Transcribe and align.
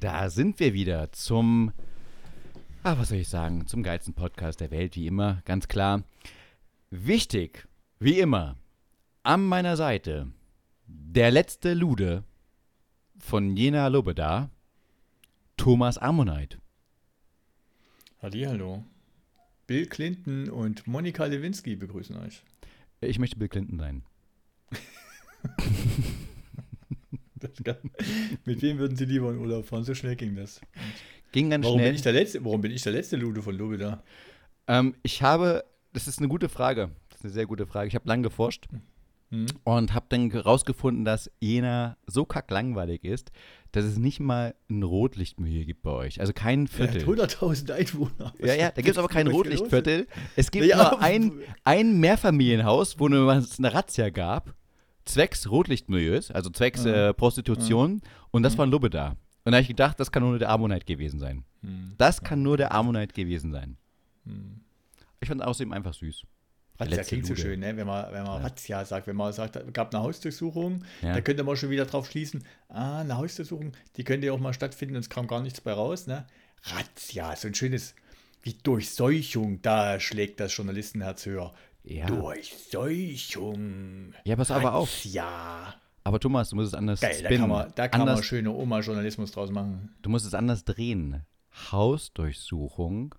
Da 0.00 0.30
sind 0.30 0.60
wir 0.60 0.74
wieder 0.74 1.10
zum, 1.10 1.72
ah, 2.84 2.96
was 2.98 3.08
soll 3.08 3.18
ich 3.18 3.28
sagen, 3.28 3.66
zum 3.66 3.82
geilsten 3.82 4.14
Podcast 4.14 4.60
der 4.60 4.70
Welt, 4.70 4.94
wie 4.94 5.08
immer, 5.08 5.42
ganz 5.44 5.66
klar. 5.66 6.04
Wichtig, 6.90 7.66
wie 7.98 8.20
immer, 8.20 8.54
an 9.24 9.44
meiner 9.44 9.76
Seite 9.76 10.30
der 10.86 11.32
letzte 11.32 11.74
Lude 11.74 12.22
von 13.18 13.56
Jena 13.56 13.88
Lobeda, 13.88 14.50
Thomas 15.56 15.98
Ammonite. 15.98 16.58
Hallo. 18.22 18.84
Bill 19.66 19.86
Clinton 19.86 20.48
und 20.48 20.86
Monika 20.86 21.24
Lewinsky 21.24 21.74
begrüßen 21.74 22.16
euch. 22.18 22.44
Ich 23.00 23.18
möchte 23.18 23.36
Bill 23.36 23.48
Clinton 23.48 23.78
sein. 23.78 24.02
Mit 28.44 28.62
wem 28.62 28.78
würden 28.78 28.96
Sie 28.96 29.04
lieber 29.04 29.30
in 29.30 29.38
Urlaub 29.38 29.64
fahren? 29.66 29.84
So 29.84 29.94
schnell 29.94 30.16
ging 30.16 30.34
das. 30.36 30.60
Ging 31.32 31.50
ganz 31.50 31.64
warum 31.64 31.78
schnell. 31.78 31.88
Bin 31.90 31.96
ich 31.96 32.02
der 32.02 32.12
letzte, 32.12 32.44
warum 32.44 32.60
bin 32.60 32.72
ich 32.72 32.82
der 32.82 32.92
letzte 32.92 33.16
Lude 33.16 33.42
von 33.42 33.54
Lobeda? 33.56 34.02
Ähm, 34.66 34.94
ich 35.02 35.22
habe, 35.22 35.64
das 35.92 36.08
ist 36.08 36.18
eine 36.18 36.28
gute 36.28 36.48
Frage. 36.48 36.90
Das 37.10 37.18
ist 37.20 37.24
eine 37.24 37.32
sehr 37.32 37.46
gute 37.46 37.66
Frage. 37.66 37.88
Ich 37.88 37.94
habe 37.94 38.08
lange 38.08 38.22
geforscht 38.22 38.66
Hm? 39.30 39.44
und 39.64 39.92
habe 39.92 40.06
dann 40.08 40.30
herausgefunden, 40.30 41.04
dass 41.04 41.30
Jena 41.38 41.98
so 42.06 42.24
kacklangweilig 42.24 43.04
ist, 43.04 43.30
dass 43.72 43.84
es 43.84 43.98
nicht 43.98 44.20
mal 44.20 44.54
ein 44.70 44.82
Rotlichtmilieu 44.82 45.66
gibt 45.66 45.82
bei 45.82 45.90
euch. 45.90 46.18
Also 46.18 46.32
kein 46.32 46.62
Er 46.62 46.68
Viertel. 46.68 47.02
100.000 47.02 47.72
Einwohner. 47.72 48.32
Ja, 48.38 48.54
ja, 48.54 48.70
da 48.70 48.80
gibt 48.80 48.88
es 48.88 48.96
aber 48.96 49.08
kein 49.08 49.26
Rotlichtviertel. 49.26 50.06
Es 50.34 50.50
gibt 50.50 50.64
Ja, 50.64 50.76
nur 50.92 51.02
ein, 51.02 51.32
ein 51.64 52.00
Mehrfamilienhaus, 52.00 52.98
wo 52.98 53.06
es 53.08 53.58
eine 53.58 53.74
Razzia 53.74 54.08
gab, 54.08 54.54
zwecks 55.08 55.50
Rotlichtmilieus, 55.50 56.30
also 56.30 56.50
zwecks 56.50 56.84
Ja. 56.84 57.08
äh, 57.10 57.14
Prostitution. 57.14 58.00
Und 58.30 58.42
das 58.42 58.56
war 58.58 58.66
ein 58.66 58.70
Lubbe 58.70 58.90
da. 58.90 59.16
Und 59.44 59.52
da 59.52 59.56
habe 59.56 59.62
ich 59.62 59.68
gedacht, 59.68 59.98
das 59.98 60.12
kann 60.12 60.22
nur 60.22 60.38
der 60.38 60.50
Ammonite 60.50 60.84
gewesen 60.84 61.18
sein. 61.20 61.44
Hm. 61.62 61.94
Das 61.96 62.22
kann 62.22 62.42
nur 62.42 62.56
der 62.56 62.72
Ammonite 62.74 63.14
gewesen 63.14 63.50
sein. 63.52 63.76
Hm. 64.26 64.60
Ich 65.20 65.28
fand 65.28 65.42
außerdem 65.42 65.72
einfach 65.72 65.94
süß. 65.94 66.22
Razzia 66.80 66.96
letzte 66.96 67.08
klingt 67.14 67.26
so 67.26 67.32
Lude. 67.32 67.42
schön, 67.42 67.60
ne? 67.60 67.76
wenn 67.76 67.86
man, 67.86 68.12
wenn 68.12 68.22
man 68.22 68.40
Ja. 68.40 68.46
Razzia 68.46 68.84
sagt, 68.84 69.06
wenn 69.08 69.16
man 69.16 69.32
sagt, 69.32 69.56
es 69.56 69.72
gab 69.72 69.92
eine 69.92 70.04
Hausdurchsuchung, 70.04 70.84
Ja. 71.02 71.14
da 71.14 71.20
könnte 71.22 71.42
man 71.42 71.56
schon 71.56 71.70
wieder 71.70 71.86
drauf 71.86 72.08
schließen, 72.08 72.44
ah, 72.68 73.00
eine 73.00 73.16
Hausdurchsuchung, 73.16 73.72
die 73.96 74.04
könnte 74.04 74.28
ja 74.28 74.32
auch 74.32 74.38
mal 74.38 74.52
stattfinden 74.52 74.94
und 74.94 75.00
es 75.00 75.10
kam 75.10 75.26
gar 75.26 75.42
nichts 75.42 75.60
bei 75.60 75.72
raus. 75.72 76.06
Ne? 76.06 76.24
Razzia, 76.62 77.34
so 77.34 77.48
ein 77.48 77.54
schönes, 77.54 77.94
wie 78.42 78.52
Durchseuchung, 78.62 79.60
da 79.62 79.98
schlägt 79.98 80.38
das 80.38 80.56
Journalistenherz 80.56 81.26
höher. 81.26 81.52
Ja. 81.90 82.06
Durchseuchung. 82.06 84.12
Ja, 84.24 84.36
pass 84.36 84.50
aber 84.50 84.74
auf. 84.74 84.88
Razzia. 84.90 85.74
Aber 86.04 86.20
Thomas, 86.20 86.50
du 86.50 86.56
musst 86.56 86.68
es 86.68 86.74
anders 86.74 87.00
Geil, 87.00 87.12
da 87.12 87.16
spinnen. 87.26 87.40
kann 87.40 87.48
man, 87.50 87.72
da 87.74 87.88
kann 87.88 88.00
man 88.00 88.08
anders, 88.10 88.24
schöne 88.26 88.50
Oma-Journalismus 88.50 89.32
draus 89.32 89.50
machen. 89.50 89.94
du 90.02 90.10
musst 90.10 90.26
es 90.26 90.34
anders 90.34 90.64
drehen. 90.64 91.22
Hausdurchsuchung 91.72 93.14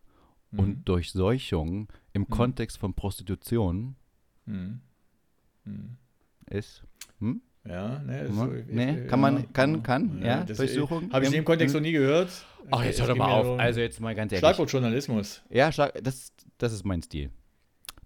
Mhm. 0.51 0.59
und 0.59 0.89
Durchseuchung 0.89 1.89
im 2.13 2.27
Kontext 2.27 2.77
von 2.79 2.93
Prostitution 2.95 3.95
Hm. 4.47 4.81
Hm. 5.65 5.97
ist. 6.49 6.83
Hm? 7.19 7.41
Ja, 7.67 7.99
ne, 7.99 8.21
ist 8.21 8.31
Nee, 8.31 8.35
so- 8.35 8.45
nee, 8.67 9.05
kann 9.07 9.19
man- 9.19 9.37
ja, 9.37 9.43
kann- 9.53 9.83
kann, 9.83 10.21
ja, 10.23 10.43
das, 10.43 10.57
Durchsuchung 10.57 11.11
Habe 11.11 11.25
ich 11.25 11.29
in 11.29 11.33
dem 11.35 11.45
Kontext 11.45 11.75
noch 11.75 11.81
nie 11.81 11.91
gehört. 11.91 12.29
Ach, 12.71 12.83
jetzt 12.83 12.95
Es 12.95 13.01
hör 13.01 13.09
doch 13.09 13.15
mal 13.17 13.31
auf. 13.31 13.59
Also 13.59 13.79
jetzt 13.81 13.99
mal 13.99 14.15
ganz 14.15 14.31
ehrlich. 14.31 14.39
Schlagwort 14.39 14.71
Journalismus. 14.71 15.41
Ja, 15.49 15.71
Schlag, 15.71 15.93
das, 16.03 16.31
das 16.57 16.73
ist 16.73 16.83
mein 16.85 17.03
Stil. 17.03 17.29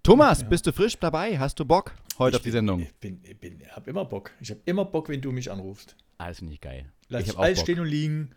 Thomas, 0.03 0.41
Ja. 0.41 0.47
bist 0.49 0.67
du 0.67 0.73
frisch 0.73 0.97
dabei? 0.99 1.39
Hast 1.39 1.59
du 1.59 1.65
Bock 1.65 1.93
heute 2.19 2.35
Ich 2.35 2.39
auf 2.39 2.41
die 2.41 2.49
bin- 2.49 2.51
Sendung? 2.51 2.79
Ich 2.81 2.93
bin, 2.95 3.19
ich 3.23 3.37
bin, 3.39 3.61
habe 3.71 3.89
immer 3.89 4.03
Bock. 4.05 4.31
Ich 4.41 4.49
habe 4.51 4.59
immer 4.65 4.83
Bock, 4.85 5.07
wenn 5.09 5.21
du 5.21 5.31
mich 5.31 5.49
anrufst. 5.49 5.95
Alles 6.17 6.39
finde 6.39 6.53
ich 6.53 6.61
geil. 6.61 6.91
Lass 7.07 7.23
ich 7.23 7.29
ich 7.29 7.37
alles 7.39 7.59
Bock. 7.59 7.65
stehen 7.65 7.79
und 7.79 7.87
liegen, 7.87 8.31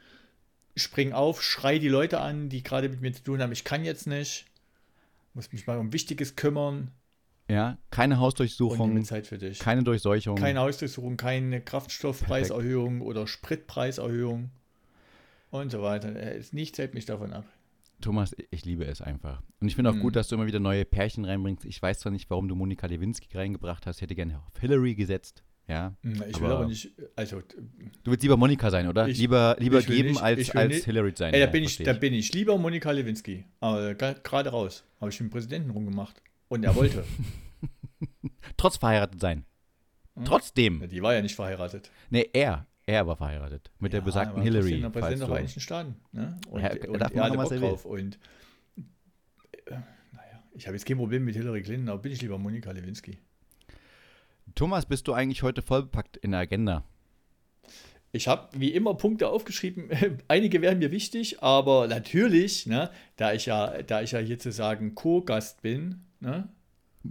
spring 0.77 1.13
auf, 1.13 1.43
schrei 1.43 1.79
die 1.79 1.89
Leute 1.89 2.21
an, 2.21 2.49
die 2.49 2.63
gerade 2.63 2.89
mit 2.89 3.01
mir 3.01 3.13
zu 3.13 3.23
tun 3.25 3.43
haben. 3.43 3.51
Ich 3.53 3.65
kann 3.65 3.85
jetzt 3.85 4.07
nicht. 4.07 4.47
Muss 5.35 5.53
mich 5.53 5.67
mal 5.67 5.79
um 5.79 5.93
Wichtiges 5.93 6.37
kümmern 6.37 6.93
Ja, 7.49 7.79
keine 7.91 8.19
Hausdurchsuchung, 8.19 9.05
Zeit 9.05 9.27
für 9.27 9.37
dich. 9.39 9.59
keine 9.59 9.83
Durchseuchung. 9.83 10.37
Keine 10.37 10.61
Hausdurchsuchung, 10.61 11.17
keine 11.17 11.61
Kraftstoffpreiserhöhung 11.61 13.01
oder 13.03 13.27
Spritpreiserhöhung 13.27 14.51
und 15.51 15.71
so 15.73 15.83
weiter. 15.83 16.15
Äh, 16.17 16.43
Nichts 16.53 16.79
hält 16.79 16.95
mich 16.95 17.07
davon 17.07 17.33
ab. 17.33 17.45
Thomas, 18.01 18.35
ich 18.51 18.65
liebe 18.65 18.85
es 18.85 19.01
einfach. 19.01 19.43
Und 19.61 19.69
ich 19.69 19.75
finde 19.75 19.91
auch 19.91 19.95
Mhm. 19.95 20.01
gut, 20.01 20.17
dass 20.17 20.29
du 20.29 20.35
immer 20.35 20.47
wieder 20.47 20.61
neue 20.61 20.85
Pärchen 20.85 21.25
reinbringst. 21.25 21.65
Ich 21.65 21.81
weiß 21.81 22.01
zwar 22.01 22.13
nicht, 22.13 22.29
warum 22.31 22.47
du 22.49 22.55
Monika 22.55 22.87
Lewinsky 22.87 23.37
reingebracht 23.37 23.87
hast. 23.87 23.97
Ich 23.97 24.03
hätte 24.03 24.15
gerne 24.15 24.39
auf 24.47 24.61
Hillary 24.61 24.95
gesetzt. 24.95 25.43
Ja. 25.69 25.97
Hm, 26.03 26.13
Ich 26.29 26.39
will 26.41 26.47
Aber- 26.47 26.59
aber 26.59 26.67
nicht, 26.69 26.93
also, 27.17 27.41
Du 27.41 28.11
willst 28.13 28.23
lieber 28.23 28.37
Monika 28.37 28.71
sein, 28.71 28.87
oder? 28.87 29.09
Ich- 29.09 29.19
lieber 29.19 29.57
lieber 29.59 29.81
ich 29.81 29.87
geben 29.87 30.11
nicht- 30.11 30.23
als, 30.23 30.51
als 30.55 30.73
nicht- 30.75 30.85
Hillary 30.85 31.13
sein. 31.17 31.35
ey, 31.35 31.41
da, 31.41 31.47
Ja, 31.47 31.51
bin 31.51 31.65
ich, 31.65 31.79
da 31.79 31.93
bin 31.95 32.15
ich 32.15 32.33
lieber 32.33 32.57
Monika 32.57 32.91
Lewinsky. 32.93 33.45
Aber 33.61 33.95
gerade 33.95 34.51
raus. 34.51 34.85
Habe 35.01 35.11
ich 35.11 35.19
mit 35.21 35.31
dem 35.31 35.33
Präsidenten 35.33 35.71
rumgemacht. 35.71 36.23
Und 36.49 36.63
er 36.65 36.75
wollte. 36.77 37.05
Trotz 38.57 38.77
verheiratet 38.77 39.21
sein. 39.21 39.45
Hm? 40.15 40.25
Trotzdem. 40.25 40.89
Die 40.89 41.03
war 41.03 41.15
ja 41.15 41.23
nicht 41.23 41.35
verheiratet. 41.35 41.91
Nee, 42.11 42.29
er. 42.33 42.67
Er 42.87 43.07
war 43.07 43.17
verheiratet. 43.17 43.71
Mit 43.81 43.93
der 43.93 44.01
Ja, 44.01 44.05
besagten 44.05 44.35
aber 44.37 44.43
Hillary. 44.45 44.81
der 44.81 44.91
falls 44.91 44.93
Präsident 44.93 45.21
der 45.21 45.27
du- 45.27 45.33
Vereinigten 45.33 45.61
Staaten. 45.61 45.97
Ne? 46.13 46.39
Und, 46.49 46.61
Ja, 46.63 46.71
und 46.71 46.77
er 46.77 46.89
er, 46.93 46.99
darf 46.99 47.37
was 47.39 47.51
will. 47.51 47.61
drauf. 47.61 47.85
Und 47.85 48.19
äh, 48.77 49.71
naja, 50.13 50.43
ich 50.55 50.67
habe 50.67 50.77
jetzt 50.77 50.87
kein 50.87 50.97
Problem 50.97 51.25
mit 51.25 51.35
Hillary 51.35 51.63
Clinton, 51.63 51.89
aber 51.89 52.03
bin 52.03 52.13
ich 52.13 52.23
lieber 52.23 52.39
Monika 52.39 52.71
Lewinsky. 52.71 53.19
Thomas, 54.55 54.87
bist 54.87 55.09
du 55.09 55.13
eigentlich 55.13 55.43
heute 55.43 55.63
vollbepackt 55.63 56.17
in 56.19 56.31
der 56.31 56.41
Agenda? 56.41 56.85
Ich 58.13 58.29
habe 58.29 58.49
wie 58.59 58.71
immer 58.73 58.95
Punkte 58.95 59.29
aufgeschrieben. 59.29 59.91
Einige 60.29 60.63
wären 60.63 60.79
mir 60.79 60.91
wichtig, 60.93 61.43
aber 61.43 61.89
natürlich, 61.89 62.67
ne, 62.67 62.91
da 63.17 63.33
ich 63.33 63.47
ja, 63.47 63.83
da 63.83 64.01
ich 64.03 64.13
ja 64.13 64.21
hier 64.21 64.39
zu 64.39 64.53
sagen 64.53 64.95
Co-Gast 64.95 65.61
bin, 65.61 66.05
ne, 66.21 66.49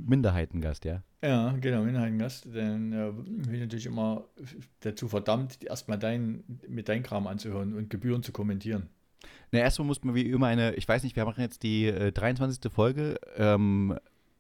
Minderheitengast, 0.06 0.86
ja. 0.86 1.04
Ja, 1.24 1.54
genau, 1.60 1.84
Minderheitengast. 1.84 2.48
Dann 2.54 2.94
äh, 2.94 3.12
bin 3.12 3.54
ich 3.54 3.62
natürlich 3.62 3.86
immer 3.86 4.26
dazu 4.82 5.08
verdammt, 5.08 5.64
erstmal 5.64 5.98
dein, 5.98 6.44
mit 6.68 6.90
deinem 6.90 7.04
Kram 7.04 7.28
anzuhören 7.28 7.74
und 7.74 7.90
Gebühren 7.90 8.24
zu 8.24 8.32
kommentieren. 8.32 8.90
Na, 9.52 9.60
erstmal 9.60 9.88
muss 9.88 10.04
man 10.04 10.16
wie 10.16 10.30
immer 10.30 10.48
eine, 10.48 10.76
ich 10.76 10.88
weiß 10.88 11.04
nicht, 11.04 11.16
wir 11.16 11.26
machen 11.26 11.42
jetzt 11.42 11.64
die 11.64 11.86
äh, 11.86 12.12
23. 12.12 12.72
Folge, 12.72 13.16
ähm, 13.38 13.98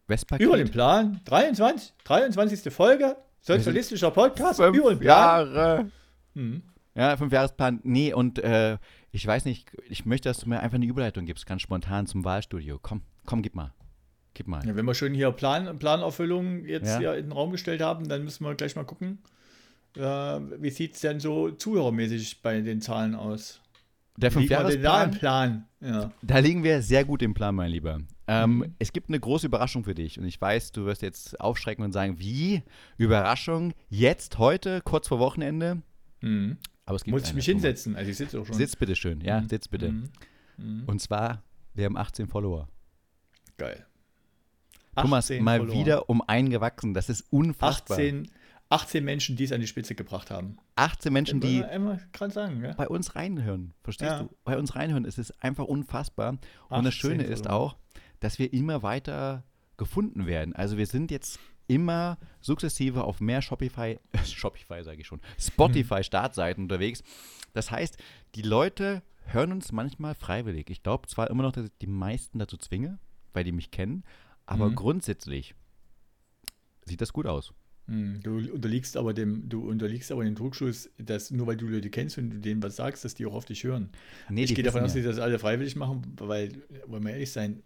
Westpaket. 0.08 0.46
Über 0.46 0.58
den 0.58 0.70
Plan, 0.70 1.22
23, 1.26 1.94
23. 2.04 2.74
Folge, 2.74 3.16
sozialistischer 3.42 4.12
Podcast, 4.12 4.60
Fünf 4.62 4.78
über 4.78 4.90
den 4.90 5.00
Plan. 5.00 5.48
Jahre. 5.48 5.92
Mhm. 6.34 6.64
Ja, 6.96 7.18
Fünfjahresplan. 7.18 7.82
Nee, 7.84 8.14
und 8.14 8.40
äh, 8.40 8.78
ich 9.12 9.26
weiß 9.26 9.46
nicht, 9.46 9.70
ich 9.90 10.06
möchte, 10.06 10.30
dass 10.30 10.38
du 10.38 10.50
mir 10.50 10.60
einfach 10.62 10.76
eine 10.76 10.86
Überleitung 10.86 11.26
gibst, 11.26 11.46
ganz 11.46 11.62
spontan 11.62 12.08
zum 12.08 12.24
Wahlstudio. 12.24 12.80
Komm, 12.82 13.02
komm, 13.26 13.42
gib 13.42 13.56
mal. 13.56 13.74
Gib 14.36 14.48
mal. 14.48 14.64
Ja, 14.68 14.76
wenn 14.76 14.86
wir 14.86 14.94
schon 14.94 15.14
hier 15.16 15.32
Plan, 15.32 15.80
Planerfüllung 15.80 16.66
jetzt 16.66 16.88
Ja. 16.90 17.00
hier 17.00 17.14
in 17.16 17.26
den 17.26 17.32
Raum 17.32 17.52
gestellt 17.52 17.82
haben, 17.82 18.08
dann 18.08 18.24
müssen 18.24 18.44
wir 18.44 18.54
gleich 18.54 18.76
mal 18.76 18.84
gucken, 18.84 19.18
äh, 19.96 20.02
wie 20.02 20.70
sieht 20.70 20.94
es 20.96 21.02
denn 21.02 21.20
so 21.20 21.50
zuhörermäßig 21.52 22.42
bei 22.44 22.62
den 22.62 22.82
Zahlen 22.82 23.16
aus? 23.16 23.62
Der 24.18 24.28
im 24.30 24.34
Fünfjahresplan, 24.34 25.12
Plan? 25.12 25.66
Ja. 25.82 26.12
da 26.22 26.38
liegen 26.40 26.64
wir 26.64 26.82
sehr 26.82 27.04
gut 27.04 27.22
im 27.22 27.34
Plan, 27.34 27.56
mein 27.56 27.72
Lieber. 27.72 28.00
Ähm, 28.28 28.58
Mhm. 28.60 28.76
Es 28.80 28.92
gibt 28.94 29.10
eine 29.10 29.20
große 29.20 29.48
Überraschung 29.48 29.84
für 29.84 29.94
dich 29.96 30.18
und 30.20 30.26
ich 30.26 30.40
weiß, 30.40 30.72
du 30.72 30.86
wirst 30.86 31.02
jetzt 31.02 31.40
aufschrecken 31.40 31.84
und 31.86 31.92
sagen, 31.92 32.20
wie? 32.20 32.64
Überraschung? 32.98 33.74
Jetzt, 33.90 34.38
heute, 34.38 34.82
kurz 34.84 35.08
vor 35.08 35.20
Wochenende? 35.20 35.82
Mhm. 36.22 36.58
Aber 36.86 36.96
es 36.98 37.04
gibt 37.04 37.14
Muss 37.14 37.24
ich 37.24 37.30
eine, 37.30 37.36
mich 37.36 37.46
Thomas. 37.46 37.62
hinsetzen? 37.64 37.96
Also 37.96 38.12
ich 38.12 38.18
sitze 38.18 38.40
auch 38.40 38.46
schon. 38.46 38.56
Sitz 38.56 38.76
bitte 38.76 38.96
schön, 38.96 39.22
ja, 39.22 39.42
Mhm. 39.42 39.50
sitz 39.50 39.68
bitte. 39.68 39.92
Mhm. 39.92 40.10
Mhm. 40.58 40.84
Und 40.88 41.00
zwar, 41.02 41.44
wir 41.74 41.86
haben 41.86 41.98
18 41.98 42.28
Follower. 42.28 42.68
Geil. 43.58 43.86
Thomas, 45.04 45.26
18 45.26 45.44
mal 45.44 45.58
verloren. 45.60 45.80
wieder 45.80 46.10
um 46.10 46.22
einen 46.28 46.50
gewachsen. 46.50 46.94
Das 46.94 47.10
ist 47.10 47.26
unfassbar. 47.32 47.98
18, 47.98 48.30
18 48.70 49.04
Menschen, 49.04 49.36
die 49.36 49.44
es 49.44 49.52
an 49.52 49.62
die 49.62 49.68
Spitze 49.68 49.96
gebracht 49.96 50.32
haben. 50.32 50.58
18 50.76 51.14
Menschen, 51.14 51.40
die 51.40 51.60
immer 51.60 52.00
gerade 52.14 52.32
sagen, 52.34 52.64
ja? 52.64 52.74
bei 52.74 52.88
uns 52.88 53.16
reinhören. 53.16 53.74
Verstehst 53.84 54.12
Ja. 54.12 54.24
du? 54.24 54.30
Bei 54.44 54.58
uns 54.58 54.76
reinhören. 54.76 55.06
Es 55.06 55.18
ist 55.18 55.32
einfach 55.44 55.66
unfassbar. 55.66 56.30
Und 56.70 56.86
das 56.86 56.88
18 56.88 56.92
Schöne 56.94 57.24
ist 57.24 57.44
verloren. 57.44 57.62
auch, 57.62 57.76
dass 58.20 58.40
wir 58.40 58.52
immer 58.54 58.82
weiter 58.84 59.44
gefunden 59.78 60.26
werden. 60.26 60.56
Also 60.56 60.78
wir 60.78 60.88
sind 60.88 61.12
jetzt 61.12 61.40
immer 61.68 62.18
sukzessive 62.42 63.04
auf 63.04 63.20
mehr 63.22 63.42
Shopify, 63.42 64.00
Shopify 64.26 64.84
sage 64.84 65.02
ich 65.02 65.08
schon, 65.08 65.20
Spotify-Startseiten 65.40 66.64
unterwegs. 66.64 67.04
Das 67.54 67.72
heißt, 67.72 67.98
die 68.36 68.42
Leute 68.42 69.02
hören 69.26 69.52
uns 69.52 69.72
manchmal 69.72 70.16
freiwillig. 70.16 70.70
Ich 70.70 70.84
glaube 70.84 71.08
zwar 71.08 71.30
immer 71.30 71.44
noch, 71.44 71.52
dass 71.52 71.66
ich 71.66 71.72
die 71.82 71.88
meisten 71.88 72.40
dazu 72.40 72.58
zwinge, 72.58 73.00
weil 73.34 73.44
die 73.44 73.52
mich 73.52 73.72
kennen, 73.72 74.04
aber 74.46 74.70
Mhm. 74.70 74.76
grundsätzlich 74.76 75.56
sieht 76.86 77.02
das 77.02 77.14
gut 77.14 77.26
aus. 77.28 77.54
Hm, 77.88 78.20
Du 78.24 78.38
unterliegst 78.38 78.98
aber 78.98 79.14
dem, 79.14 79.48
du 79.48 79.68
unterliegst 79.70 80.12
aber 80.12 80.24
dem 80.24 80.34
Druckschuss, 80.36 80.90
dass 80.98 81.30
nur 81.32 81.46
weil 81.48 81.58
du 81.58 81.68
Leute 81.68 81.90
kennst 81.92 82.18
und 82.18 82.30
du 82.32 82.40
denen 82.40 82.64
was 82.64 82.76
sagst, 82.78 83.06
dass 83.06 83.14
die 83.14 83.26
auch 83.28 83.34
auf 83.34 83.46
dich 83.46 83.64
hören. 83.64 83.90
Nee, 84.30 84.44
ich 84.46 84.56
gehe 84.56 84.64
davon 84.64 84.82
aus, 84.82 84.94
ja. 84.96 85.02
dass 85.02 85.04
die 85.04 85.04
das 85.04 85.20
alle 85.20 85.38
freiwillig 85.38 85.76
machen, 85.76 86.02
weil, 86.18 86.64
wollen 86.88 87.04
wir 87.04 87.12
ehrlich 87.12 87.32
sein, 87.32 87.62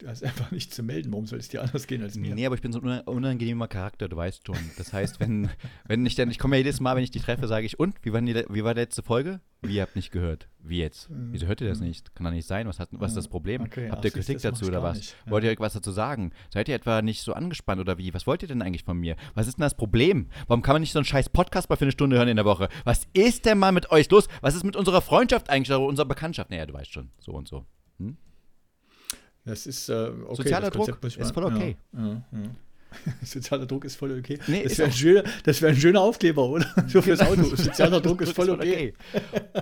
Du 0.00 0.08
hast 0.08 0.24
einfach 0.24 0.50
nichts 0.50 0.74
zu 0.74 0.82
melden. 0.82 1.12
Warum 1.12 1.26
soll 1.26 1.38
es 1.38 1.48
dir 1.48 1.62
anders 1.62 1.86
gehen 1.86 2.02
als 2.02 2.16
mir? 2.16 2.34
Nee, 2.34 2.46
aber 2.46 2.56
ich 2.56 2.62
bin 2.62 2.72
so 2.72 2.80
ein 2.80 3.00
unangenehmer 3.02 3.68
Charakter, 3.68 4.08
du 4.08 4.16
weißt 4.16 4.44
schon. 4.44 4.58
Das 4.76 4.92
heißt, 4.92 5.20
wenn, 5.20 5.48
wenn 5.86 6.04
ich 6.04 6.16
dann, 6.16 6.30
ich 6.30 6.38
komme 6.40 6.56
ja 6.56 6.58
jedes 6.58 6.80
Mal, 6.80 6.96
wenn 6.96 7.04
ich 7.04 7.12
die 7.12 7.20
treffe, 7.20 7.46
sage 7.46 7.64
ich, 7.64 7.78
und, 7.78 7.94
wie 8.02 8.12
war, 8.12 8.20
die, 8.20 8.34
wie 8.48 8.64
war 8.64 8.74
die 8.74 8.80
letzte 8.80 9.04
Folge? 9.04 9.40
Wie, 9.62 9.76
ihr 9.76 9.82
habt 9.82 9.94
nicht 9.94 10.10
gehört. 10.10 10.48
Wie 10.58 10.78
jetzt? 10.78 11.08
Wieso 11.10 11.46
hört 11.46 11.60
ihr 11.60 11.68
das 11.68 11.80
nicht? 11.80 12.14
Kann 12.14 12.24
doch 12.24 12.32
nicht 12.32 12.46
sein. 12.46 12.66
Was, 12.66 12.80
hat, 12.80 12.88
was 12.92 13.12
ist 13.12 13.16
das 13.16 13.28
Problem? 13.28 13.62
Okay, 13.62 13.88
habt 13.88 14.00
ach, 14.00 14.04
ihr 14.04 14.10
du, 14.10 14.16
Kritik 14.18 14.42
dazu 14.42 14.66
oder 14.66 14.82
was? 14.82 14.96
nicht. 14.98 15.16
Ja. 15.24 15.30
Wollt 15.30 15.44
ihr 15.44 15.50
irgendwas 15.50 15.74
dazu 15.74 15.92
sagen? 15.92 16.32
Seid 16.52 16.68
ihr 16.68 16.74
etwa 16.74 17.00
nicht 17.00 17.22
so 17.22 17.32
angespannt 17.32 17.80
oder 17.80 17.96
wie? 17.96 18.12
Was 18.12 18.26
wollt 18.26 18.42
ihr 18.42 18.48
denn 18.48 18.62
eigentlich 18.62 18.84
von 18.84 18.98
mir? 18.98 19.16
Was 19.34 19.46
ist 19.46 19.58
denn 19.58 19.62
das 19.62 19.76
Problem? 19.76 20.28
Warum 20.48 20.62
kann 20.62 20.74
man 20.74 20.82
nicht 20.82 20.92
so 20.92 20.98
einen 20.98 21.06
scheiß 21.06 21.28
Podcast 21.28 21.70
mal 21.70 21.76
für 21.76 21.84
eine 21.84 21.92
Stunde 21.92 22.16
hören 22.16 22.28
in 22.28 22.36
der 22.36 22.44
Woche? 22.44 22.68
Was 22.84 23.06
ist 23.12 23.46
denn 23.46 23.58
mal 23.58 23.72
mit 23.72 23.90
euch 23.90 24.10
los? 24.10 24.28
Was 24.40 24.54
ist 24.54 24.64
mit 24.64 24.76
unserer 24.76 25.00
Freundschaft 25.00 25.48
eigentlich 25.50 25.70
oder 25.70 25.86
unserer 25.86 26.06
Bekanntschaft? 26.06 26.50
Naja, 26.50 26.66
du 26.66 26.74
weißt 26.74 26.92
schon. 26.92 27.10
So 27.20 27.32
und 27.32 27.46
so. 27.46 27.64
Das 29.44 29.66
ist 29.66 29.88
äh, 29.88 30.10
okay. 30.24 30.34
Sozialer 30.36 30.70
Druck 30.70 30.98
ich 31.02 31.18
ist 31.18 31.18
mal- 31.18 31.32
voll 31.34 31.44
okay. 31.54 31.76
Ja, 31.92 32.06
ja, 32.06 32.22
ja. 32.32 32.50
Sozialer 33.24 33.66
Druck 33.66 33.84
ist 33.84 33.96
voll 33.96 34.16
okay. 34.18 34.38
Nee, 34.46 34.62
das 34.62 34.78
wäre 34.78 34.88
ein, 34.88 34.94
schöner- 34.94 35.24
das 35.42 35.60
wär 35.60 35.70
ein 35.70 35.76
schöner 35.76 36.00
Aufkleber, 36.00 36.48
oder? 36.48 36.66
So 36.88 37.02
fürs 37.02 37.20
Auto. 37.20 37.42
Sozialer 37.42 38.00
Druck 38.00 38.20
ist 38.22 38.32
voll 38.32 38.50
okay. 38.50 38.94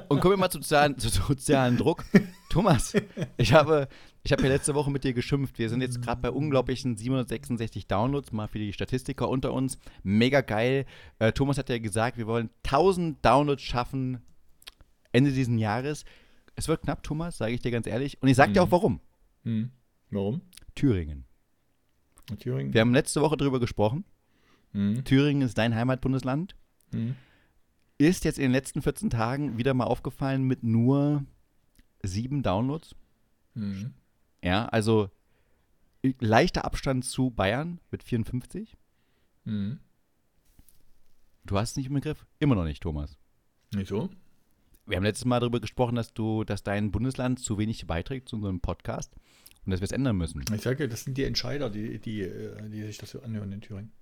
Und 0.08 0.20
kommen 0.20 0.34
wir 0.34 0.36
mal 0.38 0.50
zu 0.50 0.58
sozialen, 0.58 0.98
zu 0.98 1.08
sozialen 1.08 1.76
Druck. 1.78 2.04
Thomas, 2.50 2.92
ich 3.38 3.54
habe, 3.54 3.88
ich 4.22 4.32
habe 4.32 4.42
ja 4.42 4.50
letzte 4.50 4.74
Woche 4.74 4.90
mit 4.90 5.02
dir 5.04 5.14
geschimpft. 5.14 5.58
Wir 5.58 5.70
sind 5.70 5.80
jetzt 5.80 6.02
gerade 6.02 6.20
bei 6.20 6.30
unglaublichen 6.30 6.96
766 6.98 7.86
Downloads, 7.86 8.32
mal 8.32 8.48
für 8.48 8.58
die 8.58 8.72
Statistiker 8.74 9.28
unter 9.30 9.52
uns. 9.54 9.78
Mega 10.02 10.42
geil. 10.42 10.84
Äh, 11.18 11.32
Thomas 11.32 11.56
hat 11.56 11.70
ja 11.70 11.78
gesagt, 11.78 12.18
wir 12.18 12.26
wollen 12.26 12.50
1000 12.64 13.24
Downloads 13.24 13.62
schaffen 13.62 14.20
Ende 15.10 15.32
dieses 15.32 15.58
Jahres. 15.58 16.04
Es 16.54 16.68
wird 16.68 16.82
knapp, 16.82 17.02
Thomas, 17.02 17.38
sage 17.38 17.52
ich 17.54 17.62
dir 17.62 17.70
ganz 17.70 17.86
ehrlich. 17.86 18.20
Und 18.20 18.28
ich 18.28 18.36
sage 18.36 18.52
dir 18.52 18.62
auch 18.62 18.70
warum. 18.70 19.00
Hm. 19.44 19.70
Warum? 20.10 20.42
Thüringen. 20.74 21.24
Und 22.30 22.40
Thüringen? 22.40 22.72
Wir 22.72 22.80
haben 22.80 22.94
letzte 22.94 23.20
Woche 23.20 23.36
darüber 23.36 23.60
gesprochen. 23.60 24.04
Hm. 24.72 25.04
Thüringen 25.04 25.42
ist 25.42 25.58
dein 25.58 25.74
Heimatbundesland. 25.74 26.56
Hm. 26.92 27.14
ist 27.96 28.24
jetzt 28.24 28.38
in 28.38 28.42
den 28.42 28.52
letzten 28.52 28.82
14 28.82 29.08
Tagen 29.08 29.56
wieder 29.56 29.72
mal 29.72 29.84
aufgefallen 29.84 30.42
mit 30.42 30.62
nur 30.62 31.24
sieben 32.02 32.42
Downloads. 32.42 32.94
Hm. 33.54 33.94
Ja, 34.42 34.66
also 34.66 35.10
leichter 36.20 36.64
Abstand 36.64 37.04
zu 37.04 37.30
Bayern 37.30 37.80
mit 37.90 38.02
54. 38.02 38.76
Hm. 39.44 39.78
Du 41.44 41.58
hast 41.58 41.70
es 41.70 41.76
nicht 41.76 41.86
im 41.86 41.94
Begriff? 41.94 42.26
Immer 42.38 42.54
noch 42.54 42.64
nicht, 42.64 42.82
Thomas. 42.82 43.18
Wieso? 43.72 44.10
Wir 44.86 44.96
haben 44.96 45.04
letztes 45.04 45.24
Mal 45.24 45.40
darüber 45.40 45.60
gesprochen, 45.60 45.94
dass 45.94 46.12
du, 46.12 46.44
dass 46.44 46.62
dein 46.62 46.90
Bundesland 46.90 47.38
zu 47.38 47.56
wenig 47.58 47.86
beiträgt 47.86 48.28
zu 48.28 48.36
unserem 48.36 48.60
Podcast 48.60 49.12
und 49.64 49.70
dass 49.70 49.80
wir 49.80 49.84
es 49.84 49.92
ändern 49.92 50.16
müssen. 50.16 50.44
Ich 50.52 50.62
sage, 50.62 50.88
das 50.88 51.04
sind 51.04 51.16
die 51.16 51.24
Entscheider, 51.24 51.70
die, 51.70 52.00
die, 52.00 52.22
äh, 52.22 52.68
die 52.68 52.82
sich 52.82 52.98
das 52.98 53.10
so 53.10 53.22
anhören 53.22 53.52
in 53.52 53.60
Thüringen. 53.60 53.92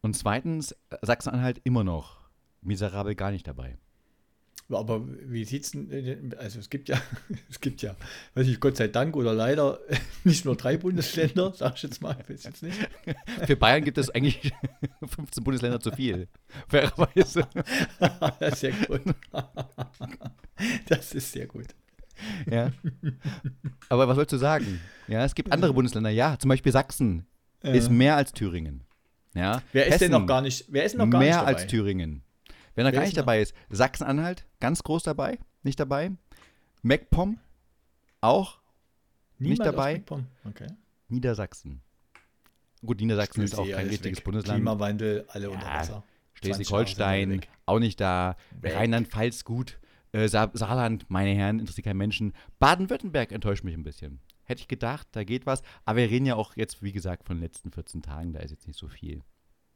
Und 0.00 0.14
zweitens, 0.16 0.74
Sachsen-Anhalt 1.02 1.60
immer 1.64 1.84
noch 1.84 2.20
miserabel 2.62 3.14
gar 3.14 3.30
nicht 3.30 3.46
dabei. 3.46 3.78
Aber 4.70 5.02
wie 5.06 5.44
sieht's 5.44 5.72
denn, 5.72 5.90
äh, 5.90 6.36
also 6.38 6.58
es 6.58 6.70
gibt 6.70 6.88
ja, 6.88 7.00
es 7.50 7.60
gibt 7.60 7.82
ja, 7.82 7.96
weiß 8.34 8.46
ich, 8.46 8.60
Gott 8.60 8.76
sei 8.76 8.88
Dank 8.88 9.14
oder 9.16 9.34
leider 9.34 9.78
nicht 10.24 10.44
nur 10.44 10.56
drei 10.56 10.76
Bundesländer, 10.76 11.52
sag 11.56 11.76
ich 11.76 11.82
jetzt 11.82 12.00
mal, 12.00 12.16
ich 12.22 12.30
weiß 12.34 12.44
jetzt 12.44 12.62
nicht. 12.62 12.78
Für 13.46 13.56
Bayern 13.56 13.84
gibt 13.84 13.98
es 13.98 14.10
eigentlich 14.10 14.52
15 15.06 15.44
Bundesländer 15.44 15.80
zu 15.80 15.92
viel. 15.92 16.28
Fairerweise. 16.68 17.46
Das 18.40 18.52
ist 18.52 18.60
sehr 18.60 18.72
gut. 18.72 19.02
Das 20.88 21.14
ist 21.14 21.32
sehr 21.32 21.46
gut. 21.46 21.66
Ja. 22.50 22.72
Aber 23.88 24.08
was 24.08 24.16
sollst 24.16 24.32
du 24.32 24.36
sagen? 24.38 24.80
Ja, 25.08 25.24
es 25.24 25.34
gibt 25.34 25.52
andere 25.52 25.74
Bundesländer. 25.74 26.10
Ja, 26.10 26.38
zum 26.38 26.48
Beispiel 26.48 26.72
Sachsen 26.72 27.26
ist 27.62 27.90
mehr 27.90 28.16
als 28.16 28.32
Thüringen. 28.32 28.84
Ja. 29.34 29.62
Wer 29.72 29.86
ist 29.86 30.00
denn 30.00 30.10
Hessen 30.10 30.12
noch 30.12 30.26
gar 30.26 30.40
nicht, 30.40 30.66
wer 30.68 30.84
ist 30.84 30.92
denn 30.92 31.00
noch 31.00 31.10
gar 31.10 31.18
nicht 31.18 31.28
mehr 31.28 31.38
dabei? 31.38 31.52
als 31.52 31.66
Thüringen. 31.66 32.22
Wer 32.74 32.84
Wer 32.84 32.92
gar 32.92 33.02
nicht 33.02 33.16
dabei 33.16 33.40
ist, 33.40 33.54
Sachsen-Anhalt, 33.70 34.46
ganz 34.60 34.82
groß 34.82 35.02
dabei, 35.04 35.38
nicht 35.62 35.78
dabei. 35.78 36.12
MacPom, 36.82 37.38
auch 38.20 38.58
Niemand 39.38 39.60
aus 39.60 39.66
dabei? 39.66 40.02
Okay. 40.44 40.66
Niedersachsen. 41.08 41.80
Gut, 42.84 43.00
Niedersachsen 43.00 43.42
ist 43.42 43.54
auch 43.54 43.68
kein 43.68 43.88
richtiges 43.88 44.18
weg. 44.18 44.24
Bundesland. 44.24 44.58
Klimawandel, 44.58 45.24
alle 45.28 45.50
unter 45.50 45.66
Ja, 45.66 45.74
Wasser. 45.78 45.84
20 45.84 45.94
Jahre 45.94 46.54
sind 46.56 46.66
Schleswig-Holstein, 46.66 47.40
auch 47.66 47.78
nicht 47.78 48.00
da. 48.00 48.36
Rheinland-Pfalz, 48.62 49.44
gut. 49.44 49.78
Äh, 50.12 50.28
Sa 50.28 50.50
Saarland, 50.52 51.06
meine 51.08 51.34
Herren, 51.34 51.58
interessiert 51.60 51.86
keinen 51.86 51.96
Menschen. 51.96 52.34
Baden-Württemberg 52.58 53.32
enttäuscht 53.32 53.64
mich 53.64 53.74
ein 53.74 53.82
bisschen. 53.82 54.20
Hätte 54.44 54.60
ich 54.60 54.68
gedacht, 54.68 55.08
da 55.12 55.24
geht 55.24 55.46
was. 55.46 55.62
Aber 55.84 55.98
wir 55.98 56.10
reden 56.10 56.26
ja 56.26 56.34
auch 56.34 56.54
jetzt, 56.56 56.82
wie 56.82 56.92
gesagt, 56.92 57.24
von 57.26 57.36
den 57.38 57.42
letzten 57.42 57.70
14 57.72 58.02
Tagen. 58.02 58.32
Da 58.32 58.40
ist 58.40 58.50
jetzt 58.50 58.66
nicht 58.66 58.78
so 58.78 58.88
viel 58.88 59.22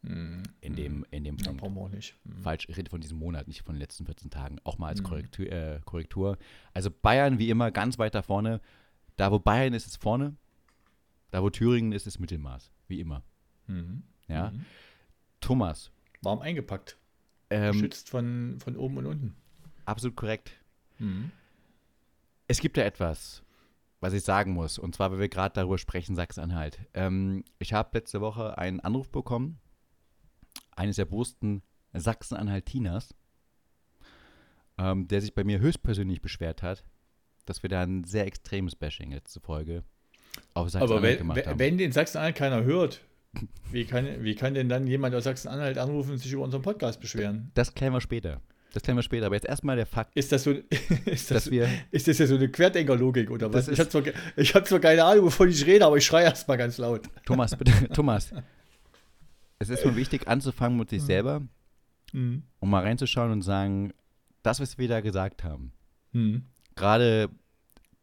Hm. 0.06 0.42
in 0.60 0.76
dem, 0.76 1.04
in 1.10 1.24
dem 1.24 1.36
Ja, 1.38 1.52
Punkt. 1.52 1.62
wir 1.76 1.82
auch 1.82 1.88
nicht. 1.88 2.14
Hm. 2.24 2.42
Falsch, 2.42 2.66
ich 2.68 2.76
rede 2.76 2.88
von 2.90 3.00
diesem 3.00 3.18
Monat, 3.18 3.48
nicht 3.48 3.62
von 3.62 3.74
den 3.74 3.80
letzten 3.80 4.06
14 4.06 4.30
Tagen. 4.30 4.58
Auch 4.64 4.78
mal 4.78 4.88
als 4.88 5.00
Mhm. 5.00 5.04
Korrektur, 5.06 5.46
äh, 5.50 5.80
Korrektur. 5.84 6.38
Also 6.72 6.90
Bayern 6.90 7.38
wie 7.38 7.50
immer 7.50 7.70
ganz 7.72 7.98
weit 7.98 8.14
da 8.14 8.22
vorne. 8.22 8.60
Da, 9.16 9.32
wo 9.32 9.38
Bayern 9.40 9.74
ist, 9.74 9.86
ist 9.86 10.00
vorne. 10.00 10.36
Da, 11.32 11.42
wo 11.42 11.50
Thüringen 11.50 11.92
ist, 11.92 12.06
ist 12.06 12.20
Mittelmaß. 12.20 12.70
Wie 12.86 13.00
immer. 13.00 13.22
Mhm. 13.66 14.02
Ja. 14.28 14.50
Mhm. 14.52 14.64
Thomas, 15.40 15.90
Warm 16.22 16.40
eingepackt. 16.40 16.96
ähm, 17.50 17.72
Geschützt 17.72 18.08
von, 18.10 18.58
von 18.60 18.76
oben 18.76 18.98
und 18.98 19.06
unten. 19.06 19.36
absolut 19.84 20.16
korrekt. 20.16 20.52
Mhm. 20.98 21.30
Es 22.46 22.60
gibt 22.60 22.76
ja 22.76 22.84
etwas, 22.84 23.42
was 24.00 24.12
ich 24.12 24.22
sagen 24.22 24.52
muss. 24.52 24.78
Und 24.78 24.94
zwar, 24.94 25.10
weil 25.12 25.18
wir 25.18 25.28
gerade 25.28 25.54
darüber 25.54 25.76
sprechen, 25.78 26.14
Sachsen-Anhalt. 26.16 26.78
Ähm, 26.94 27.44
ich 27.58 27.72
habe 27.72 27.90
letzte 27.98 28.20
Woche 28.20 28.56
einen 28.58 28.80
Anruf 28.80 29.10
bekommen, 29.10 29.58
eines 30.78 30.96
der 30.96 31.04
bewussten 31.04 31.62
Sachsen-Anhaltiners, 31.92 33.14
ähm, 34.78 35.08
der 35.08 35.20
sich 35.20 35.34
bei 35.34 35.44
mir 35.44 35.58
höchstpersönlich 35.60 36.20
beschwert 36.22 36.62
hat, 36.62 36.84
dass 37.44 37.62
wir 37.62 37.70
da 37.70 37.82
ein 37.82 38.04
sehr 38.04 38.26
extremes 38.26 38.76
Bashing 38.76 39.12
letzte 39.12 39.40
Folge 39.40 39.82
auf 40.54 40.62
Aber 40.64 40.70
Sachsen-Anhalt 40.70 41.02
wenn, 41.02 41.18
gemacht 41.18 41.46
haben. 41.46 41.58
wenn 41.58 41.78
den 41.78 41.92
Sachsen-Anhalt 41.92 42.36
keiner 42.36 42.62
hört, 42.64 43.00
wie 43.70 43.84
kann, 43.84 44.24
wie 44.24 44.34
kann 44.34 44.54
denn 44.54 44.68
dann 44.68 44.86
jemand 44.86 45.14
aus 45.14 45.24
Sachsen-Anhalt 45.24 45.78
anrufen 45.78 46.12
und 46.12 46.18
sich 46.18 46.32
über 46.32 46.42
unseren 46.44 46.62
Podcast 46.62 47.00
beschweren? 47.00 47.50
das 47.54 47.74
klären 47.74 47.92
wir 47.92 48.00
später. 48.00 48.40
Das 48.74 48.82
klären 48.82 48.96
wir 48.98 49.02
später. 49.02 49.26
Aber 49.26 49.34
jetzt 49.34 49.46
erstmal 49.46 49.76
der 49.76 49.86
Fakt, 49.86 50.14
Ist 50.14 50.30
das 50.30 50.44
so, 50.44 50.52
ist 51.06 51.30
das, 51.30 51.50
wir 51.50 51.68
ist 51.90 52.06
das 52.06 52.18
ja 52.18 52.26
so 52.26 52.36
eine 52.36 52.48
Querdenker-Logik 52.50 53.30
oder 53.30 53.48
was? 53.52 53.66
Das 53.66 53.68
Ich 53.74 53.78
ist- 53.80 53.94
habe 53.94 54.12
zwar, 54.12 54.44
hab 54.62 54.66
zwar 54.68 54.78
keine 54.80 55.04
Ahnung, 55.04 55.24
wovon 55.26 55.48
ich 55.48 55.64
rede, 55.66 55.84
aber 55.86 55.96
ich 55.96 56.04
schreie 56.06 56.24
erst 56.26 56.46
mal 56.48 56.56
ganz 56.56 56.78
laut. 56.78 57.08
Thomas, 57.24 57.56
bitte, 57.56 57.72
Thomas. 57.94 58.30
Es 59.60 59.70
ist 59.70 59.84
mir 59.84 59.96
wichtig, 59.96 60.28
anzufangen 60.28 60.78
mit 60.78 60.90
sich 60.90 61.02
selber, 61.02 61.42
Mhm. 62.12 62.42
um 62.60 62.70
mal 62.70 62.84
reinzuschauen 62.84 63.32
und 63.32 63.42
sagen, 63.42 63.92
das, 64.42 64.60
was 64.60 64.78
wir 64.78 64.86
da 64.88 65.00
gesagt 65.00 65.42
haben, 65.42 65.72
Mhm. 66.12 66.44
gerade, 66.76 67.28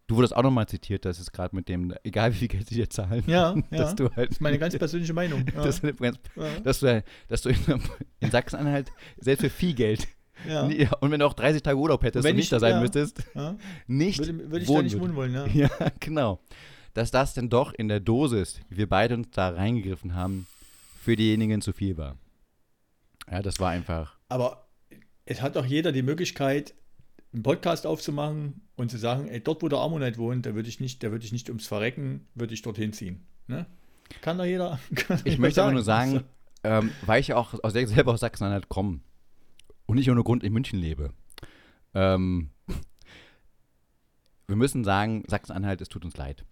du 0.07 0.17
wurdest 0.17 0.35
auch 0.35 0.43
nochmal 0.43 0.67
zitiert, 0.67 1.05
dass 1.05 1.17
es 1.17 1.31
gerade 1.31 1.55
mit 1.55 1.69
dem, 1.69 1.93
egal 2.03 2.33
wie 2.33 2.38
viel 2.39 2.47
Geld 2.50 2.67
sie 2.67 2.75
dir 2.75 2.89
zahlen, 2.89 3.24
Ja, 3.25 3.53
dass 3.71 3.91
ja. 3.91 3.93
du 3.95 4.03
halt, 4.15 4.29
Das 4.31 4.35
ist 4.38 4.41
meine 4.41 4.59
ganz 4.59 4.77
persönliche 4.77 5.13
Meinung. 5.13 5.45
Ja. 5.55 5.63
dass, 5.63 5.79
du 5.81 5.93
ganz, 5.93 6.19
dass 6.63 6.79
du, 6.81 7.03
dass 7.29 7.41
du 7.41 7.50
in, 7.50 7.57
in 8.19 8.31
Sachsen-Anhalt 8.31 8.91
selbst 9.17 9.41
für 9.41 9.50
viel 9.50 9.74
Geld, 9.74 10.07
nie- 10.67 10.88
und 11.00 11.09
wenn 11.12 11.21
du 11.21 11.25
auch 11.25 11.33
30 11.33 11.63
Tage 11.63 11.77
Urlaub 11.77 12.03
hättest 12.03 12.17
Und 12.17 12.24
wenn 12.25 12.31
und 12.31 12.35
nicht 12.38 12.43
ich- 12.47 12.50
da 12.50 12.59
sein 12.59 12.81
müsstest, 12.81 13.24
nicht 13.88 14.19
Würde, 14.19 14.51
würde 14.51 14.59
ich 14.59 14.67
da 14.67 14.74
wohnen 14.74 14.83
nicht 14.83 14.93
würdest. 15.00 15.01
wohnen 15.01 15.15
wollen, 15.15 15.33
ja. 15.33 15.47
Ja, 15.47 15.69
genau. 16.01 16.41
Dass 16.93 17.12
das 17.12 17.33
denn 17.33 17.50
doch 17.50 17.74
in 17.74 17.88
der 17.88 18.01
Dosis, 18.01 18.59
wie 18.69 18.77
wir 18.77 18.89
beide 18.89 19.15
uns 19.15 19.31
da 19.31 19.50
reingegriffen 19.50 20.15
haben, 20.15 20.47
für 21.05 21.15
diejenigen 21.15 21.62
zu 21.62 21.71
viel 21.71 21.97
war. 21.97 22.17
Ja, 23.31 23.41
das 23.43 23.59
war 23.59 23.69
einfach. 23.69 24.17
Aber 24.27 24.67
es 25.25 25.41
hat 25.41 25.55
doch 25.55 25.65
jeder 25.65 25.91
die 25.91 26.01
Möglichkeit, 26.01 26.74
einen 27.31 27.43
Podcast 27.43 27.85
aufzumachen 27.85 28.62
und 28.75 28.89
zu 28.89 28.97
sagen, 28.97 29.27
ey, 29.27 29.39
dort, 29.39 29.62
wo 29.62 29.69
der 29.69 29.79
Ammonite 29.79 30.17
wohnt, 30.17 30.47
da 30.47 30.55
würde 30.55 30.67
ich 30.67 30.79
nicht, 30.79 31.03
da 31.03 31.12
würde 31.12 31.24
ich 31.24 31.31
nicht 31.31 31.50
ums 31.50 31.67
Verrecken, 31.67 32.27
würde 32.33 32.55
ich 32.55 32.63
dorthin 32.63 32.91
ziehen. 32.91 33.27
Ne? 33.47 33.67
Kann 34.21 34.39
doch 34.39 34.45
jeder. 34.45 34.79
Kann 34.95 35.19
Ich 35.19 35.33
jeder 35.33 35.41
möchte 35.41 35.62
aber 35.62 35.74
nur 35.74 35.83
sagen, 35.83 36.24
ähm, 36.63 36.91
weil 37.05 37.21
ich 37.21 37.33
auch 37.33 37.53
aus, 37.63 37.74
selber 37.74 38.13
aus 38.13 38.21
Sachsen-Anhalt 38.21 38.67
komme 38.67 39.00
und 39.85 39.97
nicht 39.97 40.09
ohne 40.09 40.24
Grund 40.24 40.43
in 40.43 40.53
München 40.53 40.79
lebe. 40.79 41.13
Ähm, 41.93 42.50
wir 44.47 44.55
müssen 44.55 44.83
sagen, 44.83 45.24
Sachsen-Anhalt, 45.27 45.81
es 45.81 45.89
tut 45.89 46.03
uns 46.03 46.17
leid. 46.17 46.45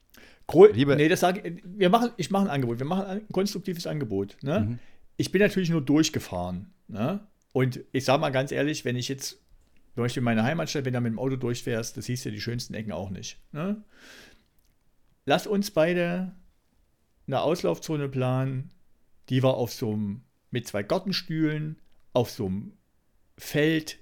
Liebe- 0.74 0.96
nee, 0.96 1.08
das 1.08 1.22
sage 1.22 1.42
ich, 1.48 1.64
wir 1.66 1.90
machen, 1.90 2.12
ich 2.18 2.30
mache 2.32 2.46
ein 2.46 2.50
Angebot, 2.50 2.80
wir 2.80 2.86
machen 2.86 3.06
ein 3.06 3.28
konstruktives 3.32 3.88
Angebot. 3.88 4.38
Ne? 4.42 4.60
Mhm. 4.60 4.80
Ich 5.18 5.32
bin 5.32 5.42
natürlich 5.42 5.70
nur 5.70 5.82
durchgefahren. 5.82 6.74
Ne? 6.88 7.22
Und 7.52 7.80
ich 7.92 8.06
sage 8.06 8.20
mal 8.20 8.32
ganz 8.32 8.52
ehrlich, 8.52 8.84
wenn 8.86 8.96
ich 8.96 9.08
jetzt, 9.08 9.40
zum 9.96 10.04
Beispiel 10.04 10.22
in 10.22 10.26
meine 10.26 10.44
Heimatstadt, 10.44 10.86
wenn 10.86 10.94
du 10.94 11.02
mit 11.02 11.12
dem 11.12 11.20
Auto 11.20 11.36
durchfährst, 11.36 11.98
das 11.98 12.06
siehst 12.06 12.26
du 12.26 12.32
die 12.32 12.42
schönsten 12.42 12.74
Ecken 12.74 12.92
auch 12.92 13.10
nicht. 13.10 13.40
Ne? 13.52 13.84
Lass 15.26 15.48
uns 15.48 15.72
beide 15.72 16.34
eine 17.28 17.42
Auslaufzone 17.42 18.10
planen, 18.10 18.72
die 19.30 19.42
wir 19.44 19.54
auf 19.56 19.72
so 19.72 19.94
einem, 19.94 20.22
mit 20.52 20.68
zwei 20.68 20.84
Gartenstühlen, 20.84 21.78
auf 22.12 22.30
so 22.30 22.48
einem 22.48 22.74
Feld 23.38 24.00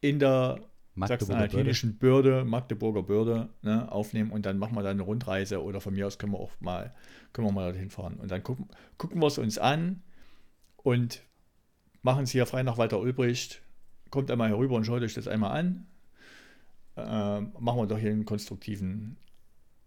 in 0.00 0.18
der 0.18 0.60
sachsen-anhaltinischen 0.96 1.98
Börde, 1.98 2.44
Magdeburger 2.44 3.02
Börde 3.02 3.48
ne, 3.62 3.90
aufnehmen 3.90 4.30
und 4.30 4.44
dann 4.44 4.58
machen 4.58 4.74
wir 4.74 4.82
dann 4.82 4.92
eine 4.92 5.02
Rundreise 5.02 5.62
oder 5.62 5.80
von 5.80 5.94
mir 5.94 6.06
aus 6.06 6.18
können 6.18 6.32
wir 6.32 6.40
auch 6.40 6.52
mal, 6.60 6.94
können 7.32 7.48
wir 7.48 7.52
mal 7.52 7.72
dorthin 7.72 7.90
fahren. 7.90 8.14
Und 8.16 8.30
dann 8.30 8.42
gucken, 8.42 8.68
gucken 8.98 9.20
wir 9.20 9.26
es 9.26 9.38
uns 9.38 9.58
an 9.58 10.02
und 10.76 11.22
machen 12.02 12.24
es 12.24 12.30
hier 12.30 12.46
frei 12.46 12.62
nach 12.62 12.78
Walter 12.78 13.00
Ulbricht. 13.00 13.62
Kommt 14.10 14.30
einmal 14.30 14.50
herüber 14.50 14.76
und 14.76 14.84
schaut 14.84 15.02
euch 15.02 15.14
das 15.14 15.28
einmal 15.28 15.58
an. 15.58 15.86
Äh, 16.96 17.40
machen 17.40 17.78
wir 17.78 17.86
doch 17.86 17.98
hier 17.98 18.10
einen 18.10 18.26
konstruktiven 18.26 19.16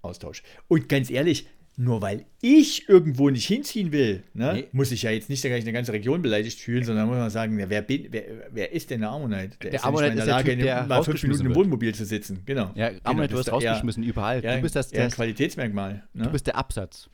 Austausch. 0.01 0.41
Und 0.67 0.89
ganz 0.89 1.11
ehrlich, 1.11 1.47
nur 1.77 2.01
weil 2.01 2.25
ich 2.41 2.87
irgendwo 2.87 3.29
nicht 3.29 3.45
hinziehen 3.45 3.91
will, 3.91 4.23
ne, 4.33 4.53
nee. 4.53 4.67
muss 4.71 4.91
ich 4.91 5.01
ja 5.01 5.11
jetzt 5.11 5.29
nicht 5.29 5.41
gleich 5.41 5.63
eine 5.63 5.73
ganze 5.73 5.91
Region 5.91 6.21
beleidigt 6.21 6.59
fühlen, 6.59 6.85
sondern 6.85 7.07
muss 7.07 7.17
man 7.17 7.29
sagen, 7.29 7.57
wer, 7.57 7.81
bin, 7.81 8.07
wer, 8.11 8.23
wer 8.51 8.71
ist 8.71 8.89
denn 8.89 9.01
der 9.01 9.09
Ammonite? 9.09 9.57
Der, 9.61 9.71
der 9.71 9.73
ist 9.73 9.85
Ammonite 9.85 10.11
in 10.11 10.17
der 10.17 10.25
Lage, 10.25 10.55
der 10.55 10.79
typ, 10.79 10.89
mal 10.89 11.03
fünf 11.03 11.23
Minuten 11.23 11.45
im 11.47 11.55
Wohnmobil 11.55 11.93
zu 11.93 12.05
sitzen. 12.05 12.41
Genau. 12.45 12.71
Ja, 12.75 12.91
Ammonite, 13.03 13.03
genau, 13.03 13.27
du 13.27 13.33
wirst 13.33 13.51
rausgeschmissen 13.51 14.03
eher, 14.03 14.09
überall. 14.09 14.43
Ja, 14.43 14.55
du 14.55 14.61
bist 14.61 14.75
das, 14.75 14.89
das 14.89 15.15
Qualitätsmerkmal. 15.15 16.03
Ne? 16.13 16.23
Du 16.23 16.29
bist 16.31 16.47
der 16.47 16.55
Absatz. 16.55 17.09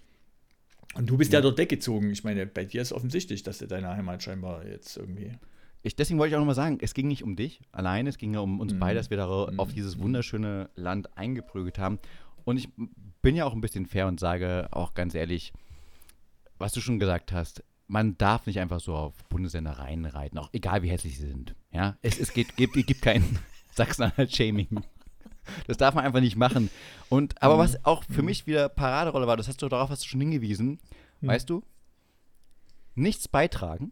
Und 0.93 1.09
du 1.09 1.17
bist 1.17 1.31
ja, 1.31 1.39
ja 1.39 1.43
dort 1.43 1.57
weggezogen. 1.57 2.11
Ich 2.11 2.23
meine, 2.23 2.45
bei 2.45 2.65
dir 2.65 2.81
ist 2.81 2.91
offensichtlich, 2.91 3.43
dass 3.43 3.59
deine 3.59 3.89
Heimat 3.89 4.21
scheinbar 4.21 4.67
jetzt 4.67 4.97
irgendwie. 4.97 5.31
Ich, 5.83 5.95
deswegen 5.95 6.19
wollte 6.19 6.29
ich 6.29 6.35
auch 6.35 6.39
nochmal 6.39 6.55
sagen, 6.55 6.77
es 6.81 6.93
ging 6.93 7.07
nicht 7.07 7.23
um 7.23 7.35
dich 7.35 7.61
alleine, 7.71 8.09
es 8.09 8.19
ging 8.19 8.33
ja 8.35 8.41
um 8.41 8.59
uns 8.59 8.73
mhm. 8.73 8.79
beide, 8.79 8.99
dass 8.99 9.09
wir 9.09 9.17
da 9.17 9.47
mhm. 9.51 9.59
auf 9.59 9.73
dieses 9.73 9.99
wunderschöne 9.99 10.69
Land 10.75 11.17
eingeprügelt 11.17 11.79
haben. 11.79 11.97
Und 12.43 12.57
ich 12.57 12.69
bin 13.21 13.35
ja 13.35 13.45
auch 13.45 13.53
ein 13.53 13.61
bisschen 13.61 13.85
fair 13.85 14.07
und 14.07 14.19
sage 14.19 14.67
auch 14.71 14.93
ganz 14.93 15.15
ehrlich, 15.15 15.53
was 16.57 16.73
du 16.73 16.81
schon 16.81 16.99
gesagt 16.99 17.31
hast, 17.31 17.63
man 17.87 18.17
darf 18.17 18.45
nicht 18.45 18.59
einfach 18.59 18.79
so 18.79 18.95
auf 18.95 19.13
Bundesländer 19.25 19.73
reinreiten, 19.73 20.37
auch 20.39 20.49
egal 20.53 20.81
wie 20.81 20.89
hässlich 20.89 21.17
sie 21.17 21.27
sind. 21.27 21.55
Ja, 21.71 21.97
es, 22.01 22.19
es 22.19 22.33
geht, 22.33 22.55
gibt, 22.55 22.73
gibt 22.73 23.01
kein 23.01 23.39
Sachsen-Anhalt-Shaming. 23.73 24.81
Das 25.67 25.77
darf 25.77 25.95
man 25.95 26.05
einfach 26.05 26.21
nicht 26.21 26.37
machen. 26.37 26.69
Und, 27.09 27.41
aber 27.41 27.57
was 27.57 27.83
auch 27.83 28.03
für 28.05 28.21
mich 28.21 28.47
wieder 28.47 28.69
Paraderolle 28.69 29.27
war, 29.27 29.37
das 29.37 29.47
hast 29.47 29.61
du 29.61 29.67
darauf 29.67 29.89
hast 29.89 30.03
du 30.03 30.07
schon 30.07 30.21
hingewiesen, 30.21 30.79
mhm. 31.19 31.27
weißt 31.27 31.49
du? 31.49 31.63
Nichts 32.95 33.27
beitragen. 33.27 33.91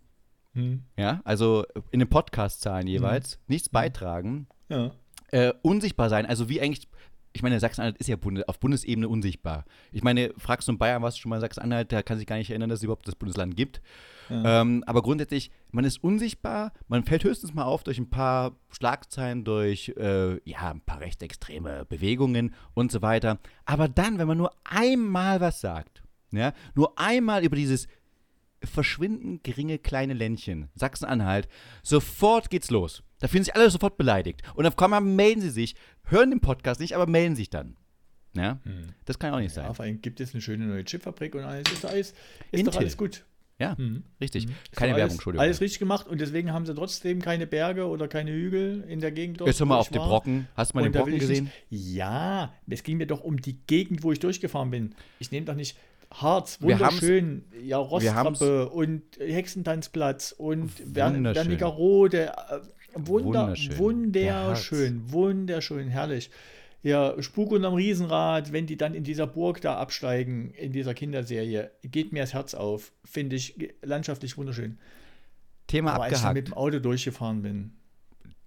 Mhm. 0.53 0.83
Ja, 0.95 1.21
also 1.25 1.65
in 1.91 1.99
den 1.99 2.09
Podcast-Zahlen 2.09 2.87
jeweils, 2.87 3.35
mhm. 3.35 3.43
nichts 3.47 3.69
beitragen. 3.69 4.47
Ja. 4.69 4.91
Äh, 5.31 5.53
unsichtbar 5.61 6.09
sein, 6.09 6.25
also 6.25 6.49
wie 6.49 6.61
eigentlich 6.61 6.87
ich 7.33 7.43
meine, 7.43 7.59
Sachsen-Anhalt 7.59 7.98
ist 7.98 8.07
ja 8.07 8.17
auf 8.48 8.59
Bundesebene 8.59 9.07
unsichtbar. 9.07 9.65
Ich 9.91 10.03
meine, 10.03 10.33
fragst 10.38 10.67
du 10.67 10.71
in 10.71 10.77
Bayern, 10.77 11.03
was 11.03 11.17
schon 11.17 11.29
mal 11.29 11.39
Sachsen-Anhalt, 11.39 11.91
der 11.91 12.03
kann 12.03 12.17
sich 12.17 12.25
gar 12.25 12.38
nicht 12.38 12.50
erinnern, 12.50 12.69
dass 12.69 12.79
es 12.79 12.83
überhaupt 12.83 13.07
das 13.07 13.15
Bundesland 13.15 13.55
gibt. 13.55 13.81
Ja. 14.29 14.62
Ähm, 14.62 14.83
aber 14.88 15.01
grundsätzlich, 15.01 15.51
man 15.71 15.86
ist 15.86 16.03
unsichtbar, 16.03 16.74
man 16.88 17.03
fällt 17.03 17.24
höchstens 17.24 17.53
mal 17.53 17.63
auf 17.63 17.83
durch 17.83 18.00
ein 18.00 18.09
paar 18.09 18.55
Schlagzeilen, 18.69 19.43
durch 19.43 19.93
äh, 19.98 20.39
ja, 20.50 20.71
ein 20.71 20.81
paar 20.81 21.01
rechtsextreme 21.01 21.86
Bewegungen 21.86 22.53
und 22.74 22.91
so 22.91 23.01
weiter. 23.01 23.39
Aber 23.65 23.88
dann, 23.88 24.17
wenn 24.17 24.27
man 24.27 24.38
nur 24.38 24.51
einmal 24.63 25.39
was 25.39 25.62
sagt, 25.62 26.03
ja, 26.31 26.53
nur 26.75 26.98
einmal 26.98 27.43
über 27.43 27.55
dieses 27.55 27.88
verschwindend 28.63 29.43
geringe 29.43 29.79
kleine 29.79 30.13
Ländchen, 30.13 30.69
Sachsen-Anhalt, 30.75 31.47
sofort 31.83 32.49
geht's 32.49 32.71
los. 32.71 33.03
Da 33.19 33.27
fühlen 33.27 33.43
sich 33.43 33.55
alle 33.55 33.69
sofort 33.69 33.97
beleidigt. 33.97 34.41
Und 34.55 34.65
auf 34.65 34.77
einmal 34.79 35.01
melden 35.01 35.41
sie 35.41 35.49
sich, 35.49 35.75
hören 36.05 36.29
den 36.31 36.41
Podcast 36.41 36.79
nicht, 36.79 36.95
aber 36.95 37.07
melden 37.07 37.35
sich 37.35 37.49
dann. 37.49 37.75
Ja, 38.35 38.59
hm. 38.63 38.93
das 39.05 39.17
kann 39.17 39.33
auch 39.33 39.39
nicht 39.39 39.55
ja, 39.55 39.63
sein. 39.63 39.73
Vor 39.73 39.85
allem 39.85 40.01
gibt 40.01 40.19
es 40.19 40.33
eine 40.33 40.41
schöne 40.41 40.65
neue 40.65 40.85
Chipfabrik 40.85 41.35
und 41.35 41.43
alles 41.43 41.71
ist, 41.71 41.85
alles, 41.85 42.13
ist 42.51 42.67
doch 42.67 42.75
alles 42.75 42.95
gut. 42.95 43.25
Ja, 43.59 43.75
mhm. 43.77 44.03
richtig. 44.21 44.47
Mhm. 44.47 44.53
Keine 44.71 44.95
Werbung, 44.95 45.15
Entschuldigung. 45.15 45.43
Alles 45.43 45.59
richtig 45.59 45.79
gemacht 45.79 46.07
und 46.07 46.21
deswegen 46.21 46.53
haben 46.53 46.65
sie 46.65 46.73
trotzdem 46.73 47.21
keine 47.21 47.45
Berge 47.45 47.87
oder 47.87 48.07
keine 48.07 48.31
Hügel 48.31 48.85
in 48.87 49.01
der 49.01 49.11
Gegend. 49.11 49.41
Jetzt 49.41 49.59
hör 49.59 49.67
mal 49.67 49.77
auf 49.77 49.89
den 49.89 50.01
Brocken. 50.01 50.47
Hast 50.55 50.71
du 50.71 50.77
mal 50.77 50.85
und 50.85 50.93
den 50.95 50.99
Brocken 51.01 51.19
gesehen? 51.19 51.51
Nicht, 51.69 51.93
ja, 51.93 52.53
es 52.69 52.83
ging 52.83 52.97
mir 52.97 53.07
doch 53.07 53.21
um 53.21 53.41
die 53.41 53.59
Gegend, 53.67 54.01
wo 54.03 54.13
ich 54.13 54.19
durchgefahren 54.19 54.71
bin. 54.71 54.95
Ich 55.19 55.31
nehme 55.31 55.45
doch 55.45 55.55
nicht 55.55 55.77
Harz, 56.11 56.61
wunderschön, 56.61 57.45
ja, 57.61 57.77
Rostrappe 57.77 58.69
und 58.69 59.03
Hexentanzplatz 59.19 60.33
und 60.37 60.71
Wernigerode. 60.95 62.29
Äh, 62.29 62.59
wunder, 62.95 63.41
wunderschön, 63.49 63.77
wunderschön, 63.77 65.11
wunderschön, 65.11 65.87
herrlich. 65.89 66.31
Ja, 66.81 67.21
Spuk 67.21 67.51
unterm 67.51 67.73
Riesenrad, 67.73 68.53
wenn 68.53 68.65
die 68.65 68.77
dann 68.77 68.95
in 68.95 69.03
dieser 69.03 69.27
Burg 69.27 69.61
da 69.61 69.77
absteigen, 69.77 70.51
in 70.51 70.71
dieser 70.71 70.93
Kinderserie, 70.93 71.71
geht 71.83 72.13
mir 72.13 72.21
das 72.21 72.33
Herz 72.33 72.53
auf. 72.53 72.93
Finde 73.03 73.35
ich 73.35 73.73
landschaftlich 73.81 74.37
wunderschön. 74.37 74.79
Thema 75.67 75.93
Aber 75.93 76.05
abgehakt. 76.05 76.25
Als 76.25 76.31
ich 76.31 76.41
mit 76.41 76.47
dem 76.47 76.53
Auto 76.53 76.79
durchgefahren 76.79 77.41
bin. 77.41 77.73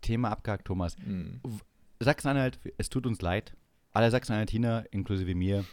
Thema 0.00 0.30
abgehakt, 0.30 0.66
Thomas. 0.66 0.96
Mhm. 0.98 1.40
Sachsen-Anhalt, 2.00 2.58
es 2.78 2.88
tut 2.88 3.06
uns 3.06 3.20
leid. 3.20 3.54
Alle 3.92 4.10
Sachsen-Anhaltiner, 4.10 4.86
inklusive 4.90 5.34
mir, 5.34 5.64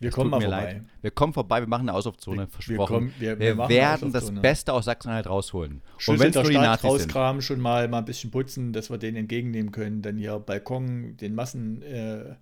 wir 0.00 0.10
kommen 0.10 0.30
mal 0.30 0.40
vorbei. 0.40 0.72
Leid. 0.72 0.82
Wir 1.02 1.10
kommen 1.10 1.32
vorbei, 1.32 1.60
wir 1.60 1.68
machen 1.68 1.88
eine 1.88 1.94
Ausaufzone, 1.94 2.42
wir, 2.42 2.48
versprochen. 2.48 3.12
Wir, 3.18 3.38
wir, 3.38 3.56
wir 3.56 3.68
werden 3.68 4.12
das 4.12 4.30
Beste 4.30 4.72
aus 4.72 4.84
Sachsen-Anhalt 4.84 5.26
rausholen. 5.26 5.82
Und 6.06 6.18
wenn 6.18 6.30
es 6.30 6.34
nur 6.34 6.44
die 6.44 6.54
Nazis 6.54 6.90
rauskramen, 6.90 7.42
schon 7.42 7.60
mal, 7.60 7.88
mal 7.88 7.98
ein 7.98 8.04
bisschen 8.04 8.30
putzen, 8.30 8.72
dass 8.72 8.90
wir 8.90 8.98
den 8.98 9.16
entgegennehmen 9.16 9.72
können. 9.72 10.02
Dann 10.02 10.16
hier 10.16 10.38
Balkon, 10.38 11.16
den 11.16 11.34
Massen, 11.34 11.82
äh, 11.82 12.30
äh, 12.30 12.34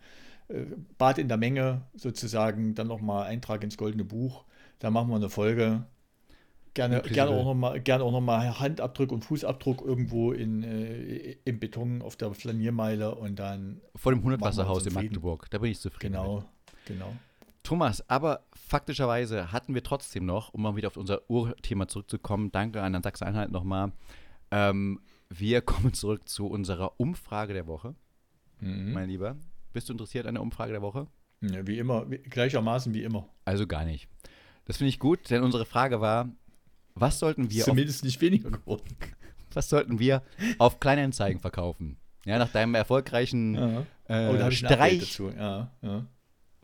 Bad 0.99 1.18
in 1.18 1.28
der 1.28 1.37
Menge 1.37 1.82
sozusagen, 1.94 2.75
dann 2.75 2.88
nochmal 2.88 3.26
Eintrag 3.26 3.62
ins 3.62 3.76
Goldene 3.76 4.04
Buch. 4.04 4.44
Da 4.78 4.90
machen 4.90 5.08
wir 5.08 5.16
eine 5.16 5.30
Folge. 5.30 5.84
Gerne, 6.75 7.02
gerne 7.02 7.30
auch 7.30 8.11
nochmal 8.11 8.49
noch 8.49 8.61
Handabdruck 8.61 9.12
und 9.12 9.25
Fußabdruck 9.25 9.82
irgendwo 9.82 10.32
in, 10.32 10.64
äh, 10.64 11.37
im 11.44 11.61
Beton 11.61 12.02
auf 12.02 12.16
der 12.16 12.34
Flaniermeile 12.34 13.14
und 13.14 13.38
dann. 13.38 13.80
Vor 13.94 14.11
dem 14.11 14.25
Hundertwasserhaus 14.25 14.84
in 14.84 14.92
Magdeburg, 14.92 15.49
da 15.50 15.58
bin 15.58 15.70
ich 15.70 15.78
zufrieden. 15.78 16.14
Genau, 16.14 16.38
mit. 16.38 16.46
genau. 16.87 17.12
Thomas, 17.64 18.09
aber 18.11 18.44
faktischerweise 18.54 19.50
hatten 19.50 19.75
wir 19.75 19.83
trotzdem 19.83 20.26
noch, 20.26 20.52
um 20.52 20.62
mal 20.62 20.76
wieder 20.76 20.88
auf 20.88 20.99
unser 20.99 21.28
Urthema 21.28 21.88
zurückzukommen, 21.88 22.52
danke 22.52 22.83
an 22.83 23.02
Sachsen-Anhalt 23.02 23.50
nochmal, 23.50 23.92
ähm, 24.50 25.00
wir 25.30 25.62
kommen 25.62 25.94
zurück 25.94 26.28
zu 26.28 26.47
unserer 26.47 27.00
Umfrage 27.00 27.54
der 27.54 27.66
Woche. 27.66 27.94
Mhm. 28.61 28.92
Mein 28.92 29.09
Lieber, 29.09 29.37
bist 29.73 29.88
du 29.88 29.94
interessiert 29.94 30.26
an 30.26 30.35
der 30.35 30.42
Umfrage 30.42 30.73
der 30.73 30.83
Woche? 30.83 31.06
Ja, 31.40 31.66
wie 31.66 31.78
immer, 31.78 32.09
wie, 32.11 32.18
gleichermaßen 32.18 32.92
wie 32.92 33.02
immer. 33.02 33.28
Also 33.47 33.66
gar 33.66 33.85
nicht. 33.85 34.09
Das 34.66 34.76
finde 34.76 34.90
ich 34.90 34.99
gut, 34.99 35.30
denn 35.30 35.42
unsere 35.42 35.64
Frage 35.64 36.02
war, 36.02 36.28
was 36.94 37.18
sollten 37.18 37.50
wir. 37.50 37.64
Zumindest 37.64 38.02
auf, 38.02 38.04
nicht 38.04 38.21
weniger 38.21 38.50
geworden. 38.50 38.85
Was 39.54 39.68
sollten 39.71 39.99
wir 39.99 40.23
auf 40.59 40.80
Kleinanzeigen 40.80 41.40
verkaufen? 41.40 41.97
Ja, 42.26 42.38
nach 42.38 42.50
deinem 42.50 42.75
erfolgreichen 42.75 43.54
ja. 43.54 43.87
Äh, 44.09 44.47
oh, 44.47 44.50
Streich. 44.50 45.00
Dazu. 45.00 45.30
Ja, 45.30 45.71
ja 45.80 46.06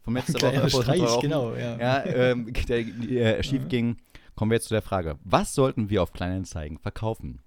vom 0.02 0.16
letzten 0.16 0.34
Woche. 0.42 0.70
Streich, 0.70 1.02
Woche, 1.02 1.20
genau, 1.20 1.54
ja. 1.54 1.78
ja 1.78 2.04
ähm, 2.04 2.52
der 2.68 2.78
äh, 2.78 3.42
schief 3.42 3.68
ging, 3.68 3.96
kommen 4.34 4.50
wir 4.50 4.56
jetzt 4.56 4.68
zu 4.68 4.74
der 4.74 4.82
Frage, 4.82 5.18
was 5.24 5.54
sollten 5.54 5.90
wir 5.90 6.02
auf 6.02 6.12
Kleinanzeigen 6.12 6.78
verkaufen? 6.78 7.42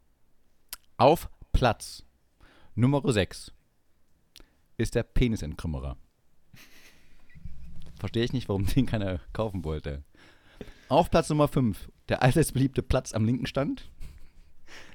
Auf 0.97 1.29
Platz 1.51 2.03
Nummer 2.75 3.01
6 3.05 3.51
ist 4.77 4.95
der 4.95 5.03
Penisentkrümmerer. 5.03 5.97
Verstehe 7.99 8.23
ich 8.23 8.33
nicht, 8.33 8.49
warum 8.49 8.65
den 8.65 8.85
keiner 8.85 9.19
kaufen 9.31 9.63
wollte. 9.63 10.03
Auf 10.89 11.09
Platz 11.09 11.29
Nummer 11.29 11.47
5 11.47 11.89
der 12.09 12.21
allseits 12.21 12.51
beliebte 12.51 12.83
Platz 12.83 13.13
am 13.13 13.25
linken 13.25 13.45
Stand. 13.45 13.89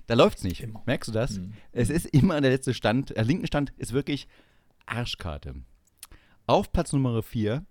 Da 0.07 0.15
läuft 0.15 0.39
es 0.39 0.45
nicht. 0.45 0.63
Immer. 0.63 0.83
Merkst 0.87 1.09
du 1.09 1.13
das? 1.13 1.39
Mhm. 1.39 1.55
Es 1.73 1.91
ist 1.91 2.07
immer 2.07 2.41
der 2.41 2.51
letzte 2.51 2.75
Stand. 2.75 3.11
Der 3.11 3.25
linken 3.25 3.47
Stand 3.47 3.71
ist 3.77 3.93
wirklich 3.93 4.29
Arschkarte. 4.87 5.55
Auf 6.49 6.73
Platz 6.73 6.95
Nummer 6.95 7.23
4 7.23 7.65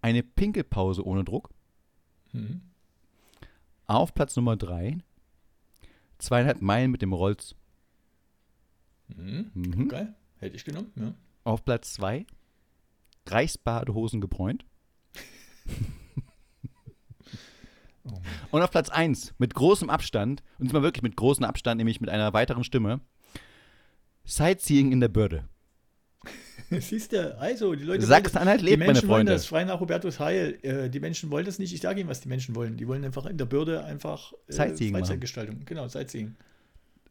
eine 0.00 0.22
Pinkelpause 0.22 1.06
ohne 1.06 1.24
Druck. 1.24 1.50
Mhm. 2.32 2.62
Auf 3.86 4.14
Platz 4.14 4.34
Nummer 4.34 4.56
3 4.56 4.96
zweieinhalb 6.16 6.62
Meilen 6.62 6.90
mit 6.90 7.02
dem 7.02 7.12
Rolls. 7.12 7.54
Mhm. 9.08 9.50
Mhm. 9.52 9.88
Geil, 9.88 10.14
hätte 10.38 10.56
ich 10.56 10.64
genommen, 10.64 10.90
ja. 10.96 11.12
Auf 11.44 11.66
Platz 11.66 11.92
2 11.92 12.24
Reichsbadehosen 13.26 14.22
gebräunt. 14.22 14.64
oh 18.04 18.22
und 18.52 18.62
auf 18.62 18.70
Platz 18.70 18.88
1 18.88 19.34
mit 19.36 19.52
großem 19.54 19.90
Abstand, 19.90 20.42
und 20.58 20.70
zwar 20.70 20.82
wirklich 20.82 21.02
mit 21.02 21.14
großem 21.14 21.44
Abstand, 21.44 21.76
nämlich 21.76 22.00
mit 22.00 22.08
einer 22.08 22.32
weiteren 22.32 22.64
Stimme, 22.64 23.02
Sightseeing 24.24 24.92
in 24.92 25.00
der 25.00 25.08
Börde. 25.08 25.46
Siehst 26.80 27.12
du, 27.12 27.38
also 27.38 27.74
die 27.74 27.84
Leute. 27.84 28.04
Sachsen-Anhalt 28.06 28.62
lebt, 28.62 28.78
meine 28.78 28.94
Freunde. 28.94 29.08
Wollen 29.08 29.26
das, 29.26 29.46
frei 29.46 29.64
nach 29.64 29.80
Hubertus 29.80 30.18
Heil. 30.20 30.58
Äh, 30.62 30.88
die 30.90 31.00
Menschen 31.00 31.30
wollen 31.30 31.44
das 31.44 31.58
nicht. 31.58 31.72
Ich 31.72 31.80
sage 31.80 32.00
ihnen, 32.00 32.08
was 32.08 32.20
die 32.20 32.28
Menschen 32.28 32.54
wollen. 32.54 32.76
Die 32.76 32.86
wollen 32.88 33.04
einfach 33.04 33.26
in 33.26 33.38
der 33.38 33.46
Bürde 33.46 33.84
einfach 33.84 34.32
äh, 34.48 34.52
Freizeitgestaltung. 34.52 35.56
Machen. 35.56 35.66
Genau, 35.66 35.88
Sightseeing. 35.88 36.34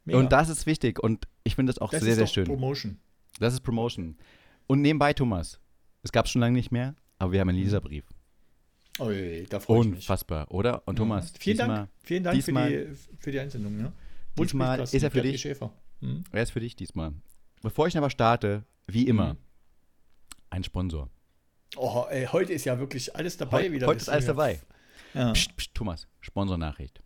Mega. 0.05 0.19
Und 0.19 0.31
das 0.31 0.49
ist 0.49 0.65
wichtig 0.65 1.01
und 1.01 1.27
ich 1.43 1.55
finde 1.55 1.71
das 1.71 1.79
auch 1.79 1.91
das 1.91 2.01
sehr, 2.01 2.15
sehr 2.15 2.27
schön. 2.27 2.45
Das 2.45 2.53
ist 2.53 2.59
Promotion. 2.59 2.97
Das 3.39 3.53
ist 3.53 3.59
Promotion. 3.61 4.17
Und 4.67 4.81
nebenbei, 4.81 5.13
Thomas, 5.13 5.59
es 6.03 6.11
gab 6.11 6.25
es 6.25 6.31
schon 6.31 6.41
lange 6.41 6.55
nicht 6.55 6.71
mehr, 6.71 6.95
aber 7.19 7.31
wir 7.33 7.39
haben 7.39 7.49
einen 7.49 7.59
mhm. 7.59 7.65
Leserbrief. 7.65 8.05
Oh, 8.99 9.09
da 9.49 9.59
freue 9.59 9.81
ich 9.81 9.85
mich. 9.87 9.95
Unfassbar, 9.99 10.51
oder? 10.51 10.85
Und 10.87 10.95
Thomas, 10.95 11.31
ja. 11.31 11.39
vielen 11.39 11.57
diesmal, 11.57 11.77
Dank, 11.77 11.89
vielen 12.03 12.23
Dank 12.23 12.35
diesmal, 12.35 12.69
für, 12.69 12.85
die, 12.85 13.17
für 13.19 13.31
die 13.31 13.39
Einsendung. 13.39 13.79
Ja. 13.79 13.93
Diesmal 14.37 14.79
ist 14.81 14.93
er 14.93 15.11
für 15.11 15.21
dich. 15.21 15.41
Schäfer. 15.41 15.71
Hm? 16.01 16.23
Er 16.31 16.43
ist 16.43 16.51
für 16.51 16.59
dich 16.59 16.75
diesmal. 16.75 17.13
bevor 17.61 17.87
ich 17.87 17.97
aber 17.97 18.09
starte, 18.09 18.63
wie 18.87 19.07
immer, 19.07 19.33
Mhm. 19.33 19.37
Ein 20.51 20.63
Sponsor. 20.63 21.09
Oh, 21.77 22.05
ey, 22.09 22.25
heute 22.27 22.53
ist 22.53 22.65
ja 22.65 22.77
wirklich 22.77 23.15
alles 23.15 23.37
dabei 23.37 23.63
Heu- 23.69 23.71
wieder. 23.71 23.87
heute 23.87 24.01
ist 24.01 24.09
alles 24.09 24.25
dabei. 24.25 24.59
Ja. 25.13 25.31
Psst, 25.31 25.55
psst, 25.57 25.73
Thomas, 25.73 26.07
Sponsornachricht. 26.19 27.01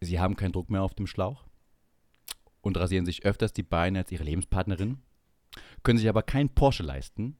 Sie 0.00 0.20
haben 0.20 0.36
keinen 0.36 0.52
Druck 0.52 0.70
mehr 0.70 0.82
auf 0.82 0.94
dem 0.94 1.06
Schlauch 1.06 1.44
und 2.60 2.76
rasieren 2.76 3.06
sich 3.06 3.24
öfters 3.24 3.52
die 3.52 3.62
Beine 3.62 4.00
als 4.00 4.12
ihre 4.12 4.24
Lebenspartnerin, 4.24 4.98
können 5.82 5.98
sich 5.98 6.08
aber 6.08 6.22
keinen 6.22 6.50
Porsche 6.50 6.82
leisten. 6.82 7.36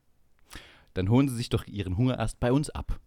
Dann 0.95 1.09
holen 1.09 1.29
Sie 1.29 1.37
sich 1.37 1.49
doch 1.49 1.67
Ihren 1.67 1.97
Hunger 1.97 2.19
erst 2.19 2.41
bei 2.41 2.50
uns 2.50 2.71
ab. 2.71 2.99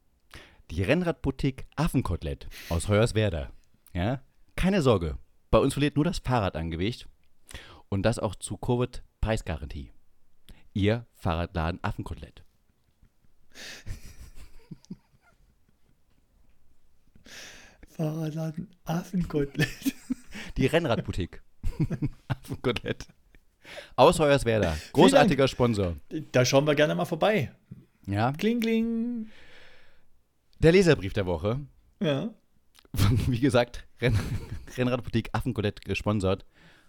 Die 0.70 0.84
Rennradboutique 0.84 1.66
Affenkotelett 1.76 2.48
aus 2.70 2.88
Hoyerswerda. 2.88 3.52
Ja? 3.94 4.22
Keine 4.62 4.84
Sorge, 4.84 5.18
bei 5.50 5.58
uns 5.58 5.74
verliert 5.74 5.96
nur 5.96 6.06
das 6.06 6.20
Fahrrad 6.20 6.56
an 6.56 6.70
Gewicht 6.70 7.10
und 7.90 8.04
das 8.04 8.20
auch 8.20 8.36
zu 8.36 8.58
Covid-Preisgarantie. 8.58 9.92
Ihr 10.76 11.08
Fahrradladen 11.16 11.80
Affenkotelett. 11.84 12.44
Fahrradladen 17.90 18.70
Affenkotelett. 18.84 19.96
Die 20.58 20.68
Rennradboutique. 20.68 21.42
Affenkotelett. 22.28 23.08
Aus 23.96 24.20
Hoyerswerda. 24.20 24.78
Großartiger 24.94 25.48
Sponsor. 25.48 25.96
Da 26.32 26.46
schauen 26.46 26.68
wir 26.68 26.76
gerne 26.76 26.94
mal 26.94 27.06
vorbei. 27.06 27.52
Ja. 28.06 28.32
Kling, 28.34 28.60
kling. 28.60 29.28
Der 30.60 30.72
Leserbrief 30.72 31.14
der 31.14 31.26
Woche. 31.26 31.62
Ja. 32.00 32.32
Wie 33.28 33.40
gesagt, 33.40 33.86
Renn 34.02 34.18
Rennradboutique 34.78 35.30
Affenkotelett 35.34 35.84
gesponsert. 35.86 36.46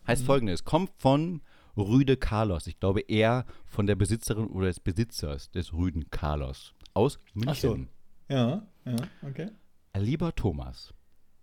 Heißt 0.07 0.25
folgendes: 0.25 0.65
Kommt 0.65 0.91
von 0.99 1.43
Rüde 1.77 2.17
Carlos. 2.17 2.67
Ich 2.67 2.81
glaube 2.81 3.01
eher 3.03 3.47
von 3.67 3.87
der 3.87 3.95
Besitzerin 3.95 4.47
oder 4.49 4.67
des 4.67 4.81
Besitzers 4.81 5.51
des 5.51 5.73
Rüden 5.73 6.11
Carlos. 6.11 6.75
Aus 6.95 7.19
Ach 7.47 7.55
so. 7.55 7.69
München. 7.71 7.89
Ja, 8.29 8.67
ja, 8.85 8.97
okay. 9.23 9.51
Lieber 9.97 10.35
Thomas, 10.35 10.93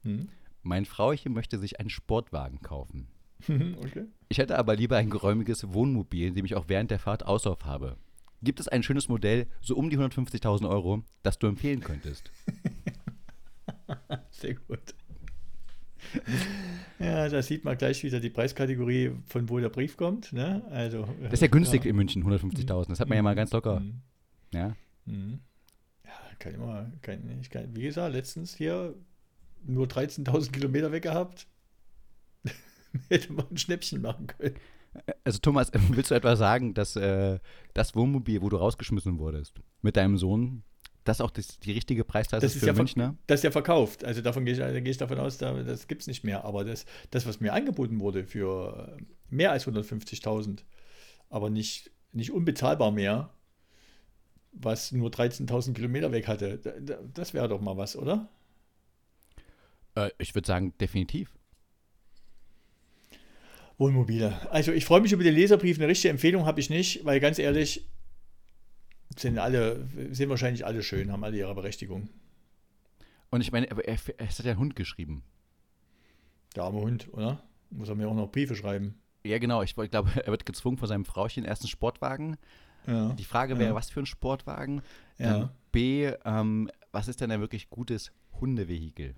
Hm. 0.03 0.29
mein 0.63 0.85
Frauchen 0.85 1.33
möchte 1.33 1.57
sich 1.59 1.79
einen 1.79 1.89
Sportwagen 1.89 2.61
kaufen. 2.61 3.07
okay. 3.47 4.05
Ich 4.27 4.37
hätte 4.39 4.57
aber 4.57 4.75
lieber 4.75 4.97
ein 4.97 5.09
geräumiges 5.09 5.71
Wohnmobil, 5.73 6.27
in 6.27 6.35
dem 6.35 6.45
ich 6.45 6.55
auch 6.55 6.65
während 6.67 6.91
der 6.91 6.99
Fahrt 6.99 7.25
Auslauf 7.25 7.63
habe. 7.65 7.97
Gibt 8.41 8.59
es 8.59 8.67
ein 8.67 8.83
schönes 8.83 9.07
Modell, 9.09 9.47
so 9.61 9.75
um 9.75 9.89
die 9.89 9.97
150.000 9.97 10.67
Euro, 10.69 11.03
das 11.23 11.37
du 11.39 11.47
empfehlen 11.47 11.79
könntest? 11.81 12.31
Sehr 14.39 14.55
gut. 14.55 14.95
Ja, 16.97 17.27
da 17.29 17.41
sieht 17.41 17.63
man 17.65 17.77
gleich 17.77 18.03
wieder 18.03 18.19
die 18.19 18.29
Preiskategorie, 18.29 19.11
von 19.25 19.49
wo 19.49 19.59
der 19.59 19.69
Brief 19.69 19.97
kommt. 19.97 20.33
Ne? 20.33 20.63
Also, 20.69 21.07
Das 21.23 21.33
ist 21.33 21.41
ja 21.41 21.47
günstig 21.47 21.85
in 21.85 21.95
München, 21.95 22.23
150.000. 22.23 22.89
Das 22.89 22.99
hat 22.99 23.09
man 23.09 23.17
ja 23.17 23.21
mal 23.21 23.35
ganz 23.35 23.51
locker. 23.51 23.79
Mhm. 23.79 24.01
Ja. 24.53 24.75
Mhm. 25.05 25.39
Ja, 26.05 26.11
kann 26.39 26.53
immer, 26.53 26.91
kann, 27.01 27.39
ich 27.41 27.49
kann, 27.49 27.75
wie 27.75 27.83
gesagt, 27.83 28.13
letztens 28.13 28.55
hier 28.55 28.95
nur 29.65 29.87
13.000 29.87 30.51
Kilometer 30.51 30.91
weg 30.91 31.03
gehabt. 31.03 31.47
Hätte 33.09 33.33
man 33.33 33.45
ein 33.51 33.57
Schnäppchen 33.57 34.01
machen 34.01 34.27
können. 34.27 34.55
Also 35.23 35.39
Thomas, 35.39 35.71
willst 35.89 36.11
du 36.11 36.15
etwa 36.15 36.35
sagen, 36.35 36.73
dass 36.73 36.95
äh, 36.95 37.39
das 37.73 37.95
Wohnmobil, 37.95 38.41
wo 38.41 38.49
du 38.49 38.57
rausgeschmissen 38.57 39.19
wurdest, 39.19 39.59
mit 39.81 39.95
deinem 39.97 40.17
Sohn, 40.17 40.63
das 41.03 41.21
auch 41.21 41.31
das, 41.31 41.59
die 41.59 41.71
richtige 41.71 42.03
Preisklasse 42.03 42.45
Das 42.45 42.55
ist 42.55 42.61
für 42.61 42.67
ja 42.67 42.73
Münchner? 42.73 43.15
das 43.27 43.39
ist 43.39 43.43
ja 43.43 43.51
verkauft. 43.51 44.03
Also 44.03 44.21
davon 44.21 44.45
gehe 44.45 44.53
ich, 44.53 44.59
da 44.59 44.79
gehe 44.79 44.91
ich 44.91 44.97
davon 44.97 45.19
aus, 45.19 45.37
da, 45.37 45.53
das 45.63 45.87
gibt 45.87 46.01
es 46.01 46.07
nicht 46.07 46.23
mehr. 46.23 46.45
Aber 46.45 46.63
das, 46.63 46.85
das, 47.11 47.25
was 47.25 47.39
mir 47.39 47.53
angeboten 47.53 47.99
wurde 47.99 48.25
für 48.25 48.97
äh, 48.99 49.03
mehr 49.29 49.51
als 49.51 49.67
150.000, 49.67 50.59
aber 51.29 51.49
nicht, 51.49 51.91
nicht 52.11 52.31
unbezahlbar 52.31 52.91
mehr, 52.91 53.29
was 54.51 54.91
nur 54.91 55.09
13.000 55.09 55.73
Kilometer 55.73 56.11
weg 56.11 56.27
hatte, 56.27 56.57
da, 56.57 56.71
da, 56.79 56.99
das 57.13 57.33
wäre 57.33 57.47
doch 57.47 57.61
mal 57.61 57.77
was, 57.77 57.95
oder? 57.95 58.29
Äh, 59.95 60.09
ich 60.17 60.35
würde 60.35 60.47
sagen, 60.47 60.73
definitiv. 60.79 61.31
Wohnmobile. 63.77 64.51
Also 64.51 64.73
ich 64.73 64.85
freue 64.85 65.01
mich 65.01 65.13
über 65.13 65.23
den 65.23 65.33
Leserbrief. 65.35 65.77
Eine 65.77 65.87
richtige 65.87 66.11
Empfehlung 66.11 66.45
habe 66.45 66.59
ich 66.59 66.69
nicht, 66.69 67.05
weil 67.05 67.19
ganz 67.19 67.39
ehrlich, 67.39 67.87
sind 69.17 69.37
alle, 69.39 69.87
sind 70.11 70.29
wahrscheinlich 70.29 70.65
alle 70.65 70.83
schön, 70.83 71.11
haben 71.11 71.23
alle 71.23 71.37
ihre 71.37 71.55
Berechtigung. 71.55 72.09
Und 73.29 73.41
ich 73.41 73.51
meine, 73.51 73.69
aber 73.71 73.85
er, 73.87 73.93
es 74.17 74.39
hat 74.39 74.45
ja 74.45 74.51
einen 74.51 74.59
Hund 74.59 74.75
geschrieben. 74.75 75.23
Der 76.55 76.63
arme 76.63 76.79
Hund, 76.79 77.07
oder? 77.13 77.43
Muss 77.69 77.89
er 77.89 77.95
mir 77.95 78.07
auch 78.07 78.15
noch 78.15 78.31
Briefe 78.31 78.55
schreiben. 78.55 78.95
Ja, 79.23 79.37
genau. 79.37 79.61
Ich 79.61 79.77
wollt- 79.77 79.91
glaube, 79.91 80.09
er 80.25 80.27
wird 80.31 80.45
gezwungen 80.45 80.77
von 80.77 80.87
seinem 80.87 81.05
Frauchen 81.05 81.45
erst 81.45 81.61
einen 81.63 81.69
Sportwagen. 81.69 82.37
Ja. 82.87 83.09
Die 83.13 83.25
Frage 83.25 83.59
wäre, 83.59 83.69
Ja. 83.71 83.75
was 83.75 83.89
für 83.91 83.99
ein 83.99 84.05
Sportwagen? 84.05 84.81
Ja. 85.17 85.31
Dann 85.39 85.49
B, 85.71 86.11
ähm, 86.25 86.71
was 86.91 87.07
ist 87.07 87.21
denn 87.21 87.29
ein 87.31 87.41
wirklich 87.41 87.69
gutes 87.69 88.11
Hundevehikel? 88.39 89.15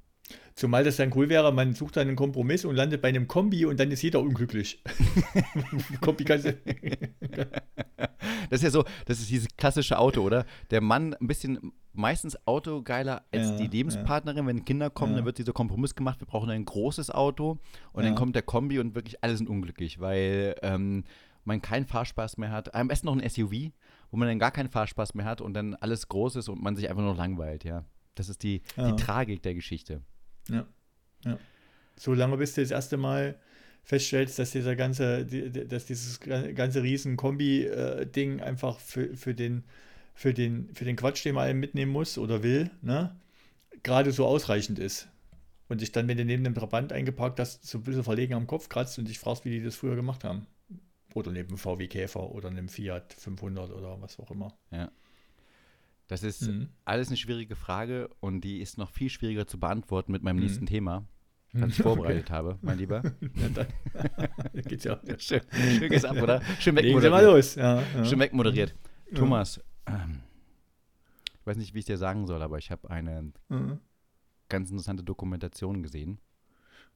Zumal 0.56 0.84
das 0.84 0.98
dann 0.98 1.12
cool 1.16 1.30
wäre, 1.30 1.52
man 1.54 1.74
sucht 1.74 1.98
dann 1.98 2.08
einen 2.08 2.16
Kompromiss 2.18 2.66
und 2.66 2.76
landet 2.76 3.02
bei 3.02 3.08
einem 3.10 3.28
Kombi 3.28 3.66
und 3.66 3.80
dann 3.80 3.90
ist 3.92 4.02
jeder 4.02 4.20
unglücklich. 4.20 4.84
Kombi 6.02 6.24
kannst 6.24 6.46
du. 6.46 6.54
Das 8.50 8.60
ist 8.60 8.64
ja 8.64 8.70
so, 8.70 8.84
das 9.06 9.20
ist 9.20 9.30
dieses 9.30 9.48
klassische 9.58 9.98
Auto, 9.98 10.22
oder? 10.22 10.46
Der 10.70 10.82
Mann 10.82 11.14
ein 11.14 11.28
bisschen 11.28 11.72
meistens 11.94 12.38
autogeiler 12.48 13.24
als 13.32 13.50
Ja, 13.52 13.58
die 13.58 13.68
Lebenspartnerin. 13.68 14.46
Wenn 14.48 14.66
Kinder 14.66 14.90
kommen, 14.90 15.12
Ja. 15.14 15.18
dann 15.18 15.26
wird 15.26 15.38
dieser 15.38 15.54
Kompromiss 15.54 15.96
gemacht, 15.96 16.20
wir 16.20 16.28
brauchen 16.28 16.50
ein 16.50 16.66
großes 16.66 17.10
Auto. 17.12 17.58
Und 17.94 18.04
dann 18.04 18.14
Ja. 18.14 18.20
kommt 18.20 18.36
der 18.36 18.44
Kombi 18.44 18.80
und 18.80 18.96
wirklich 18.96 19.24
alle 19.24 19.36
sind 19.38 19.50
unglücklich, 19.50 20.00
weil 20.00 20.56
ähm, 20.62 21.04
man 21.44 21.62
keinen 21.62 21.86
Fahrspaß 21.86 22.38
mehr 22.38 22.52
hat. 22.52 22.76
Am 22.76 22.88
besten 22.88 23.08
noch 23.08 23.18
ein 23.18 23.28
SUV, 23.28 23.72
wo 24.12 24.18
man 24.18 24.28
dann 24.28 24.40
gar 24.40 24.52
keinen 24.52 24.70
Fahrspaß 24.70 25.16
mehr 25.16 25.26
hat 25.26 25.42
und 25.42 25.54
dann 25.54 25.76
alles 25.76 26.08
groß 26.08 26.36
ist 26.36 26.50
und 26.50 26.62
man 26.62 26.76
sich 26.76 26.90
einfach 26.90 27.02
nur 27.02 27.12
noch 27.14 27.18
langweilt, 27.18 27.64
ja. 27.64 27.86
Das 28.16 28.28
ist 28.30 28.44
die, 28.44 28.62
Ja. 28.76 28.92
die 28.92 29.02
Tragik 29.02 29.42
der 29.42 29.54
Geschichte. 29.56 30.02
Ja. 30.50 30.68
ja. 31.26 31.38
So 31.98 32.14
lange 32.14 32.38
bis 32.38 32.56
du 32.56 32.62
das 32.62 32.72
erste 32.72 32.98
Mal 32.98 33.36
feststellst, 33.84 34.40
dass 34.40 34.52
dieser 34.52 34.76
ganze, 34.76 35.26
dass 35.26 35.86
dieses 35.86 36.20
ganze 36.20 36.84
riesen 36.84 37.18
Kombi-Ding 37.18 38.42
einfach 38.42 38.80
für, 38.80 39.16
für, 39.16 39.34
den, 39.34 39.64
für, 40.14 40.34
den, 40.34 40.74
für 40.74 40.86
den 40.86 40.96
Quatsch, 40.96 41.26
den 41.26 41.36
man 41.36 41.46
einem 41.46 41.60
mitnehmen 41.60 41.92
muss 41.92 42.18
oder 42.18 42.44
will, 42.44 42.70
ne, 42.82 43.16
gerade 43.84 44.12
so 44.12 44.26
ausreichend 44.26 44.80
ist. 44.80 45.08
Und 45.68 45.82
dich 45.82 45.94
dann, 45.94 46.08
wenn 46.08 46.18
du 46.18 46.26
neben 46.26 46.44
dem 46.44 46.54
Trabant 46.54 46.92
eingeparkt 46.92 47.40
hast, 47.40 47.66
so 47.66 47.78
ein 47.78 47.84
bisschen 47.84 48.04
verlegen 48.04 48.34
am 48.34 48.46
Kopf 48.46 48.68
kratzt 48.68 49.00
und 49.00 49.08
dich 49.08 49.20
fragst, 49.20 49.46
wie 49.46 49.52
die 49.52 49.64
das 49.64 49.76
früher 49.76 49.96
gemacht 49.96 50.26
haben. 50.26 50.46
Oder 51.14 51.32
neben 51.32 51.50
einem 51.50 51.58
VW 51.58 51.88
Käfer 51.88 52.32
oder 52.32 52.50
einem 52.50 52.68
Fiat 52.68 53.14
500 53.14 53.72
oder 53.72 54.02
was 54.02 54.20
auch 54.20 54.32
immer. 54.32 54.54
Das 56.12 56.24
ist 56.24 56.42
Mhm. 56.42 56.68
alles 56.84 57.08
eine 57.08 57.16
schwierige 57.16 57.56
Frage 57.56 58.10
und 58.20 58.42
die 58.42 58.60
ist 58.60 58.78
noch 58.78 58.90
viel 58.90 59.10
schwieriger 59.10 59.48
zu 59.48 59.58
beantworten 59.58 60.12
mit 60.12 60.24
meinem 60.24 60.36
Mhm. 60.36 60.42
nächsten 60.44 60.66
Thema, 60.66 61.06
das 61.54 61.70
ich 61.70 61.78
vorbereitet 61.82 62.30
habe, 62.30 62.60
mein 62.62 62.78
Lieber. 62.80 63.02
Ja, 63.38 63.48
dann 63.48 63.68
geht's 64.68 64.84
ja. 64.84 65.00
Schön, 65.18 65.40
schön 65.80 65.90
geht's 65.90 66.04
ab, 66.04 66.22
oder? 66.22 66.42
Schön 66.60 66.76
Legen 66.76 67.00
Sie 67.00 67.10
mal 67.10 67.22
wegmoderiert. 67.22 67.34
los. 67.34 67.56
Ja, 67.56 67.82
ja. 67.96 68.04
Schön 68.04 68.20
wegmoderiert. 68.20 68.76
Ja. 69.10 69.18
Thomas, 69.20 69.62
ähm, 69.86 70.20
ich 71.40 71.48
weiß 71.48 71.56
nicht, 71.56 71.74
wie 71.74 71.80
ich 71.80 71.86
dir 71.86 71.98
sagen 71.98 72.28
soll, 72.28 72.42
aber 72.42 72.58
ich 72.58 72.72
habe 72.72 72.90
eine 72.90 73.32
Ja. 73.50 73.78
ganz 74.50 74.70
interessante 74.70 75.06
Dokumentation 75.06 75.82
gesehen. 75.82 76.20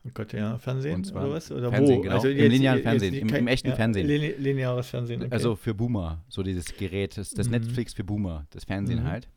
Oh 0.07 0.11
Gott, 0.13 0.33
ja, 0.33 0.57
Fernsehen 0.59 0.93
Und 0.95 1.05
zwar 1.07 1.23
oder 1.25 1.33
was? 1.33 1.51
Oder 1.51 1.71
Fernsehen, 1.71 1.97
wo? 1.97 2.01
genau. 2.03 2.23
Im 2.23 2.51
linearen 2.51 2.81
Fernsehen, 2.83 3.13
im- 3.15 3.29
im 3.29 3.47
echten 3.47 3.73
Fernsehen. 3.73 4.05
Line, 4.05 4.33
lineares 4.37 4.87
Fernsehen. 4.89 5.21
Okay. 5.23 5.31
Also 5.33 5.55
für 5.55 5.73
Boomer, 5.73 6.23
so 6.29 6.43
dieses 6.43 6.75
Gerät, 6.77 7.17
das, 7.17 7.31
das 7.31 7.47
Mhm. 7.47 7.53
Netflix 7.53 7.93
für 7.93 8.03
Boomer, 8.03 8.45
das 8.51 8.65
Fernsehen 8.65 8.99
Mhm. 8.99 9.07
halt. 9.07 9.27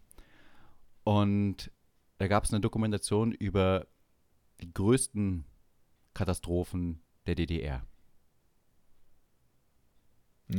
Und 1.05 1.71
da 2.19 2.29
gab 2.29 2.45
es 2.45 2.51
eine 2.53 2.61
Dokumentation 2.61 3.33
über 3.33 3.87
die 4.61 4.73
größten 4.75 5.45
Katastrophen 6.13 7.01
der 7.27 7.35
DDR. 7.35 7.83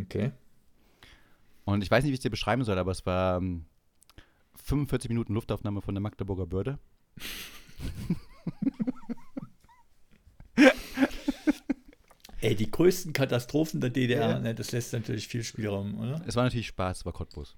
okay. 0.01 0.31
Und 1.65 1.83
ich 1.83 1.91
weiß 1.91 2.03
nicht, 2.03 2.09
wie 2.09 2.13
ich 2.15 2.19
es 2.19 2.23
dir 2.23 2.29
beschreiben 2.31 2.63
soll, 2.63 2.79
aber 2.79 2.91
es 2.91 3.05
war 3.05 3.37
ähm, 3.37 3.65
45 4.63 5.09
Minuten 5.09 5.35
Luftaufnahme 5.35 5.81
von 5.81 5.93
der 5.93 6.01
Magdeburger 6.01 6.47
Börde. 6.47 6.79
Ey, 12.41 12.55
die 12.55 12.69
größten 12.71 13.11
Katastrophen 13.13 13.81
der 13.81 13.89
DDR, 13.89 14.29
Ja. 14.29 14.39
ne, 14.39 14.55
das 14.55 14.71
lässt 14.71 14.93
natürlich 14.93 15.27
viel 15.27 15.43
Spielraum, 15.43 15.99
oder? 15.99 16.21
Es 16.25 16.35
war 16.35 16.43
natürlich 16.43 16.67
Spaß, 16.67 16.99
es 16.99 17.05
war 17.05 17.13
Cottbus. 17.13 17.55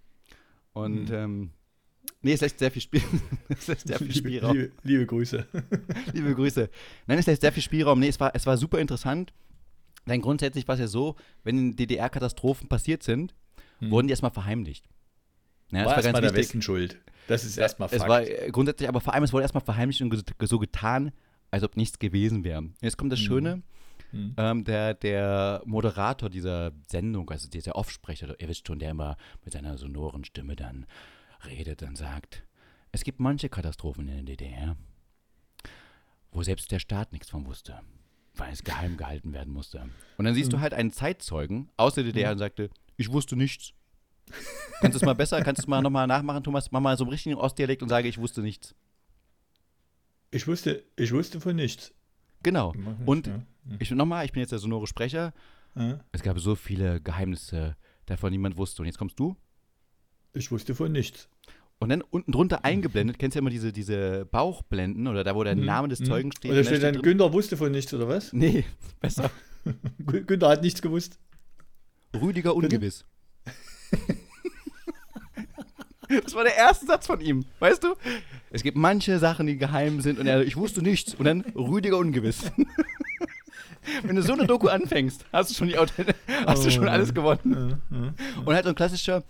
Und 0.73 1.09
Mhm. 1.09 1.13
ähm, 1.15 1.49
nee, 2.21 2.33
es 2.33 2.41
lässt 2.41 2.57
sehr 2.59 2.71
viel 2.71 2.81
Spiel, 2.81 3.01
es 3.49 3.67
lässt 3.67 3.87
sehr 3.87 3.97
viel 3.99 4.07
Liebe, 4.07 4.17
Spielraum. 4.29 4.57
liebe, 4.57 4.71
liebe 4.83 5.05
Grüße. 5.05 5.45
Liebe 6.13 6.33
Grüße. 6.35 6.69
Nein, 7.05 7.19
es 7.19 7.27
lässt 7.27 7.41
sehr 7.41 7.51
viel 7.51 7.61
Spielraum. 7.63 7.99
Nee, 7.99 8.07
es 8.07 8.19
war, 8.19 8.31
es 8.33 8.45
war 8.45 8.57
super 8.57 8.79
interessant. 8.79 9.33
Denn 10.07 10.19
grundsätzlich 10.21 10.67
war 10.67 10.73
es 10.75 10.81
ja 10.81 10.87
so, 10.87 11.15
wenn 11.43 11.75
DDR-Katastrophen 11.75 12.67
passiert 12.67 13.03
sind, 13.03 13.35
Hm. 13.79 13.91
wurden 13.91 14.07
die 14.07 14.11
erstmal 14.11 14.31
verheimlicht. 14.31 14.85
Ja, 15.71 15.79
war 15.79 15.83
das 15.83 15.89
war 15.91 15.95
erstmal 15.97 16.21
ganz 16.23 16.33
der. 16.33 16.39
Westen 16.41 16.61
schuld. 16.63 16.97
Das 17.27 17.43
ist 17.45 17.57
erstmal 17.57 17.87
Es 17.91 17.99
war 18.01 18.21
äh, 18.23 18.49
grundsätzlich, 18.51 18.89
aber 18.89 18.99
vor 18.99 19.13
allem, 19.13 19.23
es 19.23 19.31
wurde 19.31 19.43
erstmal 19.43 19.63
verheimlicht 19.63 20.01
und 20.01 20.23
so 20.47 20.57
getan, 20.59 21.11
als 21.51 21.63
ob 21.63 21.77
nichts 21.77 21.99
gewesen 21.99 22.43
wäre. 22.43 22.63
Jetzt 22.81 22.97
kommt 22.97 23.11
das 23.11 23.19
Mhm. 23.19 23.25
Schöne. 24.11 24.23
Hm. 24.23 24.35
Ähm, 24.37 24.63
der, 24.63 24.93
der 24.93 25.61
Moderator 25.65 26.29
dieser 26.29 26.71
Sendung, 26.87 27.29
also 27.29 27.49
dieser 27.49 27.75
Offsprecher, 27.75 28.39
ihr 28.39 28.47
wisst 28.47 28.67
schon, 28.67 28.79
der 28.79 28.91
immer 28.91 29.17
mit 29.43 29.53
seiner 29.53 29.77
sonoren 29.77 30.23
Stimme 30.23 30.55
dann 30.55 30.85
redet 31.45 31.83
und 31.83 31.97
sagt, 31.97 32.43
es 32.91 33.03
gibt 33.03 33.19
manche 33.19 33.49
Katastrophen 33.49 34.07
in 34.07 34.25
der 34.25 34.35
DDR, 34.35 34.75
wo 36.31 36.43
selbst 36.43 36.71
der 36.71 36.79
Staat 36.79 37.11
nichts 37.13 37.29
von 37.29 37.45
wusste, 37.45 37.79
weil 38.35 38.51
es 38.51 38.63
geheim 38.63 38.97
gehalten 38.97 39.33
werden 39.33 39.53
musste. 39.53 39.89
Und 40.17 40.25
dann 40.25 40.35
siehst 40.35 40.53
du 40.53 40.59
halt 40.59 40.73
einen 40.73 40.91
Zeitzeugen 40.91 41.69
aus 41.77 41.95
der 41.95 42.03
DDR 42.03 42.31
und 42.31 42.37
sagte, 42.37 42.69
ich 42.97 43.11
wusste 43.11 43.35
nichts. 43.35 43.73
Kannst 44.79 44.95
du 44.95 44.97
es 44.97 45.05
mal 45.05 45.13
besser, 45.13 45.41
kannst 45.41 45.59
du 45.59 45.63
es 45.63 45.67
mal 45.67 45.81
nochmal 45.81 46.07
nachmachen, 46.07 46.43
Thomas? 46.43 46.71
Mach 46.71 46.79
mal 46.79 46.97
so 46.97 47.03
einen 47.03 47.11
richtigen 47.11 47.35
Ostdialekt 47.35 47.81
und 47.81 47.89
sage, 47.89 48.07
ich 48.07 48.17
wusste 48.17 48.41
nichts. 48.41 48.75
Ich 50.31 50.47
wusste, 50.47 50.83
ich 50.95 51.11
wusste 51.11 51.41
von 51.41 51.55
nichts. 51.55 51.93
Genau. 52.43 52.73
Nicht, 52.73 53.07
Und 53.07 53.27
ja. 53.27 53.41
Ich 53.79 53.91
nochmal, 53.91 54.25
ich 54.25 54.31
bin 54.31 54.41
jetzt 54.41 54.51
der 54.51 54.59
sonore 54.59 54.87
Sprecher. 54.87 55.33
Ja. 55.75 55.99
Es 56.11 56.21
gab 56.21 56.39
so 56.39 56.55
viele 56.55 56.99
Geheimnisse, 57.01 57.75
davon 58.05 58.31
niemand 58.31 58.57
wusste. 58.57 58.81
Und 58.81 58.87
jetzt 58.87 58.97
kommst 58.97 59.19
du. 59.19 59.35
Ich 60.33 60.51
wusste 60.51 60.75
von 60.75 60.91
nichts. 60.91 61.29
Und 61.79 61.89
dann 61.89 62.01
unten 62.01 62.31
drunter 62.31 62.63
eingeblendet, 62.63 63.17
kennst 63.17 63.35
du 63.35 63.39
ja 63.39 63.41
immer 63.41 63.49
diese, 63.49 63.71
diese 63.73 64.25
Bauchblenden 64.25 65.07
oder 65.07 65.23
da, 65.23 65.33
wo 65.35 65.43
der 65.43 65.53
Hm, 65.55 65.65
Name 65.65 65.87
des 65.87 65.99
hm. 65.99 66.05
Zeugen 66.05 66.31
steht. 66.31 66.51
Oder 66.51 66.63
steht 66.63 66.83
dann, 66.83 66.93
drin- 66.95 67.01
Günther 67.01 67.33
wusste 67.33 67.57
von 67.57 67.71
nichts, 67.71 67.93
oder 67.93 68.07
was? 68.07 68.31
Nee, 68.33 68.65
besser. 68.99 69.31
Gü- 70.05 70.23
Günther 70.25 70.49
hat 70.49 70.61
nichts 70.61 70.81
gewusst. 70.81 71.17
Rüdiger 72.19 72.55
Ungewiss. 72.55 73.05
Das 76.23 76.35
war 76.35 76.43
der 76.43 76.55
erste 76.57 76.85
Satz 76.85 77.07
von 77.07 77.21
ihm, 77.21 77.45
weißt 77.59 77.85
du? 77.85 77.93
Es 78.49 78.63
gibt 78.63 78.75
manche 78.75 79.17
Sachen, 79.17 79.47
die 79.47 79.55
geheim 79.57 80.01
sind 80.01 80.19
und 80.19 80.27
er, 80.27 80.41
ich 80.43 80.57
wusste 80.57 80.81
nichts 80.81 81.15
und 81.15 81.23
dann 81.23 81.39
Rüdiger 81.55 81.97
Ungewiss. 81.97 82.51
Wenn 84.03 84.15
du 84.15 84.21
so 84.21 84.33
eine 84.33 84.47
Doku 84.47 84.67
anfängst, 84.67 85.25
hast 85.31 85.51
du 85.51 85.55
schon, 85.55 85.67
die, 85.67 85.75
hast 86.45 86.65
du 86.65 86.71
schon 86.71 86.87
alles 86.87 87.13
gewonnen. 87.13 87.81
Und 88.45 88.53
halt 88.53 88.63
so 88.63 88.69
ein 88.69 88.75
klassischer, 88.75 89.23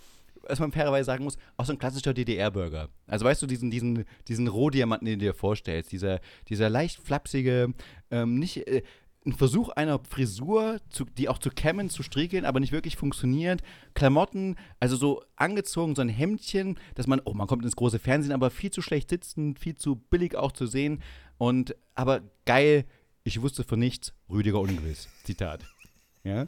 was 0.48 0.60
man 0.60 0.72
fairerweise 0.72 1.06
sagen 1.06 1.24
muss, 1.24 1.38
auch 1.58 1.66
so 1.66 1.74
ein 1.74 1.80
klassischer 1.80 2.14
DDR-Burger. 2.14 2.90
Also 3.08 3.26
weißt 3.26 3.42
du, 3.42 3.48
diesen, 3.48 3.72
diesen, 3.72 4.06
diesen 4.28 4.48
Rohdiamanten, 4.48 5.06
den 5.06 5.20
du 5.20 5.26
dir 5.26 5.34
vorstellst, 5.34 5.92
dieser, 5.92 6.20
dieser 6.50 6.70
leicht 6.70 7.00
flapsige, 7.02 7.74
ähm, 8.10 8.40
nicht, 8.40 8.68
äh, 8.68 8.82
ein 9.26 9.34
Versuch 9.34 9.70
einer 9.70 10.00
Frisur, 10.00 10.80
zu, 10.90 11.06
die 11.06 11.30
auch 11.30 11.38
zu 11.38 11.52
kämmen, 11.52 11.90
zu 11.90 12.02
striegeln, 12.02 12.44
aber 12.44 12.60
nicht 12.60 12.72
wirklich 12.72 12.98
funktioniert. 12.98 13.62
Klamotten, 13.94 14.56
also 14.80 14.96
so 14.96 15.22
angezogen, 15.36 15.96
so 15.96 16.02
ein 16.02 16.10
Hemdchen, 16.10 16.80
dass 16.96 17.06
man, 17.06 17.22
oh, 17.26 17.34
man 17.34 17.48
kommt 17.48 17.64
ins 17.64 17.76
große 17.76 18.00
Fernsehen, 18.00 18.34
aber 18.34 18.50
viel 18.50 18.72
zu 18.72 18.82
schlecht 18.82 19.10
sitzen, 19.10 19.56
viel 19.56 19.76
zu 19.76 19.96
billig 19.96 20.36
auch 20.36 20.52
zu 20.52 20.66
sehen. 20.66 21.04
Und, 21.38 21.76
aber 21.94 22.22
geil, 22.46 22.86
ich 23.24 23.42
wusste 23.42 23.64
von 23.64 23.80
nichts, 23.80 24.14
Rüdiger 24.30 24.60
Ungewiss. 24.60 25.08
Zitat. 25.24 25.64
Ja? 26.24 26.46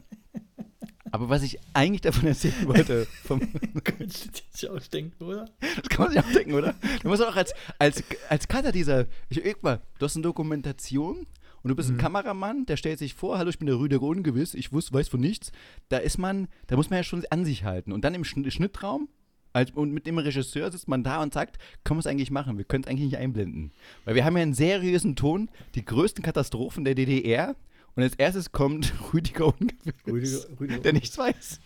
Aber 1.10 1.30
was 1.30 1.42
ich 1.42 1.58
eigentlich 1.74 2.02
davon 2.02 2.28
erzählen 2.28 2.54
wollte, 2.68 3.08
vom, 3.24 3.40
Könntest 3.84 4.26
du 4.26 4.30
dir 4.30 4.42
nicht 4.52 4.70
ausdenken, 4.70 5.24
oder? 5.24 5.46
das 5.60 5.90
kann 5.90 6.06
man 6.06 6.12
sich 6.12 6.20
auch 6.24 6.32
denken, 6.32 6.54
oder? 6.54 6.76
Du 7.02 7.08
musst 7.10 7.24
auch 7.24 7.36
als, 7.36 7.56
als, 7.80 8.04
als 8.30 8.48
Cutter 8.48 8.72
dieser, 8.72 9.08
ich 9.30 9.62
mal, 9.64 9.82
du 9.98 10.06
hast 10.06 10.16
eine 10.16 10.22
Dokumentation 10.22 11.26
und 11.64 11.70
du 11.70 11.76
bist 11.76 11.90
ein 11.90 11.98
Kameramann, 11.98 12.68
der 12.68 12.78
stellt 12.78 13.00
sich 13.00 13.16
vor, 13.16 13.40
hallo, 13.40 13.50
ich 13.50 13.58
bin 13.58 13.66
der 13.66 13.78
Rüdiger 13.80 14.04
Ungewiss, 14.04 14.54
ich 14.54 14.72
wusste, 14.74 14.94
weiß 14.94 15.08
von 15.08 15.22
nichts. 15.22 15.52
Da 15.90 15.98
ist 15.98 16.20
man, 16.20 16.48
da 16.68 16.76
muss 16.76 16.92
man 16.92 16.98
ja 16.98 17.04
schon 17.04 17.26
an 17.32 17.46
sich 17.46 17.64
halten. 17.64 17.94
Und 17.94 18.04
dann 18.04 18.14
im 18.14 18.22
Schn- 18.24 18.52
Schnittraum 18.52 19.10
als, 19.54 19.72
und 19.72 19.92
mit 19.92 20.08
dem 20.08 20.18
Regisseur 20.18 20.72
sitzt 20.72 20.88
man 20.88 21.04
da 21.04 21.22
und 21.22 21.34
sagt, 21.34 21.58
können 21.84 21.98
wir 21.98 22.02
es 22.02 22.08
eigentlich 22.08 22.32
machen? 22.32 22.58
Wir 22.58 22.66
können 22.66 22.84
es 22.84 22.90
eigentlich 22.90 23.12
nicht 23.12 23.18
einblenden. 23.18 23.72
Weil 24.04 24.16
wir 24.16 24.26
haben 24.26 24.36
ja 24.36 24.44
einen 24.44 24.54
seriösen 24.54 25.16
Ton, 25.16 25.50
die 25.76 25.86
größten 25.86 26.24
Katastrophen 26.24 26.84
der 26.84 26.96
DDR. 26.96 27.56
Und 27.96 28.04
als 28.04 28.16
erstes 28.16 28.52
kommt 28.52 28.94
Rüdiger 29.14 29.48
Ungewiss, 29.48 30.48
Rüdiger, 30.48 30.60
Rüdiger. 30.60 30.80
der 30.82 30.94
nichts 30.94 31.18
weiß. 31.18 31.60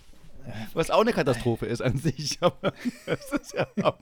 Was 0.74 0.92
auch 0.92 1.02
eine 1.02 1.14
Katastrophe 1.14 1.66
ist 1.66 1.82
an 1.82 1.98
sich, 1.98 2.38
aber 2.42 2.74
das 3.06 3.32
ist 3.32 3.54
ja 3.54 3.68
auch. 3.84 4.00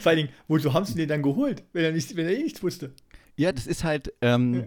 Vor 0.00 0.10
allen 0.10 0.16
Dingen, 0.16 0.28
wozu 0.48 0.72
haben 0.72 0.84
sie 0.84 0.94
denn 0.94 1.08
dann 1.08 1.22
geholt, 1.22 1.64
wenn 1.72 1.84
er, 1.84 1.92
nicht, 1.92 2.14
wenn 2.16 2.26
er 2.26 2.32
eh 2.32 2.42
nichts 2.42 2.62
wusste? 2.62 2.92
Ja, 3.36 3.52
das 3.52 3.66
ist 3.66 3.84
halt 3.84 4.12
ähm, 4.22 4.66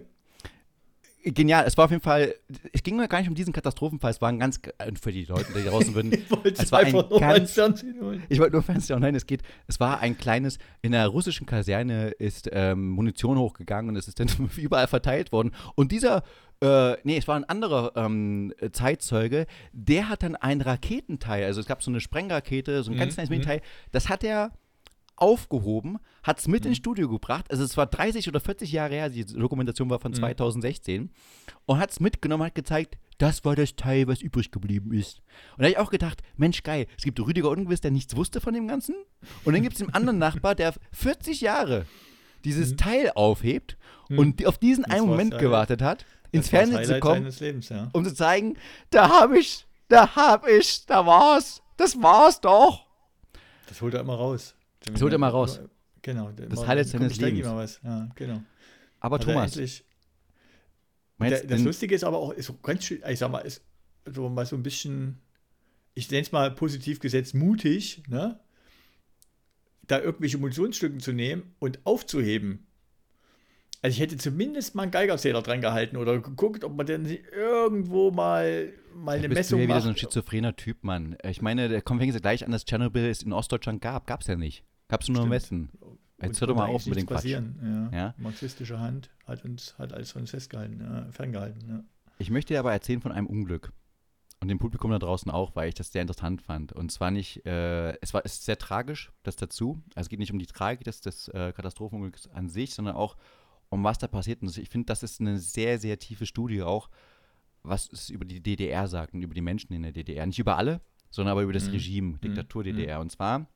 genial. 1.24 1.64
Es 1.66 1.76
war 1.76 1.86
auf 1.86 1.90
jeden 1.90 2.02
Fall, 2.02 2.34
es 2.72 2.82
ging 2.82 2.96
mir 2.96 3.08
gar 3.08 3.18
nicht 3.20 3.28
um 3.28 3.34
diesen 3.34 3.52
Katastrophenfall, 3.52 4.10
es 4.10 4.20
war 4.20 4.28
ein 4.28 4.38
ganz, 4.38 4.60
äh, 4.78 4.92
für 5.00 5.12
die 5.12 5.24
Leute, 5.24 5.46
die 5.54 5.64
draußen 5.64 5.94
würden, 5.94 6.12
Ich 6.12 6.30
wollte 6.30 6.62
es 6.62 6.72
ein 6.72 6.86
einfach 6.86 7.10
nur 7.10 7.20
ganz, 7.20 7.52
Fernsehen 7.52 8.00
holen. 8.00 8.22
ich 8.28 8.38
wollte 8.38 8.52
nur 8.52 8.62
Fernseher, 8.62 8.98
nein, 8.98 9.14
es 9.14 9.26
geht, 9.26 9.42
es 9.66 9.80
war 9.80 10.00
ein 10.00 10.16
kleines, 10.18 10.58
in 10.82 10.92
der 10.92 11.06
russischen 11.08 11.46
Kaserne 11.46 12.10
ist 12.10 12.48
ähm, 12.52 12.90
Munition 12.90 13.38
hochgegangen 13.38 13.90
und 13.90 13.96
es 13.96 14.08
ist 14.08 14.20
dann 14.20 14.28
überall 14.56 14.88
verteilt 14.88 15.32
worden. 15.32 15.52
Und 15.74 15.92
dieser, 15.92 16.22
äh, 16.62 16.96
nee, 17.04 17.16
es 17.16 17.28
war 17.28 17.36
ein 17.36 17.44
anderer 17.44 17.92
ähm, 17.96 18.52
Zeitzeuge, 18.72 19.46
der 19.72 20.08
hat 20.08 20.22
dann 20.22 20.36
ein 20.36 20.60
Raketenteil, 20.60 21.44
also 21.44 21.60
es 21.60 21.66
gab 21.66 21.82
so 21.82 21.90
eine 21.90 22.00
Sprengrakete, 22.00 22.82
so 22.82 22.90
ein 22.90 22.96
ganz 22.96 23.12
Mhm, 23.12 23.14
kleines 23.14 23.30
mhm. 23.30 23.36
Mini-Teil, 23.36 23.60
das 23.92 24.08
hat 24.08 24.24
er 24.24 24.52
aufgehoben, 25.20 25.98
hat 26.22 26.38
es 26.38 26.48
mit 26.48 26.64
ins 26.66 26.78
Studio 26.78 27.08
gebracht. 27.08 27.46
Also 27.50 27.62
es 27.64 27.76
war 27.76 27.86
30 27.86 28.28
oder 28.28 28.40
40 28.40 28.72
Jahre 28.72 28.94
her, 28.94 29.08
die 29.10 29.24
Dokumentation 29.24 29.90
war 29.90 30.00
von 30.00 30.12
2016 30.14 31.10
und 31.66 31.78
hat 31.78 31.90
es 31.90 32.00
mitgenommen, 32.00 32.44
hat 32.44 32.54
gezeigt, 32.54 32.98
das 33.18 33.44
war 33.44 33.54
das 33.54 33.76
Teil, 33.76 34.08
was 34.08 34.22
übrig 34.22 34.50
geblieben 34.50 34.92
ist. 34.94 35.18
Und 35.52 35.58
da 35.58 35.64
habe 35.64 35.70
ich 35.72 35.78
auch 35.78 35.90
gedacht, 35.90 36.22
Mensch, 36.36 36.62
geil, 36.62 36.86
es 36.96 37.04
gibt 37.04 37.20
Rüdiger 37.20 37.50
Ungewiss, 37.50 37.80
der 37.82 37.90
nichts 37.90 38.16
wusste 38.16 38.40
von 38.40 38.54
dem 38.54 38.66
Ganzen. 38.66 38.94
Und 39.44 39.52
dann 39.52 39.62
gibt 39.62 39.76
es 39.76 39.82
einen 39.82 39.94
anderen 39.94 40.18
Nachbar, 40.18 40.54
der 40.54 40.74
40 40.92 41.42
Jahre 41.42 41.84
dieses 42.44 42.76
Teil 42.76 43.10
aufhebt 43.14 43.76
und 44.08 44.40
die- 44.40 44.46
auf 44.46 44.56
diesen 44.56 44.84
Das 44.84 44.92
einen 44.94 45.06
Moment 45.06 45.34
ja. 45.34 45.38
gewartet 45.38 45.82
hat, 45.82 46.06
ins 46.32 46.46
Das 46.46 46.50
Fernsehen 46.50 46.84
zu 46.84 46.88
Highlight 46.94 47.00
kommen, 47.02 47.30
Lebens, 47.38 47.68
ja. 47.68 47.90
um 47.92 48.04
zu 48.04 48.14
zeigen, 48.14 48.56
da 48.88 49.10
hab 49.20 49.34
ich, 49.34 49.66
da 49.88 50.16
hab 50.16 50.48
ich, 50.48 50.86
da 50.86 51.04
war's, 51.04 51.60
das 51.76 52.00
war's 52.02 52.40
doch. 52.40 52.86
Das 53.68 53.82
holt 53.82 53.92
er 53.92 54.00
immer 54.00 54.14
raus. 54.14 54.54
Das 54.80 55.00
holt 55.02 55.12
er 55.12 55.16
immer 55.16 55.28
raus. 55.28 55.60
Genau. 56.02 56.32
Das 56.32 56.66
Highlight 56.66 56.88
seines 56.88 57.16
Lebens. 57.18 57.40
immer 57.46 57.56
was. 57.56 57.80
Ja, 57.84 58.08
genau. 58.14 58.42
Aber 59.00 59.16
Hat 59.16 59.22
er 59.26 59.34
Thomas, 59.34 59.52
endlich- 59.52 59.84
Der, 61.20 61.44
das 61.44 61.60
Lustige 61.62 61.94
ist 61.94 62.04
aber 62.04 62.16
auch, 62.18 62.32
ist 62.32 62.50
ganz 62.62 62.84
schön, 62.84 63.02
ich 63.06 63.18
sag 63.18 63.30
mal, 63.30 63.40
ist 63.40 63.62
so 64.10 64.28
mal 64.30 64.46
so 64.46 64.56
ein 64.56 64.62
bisschen, 64.62 65.18
ich 65.92 66.10
nenne 66.10 66.22
es 66.22 66.32
mal 66.32 66.50
positiv 66.50 66.98
gesetzt, 67.00 67.34
mutig, 67.34 68.02
ne? 68.08 68.40
Da 69.86 70.00
irgendwelche 70.00 70.38
Munitionsstücken 70.38 71.00
zu 71.00 71.12
nehmen 71.12 71.54
und 71.58 71.80
aufzuheben. 71.84 72.66
Also 73.82 73.94
ich 73.94 74.00
hätte 74.00 74.18
zumindest 74.18 74.74
mal 74.74 74.82
einen 74.82 74.90
Geigerzähler 74.90 75.40
dran 75.42 75.60
gehalten 75.60 75.96
oder 75.96 76.20
geguckt, 76.20 76.64
ob 76.64 76.76
man 76.76 76.86
denn 76.86 77.06
irgendwo 77.06 78.10
mal, 78.10 78.72
mal 78.94 79.16
eine 79.16 79.28
bist 79.28 79.38
Messung 79.38 79.58
du 79.58 79.62
ja 79.62 79.68
wieder 79.68 79.74
macht. 79.76 79.84
so 79.84 79.88
ein 79.90 79.96
schizophrener 79.96 80.54
Typ, 80.54 80.84
Mann. 80.84 81.16
Ich 81.24 81.40
meine, 81.40 81.68
der 81.68 81.80
kommt 81.80 82.00
fängt 82.00 82.20
gleich 82.20 82.44
an, 82.44 82.52
dass 82.52 82.66
Tschernobyl 82.66 83.06
es 83.06 83.22
in 83.22 83.32
Ostdeutschland 83.32 83.80
gab. 83.80 84.06
Gab's 84.06 84.26
ja 84.26 84.36
nicht. 84.36 84.64
Gab's 84.88 85.08
nur 85.08 85.24
im. 85.24 85.30
Westen. 85.30 85.70
Jetzt 86.20 86.28
Und 86.28 86.40
hör 86.40 86.48
doch 86.48 86.56
mal 86.56 86.66
auf 86.66 86.84
mit 86.84 86.98
dem 86.98 87.06
Quatsch. 87.06 87.24
Ja. 87.24 87.42
Ja? 87.92 88.14
Marxistische 88.18 88.78
Hand 88.78 89.08
hat 89.26 89.44
uns 89.44 89.78
hat 89.78 89.94
alles 89.94 90.10
von 90.10 90.22
uns 90.22 90.30
festgehalten, 90.30 90.80
ja, 90.80 91.10
ferngehalten. 91.10 91.88
Ich 92.18 92.30
möchte 92.30 92.52
dir 92.52 92.60
aber 92.60 92.72
erzählen 92.72 93.00
von 93.00 93.12
einem 93.12 93.26
Unglück. 93.26 93.72
Und 94.42 94.48
dem 94.48 94.58
Publikum 94.58 94.90
da 94.90 94.98
draußen 94.98 95.30
auch, 95.30 95.54
weil 95.54 95.68
ich 95.68 95.74
das 95.74 95.92
sehr 95.92 96.00
interessant 96.00 96.40
fand. 96.40 96.72
Und 96.72 96.90
zwar 96.90 97.10
nicht, 97.10 97.44
äh, 97.44 97.92
es 98.00 98.14
war 98.14 98.22
es 98.24 98.34
ist 98.34 98.44
sehr 98.46 98.56
tragisch, 98.56 99.12
das 99.22 99.36
dazu. 99.36 99.82
Also 99.94 100.06
es 100.06 100.08
geht 100.08 100.18
nicht 100.18 100.32
um 100.32 100.38
die 100.38 100.46
Tragik 100.46 100.82
des, 100.84 101.02
des 101.02 101.28
äh, 101.28 101.52
Katastrophenunglücks 101.52 102.26
an 102.28 102.48
sich, 102.48 102.74
sondern 102.74 102.96
auch 102.96 103.16
um 103.70 103.82
was 103.84 103.98
da 103.98 104.06
passiert. 104.08 104.42
Und 104.42 104.56
ich 104.56 104.68
finde, 104.68 104.86
das 104.86 105.02
ist 105.02 105.20
eine 105.20 105.38
sehr, 105.38 105.78
sehr 105.78 105.98
tiefe 105.98 106.26
Studie 106.26 106.62
auch, 106.62 106.90
was 107.62 107.90
es 107.92 108.10
über 108.10 108.24
die 108.24 108.40
DDR 108.40 108.86
sagt 108.88 109.14
und 109.14 109.22
über 109.22 109.34
die 109.34 109.40
Menschen 109.40 109.72
in 109.72 109.82
der 109.82 109.92
DDR. 109.92 110.26
Nicht 110.26 110.38
über 110.38 110.56
alle, 110.58 110.80
sondern 111.10 111.32
aber 111.32 111.42
über 111.42 111.52
das 111.52 111.66
Mhm. 111.66 111.72
Regime, 111.72 112.18
Diktatur 112.18 112.64
DDR. 112.64 113.00
Und 113.00 113.10
zwar 113.10 113.46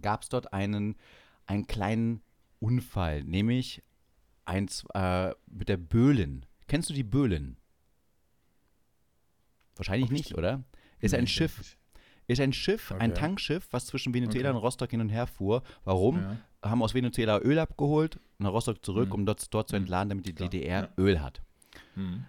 gab 0.00 0.22
es 0.22 0.28
dort 0.28 0.52
einen, 0.52 0.96
einen 1.46 1.66
kleinen 1.66 2.22
Unfall, 2.60 3.24
nämlich 3.24 3.82
eins 4.44 4.84
äh, 4.94 5.32
mit 5.46 5.68
der 5.68 5.76
Böhlen. 5.76 6.46
Kennst 6.66 6.90
du 6.90 6.94
die 6.94 7.04
Böhlen? 7.04 7.56
Wahrscheinlich 9.76 10.10
nicht, 10.10 10.34
oder? 10.36 10.64
Ist 11.00 11.14
ein 11.14 11.26
Schiff. 11.26 11.76
Ist 12.26 12.40
ein 12.40 12.52
Schiff, 12.52 12.90
ein 12.92 13.10
Okay. 13.12 13.20
Tankschiff, 13.20 13.68
was 13.70 13.86
zwischen 13.86 14.14
Venezuela 14.14 14.50
Okay. 14.50 14.56
und 14.58 14.64
Rostock 14.64 14.90
hin 14.90 15.00
und 15.00 15.10
her 15.10 15.26
fuhr. 15.26 15.62
Warum? 15.84 16.18
Ja. 16.20 16.36
Haben 16.70 16.82
aus 16.82 16.94
Venezuela 16.94 17.38
Öl 17.40 17.58
abgeholt, 17.58 18.18
nach 18.38 18.50
Rostock 18.52 18.82
zurück, 18.84 19.08
Mhm. 19.08 19.14
um 19.14 19.26
dort, 19.26 19.52
dort 19.52 19.68
zu 19.68 19.76
Mhm. 19.76 19.82
entladen, 19.82 20.08
damit 20.08 20.26
die 20.26 20.32
Klar, 20.34 20.48
DDR 20.48 20.80
ja. 20.84 20.88
Öl 20.96 21.20
hat. 21.20 21.42
Hm. 21.94 22.24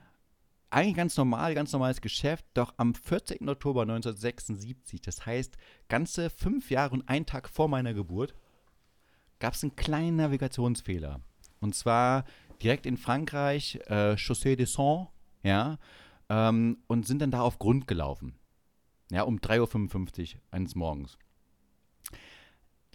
Eigentlich 0.70 0.96
ganz 0.98 1.16
normal, 1.16 1.56
ganz 1.56 1.72
normales 1.72 2.02
Geschäft, 2.02 2.46
doch 2.54 2.74
am 2.76 2.94
14. 2.96 3.48
Oktober 3.48 3.86
1976, 3.86 5.00
das 5.02 5.26
heißt 5.26 5.56
ganze 5.88 6.30
fünf 6.30 6.70
Jahre 6.70 6.92
und 6.94 7.08
ein 7.08 7.26
Tag 7.26 7.48
vor 7.48 7.70
meiner 7.70 7.94
Geburt, 7.94 8.36
gab 9.40 9.54
es 9.54 9.64
einen 9.64 9.76
kleinen 9.78 10.18
Navigationsfehler. 10.18 11.22
Und 11.62 11.76
zwar 11.76 12.26
direkt 12.62 12.86
in 12.86 12.98
Frankreich, 12.98 13.80
äh, 13.88 14.16
Chaussée 14.18 14.58
de 14.58 14.66
Sens, 14.66 15.08
ja, 15.44 15.78
ähm, 16.30 16.80
und 16.88 17.08
sind 17.08 17.22
dann 17.22 17.32
da 17.32 17.40
auf 17.42 17.58
Grund 17.60 17.88
gelaufen. 17.88 18.36
Ja, 19.12 19.24
um 19.24 19.38
3.55 19.38 20.36
Uhr 20.36 20.42
eines 20.52 20.76
Morgens. 20.76 21.18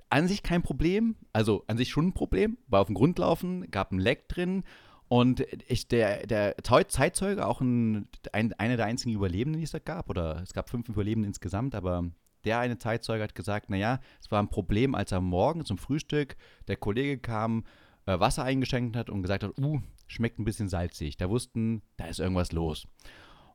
an 0.08 0.26
sich 0.26 0.42
kein 0.42 0.62
Problem, 0.62 1.16
also 1.32 1.64
an 1.68 1.76
sich 1.76 1.90
schon 1.90 2.08
ein 2.08 2.12
Problem, 2.12 2.58
war 2.66 2.80
auf 2.80 2.88
dem 2.88 2.96
Grund 2.96 3.18
laufen, 3.18 3.70
gab 3.70 3.92
ein 3.92 4.00
Leck 4.00 4.28
drin 4.28 4.64
und 5.06 5.46
ich, 5.68 5.88
der, 5.88 6.26
der 6.26 6.56
Zeitzeuge, 6.62 7.46
auch 7.46 7.60
ein, 7.60 8.08
ein, 8.32 8.52
einer 8.54 8.76
der 8.76 8.86
einzigen 8.86 9.14
Überlebenden, 9.14 9.60
die 9.60 9.64
es 9.64 9.70
da 9.72 9.78
gab, 9.78 10.10
oder 10.10 10.40
es 10.42 10.52
gab 10.52 10.68
fünf 10.68 10.88
Überlebende 10.88 11.28
insgesamt, 11.28 11.74
aber 11.74 12.10
der 12.44 12.58
eine 12.58 12.78
Zeitzeuge 12.78 13.22
hat 13.22 13.34
gesagt, 13.34 13.70
naja, 13.70 14.00
es 14.20 14.30
war 14.30 14.42
ein 14.42 14.48
Problem, 14.48 14.94
als 14.94 15.12
er 15.12 15.20
morgen 15.20 15.64
zum 15.64 15.78
Frühstück 15.78 16.36
der 16.68 16.76
Kollege 16.76 17.18
kam, 17.18 17.64
äh, 18.06 18.18
Wasser 18.18 18.44
eingeschenkt 18.44 18.96
hat 18.96 19.10
und 19.10 19.22
gesagt 19.22 19.44
hat, 19.44 19.58
uh, 19.58 19.80
schmeckt 20.06 20.38
ein 20.38 20.44
bisschen 20.44 20.68
salzig. 20.68 21.16
Da 21.16 21.28
wussten, 21.28 21.82
da 21.96 22.06
ist 22.06 22.20
irgendwas 22.20 22.52
los. 22.52 22.86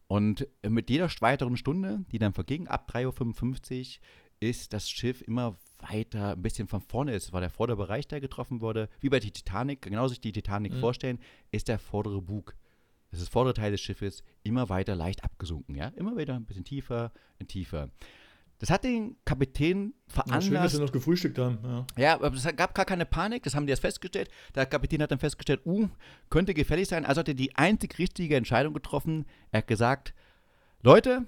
Und 0.07 0.47
mit 0.67 0.89
jeder 0.89 1.09
weiteren 1.19 1.57
Stunde, 1.57 2.05
die 2.11 2.19
dann 2.19 2.33
verging, 2.33 2.67
ab 2.67 2.89
3.55 2.91 3.97
Uhr, 3.97 4.03
ist 4.39 4.73
das 4.73 4.89
Schiff 4.89 5.21
immer 5.21 5.57
weiter 5.79 6.33
ein 6.33 6.41
bisschen 6.41 6.67
von 6.67 6.81
vorne 6.81 7.13
ist, 7.13 7.33
war 7.33 7.41
der 7.41 7.49
vordere 7.49 7.77
Bereich, 7.77 8.07
der 8.07 8.21
getroffen 8.21 8.61
wurde, 8.61 8.89
wie 8.99 9.09
bei 9.09 9.19
der 9.19 9.31
Titanic, 9.31 9.81
genauso 9.81 10.09
sich 10.09 10.21
die 10.21 10.31
Titanic 10.31 10.73
mhm. 10.73 10.79
vorstellen, 10.79 11.19
ist 11.51 11.67
der 11.67 11.79
vordere 11.79 12.21
Bug, 12.21 12.55
das 13.11 13.19
ist 13.19 13.27
das 13.27 13.33
vordere 13.33 13.53
Teil 13.53 13.71
des 13.71 13.81
Schiffes, 13.81 14.23
immer 14.43 14.69
weiter 14.69 14.95
leicht 14.95 15.23
abgesunken, 15.23 15.75
ja, 15.75 15.87
immer 15.89 16.17
wieder 16.17 16.35
ein 16.35 16.45
bisschen 16.45 16.65
tiefer 16.65 17.11
und 17.39 17.47
tiefer. 17.47 17.89
Das 18.59 18.69
hat 18.69 18.83
den 18.83 19.17
Kapitän 19.25 19.93
veranlasst. 20.07 20.47
Ja, 20.47 20.53
schön, 20.53 20.63
dass 20.63 20.71
sie 20.71 20.79
noch 20.79 20.91
gefrühstückt 20.91 21.37
haben. 21.37 21.59
Ja. 21.63 21.85
ja, 21.97 22.13
aber 22.15 22.33
es 22.33 22.43
gab 22.55 22.73
gar 22.73 22.85
keine 22.85 23.05
Panik, 23.05 23.43
das 23.43 23.53
haben 23.53 23.65
die 23.65 23.71
erst 23.71 23.81
festgestellt. 23.81 24.29
Der 24.55 24.65
Kapitän 24.65 25.01
hat 25.01 25.11
dann 25.11 25.19
festgestellt, 25.19 25.61
uh, 25.65 25.89
könnte 26.29 26.53
gefährlich 26.53 26.87
sein. 26.87 27.05
Also 27.05 27.19
hat 27.19 27.27
er 27.27 27.33
die 27.33 27.55
einzig 27.55 27.99
richtige 27.99 28.35
Entscheidung 28.37 28.73
getroffen. 28.73 29.25
Er 29.51 29.59
hat 29.59 29.67
gesagt, 29.67 30.13
Leute, 30.81 31.25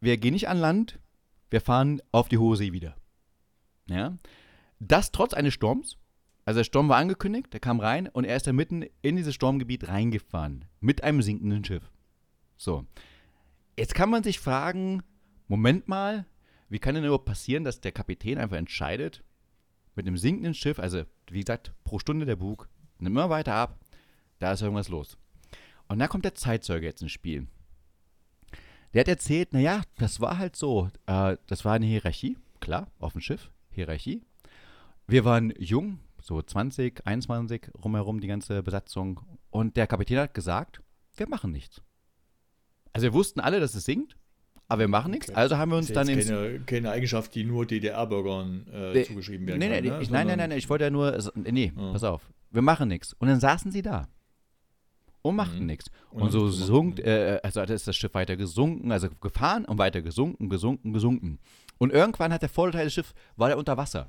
wir 0.00 0.16
gehen 0.16 0.32
nicht 0.32 0.48
an 0.48 0.58
Land, 0.58 0.98
wir 1.50 1.60
fahren 1.60 2.00
auf 2.12 2.28
die 2.28 2.38
hohe 2.38 2.56
See 2.56 2.72
wieder. 2.72 2.96
Ja? 3.86 4.16
Das 4.78 5.12
trotz 5.12 5.34
eines 5.34 5.54
Sturms. 5.54 5.96
Also 6.44 6.60
der 6.60 6.64
Sturm 6.64 6.88
war 6.88 6.96
angekündigt, 6.96 7.52
der 7.52 7.60
kam 7.60 7.78
rein 7.78 8.08
und 8.08 8.24
er 8.24 8.36
ist 8.36 8.46
da 8.46 8.54
mitten 8.54 8.86
in 9.02 9.16
dieses 9.16 9.34
Sturmgebiet 9.34 9.88
reingefahren. 9.88 10.64
Mit 10.80 11.04
einem 11.04 11.20
sinkenden 11.20 11.62
Schiff. 11.62 11.90
So. 12.56 12.86
Jetzt 13.76 13.94
kann 13.94 14.08
man 14.08 14.22
sich 14.22 14.40
fragen, 14.40 15.02
Moment 15.46 15.88
mal, 15.88 16.24
wie 16.68 16.78
kann 16.78 16.94
denn 16.94 17.04
überhaupt 17.04 17.24
passieren, 17.24 17.64
dass 17.64 17.80
der 17.80 17.92
Kapitän 17.92 18.38
einfach 18.38 18.56
entscheidet, 18.56 19.22
mit 19.94 20.06
einem 20.06 20.16
sinkenden 20.16 20.54
Schiff, 20.54 20.78
also 20.78 21.02
wie 21.30 21.40
gesagt, 21.40 21.72
pro 21.84 21.98
Stunde 21.98 22.26
der 22.26 22.36
Bug, 22.36 22.68
nimmt 22.98 23.16
immer 23.16 23.30
weiter 23.30 23.54
ab, 23.54 23.78
da 24.38 24.52
ist 24.52 24.62
irgendwas 24.62 24.88
los. 24.88 25.18
Und 25.88 25.98
da 25.98 26.06
kommt 26.06 26.24
der 26.24 26.34
Zeitzeuge 26.34 26.86
jetzt 26.86 27.02
ins 27.02 27.12
Spiel. 27.12 27.48
Der 28.92 29.00
hat 29.00 29.08
erzählt, 29.08 29.52
naja, 29.52 29.82
das 29.96 30.20
war 30.20 30.38
halt 30.38 30.56
so, 30.56 30.88
äh, 31.06 31.36
das 31.46 31.64
war 31.64 31.74
eine 31.74 31.86
Hierarchie, 31.86 32.36
klar, 32.60 32.90
auf 32.98 33.12
dem 33.12 33.20
Schiff. 33.20 33.50
Hierarchie. 33.70 34.22
Wir 35.06 35.24
waren 35.24 35.52
jung, 35.58 36.00
so 36.20 36.40
20, 36.40 37.06
21 37.06 37.70
rumherum, 37.82 38.20
die 38.20 38.28
ganze 38.28 38.62
Besatzung. 38.62 39.20
Und 39.50 39.76
der 39.76 39.86
Kapitän 39.86 40.18
hat 40.18 40.34
gesagt, 40.34 40.82
wir 41.16 41.28
machen 41.28 41.50
nichts. 41.50 41.82
Also 42.92 43.06
wir 43.06 43.12
wussten 43.12 43.40
alle, 43.40 43.60
dass 43.60 43.74
es 43.74 43.84
singt, 43.84 44.16
aber 44.68 44.80
wir 44.80 44.88
machen 44.88 45.10
nichts. 45.10 45.30
Okay. 45.30 45.38
Also 45.38 45.56
haben 45.56 45.70
wir 45.70 45.78
uns 45.78 45.92
dann 45.92 46.08
ins... 46.08 46.28
Keine, 46.28 46.60
keine 46.60 46.90
Eigenschaft, 46.90 47.34
die 47.34 47.44
nur 47.44 47.66
DDR-Bürgern 47.66 48.66
äh, 48.68 49.02
zugeschrieben 49.04 49.46
werden 49.46 49.58
nee, 49.58 49.68
kann. 49.68 49.82
Nee, 49.82 49.90
ne? 49.90 50.02
ich, 50.02 50.10
nein, 50.10 50.26
nein, 50.26 50.38
nein, 50.38 50.52
ich 50.52 50.68
wollte 50.68 50.84
ja 50.84 50.90
nur... 50.90 51.18
Nee, 51.34 51.72
ja. 51.74 51.92
pass 51.92 52.04
auf. 52.04 52.22
Wir 52.50 52.62
machen 52.62 52.88
nichts. 52.88 53.14
Und 53.14 53.28
dann 53.28 53.40
saßen 53.40 53.72
sie 53.72 53.82
da 53.82 54.08
und 55.22 55.36
machten 55.36 55.60
mhm. 55.60 55.66
nichts. 55.66 55.90
Und, 56.10 56.22
und 56.22 56.30
so 56.30 56.48
sunkt, 56.48 57.00
äh, 57.00 57.40
also 57.42 57.60
ist 57.62 57.88
das 57.88 57.96
Schiff 57.96 58.14
weiter 58.14 58.36
gesunken, 58.36 58.92
also 58.92 59.08
gefahren 59.20 59.64
und 59.64 59.78
weiter 59.78 60.02
gesunken, 60.02 60.48
gesunken, 60.48 60.92
gesunken. 60.92 61.38
Und 61.78 61.92
irgendwann 61.92 62.32
hat 62.32 62.42
der 62.42 62.48
Vorderteil 62.48 62.84
des 62.84 62.94
Schiffs, 62.94 63.14
war 63.36 63.48
der 63.48 63.58
unter 63.58 63.76
Wasser. 63.76 64.08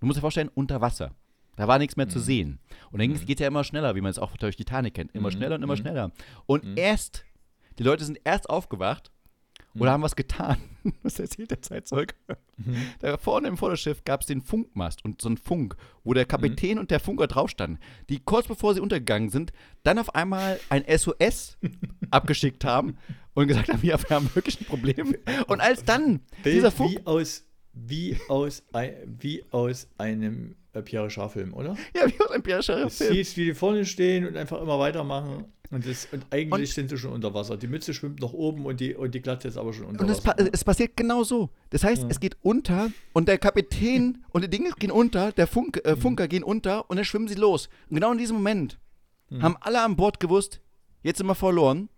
Du 0.00 0.06
musst 0.06 0.16
dir 0.16 0.22
vorstellen, 0.22 0.50
unter 0.54 0.80
Wasser. 0.80 1.12
Da 1.56 1.68
war 1.68 1.78
nichts 1.78 1.96
mehr 1.96 2.06
mhm. 2.06 2.10
zu 2.10 2.18
sehen. 2.18 2.58
Und 2.90 3.00
dann 3.00 3.10
mhm. 3.10 3.26
geht 3.26 3.38
es 3.38 3.40
ja 3.40 3.46
immer 3.46 3.64
schneller, 3.64 3.94
wie 3.94 4.00
man 4.00 4.10
es 4.10 4.18
auch 4.18 4.36
durch 4.36 4.56
Titanic 4.56 4.94
kennt. 4.94 5.14
Immer 5.14 5.28
mhm. 5.28 5.34
schneller 5.34 5.54
und 5.56 5.62
immer 5.62 5.74
mhm. 5.74 5.80
schneller. 5.80 6.10
Und 6.46 6.64
mhm. 6.64 6.76
erst, 6.76 7.24
die 7.78 7.84
Leute 7.84 8.04
sind 8.04 8.18
erst 8.24 8.48
aufgewacht 8.50 9.10
oder 9.78 9.92
haben 9.92 10.02
was 10.02 10.16
getan. 10.16 10.56
Das 11.04 11.16
erzählt 11.20 11.52
der 11.52 11.62
Zeitzeuge. 11.62 12.14
Mhm. 12.56 12.76
Da 12.98 13.16
vorne 13.16 13.46
im 13.46 13.56
Vorderschiff 13.56 14.02
gab 14.02 14.22
es 14.22 14.26
den 14.26 14.42
Funkmast 14.42 15.04
und 15.04 15.22
so 15.22 15.28
einen 15.28 15.36
Funk, 15.36 15.76
wo 16.02 16.12
der 16.12 16.24
Kapitän 16.24 16.72
mhm. 16.72 16.80
und 16.80 16.90
der 16.90 16.98
Funker 16.98 17.28
drauf 17.28 17.50
standen, 17.50 17.78
die 18.08 18.18
kurz 18.18 18.48
bevor 18.48 18.74
sie 18.74 18.80
untergegangen 18.80 19.30
sind, 19.30 19.52
dann 19.84 20.00
auf 20.00 20.16
einmal 20.16 20.58
ein 20.70 20.84
SOS 20.88 21.56
abgeschickt 22.10 22.64
haben 22.64 22.96
und 23.34 23.46
gesagt 23.46 23.68
haben, 23.68 23.86
ja, 23.86 23.96
wir 23.96 24.16
haben 24.16 24.28
wirklich 24.34 24.60
ein 24.60 24.64
Problem. 24.64 25.14
Und 25.46 25.60
als 25.60 25.84
dann 25.84 26.18
Bild 26.42 26.56
dieser 26.56 26.72
Funk... 26.72 26.90
Wie 26.90 27.06
aus, 27.06 27.44
wie 27.74 28.16
aus, 28.28 28.64
wie 29.20 29.44
aus 29.52 29.86
einem 29.98 30.56
äh, 30.72 30.82
Pierre 30.82 31.10
Schar-Film, 31.10 31.54
oder? 31.54 31.76
Ja, 31.94 32.08
wie 32.08 32.20
aus 32.20 32.30
einem 32.30 32.42
Pierre 32.42 32.62
Schar-Film. 32.62 32.88
Du 32.88 33.14
siehst, 33.14 33.36
wie 33.36 33.44
die 33.44 33.54
vorne 33.54 33.84
stehen 33.84 34.26
und 34.26 34.36
einfach 34.36 34.60
immer 34.60 34.78
weitermachen. 34.78 35.44
Und, 35.72 35.86
das, 35.86 36.06
und 36.12 36.26
eigentlich 36.28 36.68
und, 36.68 36.74
sind 36.74 36.90
sie 36.90 36.98
schon 36.98 37.12
unter 37.12 37.32
Wasser. 37.32 37.56
Die 37.56 37.66
Mütze 37.66 37.94
schwimmt 37.94 38.20
nach 38.20 38.34
oben 38.34 38.66
und 38.66 38.78
die, 38.78 38.94
und 38.94 39.14
die 39.14 39.22
Glatze 39.22 39.48
ist 39.48 39.56
aber 39.56 39.72
schon 39.72 39.86
unter 39.86 40.02
und 40.04 40.10
Wasser. 40.10 40.38
Und 40.38 40.48
es, 40.48 40.50
es, 40.52 40.64
passiert 40.64 40.98
genau 40.98 41.24
so. 41.24 41.48
Das 41.70 41.82
heißt, 41.82 42.02
ja. 42.02 42.08
es 42.10 42.20
geht 42.20 42.36
unter 42.42 42.90
und 43.14 43.26
der 43.26 43.38
Kapitän 43.38 44.22
und 44.32 44.44
die 44.44 44.50
Dinge 44.50 44.70
gehen 44.78 44.90
unter, 44.90 45.32
der 45.32 45.46
Funk, 45.46 45.80
äh, 45.84 45.94
mhm. 45.94 46.00
Funker 46.00 46.24
mhm. 46.24 46.28
gehen 46.28 46.44
unter 46.44 46.90
und 46.90 46.96
dann 46.96 47.06
schwimmen 47.06 47.26
sie 47.26 47.36
los. 47.36 47.70
Und 47.88 47.94
genau 47.94 48.12
in 48.12 48.18
diesem 48.18 48.36
Moment 48.36 48.78
mhm. 49.30 49.42
haben 49.42 49.56
alle 49.60 49.80
an 49.80 49.96
Bord 49.96 50.20
gewusst, 50.20 50.60
jetzt 51.02 51.16
sind 51.16 51.26
wir 51.26 51.34
verloren 51.34 51.88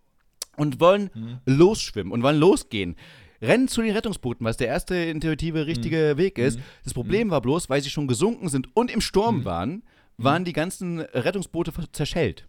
und 0.56 0.78
wollen 0.78 1.10
mhm. 1.12 1.38
losschwimmen 1.44 2.12
und 2.12 2.22
wollen 2.22 2.38
losgehen. 2.38 2.94
Rennen 3.42 3.66
zu 3.66 3.82
den 3.82 3.90
Rettungsbooten, 3.90 4.46
was 4.46 4.56
der 4.56 4.68
erste 4.68 4.94
intuitive, 4.94 5.66
richtige 5.66 6.12
mhm. 6.14 6.18
Weg 6.18 6.38
ist. 6.38 6.58
Mhm. 6.58 6.62
Das 6.84 6.94
Problem 6.94 7.30
war 7.30 7.40
bloß, 7.40 7.68
weil 7.68 7.82
sie 7.82 7.90
schon 7.90 8.06
gesunken 8.06 8.48
sind 8.48 8.68
und 8.76 8.88
im 8.88 9.00
Sturm 9.00 9.44
waren, 9.44 9.82
waren 10.16 10.44
die 10.44 10.52
ganzen 10.52 11.00
Rettungsboote 11.00 11.72
zerschellt. 11.90 12.46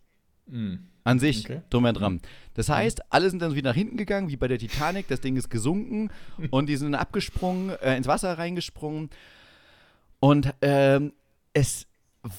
An 1.05 1.19
sich 1.19 1.45
okay. 1.45 1.61
drum 1.69 1.85
und 1.85 1.93
dran. 1.93 2.19
Das 2.55 2.67
heißt, 2.67 3.13
alle 3.13 3.29
sind 3.29 3.39
dann 3.39 3.53
wieder 3.53 3.69
nach 3.69 3.75
hinten 3.75 3.95
gegangen, 3.95 4.27
wie 4.27 4.37
bei 4.37 4.47
der 4.47 4.57
Titanic. 4.57 5.07
Das 5.07 5.21
Ding 5.21 5.37
ist 5.37 5.49
gesunken 5.49 6.09
und 6.49 6.67
die 6.67 6.77
sind 6.77 6.95
abgesprungen, 6.95 7.69
äh, 7.81 7.95
ins 7.95 8.07
Wasser 8.07 8.37
reingesprungen. 8.37 9.11
Und 10.19 10.51
ähm, 10.61 11.13
es 11.53 11.85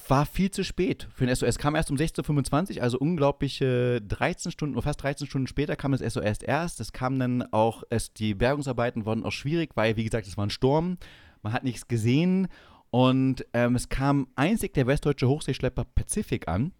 war 0.09 0.25
viel 0.25 0.51
zu 0.51 0.65
spät 0.65 1.07
für 1.13 1.25
den 1.25 1.33
SOS. 1.33 1.47
Es 1.47 1.57
kam 1.57 1.75
erst 1.75 1.89
um 1.91 1.95
16.25 1.95 2.75
Uhr, 2.75 2.83
also 2.83 2.99
unglaubliche 2.99 4.01
13 4.01 4.51
Stunden, 4.51 4.81
fast 4.81 5.01
13 5.01 5.27
Stunden 5.27 5.47
später 5.47 5.77
kam 5.77 5.93
das 5.93 6.01
SOS 6.01 6.41
erst. 6.41 6.81
Es 6.81 6.91
kam 6.91 7.17
dann 7.19 7.43
auch, 7.53 7.83
es, 7.89 8.11
die 8.11 8.33
Bergungsarbeiten 8.33 9.05
wurden 9.05 9.23
auch 9.23 9.31
schwierig, 9.31 9.71
weil, 9.75 9.95
wie 9.95 10.03
gesagt, 10.03 10.27
es 10.27 10.35
war 10.35 10.45
ein 10.45 10.49
Sturm. 10.49 10.97
Man 11.41 11.53
hat 11.53 11.63
nichts 11.63 11.87
gesehen. 11.87 12.49
Und 12.89 13.45
ähm, 13.53 13.75
es 13.75 13.87
kam 13.87 14.27
einzig 14.35 14.73
der 14.73 14.87
westdeutsche 14.87 15.29
Hochseeschlepper 15.29 15.85
Pacific 15.85 16.49
an 16.49 16.73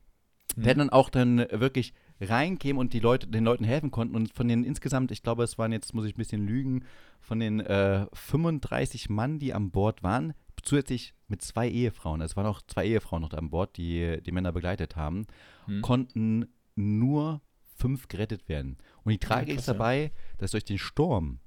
mhm. 0.56 0.64
der 0.64 0.76
dann 0.76 0.90
auch 0.90 1.10
dann 1.10 1.40
wirklich 1.52 1.94
reinkäme 2.20 2.80
und 2.80 2.94
die 2.94 3.00
Leute, 3.00 3.28
den 3.28 3.44
Leuten 3.44 3.64
helfen 3.64 3.92
konnten. 3.92 4.16
Und 4.16 4.34
von 4.34 4.48
den 4.48 4.64
insgesamt, 4.64 5.12
ich 5.12 5.22
glaube, 5.22 5.44
es 5.44 5.58
waren 5.58 5.72
jetzt, 5.72 5.94
muss 5.94 6.06
ich 6.06 6.16
ein 6.16 6.18
bisschen 6.18 6.46
lügen, 6.46 6.84
von 7.20 7.40
den 7.40 7.60
äh, 7.60 8.08
35 8.14 9.10
Mann, 9.10 9.40
die 9.40 9.54
an 9.54 9.72
Bord 9.72 10.04
waren, 10.04 10.34
zusätzlich 10.64 11.14
mit 11.28 11.42
zwei 11.42 11.70
Ehefrauen, 11.70 12.22
es 12.22 12.36
waren 12.36 12.46
auch 12.46 12.62
zwei 12.68 12.86
Ehefrauen 12.86 13.22
noch 13.22 13.34
an 13.34 13.50
Bord, 13.50 13.78
die 13.78 14.20
die 14.26 14.32
Männer 14.32 14.52
begleitet 14.52 14.96
haben, 14.96 15.28
mhm. 15.68 15.82
konnten 15.82 16.46
nur 16.76 17.42
fünf 17.76 18.08
gerettet 18.08 18.50
werden. 18.50 18.78
Und 19.04 19.12
die 19.12 19.20
Tragik 19.20 19.50
ja, 19.50 19.56
ist 19.56 19.68
dabei, 19.68 20.04
ja. 20.04 20.10
dass 20.40 20.52
durch 20.52 20.66
den 20.66 20.80
Sturm 20.80 21.40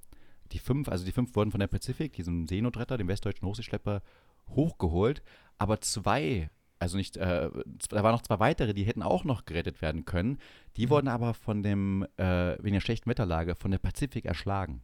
die 0.52 0.58
fünf, 0.58 0.88
also 0.88 1.04
die 1.04 1.12
fünf 1.12 1.34
wurden 1.36 1.50
von 1.50 1.60
der 1.60 1.68
Pazifik, 1.68 2.12
diesem 2.12 2.46
Seenotretter, 2.46 2.98
dem 2.98 3.08
westdeutschen 3.08 3.46
Hochseeschlepper, 3.46 4.02
hochgeholt, 4.48 5.22
aber 5.58 5.80
zwei 5.80 6.50
also 6.80 6.96
nicht, 6.96 7.18
äh, 7.18 7.50
da 7.90 8.02
waren 8.02 8.12
noch 8.12 8.22
zwei 8.22 8.40
weitere, 8.40 8.72
die 8.72 8.84
hätten 8.84 9.02
auch 9.02 9.24
noch 9.24 9.44
gerettet 9.44 9.82
werden 9.82 10.06
können. 10.06 10.38
Die 10.76 10.86
mhm. 10.86 10.90
wurden 10.90 11.08
aber 11.08 11.34
von 11.34 11.62
dem, 11.62 12.06
äh, 12.16 12.56
wegen 12.58 12.72
der 12.72 12.80
schlechten 12.80 13.08
Wetterlage, 13.08 13.54
von 13.54 13.70
der 13.70 13.78
Pazifik 13.78 14.24
erschlagen. 14.24 14.82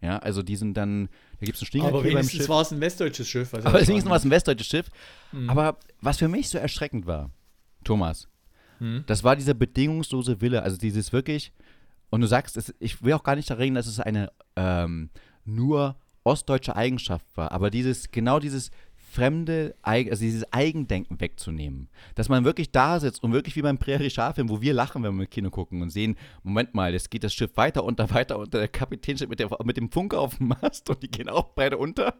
Ja, 0.00 0.18
also 0.18 0.42
die 0.42 0.56
sind 0.56 0.76
dann, 0.76 1.08
da 1.40 1.46
gibt 1.46 1.56
es 1.56 1.62
einen 1.62 1.66
Stinger 1.66 1.88
Aber 1.88 2.04
wenigstens 2.04 2.48
war 2.48 2.60
es 2.60 2.70
ein 2.70 2.80
westdeutsches 2.80 3.28
Schiff. 3.28 3.52
Aber 3.52 3.72
wenigstens 3.74 4.06
war 4.06 4.16
es 4.16 4.24
ein 4.24 4.30
westdeutsches 4.30 4.66
Schiff. 4.68 4.90
Mhm. 5.32 5.50
Aber 5.50 5.78
was 6.00 6.18
für 6.18 6.28
mich 6.28 6.48
so 6.48 6.58
erschreckend 6.58 7.06
war, 7.06 7.30
Thomas, 7.82 8.28
mhm. 8.78 9.02
das 9.06 9.24
war 9.24 9.34
dieser 9.34 9.54
bedingungslose 9.54 10.40
Wille, 10.40 10.62
also 10.62 10.76
dieses 10.76 11.12
wirklich, 11.12 11.52
und 12.10 12.20
du 12.20 12.28
sagst, 12.28 12.56
es, 12.56 12.72
ich 12.78 13.02
will 13.02 13.14
auch 13.14 13.24
gar 13.24 13.34
nicht 13.34 13.50
reden, 13.50 13.74
dass 13.74 13.88
es 13.88 13.98
eine 13.98 14.30
ähm, 14.54 15.10
nur 15.44 15.96
ostdeutsche 16.22 16.76
Eigenschaft 16.76 17.26
war, 17.34 17.50
aber 17.50 17.70
dieses, 17.70 18.10
genau 18.10 18.38
dieses 18.38 18.70
fremde, 19.16 19.74
also 19.80 20.22
dieses 20.22 20.52
Eigendenken 20.52 21.18
wegzunehmen. 21.20 21.88
Dass 22.14 22.28
man 22.28 22.44
wirklich 22.44 22.70
da 22.70 23.00
sitzt 23.00 23.22
und 23.22 23.32
wirklich 23.32 23.56
wie 23.56 23.62
beim 23.62 23.78
Prairie 23.78 24.10
Schar-Film, 24.10 24.50
wo 24.50 24.60
wir 24.60 24.74
lachen, 24.74 25.02
wenn 25.02 25.14
wir 25.14 25.20
mit 25.20 25.30
Kino 25.30 25.48
gucken 25.48 25.80
und 25.80 25.88
sehen, 25.88 26.16
Moment 26.42 26.74
mal, 26.74 26.92
jetzt 26.92 27.10
geht 27.10 27.24
das 27.24 27.32
Schiff 27.32 27.56
weiter 27.56 27.84
unter, 27.84 28.10
weiter 28.10 28.38
unter, 28.38 28.58
der 28.58 28.68
Kapitän 28.68 29.16
steht 29.16 29.30
mit, 29.30 29.40
der, 29.40 29.48
mit 29.64 29.78
dem 29.78 29.90
Funker 29.90 30.20
auf 30.20 30.36
dem 30.36 30.48
Mast 30.48 30.90
und 30.90 31.02
die 31.02 31.10
gehen 31.10 31.30
auch 31.30 31.54
beide 31.54 31.78
unter. 31.78 32.14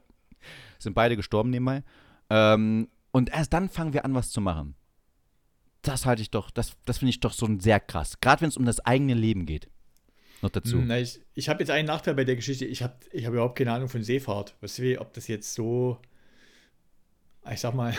Sind 0.79 0.95
beide 0.95 1.17
gestorben 1.17 1.51
nebenbei. 1.51 1.83
Ähm, 2.31 2.89
und 3.13 3.31
erst 3.31 3.53
dann 3.53 3.69
fangen 3.69 3.93
wir 3.93 4.07
an, 4.07 4.15
was 4.15 4.31
zu 4.31 4.41
machen. 4.41 4.75
Das 5.83 6.07
halte 6.07 6.23
ich 6.23 6.31
doch, 6.31 6.51
das, 6.51 6.73
das 6.87 6.99
finde 6.99 7.11
ich 7.11 7.21
doch 7.21 7.35
so 7.35 7.47
sehr 7.59 7.79
krass. 7.79 8.21
Gerade 8.21 8.41
wenn 8.41 8.49
es 8.49 8.57
um 8.57 8.65
das 8.65 8.81
eigene 8.81 9.15
Leben 9.15 9.45
geht. 9.45 9.69
Noch 10.41 10.51
dazu. 10.51 10.79
Na, 10.79 10.99
ich 10.99 11.21
ich 11.35 11.49
habe 11.51 11.61
jetzt 11.61 11.71
einen 11.71 11.87
Nachteil 11.87 12.15
bei 12.15 12.25
der 12.25 12.37
Geschichte. 12.37 12.65
Ich 12.65 12.83
habe 12.83 12.95
ich 13.13 13.27
hab 13.27 13.35
überhaupt 13.35 13.59
keine 13.59 13.73
Ahnung 13.73 13.89
von 13.89 14.03
Seefahrt. 14.03 14.57
Weißt 14.61 14.79
du, 14.79 15.01
ob 15.01 15.13
das 15.13 15.29
jetzt 15.29 15.55
so 15.55 16.01
ich 17.53 17.61
sag 17.61 17.75
mal, 17.75 17.95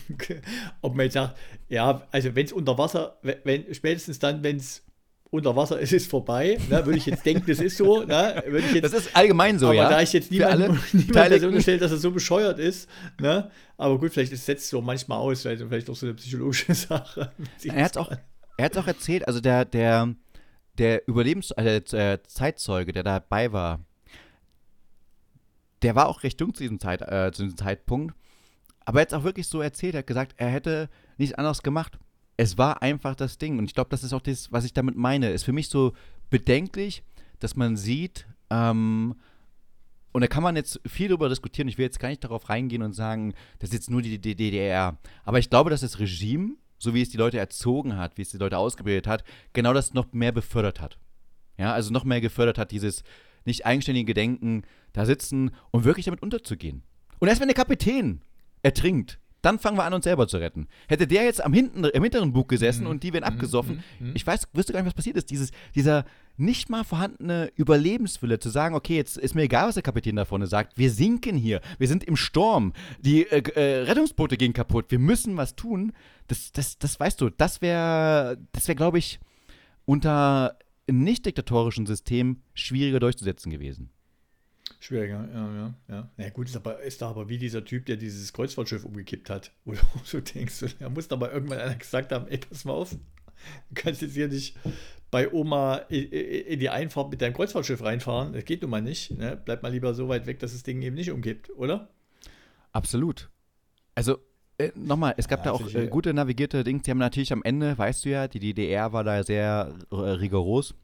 ob 0.80 0.94
man 0.94 1.04
jetzt 1.04 1.14
sagt, 1.14 1.36
ja, 1.68 2.06
also 2.10 2.34
wenn 2.34 2.46
es 2.46 2.52
unter 2.52 2.78
Wasser, 2.78 3.18
wenn, 3.22 3.72
spätestens 3.74 4.18
dann, 4.18 4.42
wenn 4.42 4.56
es 4.56 4.84
unter 5.32 5.56
Wasser 5.56 5.80
ist, 5.80 5.94
ist 5.94 6.10
vorbei. 6.10 6.58
Ne? 6.68 6.84
Würde 6.84 6.98
ich 6.98 7.06
jetzt 7.06 7.24
denken, 7.24 7.44
das 7.46 7.58
ist 7.58 7.78
so. 7.78 8.04
Ne? 8.04 8.42
Würde 8.46 8.66
ich 8.66 8.74
jetzt, 8.74 8.84
das 8.84 8.92
ist 8.92 9.16
allgemein 9.16 9.58
so, 9.58 9.68
aber 9.68 9.74
ja. 9.76 9.88
da 9.88 10.02
ich 10.02 10.12
jetzt 10.12 10.30
niemanden 10.30 10.78
niemand 10.92 11.42
unterstellt, 11.42 11.80
dass 11.80 11.90
er 11.90 11.96
so 11.96 12.10
bescheuert 12.10 12.58
ist. 12.58 12.88
Ne? 13.18 13.50
Aber 13.78 13.98
gut, 13.98 14.12
vielleicht 14.12 14.36
setzt 14.36 14.64
es 14.64 14.68
so 14.68 14.82
manchmal 14.82 15.18
aus, 15.18 15.40
vielleicht, 15.40 15.62
vielleicht 15.62 15.88
auch 15.88 15.96
so 15.96 16.04
eine 16.04 16.14
psychologische 16.16 16.74
Sache. 16.74 17.32
Er 17.64 17.84
hat 17.84 17.92
es 17.92 17.96
auch, 17.96 18.12
auch 18.12 18.86
erzählt, 18.86 19.26
also 19.26 19.40
der, 19.40 19.64
der, 19.64 20.14
der 20.76 21.08
Überlebens-, 21.08 21.52
also 21.52 21.96
der 21.96 22.22
Zeitzeuge, 22.24 22.92
der 22.92 23.02
dabei 23.02 23.52
war, 23.52 23.80
der 25.82 25.94
war 25.94 26.08
auch 26.08 26.22
recht 26.22 26.40
jung 26.40 26.54
zu 26.54 26.62
diesem, 26.62 26.80
Zeit, 26.80 27.02
äh, 27.02 27.30
zu 27.32 27.42
diesem 27.42 27.56
Zeitpunkt. 27.56 28.14
Aber 28.84 28.98
er 28.98 29.02
hat 29.02 29.12
es 29.12 29.14
auch 29.18 29.24
wirklich 29.24 29.46
so 29.46 29.60
erzählt, 29.60 29.94
er 29.94 29.98
hat 29.98 30.06
gesagt, 30.06 30.34
er 30.36 30.48
hätte 30.48 30.88
nichts 31.18 31.34
anderes 31.34 31.62
gemacht 31.62 31.98
es 32.36 32.58
war 32.58 32.82
einfach 32.82 33.14
das 33.14 33.38
Ding. 33.38 33.58
Und 33.58 33.64
ich 33.64 33.74
glaube, 33.74 33.90
das 33.90 34.04
ist 34.04 34.12
auch 34.12 34.20
das, 34.20 34.50
was 34.52 34.64
ich 34.64 34.72
damit 34.72 34.96
meine. 34.96 35.30
Ist 35.30 35.44
für 35.44 35.52
mich 35.52 35.68
so 35.68 35.92
bedenklich, 36.30 37.02
dass 37.38 37.56
man 37.56 37.76
sieht, 37.76 38.26
ähm, 38.50 39.14
und 40.12 40.20
da 40.20 40.26
kann 40.26 40.42
man 40.42 40.56
jetzt 40.56 40.78
viel 40.86 41.08
darüber 41.08 41.30
diskutieren. 41.30 41.68
Ich 41.68 41.78
will 41.78 41.86
jetzt 41.86 41.98
gar 41.98 42.10
nicht 42.10 42.22
darauf 42.22 42.50
reingehen 42.50 42.82
und 42.82 42.92
sagen, 42.92 43.32
das 43.60 43.70
ist 43.70 43.74
jetzt 43.74 43.90
nur 43.90 44.02
die 44.02 44.18
DDR. 44.18 44.98
Aber 45.24 45.38
ich 45.38 45.48
glaube, 45.48 45.70
dass 45.70 45.80
das 45.80 46.00
Regime, 46.00 46.56
so 46.78 46.92
wie 46.92 47.00
es 47.00 47.08
die 47.08 47.16
Leute 47.16 47.38
erzogen 47.38 47.96
hat, 47.96 48.18
wie 48.18 48.22
es 48.22 48.30
die 48.30 48.36
Leute 48.36 48.58
ausgebildet 48.58 49.06
hat, 49.06 49.24
genau 49.54 49.72
das 49.72 49.94
noch 49.94 50.12
mehr 50.12 50.32
befördert 50.32 50.82
hat. 50.82 50.98
Ja, 51.56 51.72
also 51.72 51.92
noch 51.92 52.04
mehr 52.04 52.20
gefördert 52.20 52.58
hat, 52.58 52.72
dieses 52.72 53.04
nicht 53.44 53.66
eigenständige 53.66 54.14
Denken, 54.14 54.62
da 54.92 55.06
sitzen 55.06 55.50
und 55.70 55.84
wirklich 55.84 56.04
damit 56.04 56.22
unterzugehen. 56.22 56.82
Und 57.18 57.28
erst 57.28 57.40
wenn 57.40 57.48
der 57.48 57.56
Kapitän 57.56 58.22
ertrinkt, 58.62 59.18
dann 59.42 59.58
fangen 59.58 59.76
wir 59.76 59.84
an, 59.84 59.92
uns 59.92 60.04
selber 60.04 60.28
zu 60.28 60.38
retten. 60.38 60.68
Hätte 60.86 61.06
der 61.06 61.24
jetzt 61.24 61.44
am 61.44 61.52
hinten, 61.52 61.84
im 61.84 62.02
hinteren 62.02 62.32
Bug 62.32 62.48
gesessen 62.48 62.84
mhm. 62.84 62.90
und 62.90 63.02
die 63.02 63.12
wären 63.12 63.24
mhm. 63.24 63.28
abgesoffen, 63.28 63.82
mhm. 63.98 64.08
mhm. 64.08 64.12
ich 64.14 64.26
weiß, 64.26 64.48
wüsste 64.52 64.72
gar 64.72 64.80
nicht, 64.80 64.86
was 64.86 64.94
passiert 64.94 65.16
ist. 65.16 65.30
Dieses, 65.30 65.50
dieser 65.74 66.04
nicht 66.36 66.70
mal 66.70 66.84
vorhandene 66.84 67.52
Überlebenswille 67.56 68.38
zu 68.38 68.48
sagen, 68.48 68.74
okay, 68.74 68.96
jetzt 68.96 69.18
ist 69.18 69.34
mir 69.34 69.42
egal, 69.42 69.68
was 69.68 69.74
der 69.74 69.82
Kapitän 69.82 70.16
da 70.16 70.24
vorne 70.24 70.46
sagt, 70.46 70.78
wir 70.78 70.90
sinken 70.90 71.36
hier, 71.36 71.60
wir 71.78 71.88
sind 71.88 72.04
im 72.04 72.16
Sturm, 72.16 72.72
die 73.00 73.24
äh, 73.24 73.42
äh, 73.54 73.82
Rettungsboote 73.82 74.36
gehen 74.36 74.52
kaputt, 74.52 74.86
wir 74.90 75.00
müssen 75.00 75.36
was 75.36 75.56
tun. 75.56 75.92
Das, 76.28 76.52
das, 76.52 76.78
das 76.78 76.98
weißt 76.98 77.20
du, 77.20 77.28
das 77.28 77.60
wäre, 77.60 78.38
das 78.52 78.68
wäre, 78.68 78.76
glaube 78.76 78.98
ich, 78.98 79.18
unter 79.84 80.56
einem 80.88 81.02
nicht 81.02 81.26
diktatorischen 81.26 81.86
System 81.86 82.42
schwieriger 82.54 83.00
durchzusetzen 83.00 83.50
gewesen. 83.50 83.90
Schwieriger, 84.80 85.28
ja, 85.32 85.54
ja, 85.54 85.74
ja. 85.88 86.10
Ja, 86.16 86.30
gut, 86.30 86.48
ist, 86.48 86.56
aber, 86.56 86.80
ist 86.80 87.02
da 87.02 87.10
aber 87.10 87.28
wie 87.28 87.38
dieser 87.38 87.64
Typ, 87.64 87.86
der 87.86 87.96
dieses 87.96 88.32
Kreuzfahrtschiff 88.32 88.84
umgekippt 88.84 89.30
hat. 89.30 89.52
Wo 89.64 89.72
du 89.72 89.78
so 90.04 90.20
denkst, 90.20 90.64
da 90.78 90.88
muss 90.88 91.10
aber 91.10 91.32
irgendwann 91.32 91.58
einer 91.58 91.76
gesagt 91.76 92.12
haben: 92.12 92.26
Ey, 92.28 92.38
pass 92.38 92.64
mal 92.64 92.72
auf, 92.72 92.90
du 92.90 92.98
kannst 93.74 94.02
jetzt 94.02 94.14
hier 94.14 94.28
nicht 94.28 94.56
bei 95.12 95.30
Oma 95.30 95.76
in 95.88 96.58
die 96.58 96.70
Einfahrt 96.70 97.10
mit 97.10 97.20
deinem 97.20 97.34
Kreuzfahrtschiff 97.34 97.82
reinfahren. 97.82 98.32
Das 98.32 98.44
geht 98.44 98.62
nun 98.62 98.70
mal 98.70 98.80
nicht. 98.80 99.10
Ne? 99.10 99.40
Bleib 99.44 99.62
mal 99.62 99.70
lieber 99.70 99.94
so 99.94 100.08
weit 100.08 100.26
weg, 100.26 100.40
dass 100.40 100.52
das 100.52 100.62
Ding 100.62 100.80
eben 100.80 100.96
nicht 100.96 101.10
umkippt, 101.10 101.50
oder? 101.50 101.90
Absolut. 102.72 103.28
Also, 103.94 104.18
äh, 104.58 104.70
nochmal, 104.74 105.14
es 105.16 105.28
gab 105.28 105.40
ja, 105.40 105.46
da 105.46 105.52
auch 105.52 105.74
äh, 105.74 105.88
gute 105.88 106.12
navigierte 106.14 106.64
Dings. 106.64 106.82
Die 106.82 106.90
haben 106.90 106.98
natürlich 106.98 107.32
am 107.32 107.42
Ende, 107.42 107.76
weißt 107.76 108.04
du 108.04 108.10
ja, 108.10 108.28
die 108.28 108.40
DDR 108.40 108.92
war 108.92 109.04
da 109.04 109.22
sehr 109.22 109.74
äh, 109.90 109.94
rigoros. 109.94 110.74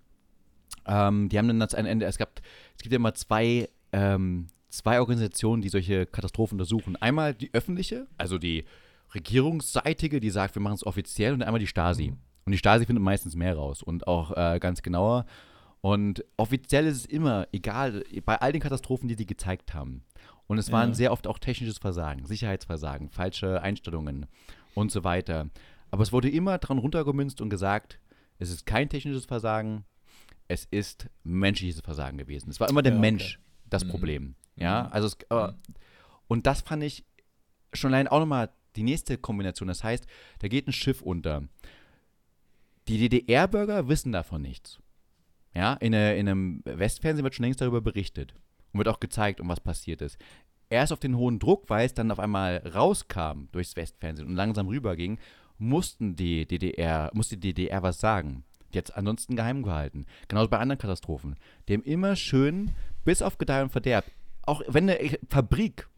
Ähm, 0.86 1.28
die 1.28 1.38
haben 1.38 1.48
dann 1.48 1.60
das 1.60 1.74
ein 1.74 1.86
Ende, 1.86 2.06
es 2.06 2.18
gab, 2.18 2.40
es 2.76 2.82
gibt 2.82 2.92
ja 2.92 2.96
immer 2.96 3.14
zwei 3.14 3.68
ähm, 3.92 4.48
zwei 4.70 5.00
Organisationen, 5.00 5.62
die 5.62 5.68
solche 5.68 6.06
Katastrophen 6.06 6.56
untersuchen. 6.56 6.96
Einmal 6.96 7.34
die 7.34 7.52
öffentliche, 7.52 8.06
also 8.16 8.38
die 8.38 8.64
regierungsseitige, 9.14 10.20
die 10.20 10.30
sagt, 10.30 10.54
wir 10.54 10.62
machen 10.62 10.74
es 10.74 10.86
offiziell, 10.86 11.32
und 11.32 11.42
einmal 11.42 11.60
die 11.60 11.66
Stasi. 11.66 12.12
Und 12.44 12.52
die 12.52 12.58
Stasi 12.58 12.86
findet 12.86 13.02
meistens 13.02 13.34
mehr 13.34 13.56
raus 13.56 13.82
und 13.82 14.06
auch 14.06 14.36
äh, 14.36 14.58
ganz 14.58 14.82
genauer. 14.82 15.26
Und 15.80 16.24
offiziell 16.36 16.86
ist 16.86 16.96
es 16.96 17.06
immer, 17.06 17.46
egal, 17.52 18.04
bei 18.24 18.36
all 18.36 18.52
den 18.52 18.60
Katastrophen, 18.60 19.08
die 19.08 19.14
sie 19.14 19.26
gezeigt 19.26 19.74
haben. 19.74 20.02
Und 20.48 20.56
es 20.56 20.72
waren 20.72 20.94
sehr 20.94 21.12
oft 21.12 21.26
auch 21.26 21.38
technisches 21.38 21.76
Versagen, 21.76 22.24
Sicherheitsversagen, 22.24 23.10
falsche 23.10 23.60
Einstellungen 23.60 24.26
und 24.74 24.90
so 24.90 25.04
weiter. 25.04 25.50
Aber 25.90 26.02
es 26.02 26.10
wurde 26.10 26.30
immer 26.30 26.56
dran 26.56 26.78
runtergemünzt 26.78 27.42
und 27.42 27.50
gesagt, 27.50 28.00
es 28.38 28.50
ist 28.50 28.64
kein 28.64 28.88
technisches 28.88 29.26
Versagen, 29.26 29.84
es 30.48 30.64
ist 30.64 31.10
menschliches 31.22 31.80
Versagen 31.82 32.16
gewesen. 32.16 32.48
Es 32.48 32.60
war 32.60 32.68
immer 32.70 32.80
der 32.80 32.94
ja, 32.94 32.98
Mensch, 32.98 33.38
das 33.68 33.84
mhm. 33.84 33.90
Problem. 33.90 34.34
Ja, 34.56 34.84
mhm. 34.84 34.92
also 34.92 35.06
es, 35.08 35.16
äh, 35.28 35.52
und 36.28 36.46
das 36.46 36.62
fand 36.62 36.82
ich 36.82 37.04
schon 37.74 37.92
allein 37.92 38.08
auch 38.08 38.20
nochmal 38.20 38.50
die 38.74 38.84
nächste 38.84 39.18
Kombination. 39.18 39.68
Das 39.68 39.84
heißt, 39.84 40.06
da 40.38 40.48
geht 40.48 40.66
ein 40.66 40.72
Schiff 40.72 41.02
unter. 41.02 41.42
Die 42.88 43.06
DDR-Bürger 43.06 43.88
wissen 43.88 44.12
davon 44.12 44.40
nichts. 44.40 44.78
Ja, 45.54 45.74
in, 45.74 45.94
eine, 45.94 46.16
in 46.16 46.26
einem 46.26 46.62
Westfernsehen 46.64 47.24
wird 47.24 47.34
schon 47.34 47.44
längst 47.44 47.60
darüber 47.60 47.82
berichtet 47.82 48.34
und 48.78 48.86
wird 48.86 48.94
auch 48.94 49.00
gezeigt, 49.00 49.40
um 49.40 49.48
was 49.48 49.60
passiert 49.60 50.00
ist. 50.02 50.18
Erst 50.70 50.92
auf 50.92 51.00
den 51.00 51.16
hohen 51.16 51.38
Druck, 51.38 51.68
weil 51.68 51.86
es 51.86 51.94
dann 51.94 52.10
auf 52.10 52.20
einmal 52.20 52.58
rauskam 52.58 53.48
durchs 53.52 53.74
Westfernsehen 53.74 54.28
und 54.28 54.36
langsam 54.36 54.68
rüberging, 54.68 55.18
mussten 55.58 56.14
die 56.14 56.46
DDR, 56.46 57.10
musste 57.12 57.36
die 57.36 57.54
DDR 57.54 57.82
was 57.82 57.98
sagen. 57.98 58.44
Es 58.70 58.90
ansonsten 58.90 59.34
geheim 59.34 59.62
gehalten. 59.62 60.04
Genauso 60.28 60.50
bei 60.50 60.58
anderen 60.58 60.78
Katastrophen. 60.78 61.36
Die 61.66 61.74
haben 61.74 61.82
immer 61.82 62.16
schön 62.16 62.72
bis 63.04 63.22
auf 63.22 63.38
Gedeih 63.38 63.62
und 63.62 63.70
Verderb. 63.70 64.04
Auch 64.42 64.62
wenn 64.68 64.88
eine 64.88 65.18
Fabrik 65.30 65.88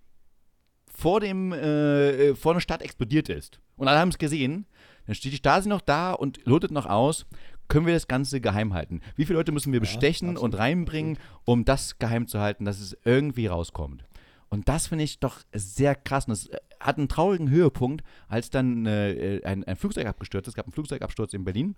vor, 0.86 1.20
dem, 1.20 1.52
äh, 1.52 2.34
vor 2.36 2.52
einer 2.52 2.60
Stadt 2.60 2.80
explodiert 2.80 3.28
ist 3.28 3.60
und 3.76 3.88
alle 3.88 3.98
haben 3.98 4.10
es 4.10 4.18
gesehen, 4.18 4.66
dann 5.06 5.16
steht 5.16 5.32
die 5.32 5.38
Stasi 5.38 5.68
noch 5.68 5.80
da 5.80 6.12
und 6.12 6.44
lotet 6.46 6.70
noch 6.70 6.86
aus, 6.86 7.26
können 7.70 7.86
wir 7.86 7.94
das 7.94 8.08
Ganze 8.08 8.42
geheim 8.42 8.74
halten. 8.74 9.00
Wie 9.16 9.24
viele 9.24 9.38
Leute 9.38 9.52
müssen 9.52 9.72
wir 9.72 9.80
bestechen 9.80 10.34
ja, 10.34 10.40
und 10.40 10.58
reinbringen, 10.58 11.16
um 11.44 11.64
das 11.64 11.98
geheim 11.98 12.26
zu 12.26 12.40
halten, 12.40 12.66
dass 12.66 12.80
es 12.80 12.98
irgendwie 13.04 13.46
rauskommt? 13.46 14.04
Und 14.50 14.68
das 14.68 14.88
finde 14.88 15.04
ich 15.04 15.20
doch 15.20 15.38
sehr 15.54 15.94
krass. 15.94 16.26
Und 16.26 16.32
es 16.32 16.48
äh, 16.48 16.58
hat 16.80 16.98
einen 16.98 17.08
traurigen 17.08 17.48
Höhepunkt, 17.48 18.04
als 18.28 18.50
dann 18.50 18.84
äh, 18.84 19.40
ein, 19.44 19.64
ein, 19.64 19.76
Flugzeug 19.76 20.06
abgestürzt 20.06 20.48
ist. 20.48 20.52
Es 20.52 20.56
gab 20.56 20.66
einen 20.66 20.72
Flugzeugabsturz 20.72 21.32
in 21.32 21.44
Berlin 21.44 21.76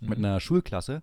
mhm. 0.00 0.08
mit 0.08 0.18
einer 0.18 0.40
Schulklasse. 0.40 1.02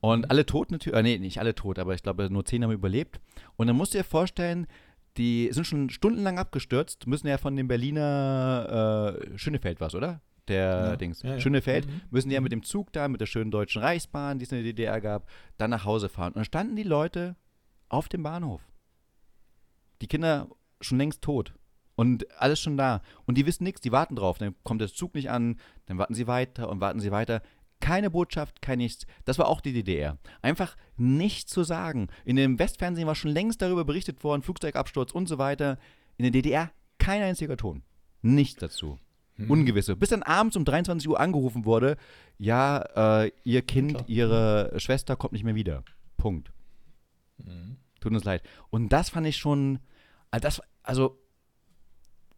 Und 0.00 0.28
alle 0.30 0.44
tot 0.44 0.72
natürlich, 0.72 0.98
äh, 0.98 1.02
nee, 1.02 1.18
nicht 1.18 1.38
alle 1.38 1.54
tot, 1.54 1.78
aber 1.78 1.94
ich 1.94 2.02
glaube, 2.02 2.28
nur 2.28 2.44
zehn 2.44 2.64
haben 2.64 2.72
überlebt. 2.72 3.20
Und 3.56 3.68
dann 3.68 3.76
musst 3.76 3.94
du 3.94 3.98
dir 3.98 4.04
vorstellen, 4.04 4.66
die 5.16 5.50
sind 5.52 5.66
schon 5.66 5.90
stundenlang 5.90 6.38
abgestürzt, 6.38 7.06
müssen 7.06 7.28
ja 7.28 7.38
von 7.38 7.54
dem 7.54 7.68
Berliner 7.68 9.16
äh, 9.16 9.38
Schönefeld 9.38 9.80
was, 9.80 9.94
oder? 9.94 10.20
Der 10.48 10.88
ja, 10.88 10.96
Dings. 10.96 11.22
Ja, 11.22 11.34
ja. 11.34 11.40
Schönefeld, 11.40 11.86
mhm. 11.86 12.00
müssen 12.10 12.28
die 12.28 12.34
ja 12.34 12.40
mhm. 12.40 12.44
mit 12.44 12.52
dem 12.52 12.62
Zug 12.62 12.92
da, 12.92 13.08
mit 13.08 13.20
der 13.20 13.26
schönen 13.26 13.50
deutschen 13.50 13.82
Reichsbahn, 13.82 14.38
die 14.38 14.44
es 14.44 14.52
in 14.52 14.58
der 14.58 14.64
DDR 14.64 15.00
gab, 15.00 15.28
dann 15.56 15.70
nach 15.70 15.84
Hause 15.84 16.08
fahren. 16.08 16.28
Und 16.28 16.36
dann 16.36 16.44
standen 16.44 16.76
die 16.76 16.82
Leute 16.82 17.36
auf 17.88 18.08
dem 18.08 18.22
Bahnhof. 18.22 18.60
Die 20.00 20.08
Kinder 20.08 20.48
schon 20.80 20.98
längst 20.98 21.22
tot. 21.22 21.54
Und 21.94 22.26
alles 22.40 22.58
schon 22.58 22.76
da. 22.76 23.02
Und 23.26 23.36
die 23.36 23.46
wissen 23.46 23.64
nichts, 23.64 23.80
die 23.80 23.92
warten 23.92 24.16
drauf. 24.16 24.38
Dann 24.38 24.54
kommt 24.64 24.80
der 24.80 24.88
Zug 24.88 25.14
nicht 25.14 25.30
an, 25.30 25.60
dann 25.86 25.98
warten 25.98 26.14
sie 26.14 26.26
weiter 26.26 26.68
und 26.68 26.80
warten 26.80 27.00
sie 27.00 27.12
weiter. 27.12 27.42
Keine 27.80 28.10
Botschaft, 28.10 28.62
kein 28.62 28.78
nichts. 28.78 29.06
Das 29.24 29.38
war 29.38 29.48
auch 29.48 29.60
die 29.60 29.72
DDR. 29.72 30.18
Einfach 30.40 30.76
nichts 30.96 31.52
zu 31.52 31.64
sagen. 31.64 32.08
In 32.24 32.36
dem 32.36 32.58
Westfernsehen 32.58 33.06
war 33.06 33.14
schon 33.14 33.30
längst 33.30 33.60
darüber 33.60 33.84
berichtet 33.84 34.24
worden, 34.24 34.42
Flugzeugabsturz 34.42 35.12
und 35.12 35.28
so 35.28 35.38
weiter. 35.38 35.78
In 36.16 36.22
der 36.22 36.30
DDR 36.32 36.70
kein 36.98 37.22
einziger 37.22 37.56
Ton. 37.56 37.82
Nichts 38.22 38.60
dazu. 38.60 38.98
Hm. 39.42 39.50
Ungewisse. 39.50 39.96
Bis 39.96 40.10
dann 40.10 40.22
abends 40.22 40.56
um 40.56 40.64
23 40.64 41.08
Uhr 41.08 41.20
angerufen 41.20 41.64
wurde, 41.64 41.96
ja, 42.38 43.22
äh, 43.24 43.32
ihr 43.44 43.62
Kind, 43.62 43.94
Klar. 43.94 44.08
ihre 44.08 44.72
Schwester 44.78 45.16
kommt 45.16 45.32
nicht 45.32 45.44
mehr 45.44 45.54
wieder. 45.54 45.84
Punkt. 46.16 46.52
Hm. 47.44 47.76
Tut 48.00 48.12
uns 48.12 48.24
leid. 48.24 48.42
Und 48.70 48.92
das 48.92 49.10
fand 49.10 49.26
ich 49.26 49.36
schon, 49.36 49.78
also 50.30 50.42
das, 50.42 50.62
also 50.82 51.18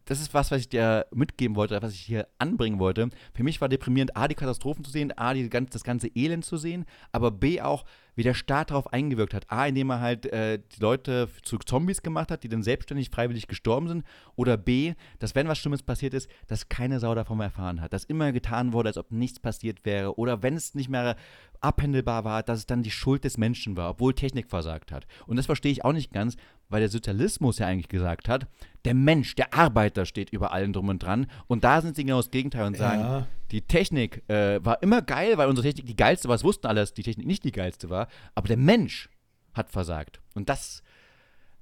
das 0.05 0.21
ist 0.21 0.33
was, 0.33 0.51
was 0.51 0.61
ich 0.61 0.69
dir 0.69 1.07
mitgeben 1.11 1.55
wollte, 1.55 1.81
was 1.81 1.93
ich 1.93 2.01
hier 2.01 2.27
anbringen 2.37 2.79
wollte. 2.79 3.09
Für 3.33 3.43
mich 3.43 3.59
war 3.59 3.69
deprimierend, 3.69 4.15
A, 4.15 4.27
die 4.27 4.35
Katastrophen 4.35 4.83
zu 4.85 4.91
sehen, 4.91 5.11
A, 5.17 5.33
die, 5.33 5.49
das 5.49 5.83
ganze 5.83 6.07
Elend 6.15 6.45
zu 6.45 6.57
sehen, 6.57 6.85
aber 7.11 7.31
B, 7.31 7.59
auch, 7.61 7.85
wie 8.15 8.23
der 8.23 8.33
Staat 8.33 8.71
darauf 8.71 8.91
eingewirkt 8.91 9.33
hat. 9.33 9.51
A, 9.51 9.67
indem 9.67 9.91
er 9.91 9.99
halt 9.99 10.25
äh, 10.27 10.59
die 10.59 10.81
Leute 10.81 11.29
zu 11.43 11.57
Zombies 11.57 12.01
gemacht 12.01 12.31
hat, 12.31 12.43
die 12.43 12.49
dann 12.49 12.63
selbstständig 12.63 13.09
freiwillig 13.09 13.47
gestorben 13.47 13.87
sind. 13.87 14.03
Oder 14.35 14.57
B, 14.57 14.93
dass 15.19 15.35
wenn 15.35 15.47
was 15.47 15.57
Schlimmes 15.57 15.83
passiert 15.83 16.13
ist, 16.13 16.29
dass 16.47 16.69
keine 16.69 16.99
Sau 16.99 17.13
davon 17.13 17.39
erfahren 17.39 17.81
hat. 17.81 17.93
Dass 17.93 18.05
immer 18.05 18.31
getan 18.31 18.73
wurde, 18.73 18.89
als 18.89 18.97
ob 18.97 19.11
nichts 19.11 19.39
passiert 19.39 19.85
wäre. 19.85 20.17
Oder 20.17 20.41
wenn 20.41 20.55
es 20.55 20.75
nicht 20.75 20.89
mehr 20.89 21.15
abhändelbar 21.61 22.23
war, 22.23 22.43
dass 22.43 22.59
es 22.59 22.65
dann 22.65 22.83
die 22.83 22.91
Schuld 22.91 23.23
des 23.23 23.37
Menschen 23.37 23.75
war, 23.75 23.89
obwohl 23.89 24.13
Technik 24.13 24.49
versagt 24.49 24.91
hat. 24.91 25.07
Und 25.25 25.37
das 25.37 25.45
verstehe 25.45 25.71
ich 25.71 25.83
auch 25.83 25.93
nicht 25.93 26.11
ganz, 26.11 26.35
weil 26.69 26.81
der 26.81 26.89
Sozialismus 26.89 27.59
ja 27.59 27.67
eigentlich 27.67 27.89
gesagt 27.89 28.27
hat, 28.29 28.47
der 28.85 28.93
Mensch, 28.93 29.35
der 29.35 29.53
Arbeiter 29.53 30.05
steht 30.05 30.29
über 30.31 30.51
allem 30.51 30.73
drum 30.73 30.89
und 30.89 31.01
dran. 31.01 31.27
Und 31.47 31.63
da 31.63 31.81
sind 31.81 31.95
sie 31.95 32.03
genau 32.03 32.17
das 32.17 32.31
Gegenteil 32.31 32.67
und 32.67 32.77
sagen, 32.77 33.01
ja. 33.01 33.27
die 33.51 33.61
Technik 33.61 34.23
äh, 34.29 34.63
war 34.63 34.81
immer 34.83 35.01
geil, 35.01 35.37
weil 35.37 35.47
unsere 35.47 35.67
Technik 35.67 35.87
die 35.87 35.95
geilste 35.95 36.27
war. 36.27 36.35
Es 36.35 36.43
wussten 36.43 36.67
alle, 36.67 36.81
dass 36.81 36.93
die 36.93 37.03
Technik 37.03 37.25
nicht 37.25 37.43
die 37.43 37.51
geilste 37.51 37.89
war. 37.89 38.04
Aber 38.35 38.47
der 38.47 38.57
Mensch 38.57 39.09
hat 39.53 39.69
versagt. 39.71 40.21
Und 40.33 40.49
das, 40.49 40.83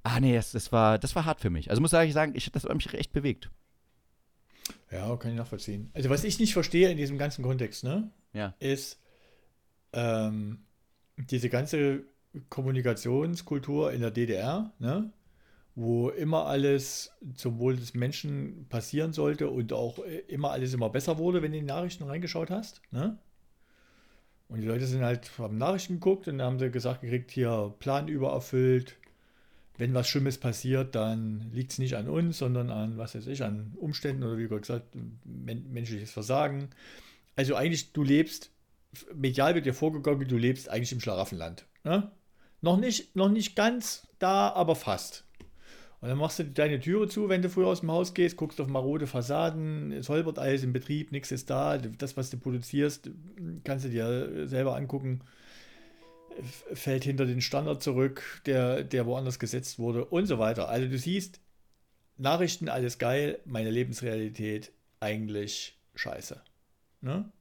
Ah, 0.06 0.20
nee, 0.20 0.36
das, 0.36 0.52
das, 0.52 0.72
war, 0.74 1.00
das 1.00 1.16
war 1.16 1.24
hart 1.26 1.39
für 1.39 1.50
mich. 1.50 1.70
Also 1.70 1.82
muss 1.82 1.94
ich 1.94 2.14
sagen, 2.14 2.34
ich, 2.36 2.52
das 2.52 2.66
hat 2.66 2.74
mich 2.76 2.94
echt 2.94 3.14
bewegt. 3.14 3.50
Ja, 4.91 5.16
kann 5.16 5.32
ich 5.32 5.38
nachvollziehen. 5.38 5.89
Also, 5.94 6.10
was 6.10 6.26
ich 6.26 6.39
nicht 6.39 6.54
verstehe 6.54 6.89
in 6.89 6.98
diesem 6.98 7.18
ganzen 7.18 7.41
Kontext, 7.44 7.84
ne, 7.86 8.12
Ja. 8.34 8.54
ist 8.60 9.00
ähm, 9.94 10.66
diese 11.18 11.50
ganze 11.50 12.04
Kommunikationskultur 12.50 13.94
in 13.94 14.02
der 14.02 14.12
DDR, 14.12 14.74
ne, 14.80 15.12
wo 15.76 16.10
immer 16.10 16.46
alles 16.48 17.12
zum 17.36 17.58
Wohl 17.60 17.76
des 17.78 17.94
Menschen 17.94 18.68
passieren 18.70 19.14
sollte 19.14 19.50
und 19.50 19.74
auch 19.74 20.00
äh, 20.00 20.20
immer 20.28 20.52
alles 20.52 20.74
immer 20.74 20.89
besser 20.89 21.18
wurde, 21.18 21.41
wenn 21.41 21.52
du 21.52 21.58
in 21.60 21.64
die 21.66 21.72
Nachrichten 21.72 22.04
reingeschaut 22.04 22.52
hast. 22.52 22.82
Ne? 22.91 23.18
Und 24.54 24.62
die 24.62 24.68
Leute 24.68 24.86
sind 24.86 25.01
halt, 25.01 25.32
haben 25.39 25.58
Nachrichten 25.58 25.95
geguckt 25.95 26.28
und 26.28 26.39
haben 26.39 26.60
sie 26.60 26.70
gesagt 26.70 27.01
gekriegt, 27.01 27.32
hier 27.32 27.74
Plan 27.80 28.08
übererfüllt. 28.08 28.97
Wenn 29.80 29.95
was 29.95 30.08
Schlimmes 30.08 30.38
passiert, 30.38 30.93
dann 30.93 31.49
liegt 31.51 31.72
es 31.72 31.80
nicht 31.80 31.95
an 31.95 32.08
uns, 32.08 32.38
sondern 32.38 32.70
an, 32.70 32.99
was 32.99 33.16
weiß 33.16 33.26
ich, 33.26 33.43
an 33.43 33.74
Umständen 33.78 34.22
oder 34.22 34.38
wie 34.38 34.47
gesagt, 34.47 34.93
men 35.24 35.74
menschliches 35.74 36.12
Versagen. 36.12 36.70
Also 37.36 37.56
eigentlich, 37.56 37.93
du 37.93 38.04
lebst, 38.04 38.51
medial 39.16 39.56
wird 39.56 39.66
dir 39.66 39.74
vorgegangen, 39.74 40.28
du 40.28 40.38
lebst 40.38 40.70
eigentlich 40.70 40.91
im 40.91 40.99
Schlaraffenland. 40.99 41.66
Ne? 41.84 42.12
Noch, 42.62 42.78
nicht, 42.78 43.16
noch 43.16 43.30
nicht 43.30 43.56
ganz 43.56 44.08
da, 44.20 44.49
aber 44.49 44.76
fast. 44.76 45.26
Und 46.04 46.10
dann 46.10 46.18
machst 46.18 46.38
du 46.38 46.43
deine 46.43 46.82
Türe 46.82 47.08
zu, 47.08 47.30
wenn 47.30 47.41
du 47.41 47.49
früh 47.49 47.64
aus 47.64 47.80
dem 47.80 47.89
Haus 47.89 48.14
gehst, 48.14 48.36
guckst 48.36 48.60
auf 48.60 48.68
marode 48.68 49.08
Fassaden, 49.08 49.93
es 49.93 50.10
holpert 50.10 50.38
alles 50.38 50.62
im 50.62 50.74
Betrieb, 50.74 51.14
nichts 51.14 51.32
ist 51.32 51.49
da. 51.49 51.78
Das, 51.78 52.18
was 52.18 52.30
du 52.30 52.38
produzierst, 52.38 53.10
kannst 53.64 53.86
du 53.86 53.89
dir 53.89 54.45
selber 54.49 54.76
angucken. 54.76 55.22
Fällt 56.74 57.06
hinter 57.06 57.26
den 57.26 57.39
Standard 57.39 57.82
zurück, 57.82 58.41
der, 58.45 58.84
der 58.84 59.06
woanders 59.06 59.39
gesetzt 59.39 59.80
wurde 59.80 60.04
und 60.04 60.26
so 60.26 60.39
weiter. 60.39 60.68
Also 60.68 60.89
du 60.89 60.97
siehst, 60.97 61.39
Nachrichten, 62.18 62.68
alles 62.68 62.97
geil, 62.97 63.39
meine 63.45 63.72
Lebensrealität 63.72 64.74
eigentlich 64.99 65.80
scheiße. 65.95 66.41
Ne? 66.99 67.32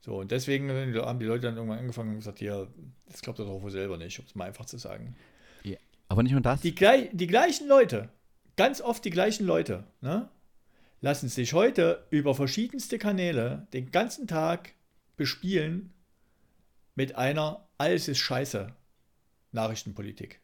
So, 0.00 0.16
und 0.20 0.30
deswegen 0.30 0.70
haben 0.70 1.18
die 1.18 1.26
Leute 1.26 1.42
dann 1.42 1.56
irgendwann 1.56 1.80
angefangen 1.80 2.12
und 2.12 2.16
gesagt, 2.20 2.38
hier, 2.38 2.68
das 3.04 3.20
glaubt 3.20 3.38
doch 3.38 3.60
wohl 3.60 3.70
selber 3.70 3.98
nicht, 3.98 4.18
um 4.18 4.24
es 4.24 4.34
mal 4.34 4.46
einfach 4.46 4.64
zu 4.64 4.78
sagen. 4.78 5.14
Aber 6.08 6.22
nicht 6.22 6.32
nur 6.32 6.40
das. 6.40 6.60
Die, 6.60 6.74
glei- 6.74 7.10
die 7.12 7.26
gleichen 7.26 7.68
Leute, 7.68 8.08
ganz 8.56 8.80
oft 8.80 9.04
die 9.04 9.10
gleichen 9.10 9.46
Leute, 9.46 9.84
ne, 10.00 10.28
lassen 11.00 11.28
sich 11.28 11.52
heute 11.52 12.06
über 12.10 12.34
verschiedenste 12.34 12.98
Kanäle 12.98 13.66
den 13.72 13.90
ganzen 13.90 14.26
Tag 14.26 14.74
bespielen 15.16 15.92
mit 16.94 17.14
einer 17.16 17.68
Alles 17.76 18.08
ist 18.08 18.18
scheiße 18.18 18.74
Nachrichtenpolitik. 19.52 20.40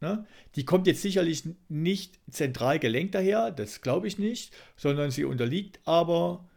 Ne? 0.00 0.24
Die 0.54 0.64
kommt 0.64 0.86
jetzt 0.86 1.02
sicherlich 1.02 1.42
nicht 1.68 2.18
zentral 2.30 2.78
gelenkt 2.78 3.14
daher, 3.14 3.50
das 3.50 3.82
glaube 3.82 4.06
ich 4.06 4.18
nicht, 4.18 4.54
sondern 4.76 5.10
sie 5.10 5.24
unterliegt 5.24 5.80
aber 5.84 6.48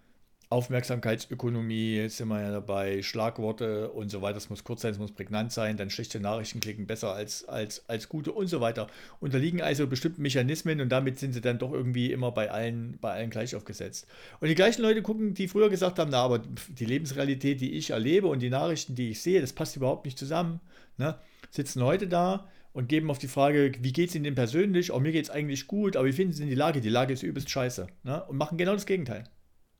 Aufmerksamkeitsökonomie, 0.52 1.95
jetzt 1.95 2.18
sind 2.18 2.28
wir 2.28 2.41
ja 2.41 2.52
dabei, 2.52 3.02
Schlagworte 3.02 3.89
und 3.89 4.12
so 4.12 4.22
weiter. 4.22 4.38
Es 4.38 4.49
muss 4.49 4.66
kurz 4.66 4.82
sein, 4.82 4.91
es 4.91 4.99
muss 4.99 5.14
prägnant 5.14 5.54
sein, 5.54 5.78
dann 5.78 5.89
schlechte 5.89 6.20
Nachrichten 6.20 6.60
klicken 6.60 6.86
besser 6.86 7.14
als, 7.14 7.45
als, 7.45 7.88
als 7.88 8.10
gute 8.10 8.34
und 8.34 8.47
so 8.47 8.60
weiter. 8.60 8.88
Unterliegen 9.22 9.62
also 9.62 9.88
bestimmten 9.88 10.22
Mechanismen 10.22 10.82
und 10.82 10.89
damit 10.89 11.20
sind 11.20 11.32
sie 11.32 11.39
dann 11.39 11.58
doch 11.58 11.72
irgendwie 11.72 12.12
immer 12.12 12.34
bei 12.34 12.52
allen, 12.52 12.97
bei 12.99 13.12
allen 13.12 13.30
gleich 13.30 13.56
aufgesetzt. 13.56 14.08
Und 14.41 14.49
die 14.49 14.56
gleichen 14.56 14.82
Leute 14.82 15.02
gucken, 15.02 15.34
die 15.34 15.47
früher 15.47 15.70
gesagt 15.70 15.99
haben, 15.99 16.12
na, 16.12 16.22
aber 16.22 16.39
die 16.39 16.86
Lebensrealität, 16.86 17.62
die 17.62 17.72
ich 17.72 17.91
erlebe 17.91 18.28
und 18.28 18.39
die 18.39 18.49
Nachrichten, 18.49 18.93
die 18.93 19.12
ich 19.12 19.22
sehe, 19.22 19.39
das 19.39 19.54
passt 19.54 19.78
überhaupt 19.78 20.04
nicht 20.04 20.20
zusammen, 20.20 20.60
ne? 20.97 21.18
sitzen 21.49 21.82
heute 21.82 22.10
da 22.10 22.49
und 22.74 22.89
geben 22.89 23.10
auf 23.10 23.20
die 23.20 23.30
Frage, 23.30 23.72
wie 23.80 23.93
geht 23.93 24.10
es 24.10 24.16
Ihnen 24.16 24.26
denn 24.26 24.36
persönlich? 24.36 24.91
Auch 24.91 24.99
mir 24.99 25.14
geht 25.14 25.26
es 25.26 25.32
eigentlich 25.32 25.68
gut, 25.68 25.95
aber 25.95 26.08
wie 26.08 26.14
finden 26.14 26.34
Sie 26.34 26.41
denn 26.41 26.49
die 26.49 26.56
Lage? 26.56 26.82
Die 26.82 26.89
Lage 26.89 27.14
ist 27.14 27.24
übelst 27.24 27.49
scheiße. 27.49 27.88
Ne? 28.04 28.24
Und 28.26 28.36
machen 28.36 28.58
genau 28.58 28.74
das 28.74 28.86
Gegenteil. 28.86 29.24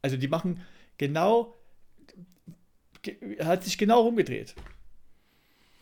Also 0.02 0.18
die 0.18 0.28
machen 0.28 0.62
genau, 0.98 1.56
ge- 3.02 3.44
hat 3.44 3.64
sich 3.64 3.78
genau 3.78 4.02
rumgedreht. 4.02 4.56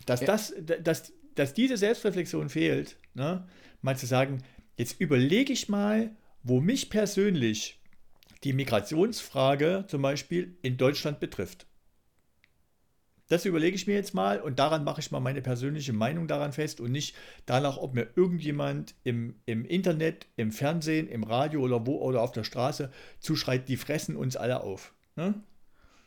Dass, 0.05 0.21
Ja. 0.21 0.27
das, 0.27 0.53
dass, 0.81 1.13
dass 1.35 1.53
diese 1.53 1.77
Selbstreflexion 1.77 2.49
fehlt, 2.49 2.97
ne? 3.13 3.47
mal 3.81 3.97
zu 3.97 4.05
sagen, 4.05 4.43
jetzt 4.77 4.99
überlege 4.99 5.53
ich 5.53 5.69
mal, 5.69 6.15
wo 6.43 6.59
mich 6.59 6.89
persönlich 6.89 7.79
die 8.43 8.53
Migrationsfrage 8.53 9.85
zum 9.87 10.01
Beispiel 10.01 10.57
in 10.61 10.77
Deutschland 10.77 11.19
betrifft. 11.19 11.65
Das 13.29 13.45
überlege 13.45 13.75
ich 13.75 13.85
mir 13.85 13.93
jetzt 13.93 14.15
mal 14.15 14.41
und 14.41 14.57
daran 14.57 14.83
mache 14.83 15.01
ich 15.01 15.11
mal 15.11 15.19
meine 15.19 15.41
persönliche 15.41 15.93
Meinung 15.93 16.27
daran 16.27 16.51
fest 16.51 16.81
und 16.81 16.91
nicht 16.91 17.15
danach, 17.45 17.77
ob 17.77 17.93
mir 17.93 18.07
irgendjemand 18.15 18.95
im, 19.03 19.35
im 19.45 19.65
Internet, 19.65 20.25
im 20.35 20.51
Fernsehen, 20.51 21.07
im 21.07 21.23
Radio 21.23 21.61
oder 21.61 21.85
wo 21.85 21.97
oder 21.97 22.21
auf 22.21 22.31
der 22.31 22.43
Straße 22.43 22.91
zuschreit, 23.19 23.69
die 23.69 23.77
fressen 23.77 24.15
uns 24.15 24.35
alle 24.35 24.63
auf. 24.63 24.95
Ne? 25.15 25.35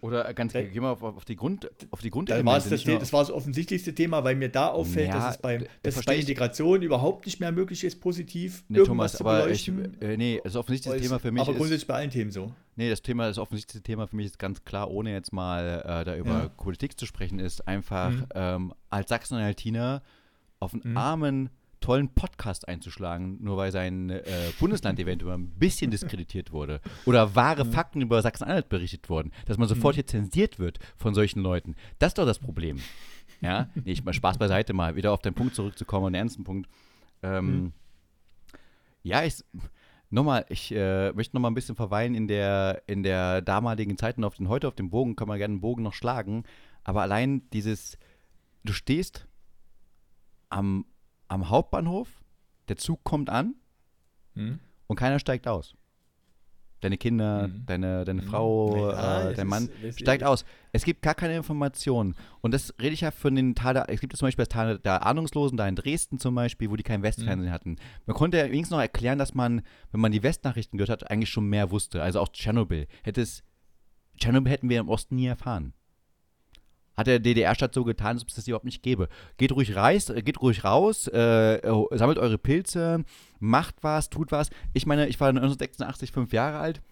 Oder 0.02 0.34
ganz, 0.34 0.52
Da- 0.52 0.62
gehen 0.62 0.82
wir 0.82 0.90
auf, 0.90 1.02
auf 1.04 1.24
die 1.24 1.36
Grund, 1.36 1.70
auf 1.92 2.00
die 2.00 2.10
Grundelemente. 2.10 2.58
es 2.58 2.68
das, 2.68 2.84
nur- 2.86 2.98
das 2.98 3.12
war 3.12 3.20
das 3.20 3.30
offensichtlichste 3.30 3.94
Thema, 3.94 4.24
weil 4.24 4.34
mir 4.34 4.48
da 4.48 4.66
auffällt, 4.66 5.06
Ja, 5.08 5.14
dass 5.14 5.36
es 5.36 5.40
bei, 5.40 5.54
äh, 5.54 5.66
dass 5.84 5.94
bei. 6.04 6.16
Integration 6.18 6.82
überhaupt 6.82 7.24
nicht 7.24 7.38
mehr 7.38 7.52
möglich 7.52 7.84
ist, 7.84 8.00
positiv 8.00 8.64
Nee, 8.68 8.78
irgendwas 8.78 9.12
Thomas, 9.12 9.12
zu 9.18 9.24
aber 9.24 9.48
ich, 9.50 9.66
beleuchten. 9.66 10.02
äh, 10.02 10.16
nee, 10.16 10.40
das 10.42 10.56
es- 10.96 11.02
Thema 11.02 11.20
für 11.20 11.30
mich 11.30 11.40
aber 11.42 11.52
ist, 11.52 11.56
grundsätzlich 11.56 11.86
bei 11.86 11.94
allen 11.94 12.10
Themen 12.10 12.32
so. 12.32 12.52
nee, 12.74 12.90
das 12.90 13.00
Thema, 13.02 13.28
das 13.28 13.38
offensichtliche 13.38 13.80
Thema 13.84 14.08
für 14.08 14.16
mich 14.16 14.26
ist 14.26 14.40
ganz 14.40 14.64
klar, 14.64 14.90
ohne 14.90 15.12
jetzt 15.12 15.32
mal 15.32 15.82
äh, 15.86 16.04
da 16.04 16.16
über 16.16 16.30
Ja. 16.30 16.48
Politik 16.48 16.98
zu 16.98 17.06
sprechen, 17.06 17.38
ist 17.38 17.68
einfach 17.68 18.10
Mhm. 18.10 18.26
ähm, 18.34 18.74
als 18.90 19.08
Sachsen-Anhaltiner 19.08 20.02
auf 20.58 20.74
einen 20.74 20.82
Mhm. 20.90 20.96
armen, 20.96 21.50
tollen 21.82 22.08
Podcast 22.14 22.66
einzuschlagen, 22.66 23.36
nur 23.42 23.58
weil 23.58 23.70
sein 23.72 24.08
äh, 24.08 24.22
Bundesland 24.58 24.98
eventuell 24.98 25.34
ein 25.34 25.50
bisschen 25.50 25.90
diskreditiert 25.90 26.50
wurde 26.52 26.80
oder 27.04 27.34
wahre 27.34 27.64
Mhm. 27.66 27.72
Fakten 27.72 28.00
über 28.00 28.22
Sachsen-Anhalt 28.22 28.70
berichtet 28.70 29.10
wurden, 29.10 29.30
dass 29.44 29.58
man 29.58 29.68
sofort 29.68 29.96
hier 29.96 30.06
zensiert 30.06 30.58
wird 30.58 30.78
von 30.96 31.12
solchen 31.14 31.40
Leuten. 31.42 31.74
Das 31.98 32.08
ist 32.12 32.18
doch 32.18 32.24
das 32.26 32.38
Problem. 32.38 32.78
Ja, 33.42 33.68
nee, 33.74 33.92
ich 33.92 34.04
mal 34.04 34.12
Spaß 34.14 34.38
beiseite 34.38 34.72
mal, 34.72 34.96
wieder 34.96 35.12
auf 35.12 35.20
den 35.20 35.34
Punkt 35.34 35.54
zurückzukommen, 35.54 36.06
einen 36.06 36.14
ernsten 36.14 36.44
Punkt. 36.44 36.70
Ähm, 37.22 37.46
Mhm. 37.64 37.72
Ja, 39.04 39.24
ich 39.24 39.44
nochmal, 40.10 40.46
ich 40.48 40.72
äh, 40.72 41.12
möchte 41.12 41.34
nochmal 41.34 41.50
ein 41.50 41.54
bisschen 41.54 41.74
verweilen 41.74 42.14
in 42.14 42.28
der, 42.28 42.82
in 42.86 43.02
der 43.02 43.42
damaligen 43.42 43.98
Zeit 43.98 44.16
und 44.16 44.24
auf 44.24 44.36
den, 44.36 44.48
heute 44.48 44.68
auf 44.68 44.74
dem 44.76 44.90
Bogen 44.90 45.16
kann 45.16 45.26
man 45.26 45.38
gerne 45.38 45.52
einen 45.54 45.60
Bogen 45.60 45.82
noch 45.82 45.92
schlagen, 45.94 46.44
aber 46.84 47.02
allein 47.02 47.42
dieses, 47.50 47.98
du 48.64 48.72
stehst 48.72 49.26
am, 50.50 50.84
am 51.32 51.48
Hauptbahnhof, 51.48 52.08
der 52.68 52.76
Zug 52.76 53.02
kommt 53.04 53.30
an 53.30 53.54
Hm? 54.34 54.58
und 54.86 54.96
keiner 54.96 55.18
steigt 55.18 55.48
aus. 55.48 55.74
Deine 56.80 56.98
Kinder, 56.98 57.46
Mhm. 57.46 57.64
deine, 57.66 58.04
deine 58.04 58.22
Mhm. 58.22 58.26
Frau, 58.26 58.90
Ja, 58.90 59.30
äh, 59.30 59.34
dein 59.34 59.46
Mann 59.46 59.68
ist- 59.82 60.00
steigt 60.00 60.24
aus. 60.24 60.44
Es 60.72 60.84
gibt 60.84 61.00
gar 61.02 61.14
keine 61.14 61.36
Informationen. 61.36 62.16
Und 62.40 62.52
das 62.52 62.74
rede 62.80 62.92
ich 62.92 63.02
ja 63.02 63.12
von 63.12 63.36
den 63.36 63.54
Tal 63.54 63.74
der, 63.74 63.88
es 63.88 64.00
gibt 64.00 64.16
zum 64.16 64.26
Beispiel 64.26 64.42
das 64.44 64.48
Tal 64.48 64.78
der 64.80 65.06
Ahnungslosen, 65.06 65.56
da 65.56 65.68
in 65.68 65.76
Dresden 65.76 66.18
zum 66.18 66.34
Beispiel, 66.34 66.70
wo 66.70 66.76
die 66.76 66.82
kein 66.82 67.02
Westfernsehen 67.04 67.50
Mhm. 67.50 67.54
hatten. 67.54 67.76
Man 68.06 68.16
konnte 68.16 68.38
ja 68.38 68.46
wenigstens 68.46 68.72
noch 68.72 68.80
erklären, 68.80 69.18
dass 69.18 69.32
man, 69.32 69.62
wenn 69.92 70.00
man 70.00 70.10
die 70.10 70.24
Westnachrichten 70.24 70.76
gehört 70.76 70.90
hat, 70.90 71.08
eigentlich 71.10 71.30
schon 71.30 71.46
mehr 71.46 71.70
wusste. 71.70 72.02
Also 72.02 72.18
auch 72.18 72.28
Tschernobyl. 72.30 72.88
Hätte 73.04 73.20
es, 73.20 73.44
Tschernobyl 74.18 74.50
hätten 74.52 74.68
wir 74.68 74.80
im 74.80 74.88
Osten 74.88 75.14
nie 75.14 75.26
erfahren. 75.26 75.74
Hat 76.96 77.06
der 77.06 77.18
DDR-Staat 77.18 77.74
so 77.74 77.84
getan, 77.84 78.14
als 78.16 78.22
ob 78.22 78.28
es 78.28 78.34
das 78.34 78.46
überhaupt 78.46 78.64
nicht 78.64 78.82
gäbe. 78.82 79.08
Geht 79.38 79.52
ruhig, 79.52 79.74
reist, 79.74 80.10
äh, 80.10 80.22
geht 80.22 80.40
ruhig 80.40 80.64
raus, 80.64 81.08
äh, 81.08 81.56
äh, 81.56 81.86
sammelt 81.92 82.18
eure 82.18 82.38
Pilze, 82.38 83.04
macht 83.40 83.76
was, 83.82 84.10
tut 84.10 84.32
was. 84.32 84.50
Ich 84.74 84.86
meine, 84.86 85.08
ich 85.08 85.18
war 85.20 85.28
1986 85.28 86.12
fünf 86.12 86.32
Jahre 86.32 86.58
alt. 86.58 86.82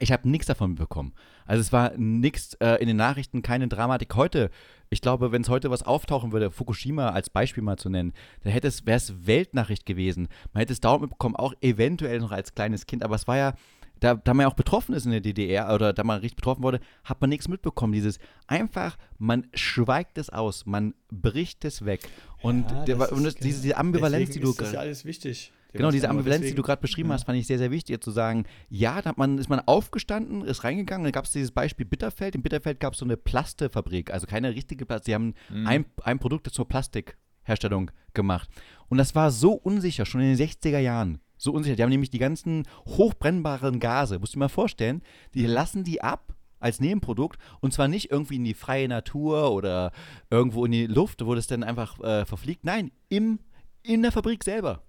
Ich 0.00 0.10
habe 0.10 0.28
nichts 0.28 0.46
davon 0.46 0.74
bekommen. 0.74 1.12
Also 1.46 1.60
es 1.60 1.72
war 1.72 1.92
nichts 1.96 2.54
äh, 2.54 2.80
in 2.80 2.88
den 2.88 2.96
Nachrichten, 2.96 3.42
keine 3.42 3.68
Dramatik. 3.68 4.14
Heute, 4.16 4.50
ich 4.90 5.00
glaube, 5.00 5.32
wenn 5.32 5.42
es 5.42 5.48
heute 5.48 5.70
was 5.70 5.82
auftauchen 5.82 6.32
würde, 6.32 6.50
Fukushima 6.50 7.10
als 7.10 7.30
Beispiel 7.30 7.62
mal 7.62 7.76
zu 7.76 7.88
nennen, 7.88 8.12
dann 8.42 8.52
wäre 8.52 8.66
es 8.96 9.26
Weltnachricht 9.26 9.86
gewesen. 9.86 10.28
Man 10.52 10.60
hätte 10.60 10.72
es 10.72 10.80
dauernd 10.80 11.02
mitbekommen, 11.02 11.36
auch 11.36 11.54
eventuell 11.60 12.18
noch 12.20 12.32
als 12.32 12.54
kleines 12.54 12.86
Kind. 12.86 13.04
Aber 13.04 13.14
es 13.14 13.28
war 13.28 13.36
ja, 13.36 13.54
da, 14.02 14.14
da 14.14 14.34
man 14.34 14.44
ja 14.44 14.50
auch 14.50 14.54
betroffen 14.54 14.94
ist 14.94 15.04
in 15.06 15.12
der 15.12 15.20
DDR 15.20 15.72
oder 15.74 15.92
da 15.92 16.02
man 16.04 16.20
richtig 16.20 16.36
betroffen 16.36 16.62
wurde, 16.62 16.80
hat 17.04 17.20
man 17.20 17.30
nichts 17.30 17.48
mitbekommen. 17.48 17.92
Dieses 17.92 18.18
einfach, 18.46 18.96
man 19.18 19.46
schweigt 19.54 20.18
es 20.18 20.28
aus, 20.30 20.66
man 20.66 20.94
bricht 21.10 21.64
es 21.64 21.84
weg. 21.84 22.00
Und, 22.42 22.70
Ja, 22.70 22.84
der, 22.84 23.12
und 23.12 23.24
ist 23.24 23.24
das, 23.24 23.34
diese, 23.36 23.62
diese 23.62 23.76
Ambivalenz, 23.76 24.28
deswegen 24.30 24.40
die 24.40 24.44
du 24.44 24.50
ist 24.50 24.60
das 24.60 24.66
ja 24.68 24.72
gerade 24.72 24.86
alles 24.88 25.04
wichtig. 25.04 25.52
Genau, 25.74 25.90
diese 25.90 26.10
Ambivalenz, 26.10 26.40
die 26.40 26.48
deswegen- 26.48 26.56
du 26.56 26.62
gerade 26.64 26.80
beschrieben 26.82 27.08
ja. 27.08 27.14
hast, 27.14 27.24
fand 27.24 27.38
ich 27.38 27.46
sehr, 27.46 27.56
sehr 27.56 27.70
wichtig, 27.70 28.02
zu 28.02 28.10
sagen, 28.10 28.44
ja, 28.68 29.00
da 29.00 29.14
man, 29.16 29.38
ist 29.38 29.48
man 29.48 29.60
aufgestanden, 29.60 30.42
ist 30.42 30.64
reingegangen, 30.64 31.04
dann 31.04 31.12
gab 31.12 31.24
es 31.24 31.30
dieses 31.30 31.50
Beispiel 31.50 31.86
Bitterfeld. 31.86 32.34
In 32.34 32.42
Bitterfeld 32.42 32.78
gab 32.78 32.92
es 32.92 32.98
so 32.98 33.06
eine 33.06 33.16
Plastefabrik, 33.16 34.12
also 34.12 34.26
keine 34.26 34.54
richtige 34.54 34.84
Plast. 34.84 35.06
Sie 35.06 35.14
haben 35.14 35.32
Mhm. 35.48 35.66
ein, 35.66 35.84
ein 36.02 36.18
Produkt 36.18 36.50
zur 36.52 36.68
Plastikherstellung 36.68 37.90
gemacht. 38.12 38.50
Und 38.88 38.98
das 38.98 39.14
war 39.14 39.30
so 39.30 39.52
unsicher, 39.54 40.04
schon 40.04 40.20
in 40.20 40.36
den 40.36 40.36
60er 40.36 40.78
Jahren. 40.78 41.20
So 41.42 41.50
unsicher. 41.50 41.74
Die 41.74 41.82
haben 41.82 41.90
nämlich 41.90 42.10
die 42.10 42.20
ganzen 42.20 42.68
hochbrennbaren 42.86 43.80
Gase, 43.80 44.20
musst 44.20 44.32
du 44.32 44.36
dir 44.36 44.44
mal 44.44 44.48
vorstellen, 44.48 45.02
die 45.34 45.44
lassen 45.44 45.82
die 45.82 46.00
ab 46.00 46.36
als 46.60 46.78
Nebenprodukt 46.78 47.36
und 47.60 47.72
zwar 47.72 47.88
nicht 47.88 48.12
irgendwie 48.12 48.36
in 48.36 48.44
die 48.44 48.54
freie 48.54 48.86
Natur 48.86 49.50
oder 49.50 49.90
irgendwo 50.30 50.64
in 50.64 50.70
die 50.70 50.86
Luft, 50.86 51.26
wo 51.26 51.34
das 51.34 51.48
dann 51.48 51.64
einfach 51.64 51.98
äh, 51.98 52.24
verfliegt. 52.26 52.64
Nein, 52.64 52.92
im 53.08 53.40
in 53.82 54.02
der 54.02 54.12
Fabrik 54.12 54.44
selber. 54.44 54.84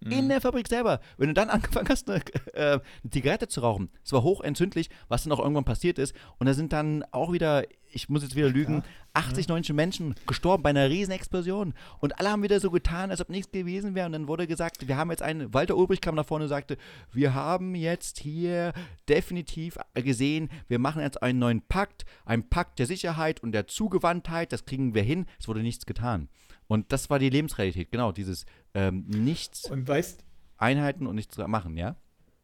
In 0.00 0.24
Mhm. 0.26 0.28
der 0.28 0.40
Fabrik 0.40 0.68
selber. 0.68 1.00
Wenn 1.16 1.28
du 1.28 1.34
dann 1.34 1.50
angefangen 1.50 1.88
hast, 1.88 2.08
eine, 2.08 2.22
äh, 2.54 2.72
eine 2.72 3.10
Zigarette 3.10 3.48
zu 3.48 3.60
rauchen, 3.60 3.90
es 4.04 4.12
war 4.12 4.22
hochentzündlich, 4.22 4.90
was 5.08 5.24
dann 5.24 5.32
auch 5.32 5.40
irgendwann 5.40 5.64
passiert 5.64 5.98
ist. 5.98 6.14
Und 6.38 6.46
da 6.46 6.54
sind 6.54 6.72
dann 6.72 7.04
auch 7.10 7.32
wieder, 7.32 7.64
ich 7.90 8.08
muss 8.08 8.22
jetzt 8.22 8.36
wieder 8.36 8.48
lügen, 8.48 8.82
80, 9.14 9.48
90 9.48 9.74
Menschen 9.74 10.14
gestorben 10.26 10.62
bei 10.62 10.70
einer 10.70 10.88
riesen 10.88 11.10
Explosion. 11.12 11.74
Und 11.98 12.18
alle 12.20 12.30
haben 12.30 12.42
wieder 12.42 12.60
so 12.60 12.70
getan, 12.70 13.10
als 13.10 13.20
ob 13.20 13.28
nichts 13.28 13.50
gewesen 13.50 13.94
wäre. 13.96 14.06
Und 14.06 14.12
dann 14.12 14.28
wurde 14.28 14.46
gesagt, 14.46 14.86
wir 14.86 14.96
haben 14.96 15.10
jetzt 15.10 15.22
einen, 15.22 15.52
Walter 15.52 15.76
Ulbricht 15.76 16.02
kam 16.02 16.14
nach 16.14 16.26
vorne 16.26 16.44
und 16.44 16.48
sagte, 16.48 16.76
wir 17.12 17.34
haben 17.34 17.74
jetzt 17.74 18.18
hier 18.20 18.72
definitiv 19.08 19.78
gesehen, 19.94 20.48
wir 20.68 20.78
machen 20.78 21.02
jetzt 21.02 21.22
einen 21.22 21.38
neuen 21.38 21.62
Pakt, 21.62 22.04
einen 22.24 22.48
Pakt 22.48 22.78
der 22.78 22.86
Sicherheit 22.86 23.42
und 23.42 23.52
der 23.52 23.66
Zugewandtheit, 23.66 24.52
das 24.52 24.64
kriegen 24.64 24.94
wir 24.94 25.02
hin. 25.02 25.26
Es 25.40 25.48
wurde 25.48 25.60
nichts 25.62 25.86
getan. 25.86 26.28
Und 26.68 26.92
das 26.92 27.10
war 27.10 27.18
die 27.18 27.30
Lebensrealität, 27.30 27.90
genau, 27.90 28.12
dieses 28.12 28.46
ähm, 28.74 29.06
Nichts 29.08 29.68
Und 29.70 29.88
weißt, 29.88 30.24
Einheiten 30.56 31.06
und 31.06 31.16
nichts 31.16 31.36
machen, 31.38 31.76
ja? 31.76 31.96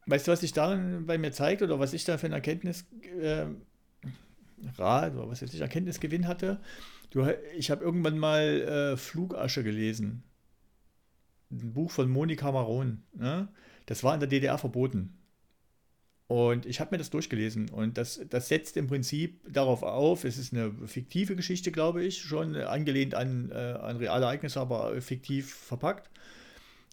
weißt 0.05 0.27
du, 0.27 0.31
was 0.31 0.41
sich 0.41 0.53
darin 0.53 1.05
bei 1.05 1.17
mir 1.17 1.31
zeigt 1.31 1.61
oder 1.61 1.79
was 1.79 1.93
ich 1.93 2.03
da 2.03 2.17
für 2.17 2.27
eine 2.27 2.35
Erkenntnis 2.35 2.85
äh, 3.19 3.45
Rat 4.77 5.15
oder 5.15 5.27
was 5.27 5.41
jetzt 5.41 5.53
ich 5.53 5.61
Erkenntnisgewinn 5.61 6.27
hatte? 6.27 6.59
Du, 7.09 7.25
ich 7.57 7.71
habe 7.71 7.83
irgendwann 7.83 8.17
mal 8.17 8.43
äh, 8.93 8.97
Flugasche 8.97 9.63
gelesen. 9.63 10.23
Ein 11.51 11.73
Buch 11.73 11.91
von 11.91 12.09
Monika 12.09 12.51
Maron. 12.51 13.03
Ne? 13.13 13.47
Das 13.85 14.03
war 14.03 14.13
in 14.13 14.19
der 14.19 14.29
DDR 14.29 14.57
verboten. 14.57 15.17
Und 16.27 16.65
ich 16.65 16.79
habe 16.79 16.91
mir 16.91 16.97
das 16.97 17.11
durchgelesen 17.11 17.69
und 17.69 17.99
das, 17.99 18.19
das 18.29 18.47
setzt 18.47 18.77
im 18.77 18.87
Prinzip 18.87 19.41
darauf 19.47 19.83
auf, 19.83 20.23
es 20.23 20.39
ist 20.39 20.53
eine 20.53 20.73
fiktive 20.87 21.35
Geschichte, 21.35 21.71
glaube 21.71 22.03
ich, 22.03 22.19
schon 22.23 22.55
angelehnt 22.55 23.13
an, 23.13 23.51
äh, 23.51 23.55
an 23.55 23.97
reale 23.97 24.25
Ereignisse, 24.25 24.59
aber 24.59 24.99
fiktiv 25.01 25.53
verpackt. 25.53 26.09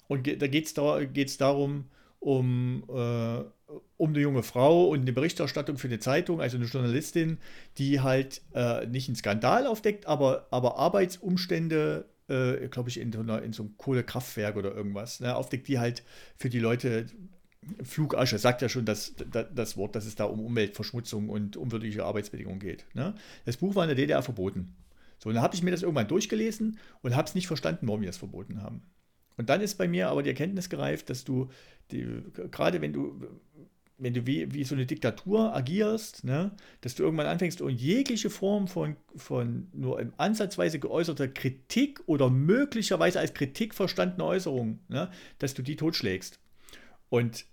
Und 0.07 0.25
ge 0.25 0.37
da 0.37 0.47
geht 0.49 0.67
es 0.67 0.75
da, 0.75 1.03
geht's 1.05 1.39
darum, 1.39 1.87
um, 2.21 2.85
äh, 2.91 3.73
um 3.97 4.11
eine 4.11 4.21
junge 4.21 4.43
Frau 4.43 4.89
und 4.89 5.01
eine 5.01 5.15
Berichterstattung 5.15 5.79
für 5.79 5.89
eine 5.89 5.99
Zeitung, 5.99 6.43
also 6.43 6.59
eine 6.59 6.67
Journalistin, 6.67 7.39
die 7.79 8.01
halt 8.01 8.43
äh, 8.55 8.87
nicht 8.87 9.09
einen 9.09 9.17
Skandal 9.17 9.67
aufdeckt, 9.67 10.07
aber, 10.07 10.47
aber 10.51 10.77
Arbeitsumstände, 10.77 12.05
äh, 12.29 12.69
glaube 12.69 12.91
ich, 12.91 13.01
in 13.01 13.11
so, 13.11 13.21
einer, 13.21 13.43
in 13.43 13.55
so 13.55 13.63
einem 13.63 13.79
Kohlekraftwerk 13.79 14.57
oder 14.57 14.75
irgendwas, 14.75 15.21
ne, 15.21 15.35
aufdeckt, 15.35 15.69
die 15.69 15.79
halt 15.79 16.03
für 16.37 16.51
die 16.51 16.61
Leute 16.61 17.07
Flugasche, 17.83 18.39
sagt 18.39 18.63
ja 18.63 18.69
schon 18.69 18.85
das, 18.85 19.15
das, 19.31 19.47
das 19.55 19.77
Wort, 19.77 19.95
dass 19.95 20.05
es 20.05 20.17
da 20.17 20.25
um 20.25 20.41
Umweltverschmutzung 20.41 21.29
und 21.29 21.57
unwürdige 21.57 22.05
Arbeitsbedingungen 22.05 22.59
geht. 22.59 22.85
Ne? 22.95 23.15
Das 23.45 23.57
Buch 23.57 23.75
war 23.75 23.85
in 23.85 23.89
der 23.89 23.97
DDR 23.97 24.23
verboten. 24.23 24.75
So, 25.19 25.29
und 25.29 25.37
dann 25.37 25.45
habe 25.45 25.55
ich 25.55 25.63
mir 25.63 25.71
das 25.71 25.83
irgendwann 25.83 26.09
durchgelesen 26.09 26.79
und 27.03 27.15
habe 27.15 27.29
es 27.29 27.35
nicht 27.37 27.47
verstanden, 27.47 27.87
warum 27.87 28.01
wir 28.01 28.09
das 28.09 28.17
verboten 28.17 28.63
haben. 28.63 28.83
Und 29.37 29.49
dann 29.49 29.61
ist 29.61 29.77
bei 29.77 29.87
mir 29.87 30.09
aber 30.09 30.23
die 30.23 30.31
Erkenntnis 30.31 30.69
gereift, 30.69 31.09
dass 31.11 31.25
du, 31.25 31.49
die, 31.93 32.23
gerade 32.51 32.81
wenn 32.81 32.93
du, 32.93 33.21
wenn 33.99 34.15
du 34.15 34.27
wie, 34.27 34.53
wie 34.53 34.65
so 34.65 34.75
eine 34.75 34.85
Diktatur 34.85 35.55
agierst, 35.55 36.25
ne, 36.25 36.51
dass 36.81 36.97
du 36.97 37.05
irgendwann 37.05 37.27
anfängst 37.27 37.63
und 37.63 37.81
jegliche 37.81 38.31
Form 38.31 38.67
von, 38.67 38.97
von 39.15 39.69
nur 39.73 40.05
Ansatzweise 40.17 40.81
geäußerter 40.81 41.29
Kritik 41.29 42.01
oder 42.07 42.29
möglicherweise 42.29 43.21
als 43.21 43.33
Kritik 43.33 43.75
verstandene 43.75 44.25
Äußerung, 44.25 44.81
ne, 44.89 45.11
dass 45.39 45.55
du 45.55 45.63
die 45.63 45.77
totschlägst. 45.77 46.41
Und 47.09 47.47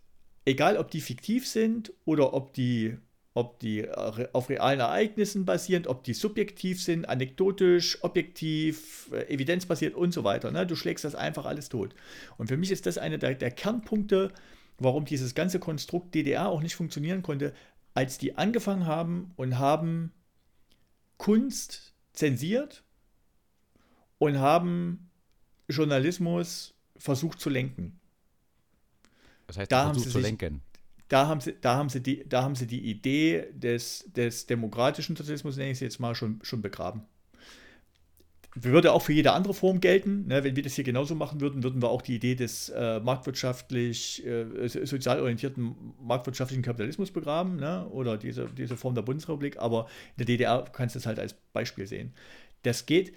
egal, 0.50 0.78
ob 0.78 0.92
die 0.92 1.02
fiktiv 1.02 1.48
sind 1.48 1.94
oder 2.06 2.34
ob 2.34 2.54
die, 2.54 2.98
ob 3.34 3.60
die 3.60 3.88
auf 3.90 4.50
realen 4.50 4.80
Ereignissen 4.80 5.46
basierend, 5.46 5.88
ob 5.88 6.04
die 6.04 6.14
subjektiv 6.14 6.82
sind, 6.82 7.08
anekdotisch, 7.08 8.04
objektiv, 8.04 9.10
äh, 9.14 9.34
evidenzbasiert 9.34 9.96
und 9.96 10.12
so 10.12 10.24
weiter. 10.24 10.52
Ne? 10.52 10.66
Du 10.66 10.76
schlägst 10.76 11.06
das 11.06 11.16
einfach 11.16 11.46
alles 11.46 11.70
tot. 11.70 11.94
Und 12.38 12.48
für 12.48 12.58
mich 12.58 12.72
ist 12.72 12.86
das 12.86 12.98
einer 12.98 13.18
der, 13.18 13.36
der 13.36 13.52
Kernpunkte, 13.52 14.34
warum 14.80 15.06
dieses 15.06 15.36
ganze 15.36 15.60
Konstrukt 15.60 16.16
DDR 16.16 16.50
auch 16.50 16.62
nicht 16.62 16.76
funktionieren 16.76 17.22
konnte, 17.22 17.54
als 17.94 18.18
die 18.18 18.38
angefangen 18.38 18.86
haben 18.86 19.32
und 19.36 19.60
haben 19.60 20.12
Kunst 21.18 21.94
zensiert 22.14 22.84
und 24.18 24.40
haben 24.40 25.10
Journalismus 25.68 26.74
versucht 26.98 27.40
zu 27.40 27.50
lenken. 27.50 27.99
Das 29.50 29.58
heißt, 29.58 29.72
Da 29.72 29.86
haben 29.86 29.98
sie 29.98 30.04
zu 30.06 30.12
sich- 30.12 30.22
lenken. 30.22 30.62
da 31.08 31.28
haben 31.28 31.42
sie, 31.42 31.56
da 31.60 31.76
haben 31.76 31.90
sie, 31.90 32.02
die, 32.02 32.24
da 32.30 32.44
haben 32.44 32.54
sie 32.56 32.68
die 32.68 32.82
Idee 32.90 33.46
des, 33.52 34.06
des 34.16 34.46
demokratischen 34.46 35.16
Sozialismus, 35.16 35.58
nenne 35.58 35.72
ich 35.72 35.78
es 35.78 35.80
jetzt 35.80 36.00
mal, 36.00 36.14
schon, 36.14 36.40
schon 36.44 36.62
begraben. 36.62 37.02
Würde 38.56 38.94
auch 38.94 39.04
für 39.04 39.14
jede 39.14 39.32
andere 39.34 39.54
Form 39.54 39.80
gelten. 39.80 40.26
Ne? 40.28 40.44
Wenn 40.44 40.56
wir 40.56 40.64
das 40.64 40.74
hier 40.74 40.84
genauso 40.84 41.14
machen 41.16 41.40
würden, 41.40 41.62
würden 41.64 41.82
wir 41.84 41.90
auch 41.90 42.02
die 42.02 42.16
Idee 42.16 42.34
des 42.36 42.70
äh, 42.70 43.00
marktwirtschaftlich, 43.00 44.26
äh, 44.26 44.68
so- 44.68 44.84
sozial 44.86 45.20
orientierten 45.22 45.76
marktwirtschaftlichen 46.02 46.64
Kapitalismus 46.64 47.12
begraben 47.12 47.58
ne? 47.58 47.88
oder 47.90 48.18
diese, 48.18 48.48
diese 48.58 48.76
Form 48.76 48.96
der 48.96 49.04
Bundesrepublik. 49.04 49.58
Aber 49.60 49.88
in 50.18 50.20
der 50.20 50.26
DDR 50.26 50.66
kannst 50.74 50.96
du 50.96 51.00
das 51.00 51.06
halt 51.06 51.20
als 51.20 51.36
Beispiel 51.54 51.86
sehen. 51.88 52.14
Das 52.64 52.86
geht. 52.88 53.14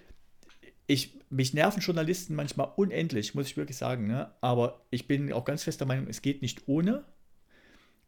Ich, 0.92 1.18
mich 1.30 1.54
nerven 1.54 1.80
Journalisten 1.80 2.34
manchmal 2.34 2.70
unendlich, 2.76 3.34
muss 3.34 3.46
ich 3.46 3.56
wirklich 3.56 3.78
sagen. 3.78 4.06
Ne? 4.06 4.30
Aber 4.42 4.84
ich 4.90 5.08
bin 5.08 5.32
auch 5.32 5.46
ganz 5.46 5.62
fest 5.62 5.80
der 5.80 5.86
Meinung, 5.86 6.06
es 6.06 6.20
geht 6.20 6.42
nicht 6.42 6.68
ohne. 6.68 7.02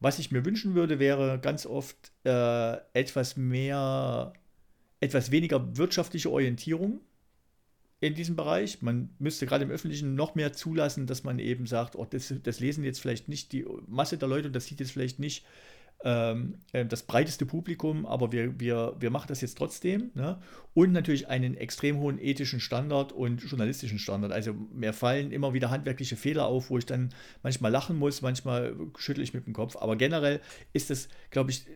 Was 0.01 0.18
ich 0.18 0.30
mir 0.30 0.45
wünschen 0.45 0.74
würde, 0.74 0.99
wäre 0.99 1.39
ganz 1.39 1.64
oft 1.64 2.12
äh, 2.24 2.76
etwas 2.93 3.39
mehr, 3.39 4.35
etwas 5.01 5.30
weniger 5.30 5.78
wirtschaftliche 5.78 6.30
Orientierung 6.30 7.01
in 8.01 8.14
diesem 8.14 8.37
Bereich. 8.37 8.82
Man 8.82 9.09
müsste 9.18 9.47
gerade 9.47 9.64
im 9.64 9.70
Öffentlichen 9.70 10.14
noch 10.14 10.35
mehr 10.35 10.53
zulassen, 10.53 11.07
dass 11.07 11.24
man 11.24 11.39
eben 11.39 11.66
sagt, 11.66 11.97
oh, 11.97 12.05
das, 12.05 12.35
das 12.43 12.61
lesen 12.61 12.85
jetzt 12.85 13.01
vielleicht 13.01 13.30
nicht 13.30 13.53
die 13.53 13.64
Masse 13.87 14.18
der 14.18 14.28
Leute 14.28 14.49
und 14.49 14.53
das 14.55 14.66
sieht 14.66 14.80
jetzt 14.80 14.93
vielleicht 14.93 15.18
nicht 15.18 15.47
ähm, 16.05 16.59
äh, 16.72 16.84
das 16.84 17.02
breiteste 17.02 17.46
Publikum, 17.46 18.05
aber 18.05 18.30
wir, 18.30 18.61
wir, 18.61 18.94
wir 19.00 19.11
machen 19.11 19.26
das 19.28 19.40
jetzt 19.40 19.57
trotzdem. 19.57 20.11
Ne? 20.14 20.38
Und 20.74 20.92
natürlich 20.92 21.28
einen 21.28 21.57
extrem 21.57 21.98
hohen 21.98 22.18
ethischen 22.18 22.61
Standard 22.61 23.12
und 23.12 23.42
journalistischen 23.42 23.98
Standard. 23.98 24.30
Also 24.30 24.52
mir 24.52 24.92
fallen 24.92 25.32
immer 25.32 25.55
wieder 25.55 25.70
handwerkliche 25.70 26.16
Fehler 26.16 26.46
auf, 26.46 26.68
wo 26.68 26.76
ich 26.76 26.84
dann 26.84 27.09
manchmal 27.42 27.72
lachen 27.72 27.96
muss, 27.96 28.20
manchmal 28.20 28.76
schüttle 28.98 29.24
ich 29.24 29.32
mit 29.32 29.46
dem 29.46 29.55
Kopf. 29.55 29.76
Aber 29.76 29.96
generell 29.96 30.40
ist 30.74 30.90
es, 30.90 31.09
glaube 31.30 31.50
ich, 31.50 31.66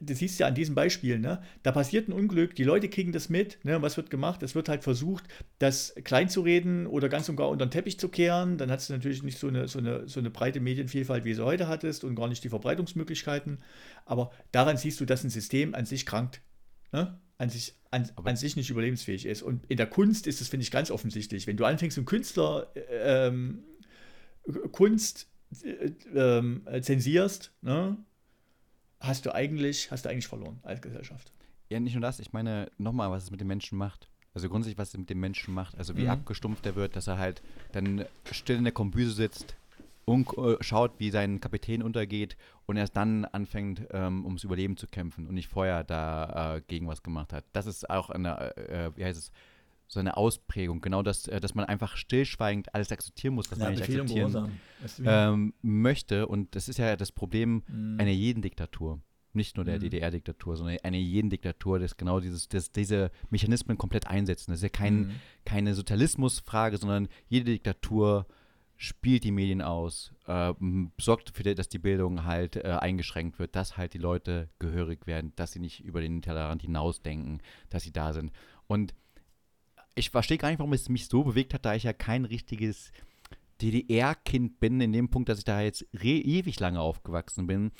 das 0.00 0.18
siehst 0.18 0.38
du 0.38 0.42
ja 0.42 0.48
an 0.48 0.54
diesem 0.54 0.74
Beispiel, 0.74 1.18
ne? 1.18 1.42
Da 1.62 1.72
passiert 1.72 2.08
ein 2.08 2.12
Unglück, 2.12 2.54
die 2.54 2.64
Leute 2.64 2.88
kriegen 2.88 3.12
das 3.12 3.28
mit, 3.28 3.58
ne? 3.64 3.82
Was 3.82 3.96
wird 3.96 4.10
gemacht? 4.10 4.42
Es 4.42 4.54
wird 4.54 4.68
halt 4.68 4.82
versucht, 4.82 5.24
das 5.58 5.94
klein 6.04 6.28
zu 6.28 6.42
reden 6.42 6.86
oder 6.86 7.08
ganz 7.08 7.28
und 7.28 7.36
gar 7.36 7.48
unter 7.48 7.66
den 7.66 7.70
Teppich 7.70 7.98
zu 7.98 8.08
kehren. 8.08 8.58
Dann 8.58 8.70
hast 8.70 8.88
du 8.88 8.92
natürlich 8.94 9.22
nicht 9.22 9.38
so 9.38 9.48
eine, 9.48 9.68
so 9.68 9.78
eine, 9.78 10.08
so 10.08 10.20
eine 10.20 10.30
breite 10.30 10.60
Medienvielfalt, 10.60 11.24
wie 11.24 11.34
du 11.34 11.44
heute 11.44 11.68
hattest 11.68 12.04
und 12.04 12.14
gar 12.14 12.28
nicht 12.28 12.44
die 12.44 12.48
Verbreitungsmöglichkeiten. 12.48 13.58
Aber 14.04 14.30
daran 14.52 14.76
siehst 14.76 15.00
du, 15.00 15.04
dass 15.04 15.24
ein 15.24 15.30
System 15.30 15.74
an 15.74 15.84
sich 15.84 16.06
krankt. 16.06 16.42
Ne? 16.92 17.18
An, 17.38 17.48
sich, 17.48 17.74
an, 17.90 18.10
an 18.22 18.36
sich 18.36 18.56
nicht 18.56 18.70
überlebensfähig 18.70 19.26
ist. 19.26 19.42
Und 19.42 19.64
in 19.68 19.76
der 19.76 19.86
Kunst 19.86 20.26
ist 20.26 20.40
es, 20.40 20.48
finde 20.48 20.64
ich, 20.64 20.70
ganz 20.70 20.90
offensichtlich. 20.90 21.46
Wenn 21.46 21.56
du 21.56 21.64
anfängst, 21.64 21.98
einen 21.98 22.06
Künstler 22.06 22.70
äh, 22.74 23.28
ähm, 23.28 23.64
Kunst 24.70 25.28
äh, 25.62 25.90
ähm, 26.14 26.66
zensierst, 26.80 27.52
ne? 27.62 27.96
Hast 29.02 29.26
du 29.26 29.34
eigentlich, 29.34 29.90
hast 29.90 30.04
du 30.04 30.08
eigentlich 30.08 30.26
verloren 30.28 30.60
als 30.62 30.80
Gesellschaft. 30.80 31.32
Ja, 31.68 31.80
nicht 31.80 31.94
nur 31.94 32.02
das, 32.02 32.20
ich 32.20 32.32
meine 32.32 32.70
nochmal, 32.78 33.10
was 33.10 33.24
es 33.24 33.30
mit 33.30 33.40
dem 33.40 33.48
Menschen 33.48 33.78
macht. 33.78 34.08
Also 34.34 34.48
grundsätzlich, 34.48 34.78
was 34.78 34.88
es 34.88 34.98
mit 34.98 35.10
dem 35.10 35.20
Menschen 35.20 35.52
macht. 35.52 35.76
Also 35.76 35.96
wie 35.96 36.04
Mhm. 36.04 36.10
abgestumpft 36.10 36.64
er 36.66 36.74
wird, 36.74 36.96
dass 36.96 37.06
er 37.06 37.18
halt 37.18 37.42
dann 37.72 38.04
still 38.30 38.56
in 38.56 38.64
der 38.64 38.72
Kombüse 38.72 39.12
sitzt 39.12 39.56
und 40.04 40.26
äh, 40.38 40.56
schaut, 40.62 40.92
wie 40.98 41.10
sein 41.10 41.40
Kapitän 41.40 41.82
untergeht 41.82 42.36
und 42.66 42.76
erst 42.76 42.96
dann 42.96 43.24
anfängt, 43.26 43.82
ähm, 43.90 44.24
ums 44.24 44.44
Überleben 44.44 44.76
zu 44.76 44.86
kämpfen 44.86 45.26
und 45.26 45.34
nicht 45.34 45.48
vorher 45.48 45.84
da 45.84 46.56
äh, 46.56 46.62
gegen 46.66 46.88
was 46.88 47.02
gemacht 47.02 47.32
hat. 47.32 47.44
Das 47.52 47.66
ist 47.66 47.88
auch 47.90 48.10
eine, 48.10 48.56
äh, 48.56 48.90
wie 48.96 49.04
heißt 49.04 49.18
es, 49.18 49.32
so 49.92 50.00
eine 50.00 50.16
Ausprägung. 50.16 50.80
Genau 50.80 51.02
das, 51.02 51.28
äh, 51.28 51.38
dass 51.40 51.54
man 51.54 51.64
einfach 51.66 51.96
stillschweigend 51.96 52.74
alles 52.74 52.90
akzeptieren 52.90 53.34
muss, 53.34 53.50
was 53.50 53.58
man 53.58 53.72
nicht 53.74 53.82
akzeptieren 53.82 54.58
ähm, 55.04 55.54
möchte. 55.62 56.26
Und 56.26 56.54
das 56.56 56.68
ist 56.68 56.78
ja 56.78 56.96
das 56.96 57.12
Problem 57.12 57.62
Mhm. 57.68 58.00
einer 58.00 58.10
jeden 58.10 58.42
Diktatur. 58.42 59.00
Nicht 59.34 59.56
nur 59.56 59.64
der 59.64 59.76
Mhm. 59.76 59.80
DDR-Diktatur, 59.80 60.56
sondern 60.56 60.76
einer 60.82 60.98
jeden 60.98 61.30
Diktatur, 61.30 61.78
das 61.78 61.96
genau 61.96 62.20
dieses, 62.20 62.48
das, 62.48 62.70
diese 62.70 63.10
Mechanismen 63.30 63.78
komplett 63.78 64.06
einsetzen. 64.06 64.50
Das 64.50 64.58
ist 64.58 64.64
ja 64.64 64.68
kein, 64.68 65.00
Mhm. 65.00 65.10
keine 65.44 65.74
Sozialismusfrage, 65.74 66.76
sondern 66.76 67.08
jede 67.28 67.50
Diktatur 67.50 68.26
spielt 68.76 69.24
die 69.24 69.30
Medien 69.30 69.62
aus, 69.62 70.12
äh, 70.26 70.52
sorgt 71.00 71.30
dafür, 71.30 71.54
dass 71.54 71.68
die 71.68 71.78
Bildung 71.78 72.24
halt 72.24 72.56
äh, 72.56 72.62
eingeschränkt 72.80 73.38
wird, 73.38 73.54
dass 73.56 73.76
halt 73.76 73.94
die 73.94 73.98
Leute 73.98 74.48
gehörig 74.58 75.06
werden, 75.06 75.32
dass 75.36 75.52
sie 75.52 75.60
nicht 75.60 75.84
über 75.84 76.00
den 76.00 76.20
Tellerrand 76.20 76.62
hinausdenken, 76.62 77.40
dass 77.70 77.84
sie 77.84 77.92
da 77.92 78.12
sind. 78.12 78.32
Und 78.66 78.92
ich 79.94 80.10
verstehe 80.10 80.38
gar 80.38 80.48
nicht, 80.48 80.58
warum 80.58 80.72
es 80.72 80.88
mich 80.88 81.08
so 81.08 81.24
bewegt 81.24 81.54
hat, 81.54 81.64
da 81.64 81.74
ich 81.74 81.82
ja 81.82 81.92
kein 81.92 82.24
richtiges 82.24 82.92
DDR-Kind 83.60 84.58
bin, 84.60 84.80
in 84.80 84.92
dem 84.92 85.08
Punkt, 85.08 85.28
dass 85.28 85.38
ich 85.38 85.44
da 85.44 85.60
jetzt 85.60 85.86
ewig 85.92 86.58
lange 86.58 86.80
aufgewachsen 86.80 87.46
bin. 87.46 87.70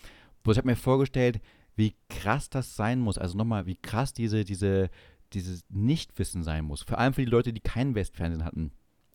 Bloß 0.42 0.56
ich 0.56 0.58
habe 0.58 0.68
mir 0.68 0.76
vorgestellt, 0.76 1.40
wie 1.74 1.94
krass 2.08 2.50
das 2.50 2.76
sein 2.76 3.00
muss. 3.00 3.18
Also 3.18 3.36
nochmal, 3.36 3.66
wie 3.66 3.76
krass 3.76 4.12
diese, 4.12 4.44
diese, 4.44 4.90
dieses 5.32 5.64
Nichtwissen 5.70 6.42
sein 6.42 6.64
muss. 6.64 6.82
Vor 6.82 6.98
allem 6.98 7.14
für 7.14 7.24
die 7.24 7.30
Leute, 7.30 7.52
die 7.52 7.60
kein 7.60 7.94
Westfernsehen 7.94 8.44
hatten. 8.44 8.72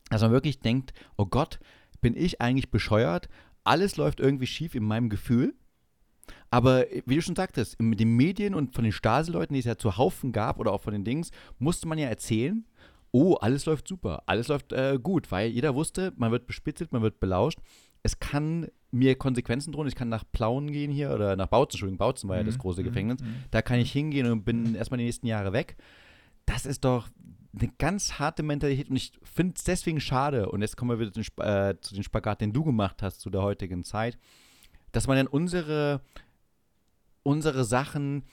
dass 0.09 0.21
man 0.21 0.31
wirklich 0.31 0.59
denkt, 0.59 0.93
oh 1.17 1.25
Gott, 1.25 1.59
bin 2.01 2.15
ich 2.15 2.41
eigentlich 2.41 2.71
bescheuert? 2.71 3.29
Alles 3.63 3.97
läuft 3.97 4.19
irgendwie 4.19 4.47
schief 4.47 4.75
in 4.75 4.83
meinem 4.83 5.09
Gefühl. 5.09 5.53
Aber 6.49 6.85
wie 7.05 7.15
du 7.15 7.21
schon 7.21 7.35
sagtest, 7.35 7.81
mit 7.81 7.99
den 7.99 8.15
Medien 8.15 8.53
und 8.53 8.73
von 8.73 8.83
den 8.83 8.93
Stasi-Leuten, 8.93 9.53
die 9.53 9.59
es 9.59 9.65
ja 9.65 9.77
zu 9.77 9.97
Haufen 9.97 10.31
gab 10.31 10.59
oder 10.59 10.71
auch 10.71 10.81
von 10.81 10.93
den 10.93 11.03
Dings, 11.03 11.31
musste 11.59 11.87
man 11.87 11.97
ja 11.97 12.07
erzählen, 12.07 12.65
oh, 13.11 13.35
alles 13.35 13.65
läuft 13.65 13.87
super, 13.87 14.23
alles 14.25 14.47
läuft 14.47 14.73
äh, 14.73 14.99
gut, 15.01 15.31
weil 15.31 15.49
jeder 15.49 15.75
wusste, 15.75 16.13
man 16.17 16.31
wird 16.31 16.47
bespitzelt, 16.47 16.91
man 16.91 17.01
wird 17.01 17.19
belauscht. 17.19 17.59
Es 18.03 18.19
kann 18.19 18.67
mir 18.91 19.15
Konsequenzen 19.15 19.71
drohen. 19.73 19.87
Ich 19.87 19.95
kann 19.95 20.09
nach 20.09 20.23
Plauen 20.31 20.71
gehen 20.71 20.91
hier 20.91 21.11
oder 21.11 21.35
nach 21.35 21.47
Bautzen, 21.47 21.75
Entschuldigung, 21.75 21.97
Bautzen 21.97 22.29
war 22.29 22.37
ja 22.37 22.43
das 22.43 22.55
Mhm, 22.55 22.59
große 22.59 22.81
mhm, 22.81 22.85
Gefängnis. 22.85 23.19
mhm. 23.21 23.43
Da 23.51 23.61
kann 23.61 23.79
ich 23.79 23.91
hingehen 23.91 24.31
und 24.31 24.45
bin 24.45 24.75
erstmal 24.75 24.97
die 24.99 25.05
nächsten 25.05 25.27
Jahre 25.27 25.51
weg. 25.51 25.75
Das 26.45 26.65
ist 26.65 26.85
doch 26.85 27.09
eine 27.59 27.71
ganz 27.79 28.19
harte 28.19 28.43
Mentalität 28.43 28.89
und 28.89 28.95
ich 28.95 29.11
finde 29.23 29.55
es 29.57 29.63
deswegen 29.63 29.99
schade. 29.99 30.49
Und 30.49 30.61
jetzt 30.61 30.77
kommen 30.77 30.91
wir 30.91 30.99
wieder 30.99 31.11
zu, 31.11 31.21
äh, 31.41 31.75
zu 31.81 31.95
dem 31.95 32.03
Spagat, 32.03 32.39
den 32.41 32.53
du 32.53 32.63
gemacht 32.63 33.01
hast 33.01 33.19
zu 33.19 33.29
der 33.29 33.41
heutigen 33.41 33.83
Zeit, 33.83 34.17
dass 34.91 35.07
man 35.07 35.17
dann 35.17 35.27
unsere, 35.27 36.01
unsere 37.23 37.63
Sachen 37.65 38.23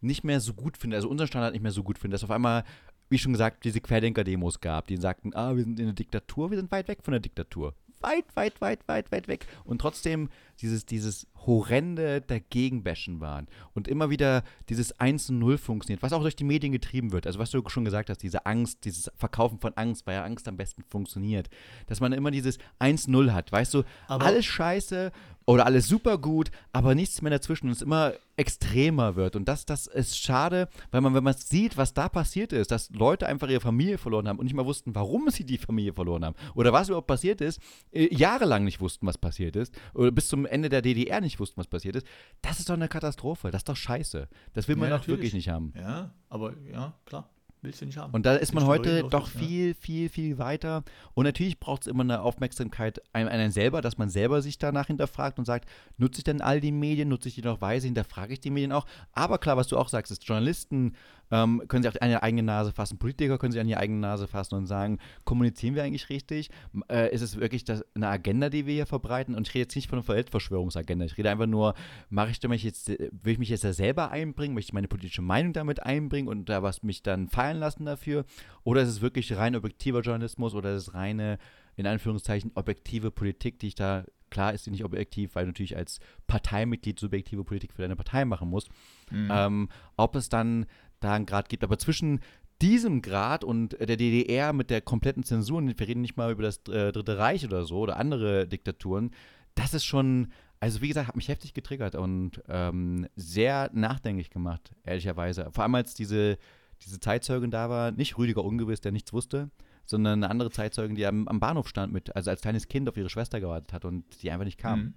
nicht 0.00 0.22
mehr 0.24 0.40
so 0.40 0.54
gut 0.54 0.76
findet, 0.76 0.98
also 0.98 1.08
unseren 1.08 1.26
Standard 1.26 1.52
nicht 1.52 1.62
mehr 1.62 1.72
so 1.72 1.82
gut 1.82 1.98
findet, 1.98 2.14
dass 2.14 2.24
auf 2.24 2.30
einmal, 2.30 2.62
wie 3.08 3.18
schon 3.18 3.32
gesagt, 3.32 3.64
diese 3.64 3.80
Querdenker-Demos 3.80 4.60
gab, 4.60 4.86
die 4.86 4.96
sagten, 4.96 5.34
ah, 5.34 5.56
wir 5.56 5.64
sind 5.64 5.78
in 5.78 5.86
der 5.86 5.94
Diktatur, 5.94 6.50
wir 6.50 6.58
sind 6.58 6.70
weit 6.70 6.88
weg 6.88 6.98
von 7.02 7.12
der 7.12 7.20
Diktatur. 7.20 7.74
Weit, 8.00 8.26
weit, 8.36 8.60
weit, 8.60 8.86
weit, 8.86 9.10
weit 9.10 9.26
weg. 9.26 9.46
Und 9.64 9.80
trotzdem 9.80 10.28
dieses, 10.60 10.86
dieses 10.86 11.26
horrende 11.46 12.20
Dagegenbashen 12.20 13.20
waren. 13.20 13.48
Und 13.74 13.88
immer 13.88 14.08
wieder 14.08 14.44
dieses 14.68 14.94
1-0 15.00 15.58
funktioniert, 15.58 16.02
was 16.02 16.12
auch 16.12 16.20
durch 16.22 16.36
die 16.36 16.44
Medien 16.44 16.72
getrieben 16.72 17.10
wird. 17.10 17.26
Also 17.26 17.40
was 17.40 17.50
du 17.50 17.60
schon 17.68 17.84
gesagt 17.84 18.08
hast, 18.08 18.22
diese 18.22 18.46
Angst, 18.46 18.84
dieses 18.84 19.10
Verkaufen 19.16 19.58
von 19.58 19.72
Angst, 19.74 20.06
weil 20.06 20.14
ja 20.14 20.22
Angst 20.24 20.46
am 20.46 20.56
besten 20.56 20.84
funktioniert. 20.84 21.48
Dass 21.88 22.00
man 22.00 22.12
immer 22.12 22.30
dieses 22.30 22.58
1-0 22.78 23.32
hat, 23.32 23.50
weißt 23.50 23.74
du, 23.74 23.82
Aber- 24.06 24.26
alles 24.26 24.44
scheiße 24.46 25.10
oder 25.48 25.64
alles 25.64 25.88
super 25.88 26.18
gut, 26.18 26.50
aber 26.72 26.94
nichts 26.94 27.22
mehr 27.22 27.30
dazwischen 27.30 27.68
und 27.68 27.72
es 27.72 27.80
immer 27.80 28.12
extremer 28.36 29.16
wird. 29.16 29.34
Und 29.34 29.48
das, 29.48 29.64
das 29.64 29.86
ist 29.86 30.18
schade, 30.18 30.68
weil 30.90 31.00
man, 31.00 31.14
wenn 31.14 31.24
man 31.24 31.32
sieht, 31.32 31.78
was 31.78 31.94
da 31.94 32.10
passiert 32.10 32.52
ist, 32.52 32.70
dass 32.70 32.90
Leute 32.90 33.26
einfach 33.26 33.48
ihre 33.48 33.62
Familie 33.62 33.96
verloren 33.96 34.28
haben 34.28 34.38
und 34.38 34.44
nicht 34.44 34.54
mal 34.54 34.66
wussten, 34.66 34.94
warum 34.94 35.30
sie 35.30 35.44
die 35.44 35.56
Familie 35.56 35.94
verloren 35.94 36.22
haben 36.22 36.36
oder 36.54 36.74
was 36.74 36.88
überhaupt 36.88 37.06
passiert 37.06 37.40
ist, 37.40 37.60
äh, 37.92 38.14
jahrelang 38.14 38.62
nicht 38.64 38.82
wussten, 38.82 39.06
was 39.06 39.16
passiert 39.16 39.56
ist 39.56 39.74
oder 39.94 40.10
bis 40.10 40.28
zum 40.28 40.44
Ende 40.44 40.68
der 40.68 40.82
DDR 40.82 41.22
nicht 41.22 41.40
wussten, 41.40 41.58
was 41.58 41.66
passiert 41.66 41.96
ist, 41.96 42.06
das 42.42 42.58
ist 42.58 42.68
doch 42.68 42.74
eine 42.74 42.88
Katastrophe. 42.88 43.50
Das 43.50 43.60
ist 43.60 43.70
doch 43.70 43.76
scheiße. 43.76 44.28
Das 44.52 44.68
will 44.68 44.76
man 44.76 44.90
Ja, 44.90 44.98
doch 44.98 45.08
wirklich 45.08 45.32
nicht 45.32 45.48
haben. 45.48 45.72
Ja, 45.74 46.10
aber 46.28 46.52
ja, 46.70 46.92
klar, 47.06 47.30
willst 47.62 47.80
du 47.80 47.86
nicht 47.86 47.98
haben. 47.98 48.12
Und 48.12 48.26
da 48.26 48.34
ist 48.34 48.54
man 48.54 48.66
heute 48.66 49.02
doch 49.02 49.24
das, 49.24 49.34
ja. 49.34 49.40
viel, 49.40 49.74
viel, 49.74 50.08
viel 50.08 50.38
weiter. 50.38 50.84
Und 51.14 51.24
natürlich 51.24 51.58
braucht 51.58 51.82
es 51.82 51.86
immer 51.86 52.02
eine 52.02 52.22
Aufmerksamkeit 52.22 53.02
an 53.12 53.28
einen 53.28 53.50
selber, 53.50 53.80
dass 53.80 53.98
man 53.98 54.10
selber 54.10 54.42
sich 54.42 54.58
danach 54.58 54.86
hinterfragt 54.86 55.38
und 55.38 55.44
sagt, 55.44 55.68
nutze 55.96 56.18
ich 56.18 56.24
denn 56.24 56.40
all 56.40 56.60
die 56.60 56.72
Medien, 56.72 57.08
nutze 57.08 57.28
ich 57.28 57.34
die 57.34 57.42
noch 57.42 57.60
weise, 57.60 57.86
hinterfrage 57.86 58.32
ich 58.32 58.40
die 58.40 58.50
Medien 58.50 58.72
auch. 58.72 58.86
Aber 59.12 59.38
klar, 59.38 59.56
was 59.56 59.68
du 59.68 59.76
auch 59.76 59.88
sagst, 59.88 60.12
ist, 60.12 60.24
Journalisten 60.24 60.94
ähm, 61.30 61.62
können 61.68 61.82
sich 61.82 62.02
an 62.02 62.10
ihre 62.10 62.22
eigene 62.22 62.42
Nase 62.42 62.72
fassen, 62.72 62.98
Politiker 62.98 63.38
können 63.38 63.52
sich 63.52 63.60
an 63.60 63.68
ihre 63.68 63.80
eigene 63.80 64.00
Nase 64.00 64.26
fassen 64.26 64.54
und 64.54 64.66
sagen, 64.66 64.98
kommunizieren 65.24 65.74
wir 65.74 65.82
eigentlich 65.82 66.08
richtig? 66.08 66.50
Äh, 66.90 67.12
ist 67.14 67.22
es 67.22 67.38
wirklich 67.38 67.64
das, 67.64 67.84
eine 67.94 68.08
Agenda, 68.08 68.50
die 68.50 68.66
wir 68.66 68.74
hier 68.74 68.86
verbreiten? 68.86 69.34
Und 69.34 69.48
ich 69.48 69.54
rede 69.54 69.64
jetzt 69.64 69.76
nicht 69.76 69.88
von 69.88 69.98
einer 69.98 70.08
Weltverschwörungsagenda. 70.08 71.04
Ich 71.04 71.16
rede 71.18 71.30
einfach 71.30 71.46
nur, 71.46 71.74
mache 72.10 72.30
ich 72.30 72.42
mich 72.48 72.62
jetzt, 72.62 72.88
will 72.88 73.32
ich 73.32 73.38
mich 73.38 73.48
jetzt 73.48 73.64
da 73.64 73.72
selber 73.72 74.10
einbringen, 74.10 74.54
möchte 74.54 74.70
ich 74.70 74.74
meine 74.74 74.88
politische 74.88 75.22
Meinung 75.22 75.52
damit 75.52 75.82
einbringen 75.82 76.28
und 76.28 76.48
da 76.48 76.62
was 76.62 76.82
mich 76.82 77.02
dann 77.02 77.28
fallen 77.28 77.58
lassen 77.58 77.84
dafür? 77.84 78.24
Oder 78.64 78.82
ist 78.82 78.88
es 78.88 79.00
wirklich 79.00 79.36
rein 79.36 79.56
objektiver 79.56 80.00
Journalismus 80.00 80.54
oder 80.54 80.74
ist 80.74 80.88
es 80.88 80.94
reine, 80.94 81.38
in 81.76 81.86
Anführungszeichen, 81.86 82.50
objektive 82.54 83.10
Politik, 83.10 83.60
die 83.60 83.68
ich 83.68 83.74
da, 83.76 84.04
klar 84.30 84.52
ist 84.52 84.64
sie 84.64 84.70
nicht 84.70 84.84
objektiv, 84.84 85.34
weil 85.34 85.44
du 85.44 85.50
natürlich 85.50 85.76
als 85.76 86.00
Parteimitglied 86.26 86.98
subjektive 86.98 87.44
Politik 87.44 87.72
für 87.72 87.82
deine 87.82 87.96
Partei 87.96 88.24
machen 88.24 88.50
musst. 88.50 88.68
Mhm. 89.10 89.28
Ähm, 89.32 89.68
ob 89.96 90.16
es 90.16 90.28
dann 90.28 90.66
da 91.00 91.12
einen 91.12 91.26
Grad 91.26 91.48
gibt. 91.48 91.64
Aber 91.64 91.78
zwischen 91.78 92.20
diesem 92.60 93.02
Grad 93.02 93.44
und 93.44 93.78
der 93.78 93.96
DDR 93.96 94.52
mit 94.52 94.70
der 94.70 94.80
kompletten 94.80 95.22
Zensur, 95.22 95.62
wir 95.62 95.88
reden 95.88 96.00
nicht 96.00 96.16
mal 96.16 96.32
über 96.32 96.42
das 96.42 96.58
äh, 96.68 96.92
Dritte 96.92 97.18
Reich 97.18 97.44
oder 97.44 97.64
so 97.64 97.78
oder 97.78 97.96
andere 97.96 98.48
Diktaturen, 98.48 99.12
das 99.54 99.74
ist 99.74 99.84
schon, 99.84 100.32
also 100.60 100.80
wie 100.80 100.88
gesagt, 100.88 101.08
hat 101.08 101.16
mich 101.16 101.28
heftig 101.28 101.54
getriggert 101.54 101.94
und 101.94 102.42
ähm, 102.48 103.06
sehr 103.16 103.70
nachdenklich 103.72 104.30
gemacht, 104.30 104.72
ehrlicherweise. 104.84 105.50
Vor 105.52 105.64
allem 105.64 105.74
als 105.74 105.94
diese, 105.94 106.38
diese 106.82 107.00
Zeitzeugin 107.00 107.50
da 107.50 107.70
war, 107.70 107.92
nicht 107.92 108.18
Rüdiger 108.18 108.44
Ungewiss, 108.44 108.80
der 108.80 108.92
nichts 108.92 109.12
wusste, 109.12 109.50
sondern 109.84 110.22
eine 110.22 110.30
andere 110.30 110.50
Zeitzeugin, 110.50 110.96
die 110.96 111.06
am, 111.06 111.28
am 111.28 111.40
Bahnhof 111.40 111.68
stand 111.68 111.92
mit, 111.92 112.14
also 112.14 112.30
als 112.30 112.40
kleines 112.40 112.68
Kind 112.68 112.88
auf 112.88 112.96
ihre 112.96 113.10
Schwester 113.10 113.40
gewartet 113.40 113.72
hat 113.72 113.84
und 113.84 114.22
die 114.22 114.30
einfach 114.30 114.44
nicht 114.44 114.58
kam. 114.58 114.80
Mhm. 114.80 114.94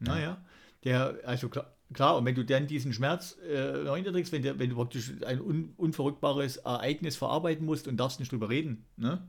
Naja, 0.00 0.44
der, 0.84 1.18
also 1.24 1.48
klar, 1.92 2.16
und 2.16 2.24
wenn 2.24 2.34
du 2.34 2.44
dann 2.44 2.66
diesen 2.66 2.92
Schmerz 2.92 3.36
äh, 3.48 3.84
hinterträgst, 3.94 4.32
wenn, 4.32 4.42
der, 4.42 4.58
wenn 4.58 4.70
du 4.70 4.76
praktisch 4.76 5.12
ein 5.26 5.40
un, 5.40 5.74
unverrückbares 5.76 6.58
Ereignis 6.58 7.16
verarbeiten 7.16 7.66
musst 7.66 7.88
und 7.88 7.96
darfst 7.96 8.20
nicht 8.20 8.32
drüber 8.32 8.48
reden, 8.48 8.84
ne? 8.96 9.22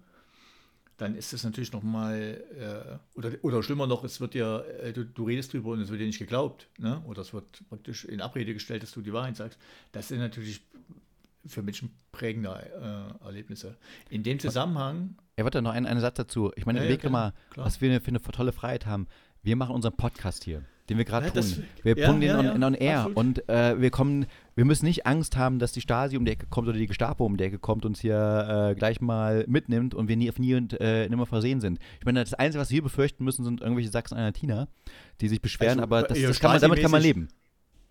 dann 0.97 1.15
ist 1.15 1.33
das 1.33 1.43
natürlich 1.43 1.73
nochmal, 1.73 2.43
äh, 2.57 3.17
oder, 3.17 3.31
oder 3.41 3.63
schlimmer 3.63 3.85
noch, 3.85 4.03
es 4.03 4.21
wird 4.21 4.33
dir, 4.33 4.65
äh, 4.81 4.93
du, 4.93 5.05
du 5.05 5.25
redest 5.25 5.53
drüber 5.53 5.71
und 5.71 5.81
es 5.81 5.89
wird 5.89 5.99
dir 5.99 6.07
nicht 6.07 6.19
geglaubt, 6.19 6.69
ne? 6.77 7.01
oder 7.05 7.21
es 7.21 7.33
wird 7.33 7.67
praktisch 7.67 8.05
in 8.05 8.21
Abrede 8.21 8.53
gestellt, 8.53 8.83
dass 8.83 8.91
du 8.91 9.01
die 9.01 9.11
Wahrheit 9.11 9.35
sagst. 9.35 9.59
Das 9.91 10.07
sind 10.07 10.19
natürlich 10.19 10.61
für 11.47 11.61
Menschen 11.61 11.91
prägende 12.11 12.49
äh, 12.49 13.25
Erlebnisse. 13.25 13.75
In 14.09 14.23
dem 14.23 14.39
Zusammenhang, 14.39 15.15
Ja, 15.37 15.43
warte, 15.43 15.61
noch 15.61 15.71
ein, 15.71 15.85
einen 15.85 15.99
Satz 15.99 16.15
dazu. 16.15 16.51
Ich 16.55 16.65
meine, 16.65 16.83
Ja, 16.87 16.95
ja, 16.95 17.09
mal, 17.09 17.33
was 17.55 17.81
wir 17.81 18.01
für 18.01 18.07
eine 18.07 18.21
tolle 18.21 18.51
Freiheit 18.51 18.85
haben. 18.85 19.07
Wir 19.43 19.55
machen 19.55 19.75
unseren 19.75 19.95
Podcast 19.95 20.43
hier, 20.43 20.63
den 20.89 20.97
wir 20.97 21.05
gerade 21.05 21.27
tun. 21.27 21.35
das- 21.35 21.59
wir 21.83 21.97
ja, 21.97 22.07
bringen 22.07 22.21
den 22.21 22.29
ja, 22.29 22.39
on, 22.39 22.45
ja, 22.45 22.51
in 22.53 22.63
on 22.63 22.73
air 22.73 22.97
absolut. 22.99 23.17
und 23.17 23.49
äh, 23.49 23.79
wir 23.81 23.89
kommen, 23.89 24.25
wir 24.55 24.65
müssen 24.65 24.85
nicht 24.85 25.05
Angst 25.05 25.35
haben, 25.37 25.59
dass 25.59 25.71
die 25.71 25.81
Stasi 25.81 26.17
um 26.17 26.25
die 26.25 26.31
Ecke 26.31 26.45
kommt 26.49 26.67
oder 26.67 26.77
die 26.77 26.87
Gestapo 26.87 27.25
um 27.25 27.37
die 27.37 27.43
Ecke 27.43 27.57
kommt 27.59 27.85
und 27.85 27.91
uns 27.91 28.01
hier 28.01 28.71
äh, 28.71 28.75
gleich 28.75 29.01
mal 29.01 29.45
mitnimmt 29.47 29.93
und 29.95 30.07
wir 30.07 30.17
nie 30.17 30.29
auf 30.29 30.37
nie 30.39 30.53
und 30.55 30.79
äh, 30.79 31.07
nimmer 31.09 31.25
versehen 31.25 31.61
sind. 31.61 31.79
Ich 31.99 32.05
meine, 32.05 32.23
das 32.23 32.33
Einzige, 32.33 32.61
was 32.61 32.71
wir 32.71 32.83
befürchten 32.83 33.23
müssen, 33.23 33.43
sind 33.43 33.61
irgendwelche 33.61 33.89
Sachsen-Anhaltiner, 33.89 34.67
die 35.21 35.27
sich 35.27 35.41
beschweren, 35.41 35.79
Also, 35.79 35.83
aber 35.83 36.03
das, 36.03 36.19
ja, 36.19 36.27
das 36.27 36.39
kann 36.39 36.51
man, 36.51 36.61
damit 36.61 36.81
kann 36.81 36.91
man 36.91 37.01
leben. 37.01 37.29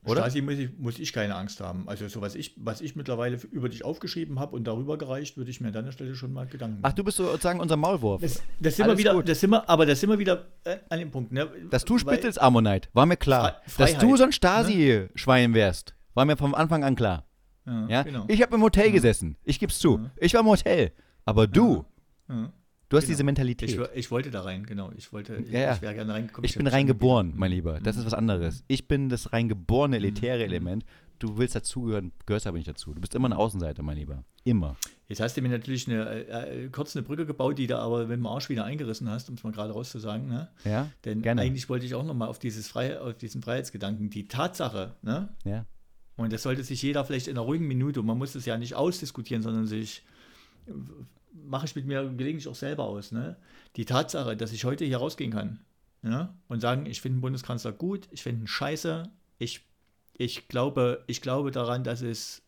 Oder? 0.06 0.20
Stasi 0.22 0.42
muss 0.42 0.54
ich, 0.54 0.70
muss 0.78 0.98
ich 0.98 1.12
keine 1.12 1.34
Angst 1.34 1.60
haben. 1.60 1.88
Also 1.88 2.06
so 2.08 2.20
was 2.20 2.34
ich, 2.34 2.54
was 2.58 2.80
ich 2.80 2.94
mittlerweile 2.96 3.38
über 3.50 3.68
dich 3.68 3.84
aufgeschrieben 3.84 4.38
habe 4.38 4.54
und 4.54 4.64
darüber 4.64 4.98
gereicht, 4.98 5.36
würde 5.36 5.50
ich 5.50 5.60
mir 5.60 5.68
an 5.68 5.72
deiner 5.72 5.92
Stelle 5.92 6.14
schon 6.14 6.32
mal 6.32 6.46
Gedanken 6.46 6.78
Ach, 6.80 6.90
machen. 6.90 6.96
du 6.96 7.04
bist 7.04 7.16
sozusagen 7.16 7.60
unser 7.60 7.76
Maulwurf. 7.76 8.20
das, 8.20 8.42
das 8.60 8.76
sind 8.76 8.86
wir 8.86 8.98
wieder, 8.98 9.14
gut. 9.14 9.28
das 9.28 9.40
sind 9.40 9.50
wir, 9.50 9.68
aber 9.68 9.86
das 9.86 10.00
sind 10.00 10.10
wir 10.10 10.18
wieder 10.18 10.46
äh, 10.64 10.76
an 10.90 10.98
dem 10.98 11.10
Punkt. 11.10 11.32
Ne? 11.32 11.48
Dass 11.70 11.84
du 11.84 11.96
spittelst, 11.98 12.40
Ammonite, 12.40 12.88
war 12.92 13.06
mir 13.06 13.16
klar. 13.16 13.60
Fre- 13.66 13.78
Dass 13.78 13.98
du 13.98 14.16
so 14.16 14.24
ein 14.24 14.32
Stasi-Schwein 14.32 15.54
wärst, 15.54 15.94
war 16.14 16.24
mir 16.24 16.36
vom 16.36 16.54
Anfang 16.54 16.84
an 16.84 16.96
klar. 16.96 17.24
Ja, 17.66 17.86
Ja? 17.88 18.02
genau. 18.02 18.24
Ich 18.28 18.42
habe 18.42 18.54
im 18.56 18.62
Hotel 18.62 18.90
gesessen. 18.92 19.36
Ich 19.42 19.58
geb's 19.58 19.78
zu. 19.78 19.98
Ja. 19.98 20.10
Ich 20.18 20.34
war 20.34 20.40
im 20.42 20.46
Hotel. 20.48 20.92
Aber 21.24 21.46
du, 21.46 21.84
ja. 22.28 22.52
Du 22.94 22.98
hast 22.98 23.04
Genau. 23.04 23.12
diese 23.14 23.24
Mentalität. 23.24 23.68
Ich, 23.68 23.74
Ich, 23.76 23.80
wo- 23.80 23.88
ich 23.94 24.10
wollte 24.10 24.30
da 24.30 24.42
rein, 24.42 24.64
genau. 24.64 24.90
Ich 24.96 25.12
wollte, 25.12 25.36
ich, 25.36 25.50
Ja, 25.52 25.60
ja. 25.60 25.74
ich 25.74 25.82
wäre 25.82 25.94
gerne 25.94 26.12
reingekommen. 26.14 26.42
bin 26.48 26.56
hab 26.56 26.62
nicht 26.62 26.72
reingeboren, 26.72 27.32
mein 27.36 27.50
Lieber. 27.50 27.80
Das 27.80 27.96
ist 27.96 28.06
was 28.06 28.14
anderes. 28.14 28.64
Ich 28.68 28.88
bin 28.88 29.08
das 29.08 29.32
reingeborene, 29.32 29.96
elitäre 29.96 30.44
Element. 30.44 30.84
Du 31.20 31.38
willst 31.38 31.54
dazugehören, 31.54 32.12
gehörst 32.26 32.46
aber 32.46 32.56
nicht 32.58 32.68
dazu. 32.68 32.92
Du 32.92 33.00
bist 33.00 33.14
immer 33.14 33.26
eine 33.26 33.38
Außenseiter, 33.38 33.82
mein 33.82 33.96
Lieber. 33.96 34.24
Immer. 34.42 34.76
Jetzt 35.06 35.20
hast 35.20 35.36
du 35.36 35.42
mir 35.42 35.48
natürlich 35.48 35.88
eine, 35.88 36.08
äh, 36.10 36.64
äh, 36.64 36.68
kurz 36.70 36.96
eine 36.96 37.02
Brücke 37.04 37.24
gebaut, 37.24 37.56
die 37.58 37.66
du 37.66 37.78
aber 37.78 38.00
mit 38.06 38.16
dem 38.18 38.26
Arsch 38.26 38.48
wieder 38.48 38.64
eingerissen 38.64 39.08
hast, 39.08 39.28
um 39.28 39.36
es 39.36 39.44
mal 39.44 39.52
gerade 39.52 39.72
rauszusagen. 39.72 40.28
Ne? 40.28 40.48
Ja? 40.64 40.90
Denn 41.04 41.22
Gerne. 41.22 41.42
eigentlich 41.42 41.68
wollte 41.68 41.86
ich 41.86 41.94
auch 41.94 42.04
nochmal 42.04 42.28
auf, 42.28 42.38
dieses 42.38 42.66
Frei, 42.68 42.98
auf 42.98 43.14
diesen 43.16 43.42
Freiheitsgedanken, 43.42 44.10
die 44.10 44.26
Tatsache, 44.28 44.94
ne? 45.02 45.28
Ja. 45.44 45.66
Und 46.16 46.32
das 46.32 46.42
sollte 46.42 46.62
sich 46.62 46.80
jeder 46.82 47.04
vielleicht 47.04 47.26
in 47.28 47.36
einer 47.36 47.44
ruhigen 47.46 47.66
Minute, 47.68 48.02
man 48.02 48.18
muss 48.18 48.34
es 48.34 48.44
ja 48.44 48.56
nicht 48.58 48.74
ausdiskutieren, 48.74 49.42
sondern 49.42 49.66
sich, 49.66 50.02
mache 51.34 51.66
ich 51.66 51.76
mit 51.76 51.86
mir 51.86 52.02
gelegentlich 52.04 52.48
auch 52.48 52.54
selber 52.54 52.84
aus, 52.84 53.12
ne? 53.12 53.36
Die 53.76 53.84
Tatsache, 53.84 54.36
dass 54.36 54.52
ich 54.52 54.64
heute 54.64 54.84
hier 54.84 54.98
rausgehen 54.98 55.32
kann 55.32 55.60
ne? 56.04 56.32
und 56.48 56.60
sagen, 56.60 56.86
ich 56.86 57.00
finde 57.00 57.18
den 57.18 57.22
Bundeskanzler 57.22 57.72
gut, 57.72 58.08
ich 58.10 58.22
finde 58.22 58.44
ihn 58.44 58.46
scheiße, 58.46 59.10
ich, 59.38 59.66
ich, 60.16 60.48
glaube, 60.48 61.02
ich 61.06 61.20
glaube 61.20 61.50
daran, 61.50 61.82
dass 61.82 62.02
es 62.02 62.42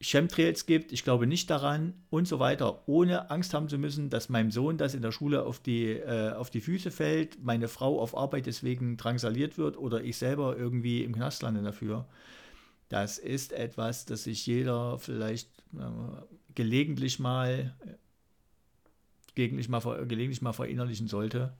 Chemtrails 0.00 0.66
gibt, 0.66 0.92
ich 0.92 1.04
glaube 1.04 1.26
nicht 1.26 1.48
daran 1.48 1.94
und 2.10 2.26
so 2.26 2.40
weiter, 2.40 2.82
ohne 2.88 3.30
Angst 3.30 3.54
haben 3.54 3.68
zu 3.68 3.78
müssen, 3.78 4.10
dass 4.10 4.28
meinem 4.28 4.50
Sohn 4.50 4.76
das 4.76 4.94
in 4.94 5.02
der 5.02 5.12
Schule 5.12 5.44
auf 5.44 5.60
die, 5.60 5.90
äh, 5.92 6.32
auf 6.32 6.50
die 6.50 6.60
Füße 6.60 6.90
fällt, 6.90 7.42
meine 7.42 7.68
Frau 7.68 8.00
auf 8.00 8.16
Arbeit 8.16 8.46
deswegen 8.46 8.96
drangsaliert 8.96 9.56
wird 9.56 9.78
oder 9.78 10.02
ich 10.02 10.16
selber 10.16 10.56
irgendwie 10.56 11.04
im 11.04 11.14
Knast 11.14 11.42
lande 11.42 11.62
dafür. 11.62 12.06
Das 12.88 13.18
ist 13.18 13.52
etwas, 13.52 14.04
das 14.04 14.24
sich 14.24 14.46
jeder 14.46 14.98
vielleicht 14.98 15.48
äh, 15.74 16.43
gelegentlich 16.54 17.18
mal, 17.18 17.74
gelegentlich 19.34 19.68
mal, 19.68 19.80
gelegentlich 20.06 20.42
mal 20.42 20.52
verinnerlichen 20.52 21.08
sollte. 21.08 21.54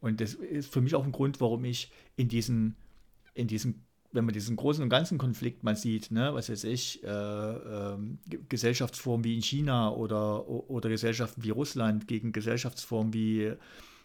Und 0.00 0.20
das 0.20 0.34
ist 0.34 0.72
für 0.72 0.80
mich 0.80 0.94
auch 0.94 1.04
ein 1.04 1.12
Grund, 1.12 1.40
warum 1.40 1.64
ich 1.64 1.92
in 2.16 2.28
diesen, 2.28 2.76
in 3.34 3.46
diesen 3.46 3.84
wenn 4.12 4.24
man 4.24 4.34
diesen 4.34 4.56
großen 4.56 4.82
und 4.82 4.90
ganzen 4.90 5.18
Konflikt 5.18 5.64
mal 5.64 5.76
sieht, 5.76 6.10
ne, 6.10 6.34
was 6.34 6.50
weiß 6.50 6.64
ich, 6.64 7.02
äh, 7.02 7.08
äh, 7.08 7.96
Gesellschaftsformen 8.48 9.24
wie 9.24 9.34
in 9.34 9.42
China 9.42 9.90
oder, 9.90 10.48
oder 10.48 10.88
Gesellschaften 10.88 11.42
wie 11.42 11.50
Russland 11.50 12.06
gegen 12.06 12.32
Gesellschaftsformen 12.32 13.14
wie, 13.14 13.52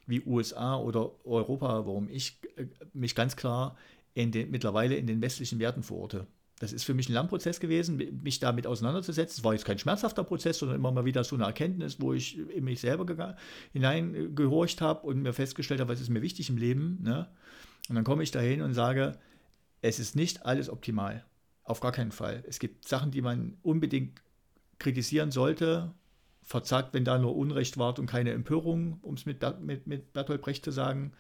wie 0.06 0.22
USA 0.26 0.78
oder 0.78 1.12
Europa, 1.26 1.86
warum 1.86 2.10
ich 2.10 2.40
äh, 2.56 2.66
mich 2.94 3.16
ganz 3.16 3.36
klar 3.36 3.76
in 4.14 4.32
den, 4.32 4.50
mittlerweile 4.50 4.96
in 4.96 5.08
den 5.08 5.22
westlichen 5.22 5.60
Werten 5.60 5.84
verorte. 5.84 6.26
Das 6.60 6.74
ist 6.74 6.86
für 6.86 6.96
mich 6.96 7.08
ein 7.08 7.14
Lernprozess 7.14 7.60
gewesen, 7.60 7.98
mich 8.24 8.40
damit 8.40 8.66
auseinanderzusetzen. 8.66 9.40
Es 9.40 9.44
war 9.44 9.54
jetzt 9.54 9.66
kein 9.66 9.78
schmerzhafter 9.78 10.24
Prozess, 10.24 10.58
sondern 10.58 10.78
immer 10.78 10.92
mal 10.92 11.06
wieder 11.06 11.24
so 11.24 11.36
eine 11.36 11.46
Erkenntnis, 11.46 12.02
wo 12.02 12.14
ich 12.14 12.40
in 12.40 12.64
mich 12.64 12.82
selber 12.82 13.36
hineingehorcht 13.74 14.82
habe 14.82 15.06
und 15.06 15.22
mir 15.22 15.34
festgestellt 15.34 15.80
habe, 15.80 15.94
was 15.94 16.02
ist 16.02 16.10
mir 16.10 16.24
wichtig 16.24 16.50
im 16.50 16.58
Leben. 16.58 17.00
Ne? 17.04 17.28
Und 17.90 17.96
dann 17.96 18.04
komme 18.04 18.24
ich 18.24 18.32
dahin 18.32 18.64
und 18.64 18.74
sage, 18.74 19.20
es 19.82 20.00
ist 20.00 20.16
nicht 20.16 20.46
alles 20.46 20.70
optimal. 20.70 21.24
Auf 21.64 21.80
gar 21.80 21.92
keinen 21.92 22.12
Fall. 22.12 22.44
Es 22.48 22.58
gibt 22.58 22.88
Sachen, 22.88 23.12
die 23.12 23.22
man 23.22 23.58
unbedingt 23.62 24.22
kritisieren 24.80 25.30
sollte. 25.30 25.94
Verzagt, 26.42 26.94
wenn 26.94 27.06
da 27.06 27.20
nur 27.20 27.36
Unrecht 27.36 27.78
war 27.78 28.00
und 28.00 28.08
keine 28.08 28.32
Empörung, 28.32 29.00
um 29.04 29.14
es 29.14 29.26
mit, 29.26 29.46
mit, 29.62 29.86
mit 29.86 30.14
Bertolt 30.14 30.42
Brecht 30.42 30.66
zu 30.66 30.72
sagen. 30.72 31.12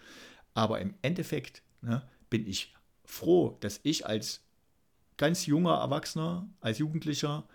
Aber 0.56 0.80
im 0.80 0.96
Endeffekt 1.04 1.62
ne, 1.82 2.02
bin 2.32 2.48
ich 2.48 2.74
froh, 3.06 3.58
dass 3.60 3.80
ich 3.84 4.08
als 4.08 4.47
ganz 5.18 5.46
junger 5.46 5.76
Erwachsener, 5.76 6.48
als 6.62 6.78
Jugendlicher 6.78 7.48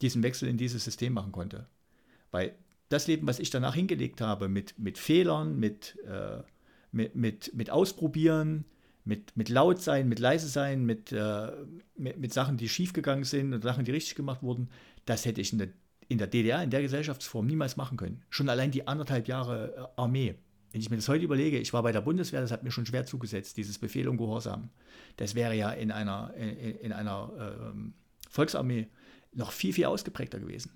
diesen 0.00 0.22
Wechsel 0.22 0.48
in 0.48 0.56
dieses 0.56 0.84
System 0.84 1.12
machen 1.12 1.32
konnte. 1.32 1.66
Weil 2.30 2.54
das 2.88 3.06
Leben, 3.06 3.26
was 3.26 3.38
ich 3.38 3.50
danach 3.50 3.74
hingelegt 3.74 4.20
habe, 4.20 4.48
mit, 4.48 4.78
mit 4.78 4.98
Fehlern, 4.98 5.58
mit, 5.58 5.98
äh, 6.06 6.42
mit, 6.92 7.14
mit, 7.14 7.54
mit 7.54 7.70
Ausprobieren, 7.70 8.64
mit, 9.04 9.36
mit 9.36 9.48
laut 9.48 9.80
sein, 9.80 10.08
mit 10.08 10.18
leise 10.18 10.48
sein, 10.48 10.84
mit, 10.84 11.12
äh, 11.12 11.52
mit, 11.96 12.18
mit, 12.18 12.32
Sachen, 12.32 12.56
die 12.56 12.68
schiefgegangen 12.68 13.24
sind 13.24 13.52
und 13.52 13.62
Sachen, 13.62 13.84
die 13.84 13.92
richtig 13.92 14.14
gemacht 14.14 14.42
wurden, 14.42 14.70
das 15.04 15.24
hätte 15.24 15.40
ich 15.40 15.52
in 15.52 15.58
der, 15.58 15.68
in 16.08 16.18
der 16.18 16.26
DDR, 16.26 16.62
in 16.62 16.70
der 16.70 16.82
Gesellschaftsform 16.82 17.46
niemals 17.46 17.76
machen 17.76 17.96
können. 17.96 18.22
Schon 18.28 18.48
allein 18.48 18.70
die 18.70 18.88
anderthalb 18.88 19.28
Jahre 19.28 19.74
äh, 19.96 20.00
Armee. 20.00 20.34
Wenn 20.72 20.80
ich 20.80 20.90
mir 20.90 20.96
das 20.96 21.08
heute 21.08 21.24
überlege, 21.24 21.58
ich 21.58 21.72
war 21.72 21.82
bei 21.82 21.92
der 21.92 22.00
Bundeswehr, 22.00 22.40
das 22.40 22.52
hat 22.52 22.62
mir 22.62 22.70
schon 22.70 22.86
schwer 22.86 23.04
zugesetzt, 23.04 23.56
dieses 23.56 23.78
Befehl 23.78 24.08
und 24.08 24.18
Gehorsam. 24.18 24.70
Das 25.16 25.34
wäre 25.34 25.54
ja 25.54 25.70
in 25.70 25.90
einer, 25.90 26.32
in, 26.34 26.76
in 26.76 26.92
einer 26.92 27.72
äh, 27.74 28.30
Volksarmee 28.30 28.86
noch 29.32 29.52
viel, 29.52 29.72
viel 29.72 29.86
ausgeprägter 29.86 30.38
gewesen. 30.38 30.72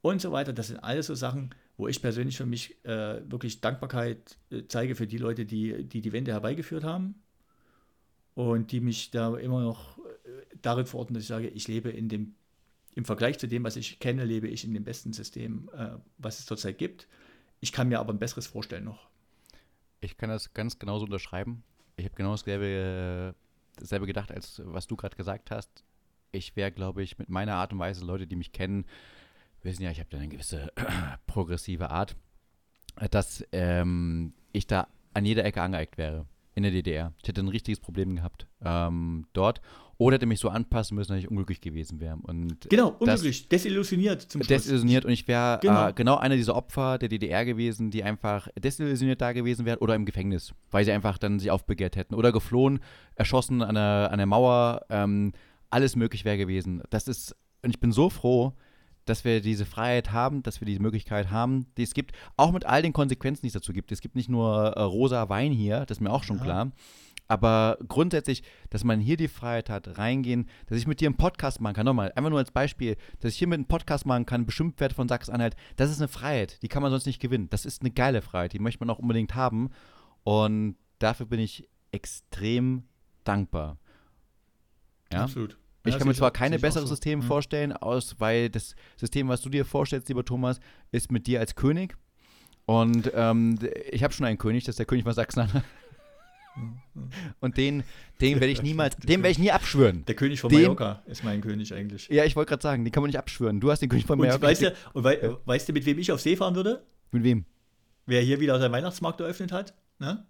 Und 0.00 0.20
so 0.20 0.32
weiter. 0.32 0.52
Das 0.52 0.66
sind 0.66 0.78
alles 0.78 1.06
so 1.06 1.14
Sachen, 1.14 1.54
wo 1.76 1.88
ich 1.88 2.02
persönlich 2.02 2.36
für 2.36 2.46
mich 2.46 2.84
äh, 2.84 3.22
wirklich 3.30 3.60
Dankbarkeit 3.60 4.36
äh, 4.50 4.62
zeige 4.68 4.94
für 4.94 5.06
die 5.06 5.18
Leute, 5.18 5.46
die, 5.46 5.84
die 5.84 6.00
die 6.00 6.12
Wende 6.12 6.32
herbeigeführt 6.32 6.84
haben 6.84 7.14
und 8.34 8.72
die 8.72 8.80
mich 8.80 9.10
da 9.10 9.36
immer 9.36 9.62
noch 9.62 9.98
äh, 9.98 10.02
darin 10.60 10.86
verorten, 10.86 11.14
dass 11.14 11.22
ich 11.22 11.28
sage, 11.28 11.48
ich 11.48 11.68
lebe 11.68 11.90
in 11.90 12.08
dem, 12.08 12.34
im 12.94 13.04
Vergleich 13.04 13.38
zu 13.38 13.48
dem, 13.48 13.64
was 13.64 13.76
ich 13.76 13.98
kenne, 13.98 14.24
lebe 14.24 14.48
ich 14.48 14.64
in 14.64 14.74
dem 14.74 14.84
besten 14.84 15.12
System, 15.12 15.70
äh, 15.76 15.90
was 16.18 16.38
es 16.38 16.46
zurzeit 16.46 16.78
gibt. 16.78 17.08
Ich 17.64 17.72
kann 17.72 17.88
mir 17.88 17.98
aber 17.98 18.12
ein 18.12 18.18
besseres 18.18 18.46
vorstellen 18.46 18.84
noch. 18.84 19.08
Ich 20.02 20.18
kann 20.18 20.28
das 20.28 20.52
ganz 20.52 20.78
genauso 20.78 21.06
unterschreiben. 21.06 21.64
Ich 21.96 22.04
habe 22.04 22.14
genau 22.14 22.32
dasselbe, 22.32 23.34
dasselbe 23.76 24.04
gedacht, 24.04 24.30
als 24.30 24.60
was 24.66 24.86
du 24.86 24.96
gerade 24.96 25.16
gesagt 25.16 25.50
hast. 25.50 25.82
Ich 26.30 26.56
wäre, 26.56 26.70
glaube 26.70 27.02
ich, 27.02 27.16
mit 27.16 27.30
meiner 27.30 27.54
Art 27.54 27.72
und 27.72 27.78
Weise, 27.78 28.04
Leute, 28.04 28.26
die 28.26 28.36
mich 28.36 28.52
kennen, 28.52 28.84
wissen 29.62 29.82
ja, 29.82 29.90
ich 29.90 29.98
habe 29.98 30.10
da 30.10 30.18
eine 30.18 30.28
gewisse 30.28 30.70
progressive 31.26 31.88
Art, 31.88 32.16
dass 33.10 33.42
ähm, 33.52 34.34
ich 34.52 34.66
da 34.66 34.86
an 35.14 35.24
jeder 35.24 35.46
Ecke 35.46 35.62
angeeckt 35.62 35.96
wäre 35.96 36.26
in 36.54 36.64
der 36.64 36.72
DDR. 36.72 37.14
Ich 37.22 37.28
hätte 37.28 37.40
ein 37.40 37.48
richtiges 37.48 37.80
Problem 37.80 38.16
gehabt 38.16 38.46
ähm, 38.60 39.26
dort. 39.32 39.62
Oder 39.98 40.16
hätte 40.16 40.26
mich 40.26 40.40
so 40.40 40.48
anpassen 40.48 40.96
müssen, 40.96 41.12
dass 41.12 41.20
ich 41.20 41.30
unglücklich 41.30 41.60
gewesen 41.60 42.00
wäre. 42.00 42.16
Und 42.22 42.68
genau, 42.68 42.96
unglücklich, 42.98 43.48
desillusioniert 43.48 44.22
zum 44.22 44.40
Schluss. 44.40 44.48
Desillusioniert 44.48 45.04
und 45.04 45.12
ich 45.12 45.28
wäre 45.28 45.58
genau. 45.60 45.88
Äh, 45.88 45.92
genau 45.92 46.16
einer 46.16 46.36
dieser 46.36 46.56
Opfer 46.56 46.98
der 46.98 47.08
DDR 47.08 47.44
gewesen, 47.44 47.90
die 47.90 48.02
einfach 48.02 48.48
desillusioniert 48.58 49.20
da 49.20 49.32
gewesen 49.32 49.66
wären 49.66 49.78
oder 49.78 49.94
im 49.94 50.04
Gefängnis, 50.04 50.52
weil 50.70 50.84
sie 50.84 50.92
einfach 50.92 51.18
dann 51.18 51.38
sich 51.38 51.50
aufbegehrt 51.50 51.96
hätten. 51.96 52.14
Oder 52.14 52.32
geflohen, 52.32 52.80
erschossen 53.14 53.62
an 53.62 53.76
der, 53.76 54.08
an 54.10 54.18
der 54.18 54.26
Mauer, 54.26 54.82
ähm, 54.90 55.32
alles 55.70 55.96
möglich 55.96 56.24
wäre 56.24 56.38
gewesen. 56.38 56.82
Das 56.90 57.08
ist, 57.08 57.36
und 57.62 57.70
ich 57.70 57.80
bin 57.80 57.92
so 57.92 58.10
froh, 58.10 58.54
dass 59.04 59.24
wir 59.24 59.40
diese 59.40 59.66
Freiheit 59.66 60.12
haben, 60.12 60.42
dass 60.42 60.60
wir 60.60 60.66
diese 60.66 60.80
Möglichkeit 60.80 61.30
haben, 61.30 61.66
die 61.76 61.82
es 61.82 61.94
gibt, 61.94 62.12
auch 62.36 62.52
mit 62.52 62.64
all 62.64 62.82
den 62.82 62.92
Konsequenzen, 62.92 63.42
die 63.42 63.48
es 63.48 63.52
dazu 63.52 63.72
gibt. 63.72 63.92
Es 63.92 64.00
gibt 64.00 64.16
nicht 64.16 64.28
nur 64.28 64.72
äh, 64.76 64.80
rosa 64.80 65.28
Wein 65.28 65.52
hier, 65.52 65.80
das 65.86 65.98
ist 65.98 66.00
mir 66.00 66.10
auch 66.10 66.24
schon 66.24 66.38
ja. 66.38 66.44
klar. 66.44 66.72
Aber 67.26 67.78
grundsätzlich, 67.88 68.42
dass 68.70 68.84
man 68.84 69.00
hier 69.00 69.16
die 69.16 69.28
Freiheit 69.28 69.70
hat, 69.70 69.98
reingehen, 69.98 70.48
dass 70.66 70.76
ich 70.76 70.86
mit 70.86 71.00
dir 71.00 71.08
einen 71.08 71.16
Podcast 71.16 71.60
machen 71.60 71.74
kann, 71.74 71.86
nochmal, 71.86 72.12
einfach 72.14 72.30
nur 72.30 72.38
als 72.38 72.50
Beispiel, 72.50 72.96
dass 73.20 73.32
ich 73.32 73.38
hier 73.38 73.48
mit 73.48 73.56
einem 73.56 73.66
Podcast 73.66 74.04
machen 74.04 74.26
kann, 74.26 74.44
bestimmt 74.44 74.78
werde 74.78 74.94
von 74.94 75.08
Sachsen-Anhalt, 75.08 75.56
das 75.76 75.90
ist 75.90 76.00
eine 76.00 76.08
Freiheit, 76.08 76.62
die 76.62 76.68
kann 76.68 76.82
man 76.82 76.90
sonst 76.90 77.06
nicht 77.06 77.20
gewinnen. 77.20 77.48
Das 77.48 77.64
ist 77.64 77.80
eine 77.80 77.90
geile 77.90 78.20
Freiheit, 78.20 78.52
die 78.52 78.58
möchte 78.58 78.80
man 78.80 78.90
auch 78.90 78.98
unbedingt 78.98 79.34
haben. 79.34 79.70
Und 80.22 80.76
dafür 80.98 81.26
bin 81.26 81.40
ich 81.40 81.68
extrem 81.92 82.84
dankbar. 83.24 83.78
Ja? 85.12 85.22
Absolut. 85.22 85.56
Ich 85.86 85.92
ja, 85.92 85.98
kann 85.98 86.08
mir 86.08 86.14
zwar 86.14 86.30
keine 86.30 86.58
bessere 86.58 86.86
so. 86.86 86.94
Systeme 86.94 87.22
mhm. 87.22 87.26
vorstellen, 87.26 87.72
aus, 87.72 88.16
weil 88.18 88.50
das 88.50 88.74
System, 88.96 89.28
was 89.28 89.42
du 89.42 89.50
dir 89.50 89.64
vorstellst, 89.64 90.08
lieber 90.08 90.24
Thomas, 90.24 90.60
ist 90.92 91.12
mit 91.12 91.26
dir 91.26 91.40
als 91.40 91.54
König. 91.54 91.96
Und 92.66 93.10
ähm, 93.14 93.58
ich 93.90 94.02
habe 94.02 94.14
schon 94.14 94.24
einen 94.24 94.38
König, 94.38 94.64
das 94.64 94.74
ist 94.74 94.78
der 94.78 94.86
König 94.86 95.04
von 95.04 95.12
Sachsen-Anhalt. 95.12 95.64
Und 97.40 97.56
den, 97.56 97.82
den 98.20 98.40
werde 98.40 98.52
ich 98.52 98.62
niemals, 98.62 98.96
den 98.96 99.22
werde 99.22 99.30
ich 99.30 99.38
nie 99.38 99.50
abschwören. 99.50 100.04
Der 100.06 100.14
König 100.14 100.40
von 100.40 100.50
den, 100.50 100.62
Mallorca 100.62 101.02
ist 101.06 101.24
mein 101.24 101.40
König 101.40 101.72
eigentlich. 101.74 102.08
Ja, 102.08 102.24
ich 102.24 102.36
wollte 102.36 102.50
gerade 102.50 102.62
sagen, 102.62 102.84
den 102.84 102.92
kann 102.92 103.02
man 103.02 103.08
nicht 103.08 103.18
abschwören. 103.18 103.60
Du 103.60 103.70
hast 103.70 103.80
den 103.80 103.88
König 103.88 104.06
von 104.06 104.18
Mallorca. 104.18 104.36
Und, 104.36 104.42
weißt, 104.42 104.62
du, 104.62 104.74
und 104.92 105.04
wei 105.04 105.20
ja. 105.20 105.38
weißt 105.44 105.68
du, 105.68 105.72
mit 105.72 105.86
wem 105.86 105.98
ich 105.98 106.12
auf 106.12 106.20
See 106.20 106.36
fahren 106.36 106.54
würde? 106.54 106.84
Mit 107.10 107.24
wem? 107.24 107.44
Wer 108.06 108.20
hier 108.22 108.40
wieder 108.40 108.58
seinen 108.58 108.72
Weihnachtsmarkt 108.72 109.20
eröffnet 109.20 109.52
hat? 109.52 109.74
Ne? 109.98 110.26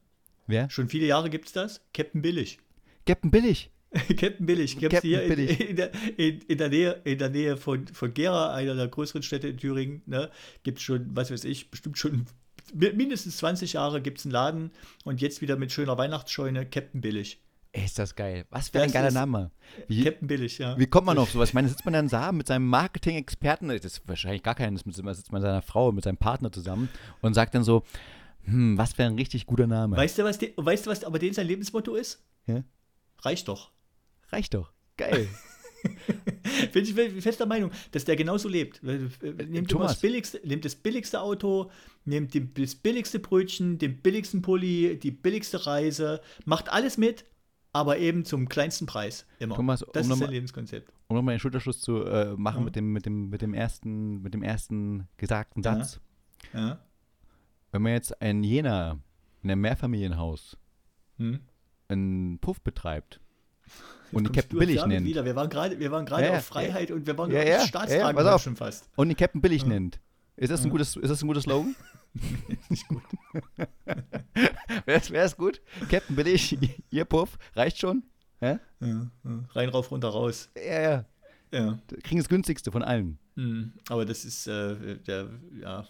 Wer? 0.47 0.70
Schon 0.70 0.89
viele 0.89 1.07
Jahre 1.07 1.31
gibt 1.31 1.47
es 1.47 1.53
das. 1.53 1.81
Captain 1.93 2.22
Billig. 2.22 2.59
Captain 3.07 3.31
Billig? 3.31 3.70
Captain 4.16 4.47
Billig. 4.47 4.79
Captain 4.79 5.01
hier 5.03 5.22
in, 5.22 5.39
in, 5.68 5.77
der, 5.77 5.91
in, 6.16 6.41
in, 6.41 6.59
der 6.59 6.68
Nähe, 6.68 7.01
in 7.05 7.18
der 7.18 7.31
Nähe 7.31 7.57
von, 7.57 7.87
von 7.89 8.12
Gera, 8.12 8.55
einer 8.55 8.75
der 8.75 8.89
größeren 8.89 9.22
Städte 9.22 9.49
in 9.49 9.57
Thüringen, 9.57 10.03
ne, 10.07 10.31
gibt 10.62 10.79
es 10.79 10.85
schon, 10.85 11.14
was 11.14 11.31
weiß 11.31 11.45
ich, 11.45 11.70
bestimmt 11.70 11.99
schon 11.99 12.27
mindestens 12.73 13.39
20 13.39 13.75
Jahre 13.75 14.01
gibt 14.01 14.19
es 14.19 14.25
einen 14.25 14.33
Laden 14.33 14.71
und 15.05 15.21
jetzt 15.21 15.41
wieder 15.41 15.57
mit 15.57 15.73
schöner 15.73 15.99
Weihnachtsscheune, 15.99 16.67
Captain 16.67 17.01
Billig. 17.01 17.41
Ey, 17.73 17.85
ist 17.85 17.99
das 17.99 18.15
geil. 18.15 18.47
Was 18.51 18.69
für 18.69 18.81
ein 18.81 18.93
geiler 18.93 19.11
Name. 19.11 19.51
Wie, 19.89 20.05
Captain 20.05 20.29
Billig, 20.29 20.59
ja. 20.59 20.79
Wie 20.79 20.87
kommt 20.87 21.07
man 21.07 21.19
auf 21.19 21.31
sowas? 21.33 21.49
Ich 21.49 21.55
meine, 21.55 21.69
sitzt 21.69 21.85
man 21.85 21.95
dann 21.95 22.09
da 22.09 22.31
mit 22.31 22.47
seinem 22.47 22.69
Marketing-Experten, 22.69 23.69
das 23.69 23.85
ist 23.85 24.03
wahrscheinlich 24.07 24.45
gar 24.45 24.55
keinen, 24.55 24.77
das 24.77 24.85
sitzt 24.85 25.33
man 25.33 25.43
mit 25.43 25.43
seiner 25.43 25.62
Frau, 25.62 25.91
mit 25.91 26.05
seinem 26.05 26.17
Partner 26.17 26.53
zusammen 26.53 26.89
und 27.21 27.35
sagt 27.35 27.55
dann 27.55 27.65
so, 27.65 27.83
hm, 28.45 28.79
was 28.79 28.93
für 28.93 29.05
ein 29.05 29.17
richtig 29.17 29.47
guter 29.47 29.67
Name. 29.67 29.97
Weißt 29.97 30.19
du, 30.19 30.25
was, 30.25 30.39
die, 30.39 30.53
weißt 30.57 30.87
du, 30.87 30.91
was 30.91 31.03
aber 31.03 31.19
den 31.19 31.33
sein 31.33 31.47
Lebensmotto 31.47 31.95
ist? 31.95 32.23
Ja? 32.47 32.62
Reicht 33.23 33.49
doch. 33.49 33.71
Reicht 34.29 34.55
doch. 34.55 34.73
Geil. 34.97 35.29
Bin 36.72 36.85
ich 36.85 36.95
fester 37.22 37.47
Meinung, 37.47 37.70
dass 37.93 38.05
der 38.05 38.16
genauso 38.16 38.49
lebt. 38.49 38.82
Nehmt 38.82 39.72
das 39.72 40.01
billigste, 40.01 40.41
nehmt 40.45 40.64
das 40.64 40.74
billigste 40.74 41.20
Auto, 41.20 41.70
nehmt 42.05 42.35
das 42.59 42.74
billigste 42.74 43.18
Brötchen, 43.18 43.78
den 43.78 43.99
billigsten 43.99 44.43
Pulli, 44.43 44.99
die 44.99 45.11
billigste 45.11 45.66
Reise, 45.66 46.20
macht 46.45 46.70
alles 46.70 46.99
mit, 46.99 47.24
aber 47.72 47.99
eben 47.99 48.24
zum 48.24 48.49
kleinsten 48.49 48.87
Preis. 48.87 49.26
Immer. 49.39 49.57
Thomas, 49.57 49.85
das 49.93 50.07
um 50.07 50.12
ist 50.12 50.18
sein 50.18 50.30
Lebenskonzept. 50.30 50.93
Um 51.09 51.16
nochmal 51.16 51.32
einen 51.32 51.41
Schulterschluss 51.41 51.80
zu 51.80 52.05
äh, 52.05 52.35
machen 52.37 52.61
ja. 52.61 52.64
mit, 52.64 52.76
dem, 52.76 52.93
mit, 52.93 53.07
dem, 53.07 53.30
mit, 53.30 53.43
dem 53.43 53.53
ersten, 53.53 54.22
mit 54.22 54.32
dem 54.32 54.43
ersten 54.43 55.09
gesagten 55.16 55.62
Satz. 55.62 56.01
Ja. 56.53 56.68
ja. 56.68 56.78
Wenn 57.72 57.82
man 57.82 57.93
jetzt 57.93 58.20
ein 58.22 58.45
Jena 58.45 59.01
in 59.43 59.51
einem 59.51 59.61
Mehrfamilienhaus 59.61 60.57
hm? 61.18 61.41
einen 61.89 62.39
Puff 62.39 62.61
betreibt, 62.61 63.20
und 64.15 64.29
die 64.29 64.33
Captain 64.33 64.59
Billig 64.59 64.85
nennt. 64.87 65.07
Wieder. 65.07 65.25
Wir 65.25 65.35
waren 65.37 65.49
gerade 65.49 65.77
ja, 66.25 66.37
auf 66.37 66.45
Freiheit 66.45 66.91
ja, 66.91 66.97
und 66.97 67.07
wir 67.07 67.17
waren 67.17 67.31
ja, 67.31 67.43
ja, 67.43 67.67
Staatstragen 67.67 68.25
ja, 68.25 68.39
schon 68.39 68.57
fast. 68.57 68.89
Und 68.97 69.09
die 69.09 69.15
Captain 69.15 69.41
Billig 69.41 69.65
nennt. 69.65 70.01
Ist 70.37 70.51
das 70.51 70.65
ein 70.65 70.71
gutes, 70.71 70.97
ist 70.97 71.11
das 71.11 71.23
ein 71.23 71.29
gutes 71.29 71.45
Slogan? 71.45 71.77
nicht 72.69 72.89
gut. 72.89 73.03
Wäre 74.87 75.25
es 75.25 75.37
gut? 75.37 75.61
Captain 75.89 76.17
Billig, 76.17 76.59
ihr 76.91 77.05
Puff, 77.05 77.39
reicht 77.55 77.79
schon? 77.79 78.03
Ja? 78.41 78.59
Rein, 79.55 79.69
rauf, 79.69 79.91
runter, 79.91 80.09
raus. 80.09 80.51
Ja, 80.57 80.81
ja. 80.81 81.05
Ja. 81.53 81.79
Kriegen 82.03 82.19
das 82.19 82.29
günstigste 82.29 82.73
von 82.73 82.83
allen. 82.83 83.19
Mhm. 83.37 83.73
Aber 83.89 84.05
das 84.05 84.25
ist 84.25 84.49
äh, 84.49 84.99
der, 85.07 85.29
ja, 85.61 85.87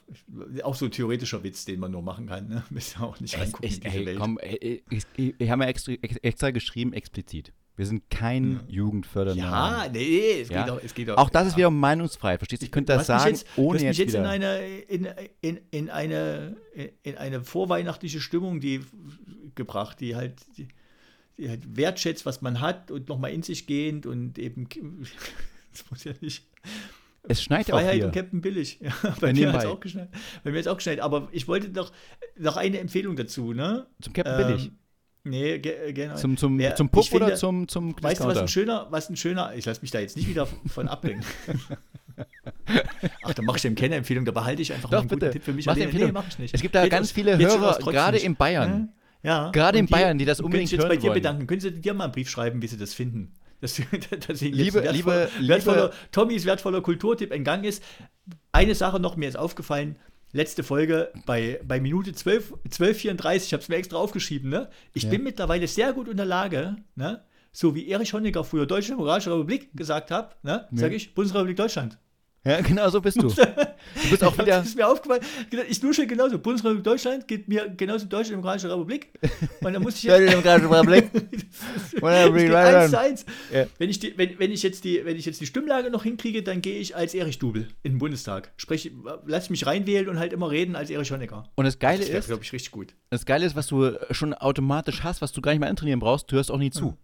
auch 0.62 0.75
so 0.75 0.85
ein 0.85 0.91
theoretischer 0.91 1.43
Witz, 1.43 1.64
den 1.64 1.81
man 1.81 1.91
nur 1.91 2.03
machen 2.03 2.27
kann. 2.27 2.49
Ne? 2.49 2.64
Müssen 2.68 3.01
ja 3.01 3.07
auch 3.07 3.18
nicht 3.18 3.39
reingucken 3.39 3.83
ey. 3.83 4.14
Komm, 4.14 4.39
ey, 4.39 4.85
ich, 4.91 5.05
ich, 5.16 5.35
ich 5.39 5.51
habe 5.51 5.64
ja 5.64 5.70
extra, 5.70 5.93
extra 5.93 6.51
geschrieben, 6.51 6.93
explizit. 6.93 7.53
Wir 7.77 7.87
sind 7.87 8.09
kein 8.09 8.53
ja. 8.53 8.61
jugendfördernder. 8.68 9.43
Ja, 9.43 9.89
nee, 9.93 10.41
es, 10.43 10.49
ja? 10.49 10.62
Geht, 10.62 10.72
auch, 10.72 10.81
es 10.83 10.95
geht 10.95 11.11
auch. 11.11 11.16
Auch 11.16 11.31
das 11.31 11.49
ist 11.49 11.57
wieder 11.57 11.70
Meinungsfreiheit, 11.70 12.39
verstehst 12.39 12.62
du? 12.62 12.66
Ich 12.66 12.72
könnte 12.72 12.93
das 12.93 13.07
sagen, 13.07 13.31
jetzt, 13.31 13.47
ohne 13.57 13.83
jetzt, 13.83 13.99
jetzt 13.99 14.11
wieder. 14.11 14.20
in 14.20 14.27
eine, 14.27 14.59
in, 14.83 15.09
in, 15.41 15.61
in, 15.72 15.91
eine, 15.91 16.57
in 17.03 17.16
eine 17.16 17.43
vorweihnachtliche 17.43 18.20
Stimmung 18.20 18.61
die, 18.61 18.81
gebracht, 19.57 19.99
die 20.01 20.14
halt, 20.14 20.37
die, 20.57 20.68
halt 21.49 21.77
wertschätzt, 21.77 22.25
was 22.25 22.43
man 22.43 22.61
hat 22.61 22.93
und 22.93 23.09
nochmal 23.09 23.33
in 23.33 23.43
sich 23.43 23.66
gehend 23.66 24.07
und 24.07 24.39
eben, 24.39 24.68
das 25.72 25.91
muss 25.91 26.05
ja 26.05 26.12
nicht. 26.20 26.47
Es 27.27 27.43
schneit 27.43 27.68
ja 27.68 27.75
auch 27.75 27.81
Freiheit 27.81 27.95
hier. 27.95 28.07
und 28.07 28.12
Captain 28.12 28.41
Billig. 28.41 28.79
Ja, 28.83 28.93
bei 29.20 29.29
mir 29.29 29.33
nebenbei. 29.33 29.59
hat 29.59 29.64
es 29.64 29.70
auch 29.70 29.81
geschneit. 29.81 30.09
Bei 30.45 30.51
mir 30.51 30.59
hat 30.59 30.66
es 30.66 30.68
auch 30.68 30.77
geschneit. 30.77 31.01
Aber 31.01 31.29
ich 31.33 31.49
wollte 31.49 31.70
doch 31.70 31.91
noch 32.37 32.57
eine 32.57 32.79
Empfehlung 32.79 33.16
dazu, 33.16 33.53
ne? 33.53 33.87
Zum 34.01 34.12
Captain 34.12 34.37
Billig. 34.37 34.72
Nee, 35.25 35.59
ge 35.59 35.93
genau. 35.93 36.16
Zum, 36.16 36.37
zum, 36.37 36.59
Wer- 36.59 36.75
zum 36.77 36.91
Puff 36.91 37.09
finde, 37.09 37.27
oder 37.27 37.35
zum, 37.37 37.66
zum 37.66 37.97
Weißt 38.01 38.20
du, 38.20 38.27
was 38.27 38.37
ein 38.39 38.49
schöner, 38.49 38.87
was 38.91 39.09
ein 39.09 39.16
schöner, 39.16 39.55
ich 39.57 39.64
lasse 39.64 39.81
mich 39.81 39.91
da 39.91 39.99
jetzt 40.01 40.16
nicht 40.16 40.29
wieder 40.29 40.47
von 40.66 40.87
ablenken. 40.87 41.25
Ach, 43.25 43.35
dann 43.35 43.45
mache 43.45 43.57
ich 43.57 43.62
dem 43.62 43.75
keine 43.75 43.97
Empfehlung, 43.97 44.25
da 44.25 44.33
behalte 44.33 44.62
ich 44.62 44.72
einfach 44.72 44.91
Doch, 44.91 44.99
mal 44.99 45.01
einen 45.01 45.09
guten 45.09 45.20
bitte. 45.20 45.33
Tipp 45.33 45.43
für 45.45 45.53
mich. 45.53 45.66
Mach 45.66 45.72
alleine. 45.75 45.91
Empfehlung. 45.91 46.12
mach 46.12 46.29
ich 46.29 46.39
nicht. 46.39 46.55
Es 46.55 46.61
gibt 46.62 46.75
da 46.75 46.83
Geht 46.83 46.91
ganz 46.93 47.11
viele 47.11 47.37
Hörer, 47.39 47.79
gerade 47.79 48.18
in 48.18 48.37
Bayern. 48.37 48.93
Ja. 49.22 49.51
Gerade 49.51 49.79
in 49.79 49.87
Bayern, 49.87 50.18
die 50.18 50.25
das 50.27 50.39
können 50.39 50.47
unbedingt 50.47 50.68
sich 50.68 50.79
jetzt 50.79 50.83
bei 50.87 50.91
hören 50.95 51.01
dir 51.01 51.09
wollen. 51.09 51.14
bedanken. 51.14 51.47
Können 51.47 51.61
sie 51.61 51.72
dir 51.72 51.95
mal 51.95 52.05
einen 52.05 52.12
Brief 52.12 52.29
schreiben, 52.29 52.61
wie 52.62 52.66
sie 52.66 52.77
das 52.77 52.93
finden? 52.95 53.33
Dass, 53.64 53.81
dass 54.27 54.41
Liebe- 54.43 54.81
jetzt 54.81 54.89
ein 54.89 54.95
liebe- 54.95 55.07
wertvoller, 55.11 55.29
liebe- 55.41 55.49
wertvoller, 55.49 55.91
Tommys 56.12 56.45
wertvoller 56.45 56.83
Kulturtipp 56.83 57.33
entgangen 57.33 57.64
ist. 57.64 57.83
Eine 58.53 58.75
Sache 58.75 59.01
noch, 59.01 59.16
mir 59.16 59.27
ist 59.27 59.37
aufgefallen, 59.39 59.97
letzte 60.35 60.62
Folge 60.62 61.11
bei, 61.24 61.61
bei 61.66 61.80
Minute 61.80 62.12
12, 62.12 62.53
12.34, 62.68 63.37
ich 63.47 63.53
habe 63.55 63.62
es 63.62 63.68
mir 63.70 63.76
extra 63.76 63.97
aufgeschrieben, 63.97 64.51
ne? 64.51 64.68
Ich 64.93 65.05
Ja. 65.05 65.11
bin 65.11 65.22
mittlerweile 65.22 65.66
sehr 65.66 65.93
gut 65.95 66.09
in 66.09 66.16
der 66.18 66.26
Lage, 66.26 66.76
ne? 66.97 67.22
so 67.53 67.74
wie 67.76 67.89
Erich 67.89 68.12
Honecker 68.12 68.43
früher 68.43 68.66
Deutsche 68.66 68.91
Demokratische 68.91 69.30
Republik 69.30 69.70
gesagt 69.74 70.11
hat, 70.11 70.43
ne? 70.45 70.66
Sage 70.72 70.97
ich 70.97 71.14
Bundesrepublik 71.14 71.57
Deutschland. 71.57 71.99
Ja, 72.47 72.61
genau 72.61 72.88
so 72.90 73.01
bist 73.01 73.20
du. 73.22 73.28
Du 74.03 74.11
bist 74.11 74.24
auch 74.24 74.32
wieder. 74.38 74.47
Das 74.47 74.66
ist 74.66 74.76
mir 74.76 74.88
aufgefallen. 74.88 75.22
Ich 75.68 75.78
dusche 75.80 76.07
genauso. 76.07 76.38
Bundesrepublik 76.38 76.84
Deutschland 76.84 77.28
geht 77.28 77.49
mir 77.49 77.68
genauso 77.68 78.07
Deutsche 78.07 78.30
Demokratische 78.30 78.70
Republik. 78.70 79.09
Und 79.61 79.72
dann 79.72 79.82
muss 79.82 79.97
ich 79.97 80.03
jetzt. 80.05 80.32
Demokratische 80.32 80.70
Republik. 80.70 81.11
Eins 82.55 82.95
eins. 82.95 83.26
Wenn, 83.78 83.90
ich 83.90 83.99
die, 83.99 84.16
wenn, 84.16 84.38
wenn, 84.38 84.51
ich 84.51 84.62
jetzt 84.62 84.84
die, 84.84 85.05
wenn 85.05 85.16
ich 85.16 85.26
jetzt 85.26 85.40
die 85.40 85.47
Stimmlage 85.47 85.90
noch 85.90 86.03
hinkriege, 86.03 86.42
dann 86.42 86.61
gehe 86.61 86.78
ich 86.78 86.97
als 86.97 87.14
Erich 87.14 87.38
Dubel 87.38 87.68
in 87.82 87.92
den 87.92 87.99
Bundestag. 87.99 88.53
Sprich, 88.57 88.90
lass 89.26 89.51
mich 89.51 89.66
reinwählen 89.66 90.09
und 90.09 90.18
halt 90.18 90.32
immer 90.32 90.51
reden 90.51 90.76
als 90.76 90.90
Erich 90.90 91.12
Honecker. 91.12 91.45
Und 91.55 91.64
das 91.64 91.78
Geile 91.78 92.01
Das 92.01 92.09
ist, 92.09 92.26
glaube 92.26 92.42
ich, 92.42 92.53
richtig 92.53 92.72
gut. 92.72 92.95
das 93.11 93.26
Geile 93.26 93.47
ist, 93.47 93.57
was 93.57 93.66
du 93.68 93.92
schon 94.11 94.34
automatisch 94.34 95.03
hast, 95.03 95.20
was 95.22 95.32
du 95.32 95.40
gar 95.40 95.53
nicht 95.53 95.61
mehr 95.61 95.70
antrainieren 95.70 96.01
brauchst, 96.01 96.30
du 96.32 96.36
hörst 96.36 96.51
auch 96.51 96.59
nie 96.59 96.70
zu. 96.70 96.86
Ja, 96.86 96.97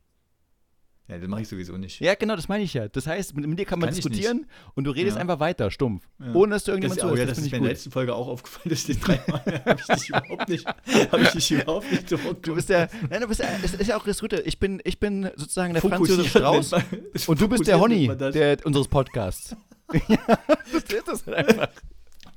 das 1.18 1.28
mache 1.28 1.42
ich 1.42 1.48
sowieso 1.48 1.76
nicht. 1.76 2.00
Ja, 2.00 2.14
genau, 2.14 2.36
das 2.36 2.48
meine 2.48 2.64
ich 2.64 2.74
ja. 2.74 2.88
Das 2.88 3.06
heißt, 3.06 3.34
mit, 3.34 3.46
mit 3.46 3.58
dir 3.58 3.64
kann 3.64 3.78
man 3.78 3.88
Kann 3.88 3.94
diskutieren 3.94 4.46
und 4.74 4.84
du 4.84 4.90
redest 4.90 5.16
Ja. 5.16 5.20
einfach 5.22 5.40
weiter, 5.40 5.70
stumpf. 5.70 6.04
Ja. 6.18 6.32
Ohne 6.34 6.54
dass 6.54 6.64
du 6.64 6.72
irgendjemand 6.72 7.00
oh, 7.00 7.02
zuhörst. 7.02 7.18
ja, 7.20 7.26
das 7.26 7.36
das 7.36 7.44
ist 7.46 7.50
mir 7.50 7.56
in 7.58 7.62
der 7.64 7.72
letzten 7.72 7.90
Folge 7.90 8.14
auch 8.14 8.28
aufgefallen, 8.28 8.70
dass 8.70 8.88
ich 8.88 9.00
dreimal 9.00 9.42
habe 9.64 9.80
ich 9.80 9.86
dich 9.86 10.08
überhaupt 10.08 10.48
nicht, 10.48 10.66
habe 10.66 11.22
ich 11.22 11.30
dich 11.30 11.50
überhaupt 11.50 11.90
nicht 11.90 12.10
Du 12.42 12.54
bist 12.54 12.68
der, 12.68 12.88
nein, 13.08 13.20
du 13.20 13.28
bist 13.28 13.40
der, 13.40 13.58
das 13.60 13.74
ist 13.74 13.86
ja 13.86 13.96
auch 13.96 14.04
das 14.04 14.20
Gute. 14.20 14.40
Ich 14.42 14.58
bin, 14.58 14.80
ich 14.84 15.00
bin 15.00 15.30
sozusagen 15.36 15.72
der 15.72 15.82
Franz 15.82 16.08
Josef 16.08 16.28
Strauß 16.28 16.72
und 17.26 17.40
du 17.40 17.48
bist 17.48 17.66
der 17.66 17.80
Honny 17.80 18.08
der, 18.08 18.58
unseres 18.64 18.88
Podcasts. 18.88 19.56
ja, 20.08 20.18
das 20.72 20.84
ist 20.84 21.08
das 21.08 21.26
halt 21.26 21.48
einfach. 21.48 21.68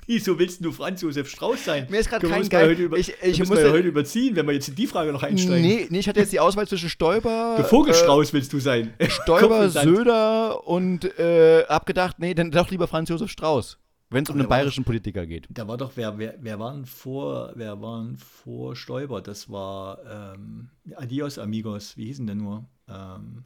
Wieso 0.05 0.37
willst 0.37 0.63
du 0.63 0.71
Franz 0.71 1.01
Josef 1.01 1.29
Strauß 1.29 1.65
sein? 1.65 1.87
Mir 1.89 1.99
ist 1.99 2.09
gerade 2.09 2.27
kein 2.27 2.47
geil- 2.49 2.71
über, 2.79 2.97
ich- 2.97 3.13
ich, 3.21 3.39
muss 3.47 3.59
ja- 3.59 3.71
heute 3.71 3.87
überziehen, 3.87 4.35
wenn 4.35 4.45
wir 4.47 4.53
jetzt 4.53 4.67
in 4.69 4.75
die 4.75 4.87
Frage 4.87 5.11
noch 5.11 5.23
einsteigen. 5.23 5.61
Nee, 5.61 5.87
nee, 5.89 5.99
ich 5.99 6.07
hatte 6.07 6.19
jetzt 6.19 6.33
die 6.33 6.39
Auswahl 6.39 6.67
zwischen 6.67 6.89
Stoiber, 6.89 7.55
Der 7.57 7.65
Vogelstrauß 7.65 8.33
willst 8.33 8.51
du 8.53 8.59
sein. 8.59 8.93
äh, 8.97 9.09
Stoiber. 9.09 9.69
Söder 9.69 10.67
und 10.67 11.05
äh, 11.19 11.63
hab 11.67 11.85
gedacht, 11.85 12.19
nee, 12.19 12.33
dann 12.33 12.51
doch 12.51 12.69
lieber 12.69 12.87
Franz 12.87 13.09
Josef 13.09 13.31
Strauß, 13.31 13.77
wenn 14.09 14.23
es 14.23 14.29
um 14.29 14.39
einen 14.39 14.47
bayerischen 14.49 14.83
Politiker 14.83 15.25
geht. 15.25 15.47
Da 15.49 15.67
war 15.67 15.77
doch, 15.77 15.91
wer, 15.95 16.17
wer, 16.17 16.35
wer 16.39 16.59
waren 16.59 16.85
vor, 16.85 17.51
wer 17.55 17.81
waren 17.81 18.17
vor 18.17 18.75
Stoiber? 18.75 19.21
Das 19.21 19.49
war 19.49 20.33
ähm, 20.35 20.69
Adios 20.95 21.37
Amigos, 21.39 21.95
wie 21.97 22.05
hießen 22.05 22.25
der 22.27 22.35
nur? 22.35 22.65
Ähm, 22.89 23.43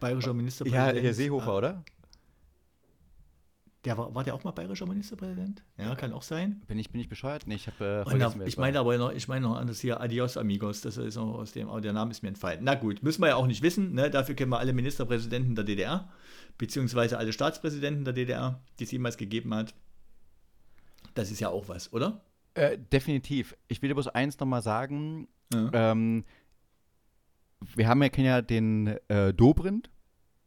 bayerischer 0.00 0.34
Ministerpräsident. 0.34 1.42
Ah, 1.42 1.56
oder? 1.56 1.84
Der 3.84 3.98
war, 3.98 4.14
war 4.14 4.24
der 4.24 4.34
auch 4.34 4.44
mal 4.44 4.52
bayerischer 4.52 4.86
Ministerpräsident? 4.86 5.62
Ja, 5.76 5.94
kann 5.94 6.12
auch 6.14 6.22
sein. 6.22 6.62
Bin 6.66 6.78
ich, 6.78 6.90
bin 6.90 7.00
ich 7.00 7.08
bescheuert? 7.08 7.46
Nee, 7.46 7.56
ich 7.56 7.66
habe 7.66 8.04
äh, 8.08 8.18
da, 8.18 8.34
ich 8.46 8.56
meine 8.56 8.78
aber 8.78 8.96
noch, 8.96 9.12
ich 9.12 9.28
meine 9.28 9.46
noch 9.46 9.56
anders 9.56 9.80
hier, 9.80 10.00
Adios 10.00 10.38
Amigos, 10.38 10.80
das 10.80 10.96
ist 10.96 11.16
noch 11.16 11.34
aus 11.34 11.52
dem, 11.52 11.68
aber 11.68 11.82
der 11.82 11.92
Name 11.92 12.10
ist 12.10 12.22
mir 12.22 12.28
entfallen. 12.28 12.60
Na 12.62 12.76
gut, 12.76 13.02
müssen 13.02 13.20
wir 13.20 13.28
ja 13.28 13.36
auch 13.36 13.46
nicht 13.46 13.62
wissen, 13.62 13.92
ne? 13.92 14.10
dafür 14.10 14.34
kennen 14.34 14.50
wir 14.50 14.58
alle 14.58 14.72
Ministerpräsidenten 14.72 15.54
der 15.54 15.64
DDR, 15.64 16.08
beziehungsweise 16.56 17.18
alle 17.18 17.32
Staatspräsidenten 17.32 18.04
der 18.04 18.14
DDR, 18.14 18.62
die 18.78 18.84
es 18.84 18.90
jemals 18.90 19.18
gegeben 19.18 19.54
hat. 19.54 19.74
Das 21.14 21.30
ist 21.30 21.40
ja 21.40 21.50
auch 21.50 21.68
was, 21.68 21.92
oder? 21.92 22.22
Äh, 22.54 22.78
definitiv. 22.78 23.54
Ich 23.68 23.82
will 23.82 23.88
dir 23.88 23.94
bloß 23.94 24.08
eins 24.08 24.38
nochmal 24.40 24.62
sagen. 24.62 25.28
Ja. 25.52 25.92
Ähm, 25.92 26.24
wir 27.74 27.88
haben 27.88 28.02
ja, 28.02 28.08
kennen 28.08 28.26
ja 28.26 28.42
den 28.42 28.86
äh, 29.08 29.34
Dobrindt, 29.34 29.90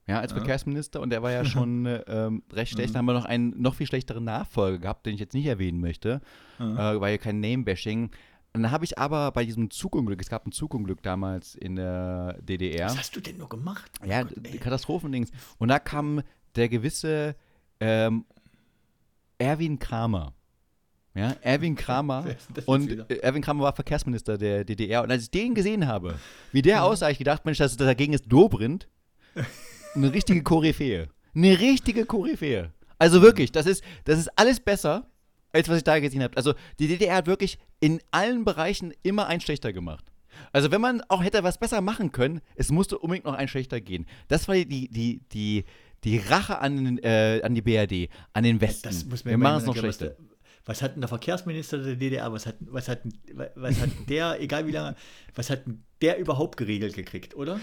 ja, 0.07 0.19
als 0.19 0.31
Ja. 0.31 0.37
Verkehrsminister 0.37 1.01
und 1.01 1.09
der 1.09 1.21
war 1.21 1.31
ja 1.31 1.43
schon 1.45 1.85
äh, 1.85 2.01
ähm, 2.07 2.43
recht 2.53 2.71
schlecht. 2.73 2.89
Dann 2.95 2.99
haben 2.99 3.05
wir 3.05 3.13
noch 3.13 3.25
einen 3.25 3.61
noch 3.61 3.75
viel 3.75 3.87
schlechteren 3.87 4.23
Nachfolger 4.23 4.79
gehabt, 4.79 5.05
den 5.05 5.13
ich 5.13 5.19
jetzt 5.19 5.33
nicht 5.33 5.45
erwähnen 5.45 5.79
möchte, 5.81 6.21
äh, 6.59 6.63
war 6.63 7.09
ja 7.09 7.17
kein 7.17 7.39
Name-Bashing. 7.39 8.11
Dann 8.53 8.71
habe 8.71 8.85
ich 8.85 8.97
aber 8.97 9.31
bei 9.33 9.45
diesem 9.45 9.69
Zugunglück, 9.69 10.19
es 10.21 10.29
gab 10.29 10.47
ein 10.47 10.51
Zugunglück 10.51 11.03
damals 11.03 11.53
in 11.53 11.75
der 11.75 12.39
DDR. 12.41 12.87
Was 12.87 12.97
hast 12.97 13.15
du 13.15 13.19
denn 13.19 13.37
nur 13.37 13.49
gemacht? 13.49 13.91
Oh 14.01 14.07
Ja, 14.07 14.23
Gott, 14.23 14.35
d- 14.37 14.49
ey. 14.49 14.57
Katastrophendings. 14.57 15.29
Und 15.59 15.67
da 15.67 15.77
kam 15.77 16.21
der 16.55 16.67
gewisse 16.69 17.35
ähm, 17.79 18.25
Erwin 19.37 19.77
Kramer. 19.77 20.33
Ja, 21.13 21.35
Erwin 21.41 21.75
Kramer. 21.75 22.25
Und 22.65 23.09
äh, 23.11 23.17
Erwin 23.17 23.41
Kramer 23.43 23.63
war 23.63 23.73
Verkehrsminister 23.75 24.37
der 24.39 24.63
DDR. 24.63 25.03
Und 25.03 25.11
als 25.11 25.23
ich 25.23 25.31
den 25.31 25.53
gesehen 25.53 25.85
habe, 25.85 26.15
wie 26.51 26.61
der 26.63 26.83
aussah, 26.83 27.09
ich 27.09 27.17
gedacht, 27.19 27.45
Mensch, 27.45 27.57
das, 27.59 27.77
dagegen 27.77 28.13
ist 28.13 28.25
Dobrindt 28.27 28.87
eine 29.97 30.13
richtige 30.13 30.43
Koryphäe. 30.43 31.09
Eine 31.35 31.59
richtige 31.59 32.05
Koryphäe. 32.05 32.71
Also 32.99 33.21
wirklich, 33.21 33.51
das 33.51 33.65
ist, 33.65 33.83
das 34.05 34.19
ist 34.19 34.29
alles 34.35 34.59
besser, 34.59 35.09
als 35.51 35.69
was 35.69 35.77
ich 35.77 35.83
da 35.83 35.99
gesehen 35.99 36.23
habe. 36.23 36.35
Also 36.37 36.53
die 36.79 36.87
DDR 36.87 37.15
hat 37.15 37.27
wirklich 37.27 37.57
in 37.79 37.99
allen 38.11 38.43
Bereichen 38.43 38.93
immer 39.03 39.27
einen 39.27 39.41
schlechter 39.41 39.73
gemacht. 39.73 40.05
Also 40.51 40.71
wenn 40.71 40.81
man 40.81 41.01
auch 41.09 41.23
hätte 41.23 41.43
was 41.43 41.57
besser 41.57 41.81
machen 41.81 42.11
können, 42.11 42.41
es 42.55 42.71
musste 42.71 42.97
unbedingt 42.97 43.25
noch 43.25 43.33
ein 43.33 43.47
schlechter 43.47 43.81
gehen. 43.81 44.05
Das 44.27 44.47
war 44.47 44.55
die, 44.55 44.87
die, 44.87 45.21
die, 45.31 45.65
die 46.03 46.17
Rache 46.17 46.59
an, 46.59 46.99
äh, 46.99 47.41
an 47.43 47.55
die 47.55 47.61
BRD, 47.61 48.09
an 48.33 48.43
den 48.43 48.61
Westen. 48.61 48.89
Das 48.89 49.05
muss 49.05 49.25
man 49.25 49.31
Wir 49.31 49.37
machen 49.37 49.61
es 49.61 49.65
noch 49.65 49.75
schlechter. 49.75 50.15
Was 50.65 50.81
hat 50.81 50.95
denn 50.95 51.01
der 51.01 51.07
Verkehrsminister 51.07 51.77
der 51.77 51.95
DDR, 51.95 52.31
was 52.31 52.45
hat, 52.45 52.55
was 52.59 52.89
hat, 52.89 52.99
was 53.55 53.79
hat 53.79 53.89
der, 54.09 54.41
egal 54.41 54.67
wie 54.67 54.71
lange, 54.71 54.97
was 55.33 55.49
hat 55.49 55.65
denn 55.65 55.83
der 56.01 56.19
überhaupt 56.19 56.57
geregelt 56.57 56.93
gekriegt, 56.93 57.35
oder? 57.35 57.59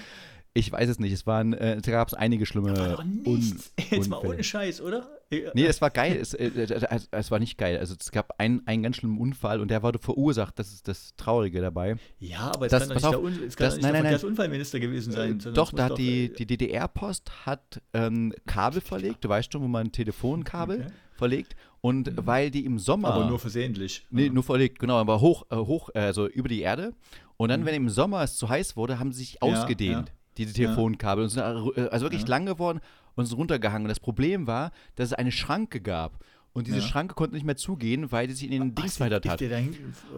Ich 0.56 0.70
weiß 0.70 0.88
es 0.88 1.00
nicht. 1.00 1.12
Es 1.12 1.26
waren, 1.26 1.52
äh, 1.52 1.80
da 1.80 1.90
gab 1.90 2.06
es 2.06 2.14
einige 2.14 2.46
schlimme 2.46 2.76
War 2.76 2.88
doch 2.90 2.98
Un 3.00 3.22
nichts. 3.24 3.72
Jetzt 3.90 4.08
mal 4.08 4.18
ohne 4.24 4.44
Scheiß, 4.44 4.80
oder? 4.80 5.08
Nee, 5.52 5.66
es 5.66 5.80
war 5.80 5.90
geil. 5.90 6.16
Es, 6.20 6.32
äh, 6.32 6.46
äh, 6.46 7.00
es 7.10 7.30
war 7.32 7.40
nicht 7.40 7.58
geil. 7.58 7.76
Also 7.78 7.96
es 7.98 8.12
gab 8.12 8.38
einen, 8.38 8.64
einen 8.68 8.84
ganz 8.84 8.96
schlimmen 8.98 9.18
Unfall 9.18 9.60
und 9.60 9.68
der 9.68 9.82
wurde 9.82 9.98
verursacht. 9.98 10.56
Das 10.60 10.72
ist 10.72 10.86
das 10.86 11.16
Traurige 11.16 11.60
dabei. 11.60 11.96
Ja, 12.20 12.52
aber 12.54 12.66
es 12.66 12.70
Das- 12.70 12.88
kann 12.88 12.88
doch 12.88 12.94
nicht, 12.94 13.02
der, 13.04 13.18
auf, 13.18 13.24
Un 13.24 13.32
es 13.48 13.56
kann 13.56 13.64
das- 13.66 13.74
doch 13.74 13.76
nicht 13.78 13.82
nein, 13.82 13.82
der 13.82 13.82
nein, 13.82 13.92
nein. 13.92 14.02
Verkehrsunfallminister 14.12 14.78
gewesen 14.78 15.12
sein. 15.12 15.40
sondern 15.40 15.54
doch, 15.54 15.72
da 15.72 15.84
hat 15.86 15.98
die, 15.98 16.26
äh, 16.26 16.28
die 16.28 16.46
DDR-Post 16.46 17.46
hat 17.46 17.82
ähm, 17.92 18.32
Kabel 18.46 18.80
verlegt. 18.80 19.24
Du 19.24 19.28
weißt 19.28 19.52
schon, 19.52 19.60
wo 19.62 19.66
man 19.66 19.86
ein 19.88 19.92
Telefonkabel 19.92 20.82
Okay. 20.82 20.86
verlegt. 21.16 21.56
Und 21.80 22.12
weil 22.26 22.52
die 22.52 22.64
im 22.64 22.78
Sommer. 22.78 23.08
aber 23.12 23.26
nur 23.26 23.40
versehentlich. 23.40 24.06
Nee, 24.10 24.26
Ja. 24.26 24.32
nur 24.32 24.44
verlegt, 24.44 24.78
genau, 24.78 24.98
aber 24.98 25.20
hoch, 25.20 25.46
äh, 25.50 25.56
hoch, 25.56 25.90
äh, 25.94 25.98
also 25.98 26.28
über 26.28 26.48
die 26.48 26.60
Erde. 26.60 26.94
Und 27.36 27.48
dann, 27.48 27.62
Mhm. 27.62 27.66
wenn 27.66 27.74
im 27.74 27.88
Sommer 27.88 28.22
es 28.22 28.36
zu 28.36 28.48
heiß 28.48 28.76
wurde, 28.76 29.00
haben 29.00 29.10
sie 29.12 29.18
sich 29.24 29.32
Ja, 29.34 29.40
ausgedehnt, 29.42 30.08
ja. 30.08 30.14
Diese 30.36 30.52
Telefonkabel. 30.52 31.24
Und 31.24 31.30
sind 31.30 31.42
äh, 31.42 31.88
also 31.88 32.04
wirklich 32.06 32.22
Ja. 32.22 32.28
lang 32.28 32.46
geworden 32.46 32.80
und 33.14 33.26
sind 33.26 33.36
runtergehangen. 33.38 33.84
Und 33.86 33.88
das 33.90 34.00
Problem 34.00 34.46
war, 34.46 34.72
dass 34.96 35.08
es 35.08 35.12
eine 35.14 35.32
Schranke 35.32 35.80
gab. 35.80 36.24
Und 36.52 36.68
diese 36.68 36.78
Ja. 36.78 36.82
Schranke 36.84 37.14
konnte 37.14 37.34
nicht 37.34 37.44
mehr 37.44 37.56
zugehen, 37.56 38.12
weil 38.12 38.28
die 38.28 38.34
sich 38.34 38.44
in 38.44 38.52
den 38.52 38.74
Ach, 38.76 38.82
Dings 38.82 38.96
verheddert 38.96 39.28
hat. 39.28 39.42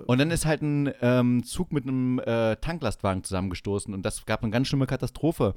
Und 0.06 0.18
dann 0.18 0.30
ist 0.30 0.44
halt 0.44 0.60
ein 0.62 0.92
ähm, 1.00 1.42
Zug 1.44 1.72
mit 1.72 1.84
einem 1.84 2.18
äh, 2.18 2.56
Tanklastwagen 2.56 3.24
zusammengestoßen 3.24 3.94
und 3.94 4.02
das 4.04 4.26
gab 4.26 4.42
eine 4.42 4.50
ganz 4.52 4.68
schlimme 4.68 4.86
Katastrophe. 4.86 5.54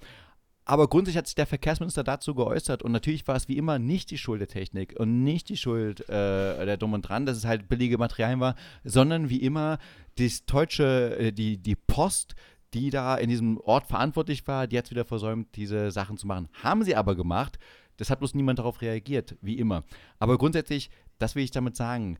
Aber 0.64 0.88
grundsätzlich 0.88 1.18
hat 1.18 1.26
sich 1.28 1.36
der 1.36 1.48
Verkehrsminister 1.48 2.04
dazu 2.04 2.36
geäußert 2.36 2.84
und 2.84 2.92
natürlich 2.92 3.28
war 3.28 3.36
es 3.36 3.48
wie 3.48 3.58
immer 3.58 3.80
nicht 3.80 4.12
die 4.12 4.18
Schuld 4.20 4.40
der 4.40 4.48
Technik 4.48 4.96
und 5.00 5.24
nicht 5.24 5.50
die 5.50 5.58
Schuld 5.58 6.02
äh, 6.08 6.66
der 6.66 6.78
Dumm 6.78 6.94
und 6.94 7.02
Dran, 7.02 7.26
dass 7.26 7.38
es 7.38 7.44
halt 7.46 7.68
billige 7.68 7.98
Materialien 7.98 8.40
war, 8.40 8.56
sondern 8.84 9.30
wie 9.30 9.42
immer 9.42 9.80
das 10.20 10.46
deutsche, 10.46 11.18
äh, 11.18 11.32
die, 11.34 11.58
die 11.58 11.76
Post, 11.76 12.36
die 12.74 12.90
da 12.90 13.16
in 13.16 13.30
diesem 13.30 13.58
Ort 13.58 13.88
verantwortlich 13.88 14.46
war, 14.48 14.68
die 14.68 14.78
hat 14.78 14.86
es 14.86 14.92
wieder 14.92 15.06
versäumt, 15.06 15.56
diese 15.56 15.92
Sachen 15.92 16.18
zu 16.18 16.28
machen. 16.28 16.50
Haben 16.62 16.84
sie 16.84 16.96
aber 16.96 17.16
gemacht. 17.16 17.60
Das 17.98 18.10
hat 18.10 18.20
bloß 18.20 18.34
niemand 18.36 18.60
darauf 18.60 18.82
reagiert, 18.82 19.36
wie 19.42 19.58
immer. 19.58 19.84
Aber 20.20 20.38
grundsätzlich, 20.38 20.90
das 21.18 21.36
will 21.36 21.44
ich 21.44 21.52
damit 21.52 21.76
sagen. 21.76 22.18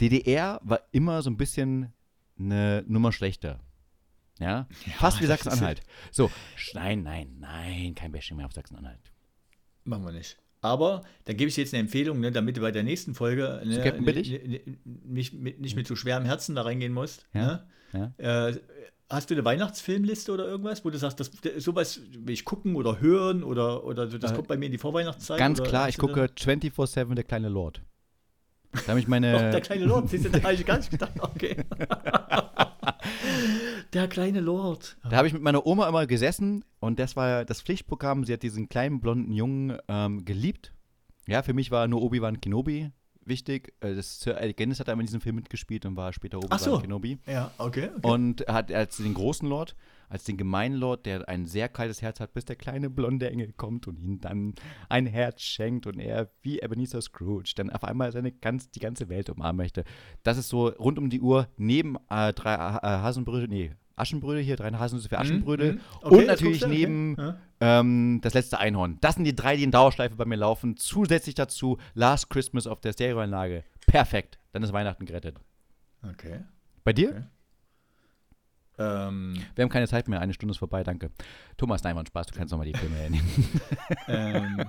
DDR 0.00 0.60
war 0.64 0.80
immer 0.92 1.22
so 1.22 1.30
ein 1.30 1.36
bisschen 1.36 1.92
eine 2.38 2.84
Nummer 2.88 3.12
schlechter. 3.12 3.60
Ja, 4.38 4.66
fast 4.96 5.20
wie 5.20 5.26
Sachsen-Anhalt. 5.26 5.82
So, 6.10 6.30
nein, 6.72 7.02
nein, 7.02 7.36
nein, 7.38 7.94
kein 7.94 8.10
Bashing 8.10 8.38
mehr 8.38 8.46
auf 8.46 8.54
Sachsen-Anhalt. 8.54 9.12
Machen 9.84 10.04
wir 10.04 10.12
nicht. 10.12 10.38
Aber 10.62 11.04
dann 11.24 11.36
gebe 11.36 11.48
ich 11.48 11.54
dir 11.54 11.62
jetzt 11.62 11.74
eine 11.74 11.82
Empfehlung, 11.82 12.20
ne, 12.20 12.32
damit 12.32 12.56
du 12.56 12.62
bei 12.62 12.70
der 12.70 12.82
nächsten 12.82 13.14
Folge 13.14 13.62
ne, 13.64 13.82
Captain 13.82 14.04
ne, 14.04 14.12
ne, 14.12 14.60
nicht, 14.84 15.34
mit, 15.34 15.60
nicht 15.60 15.76
mit 15.76 15.86
so 15.86 15.94
schwerem 15.94 16.24
Herzen 16.24 16.54
da 16.54 16.62
reingehen 16.62 16.92
musst. 16.92 17.26
Ja, 17.34 17.66
Ne? 17.92 18.14
Äh, 18.18 18.58
hast 19.10 19.28
du 19.28 19.34
eine 19.34 19.44
Weihnachtsfilmliste 19.44 20.32
oder 20.32 20.46
irgendwas, 20.46 20.84
wo 20.84 20.90
du 20.90 20.98
sagst, 20.98 21.20
das, 21.20 21.30
sowas 21.58 22.00
will 22.10 22.32
ich 22.32 22.44
gucken 22.44 22.76
oder 22.76 23.00
hören 23.00 23.42
oder, 23.42 23.84
oder 23.84 24.06
das 24.06 24.30
Äh, 24.30 24.34
kommt 24.34 24.48
bei 24.48 24.56
mir 24.56 24.66
in 24.66 24.72
die 24.72 24.78
Vorweihnachtszeit? 24.78 25.38
Ganz 25.38 25.62
klar, 25.62 25.88
ich 25.88 25.98
gucke 25.98 26.30
24-7 26.36 27.14
der 27.14 27.24
kleine 27.24 27.48
Lord. 27.48 27.82
Da 28.72 28.88
habe 28.88 29.00
ich 29.00 29.08
meine. 29.14 29.32
Doch, 29.32 29.40
der 29.40 29.60
kleine 29.60 29.84
Lord, 29.84 30.08
siehst 30.08 30.26
du, 30.26 30.30
da 30.30 30.42
habe 30.42 30.54
ich 30.54 30.64
gar 30.64 30.78
nicht 30.78 30.90
gedacht. 30.90 31.12
Okay. 31.18 31.56
der 33.92 34.08
kleine 34.08 34.40
Lord. 34.40 34.96
Da 35.08 35.16
habe 35.16 35.26
ich 35.26 35.34
mit 35.34 35.42
meiner 35.42 35.66
Oma 35.66 35.88
immer 35.88 36.06
gesessen 36.06 36.64
und 36.78 37.00
das 37.00 37.16
war 37.16 37.44
das 37.44 37.62
Pflichtprogramm. 37.62 38.24
Sie 38.24 38.32
hat 38.32 38.42
diesen 38.42 38.68
kleinen 38.68 39.00
blonden 39.00 39.32
Jungen 39.32 39.76
ähm, 39.88 40.24
geliebt. 40.24 40.72
Ja, 41.26 41.42
für 41.42 41.52
mich 41.52 41.70
war 41.70 41.88
nur 41.88 42.02
Obi-Wan 42.02 42.40
Kenobi 42.40 42.90
wichtig. 43.30 43.72
Äh, 43.80 43.94
Das 43.94 44.20
Sir 44.20 44.36
Alec 44.36 44.58
Guinness 44.58 44.80
hat 44.80 44.90
einmal 44.90 45.04
in 45.04 45.06
diesem 45.06 45.22
Film 45.22 45.36
mitgespielt 45.36 45.86
und 45.86 45.96
war 45.96 46.12
später 46.12 46.36
Obi-Wan 46.36 46.58
so. 46.58 46.78
Kenobi. 46.78 47.18
Ja, 47.26 47.50
okay. 47.56 47.88
okay. 47.96 48.06
Und 48.06 48.42
er 48.42 48.54
hat 48.54 48.70
als 48.70 48.98
den 48.98 49.14
großen 49.14 49.48
Lord, 49.48 49.74
als 50.10 50.24
den 50.24 50.36
gemeinen 50.36 50.74
Lord, 50.74 51.06
der 51.06 51.26
ein 51.28 51.46
sehr 51.46 51.70
kaltes 51.70 52.02
Herz 52.02 52.20
hat, 52.20 52.34
bis 52.34 52.44
der 52.44 52.56
kleine 52.56 52.90
blonde 52.90 53.30
Engel 53.30 53.52
kommt 53.52 53.88
und 53.88 53.98
ihm 53.98 54.20
dann 54.20 54.54
ein 54.90 55.06
Herz 55.06 55.40
schenkt 55.40 55.86
und 55.86 55.98
er 55.98 56.30
wie 56.42 56.60
Ebenezer 56.60 57.00
Scrooge 57.00 57.52
dann 57.56 57.70
auf 57.70 57.84
einmal 57.84 58.12
seine 58.12 58.32
ganz, 58.32 58.70
die 58.70 58.80
ganze 58.80 59.08
Welt 59.08 59.30
umarmen 59.30 59.56
möchte. 59.56 59.84
Das 60.22 60.36
ist 60.36 60.50
so 60.50 60.68
rund 60.68 60.98
um 60.98 61.08
die 61.08 61.22
Uhr 61.22 61.48
neben 61.56 61.96
äh, 62.10 62.34
drei 62.34 62.54
äh, 62.54 62.80
Hasenbrödel, 62.82 63.48
nee, 63.48 63.72
Aschenbrödel 64.00 64.42
hier, 64.42 64.56
drei 64.56 64.70
Haselnüsse 64.70 65.08
für 65.08 65.18
Aschenbrödel 65.18 65.74
mhm. 65.74 65.80
Okay, 66.02 66.14
und 66.16 66.26
natürlich 66.26 66.64
okay. 66.64 66.74
neben 66.74 67.16
Ja. 67.16 67.36
ähm, 67.60 68.20
das 68.22 68.34
letzte 68.34 68.58
Einhorn. 68.58 68.98
Das 69.00 69.14
sind 69.14 69.24
die 69.24 69.36
drei, 69.36 69.56
die 69.56 69.62
in 69.62 69.70
Dauerschleife 69.70 70.16
bei 70.16 70.24
mir 70.24 70.36
laufen. 70.36 70.76
Zusätzlich 70.76 71.34
dazu 71.34 71.78
Last 71.94 72.30
Christmas 72.30 72.66
auf 72.66 72.80
der 72.80 72.92
Stereoanlage. 72.92 73.64
Perfekt. 73.86 74.38
Dann 74.52 74.62
ist 74.62 74.72
Weihnachten 74.72 75.06
gerettet. 75.06 75.36
Okay. 76.02 76.40
Bei 76.84 76.92
dir? 76.92 77.10
Okay. 77.10 77.22
Ähm, 78.80 79.34
Wir 79.54 79.62
haben 79.62 79.70
keine 79.70 79.86
Zeit 79.86 80.08
mehr, 80.08 80.20
eine 80.20 80.32
Stunde 80.32 80.52
ist 80.52 80.58
vorbei, 80.58 80.82
danke. 80.82 81.10
Thomas, 81.58 81.82
nein, 81.82 81.94
war 81.94 82.02
ein 82.02 82.06
Spaß, 82.06 82.28
du 82.28 82.38
kannst 82.38 82.50
nochmal 82.50 82.66
die 82.66 82.78
Filme 82.78 82.96
hernehmen. 82.96 83.28
ähm, 84.08 84.64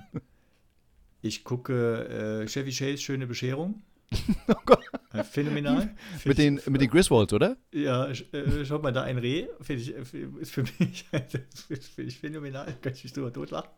ich 1.21 1.45
gucke 1.45 2.43
äh, 2.43 2.47
Chevy 2.47 2.71
Chase 2.71 2.97
Schöne 2.97 3.25
Bescherung. 3.25 3.81
oh 4.49 4.53
Gott. 4.65 4.83
Äh, 5.13 5.23
phänomenal. 5.23 5.89
Mit 6.23 6.37
den, 6.37 6.61
mit 6.67 6.81
den 6.81 6.89
Griswolds, 6.89 7.33
oder? 7.33 7.57
Ja, 7.73 8.05
sch- 8.07 8.33
äh, 8.33 8.65
schaut 8.65 8.81
mal 8.83 8.91
da 8.93 9.03
ein 9.03 9.17
Reh, 9.17 9.47
finde 9.61 9.81
ich, 9.81 9.95
äh, 9.95 10.03
ist 10.39 10.51
für 10.51 10.63
mich, 10.79 11.05
das 11.11 11.87
finde 11.87 12.09
ich 12.09 12.19
phänomenal, 12.19 12.73
kann 12.81 12.93
ich 12.93 13.03
mich 13.03 13.13
drüber 13.13 13.31
totlachen. 13.33 13.69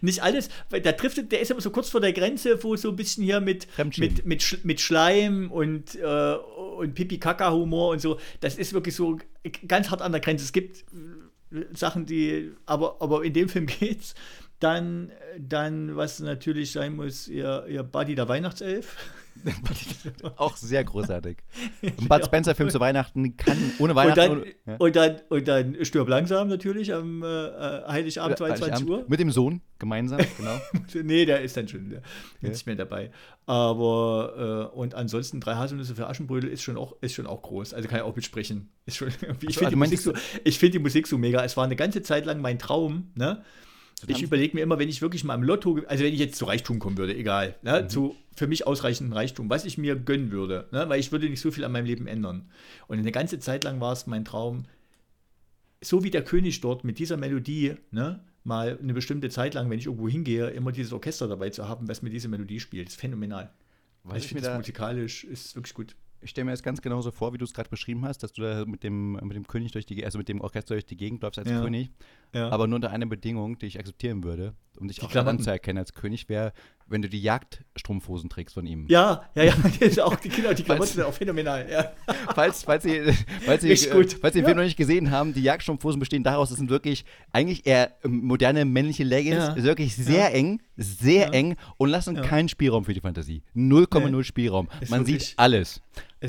Nicht 0.00 0.22
alles, 0.22 0.48
weil 0.70 0.80
da 0.80 0.92
trifft, 0.92 1.30
der 1.30 1.40
ist 1.40 1.50
immer 1.50 1.60
so 1.60 1.70
kurz 1.70 1.90
vor 1.90 2.00
der 2.00 2.14
Grenze, 2.14 2.62
wo 2.64 2.74
so 2.76 2.88
ein 2.88 2.96
bisschen 2.96 3.22
hier 3.24 3.40
mit, 3.40 3.66
mit, 3.98 4.24
mit, 4.24 4.64
mit 4.64 4.80
Schleim 4.80 5.50
und, 5.52 5.94
äh, 5.96 6.34
und 6.76 6.94
Pipi-Kaka-Humor 6.94 7.90
und 7.90 8.00
so, 8.00 8.18
das 8.40 8.56
ist 8.56 8.72
wirklich 8.72 8.94
so 8.96 9.18
ganz 9.66 9.90
hart 9.90 10.00
an 10.00 10.12
der 10.12 10.22
Grenze. 10.22 10.44
Es 10.44 10.52
gibt 10.54 10.86
äh, 11.52 11.64
Sachen, 11.74 12.06
die, 12.06 12.52
aber, 12.64 12.96
aber 13.00 13.24
in 13.24 13.34
dem 13.34 13.48
Film 13.50 13.66
geht's. 13.66 14.14
Dann, 14.60 15.12
dann, 15.38 15.94
was 15.96 16.18
natürlich 16.18 16.72
sein 16.72 16.96
muss, 16.96 17.28
ihr, 17.28 17.66
ihr 17.68 17.82
Buddy 17.84 18.14
der 18.16 18.28
Weihnachtself. 18.28 18.96
Auch 20.36 20.56
sehr 20.56 20.84
großartig. 20.84 21.38
Ein 21.82 21.94
Bud 22.08 22.24
Spencer-Film 22.24 22.70
zu 22.70 22.80
Weihnachten 22.80 23.36
kann 23.36 23.56
ohne 23.78 23.92
Und 23.92 23.96
Weihnachten. 23.96 24.16
dann, 24.20 24.30
ohne, 24.40 24.46
ja. 24.66 24.76
und, 24.78 24.96
dann, 24.96 25.16
und 25.28 25.48
dann 25.48 25.84
stirb 25.84 26.08
langsam 26.08 26.48
natürlich 26.48 26.92
am 26.92 27.22
äh, 27.22 27.26
äh, 27.26 27.88
Heiligabend, 27.88 28.38
22 28.38 28.62
Heiligabend. 28.62 28.90
Uhr. 28.90 29.04
Mit 29.08 29.20
dem 29.20 29.30
Sohn 29.30 29.60
gemeinsam, 29.78 30.20
genau. 30.36 30.60
nee, 31.02 31.24
der 31.24 31.42
ist 31.42 31.56
dann 31.56 31.68
schon 31.68 31.90
der, 31.90 32.02
Ja. 32.40 32.48
nicht 32.48 32.66
mehr 32.66 32.76
dabei. 32.76 33.10
Aber 33.46 34.70
äh, 34.74 34.76
und 34.76 34.94
ansonsten 34.94 35.40
drei 35.40 35.54
Haselnüsse 35.54 35.94
für 35.94 36.08
Aschenbrödel 36.08 36.50
ist 36.50 36.62
schon 36.62 36.76
auch 36.76 36.96
ist 37.00 37.14
schon 37.14 37.26
auch 37.26 37.42
groß. 37.42 37.74
Also 37.74 37.88
kann 37.88 37.98
ich 37.98 38.04
auch 38.04 38.14
mitsprechen. 38.16 38.70
Ist 38.86 38.96
schon 38.96 39.08
ich 39.40 39.58
finde 39.58 39.66
die, 39.66 39.70
du 39.70 39.76
meinst 39.76 39.92
Musik 39.92 40.00
so, 40.00 40.40
ich 40.44 40.58
find 40.58 40.74
die 40.74 40.78
Musik 40.78 41.06
so 41.06 41.16
mega. 41.18 41.44
Es 41.44 41.56
war 41.56 41.64
eine 41.64 41.76
ganze 41.76 42.02
Zeit 42.02 42.26
lang 42.26 42.40
mein 42.40 42.58
Traum. 42.58 43.10
Ne? 43.14 43.42
Ich 44.06 44.14
haben- 44.16 44.24
überlege 44.24 44.56
mir 44.56 44.62
immer, 44.62 44.78
wenn 44.78 44.88
ich 44.88 45.02
wirklich 45.02 45.24
mal 45.24 45.34
im 45.34 45.42
Lotto, 45.42 45.80
also 45.86 46.04
wenn 46.04 46.12
ich 46.12 46.20
jetzt 46.20 46.36
zu 46.38 46.44
Reichtum 46.44 46.78
kommen 46.78 46.98
würde, 46.98 47.16
egal, 47.16 47.56
ne? 47.62 47.82
Mhm. 47.82 47.88
zu 47.88 48.16
für 48.36 48.46
mich 48.46 48.66
ausreichenden 48.66 49.12
Reichtum, 49.12 49.50
was 49.50 49.64
ich 49.64 49.78
mir 49.78 49.96
gönnen 49.96 50.30
würde, 50.30 50.68
ne? 50.70 50.88
weil 50.88 51.00
ich 51.00 51.10
würde 51.10 51.28
nicht 51.28 51.40
so 51.40 51.50
viel 51.50 51.64
an 51.64 51.72
meinem 51.72 51.86
Leben 51.86 52.06
ändern. 52.06 52.48
Und 52.86 52.98
eine 52.98 53.10
ganze 53.10 53.40
Zeit 53.40 53.64
lang 53.64 53.80
war 53.80 53.92
es 53.92 54.06
mein 54.06 54.24
Traum, 54.24 54.66
so 55.82 56.04
wie 56.04 56.10
der 56.10 56.22
König 56.22 56.60
dort 56.60 56.84
mit 56.84 57.00
dieser 57.00 57.16
Melodie, 57.16 57.74
ne, 57.90 58.20
mal 58.44 58.78
eine 58.80 58.94
bestimmte 58.94 59.28
Zeit 59.28 59.54
lang, 59.54 59.68
wenn 59.70 59.78
ich 59.78 59.86
irgendwo 59.86 60.08
hingehe, 60.08 60.50
immer 60.50 60.70
dieses 60.72 60.92
Orchester 60.92 61.26
dabei 61.28 61.50
zu 61.50 61.68
haben, 61.68 61.88
was 61.88 62.02
mir 62.02 62.10
diese 62.10 62.28
Melodie 62.28 62.60
spielt. 62.60 62.86
Das 62.86 62.94
ist 62.94 63.00
phänomenal. 63.00 63.50
Was 64.04 64.18
ich 64.18 64.26
ich 64.26 64.34
mir 64.34 64.40
finde 64.40 64.56
musikalisch 64.56 65.24
ist 65.24 65.54
wirklich 65.56 65.74
gut. 65.74 65.96
Ich 66.20 66.30
stelle 66.30 66.46
mir 66.46 66.50
das 66.50 66.62
ganz 66.62 66.80
genauso 66.82 67.10
vor, 67.10 67.32
wie 67.32 67.38
du 67.38 67.44
es 67.44 67.52
gerade 67.54 67.68
beschrieben 67.70 68.04
hast, 68.04 68.22
dass 68.22 68.32
du 68.32 68.42
da 68.42 68.64
mit 68.66 68.82
dem, 68.82 69.12
mit 69.12 69.34
dem 69.36 69.46
König 69.46 69.72
durch 69.72 69.86
die, 69.86 70.04
also 70.04 70.18
mit 70.18 70.28
dem 70.28 70.40
Orchester 70.40 70.74
durch 70.74 70.86
die 70.86 70.96
Gegend 70.96 71.22
läufst 71.22 71.38
als 71.38 71.48
Ja. 71.50 71.60
König, 71.62 71.90
Ja. 72.34 72.48
aber 72.50 72.66
nur 72.66 72.76
unter 72.76 72.90
einer 72.90 73.06
Bedingung, 73.06 73.58
die 73.58 73.66
ich 73.66 73.78
akzeptieren 73.78 74.24
würde, 74.24 74.54
um 74.78 74.88
dich 74.88 74.98
Die 74.98 75.06
auch 75.06 75.14
anzuerkennen 75.26 75.78
als 75.78 75.94
König, 75.94 76.28
wäre, 76.28 76.52
wenn 76.86 77.02
du 77.02 77.08
die 77.08 77.20
Jagdstrumpfhosen 77.20 78.30
trägst 78.30 78.54
von 78.54 78.66
ihm. 78.66 78.86
ja, 78.88 79.22
ja, 79.34 79.44
ja, 79.44 79.54
auch 80.04 80.16
die 80.16 80.28
Kinder, 80.28 80.54
die 80.54 80.62
Klamotten 80.62 80.88
sind 80.90 81.02
auch 81.04 81.12
phänomenal. 81.12 81.68
Ja. 81.70 81.92
Falls, 82.34 82.62
falls 82.62 82.82
Sie, 82.84 83.00
falls 83.44 83.62
Sie, 83.62 83.70
äh, 83.72 83.90
gut. 83.90 84.16
falls 84.20 84.34
Sie 84.34 84.40
den. 84.40 84.46
Film 84.46 84.56
noch 84.56 84.64
nicht 84.64 84.76
gesehen 84.76 85.10
haben, 85.10 85.34
die 85.34 85.42
Jagdstrumpfhosen 85.42 85.98
bestehen 86.00 86.24
daraus, 86.24 86.48
das 86.48 86.58
sind 86.58 86.70
wirklich 86.70 87.04
eigentlich 87.32 87.66
eher 87.66 87.92
ähm, 88.04 88.24
moderne 88.24 88.64
männliche 88.64 89.04
Leggings, 89.04 89.36
Ja. 89.36 89.52
ist 89.52 89.64
wirklich 89.64 89.94
sehr 89.96 90.28
Ja. 90.30 90.34
eng, 90.36 90.62
sehr 90.76 91.26
Ja. 91.26 91.32
eng 91.32 91.56
und 91.76 91.90
lassen 91.90 92.16
Ja. 92.16 92.22
keinen 92.22 92.48
Spielraum 92.48 92.84
für 92.84 92.94
die 92.94 93.00
Fantasie. 93.00 93.42
0,0 93.54 94.24
Spielraum. 94.24 94.68
Ist 94.80 94.90
Man 94.90 95.00
wirklich- 95.06 95.28
sieht 95.30 95.38
alles. 95.38 95.80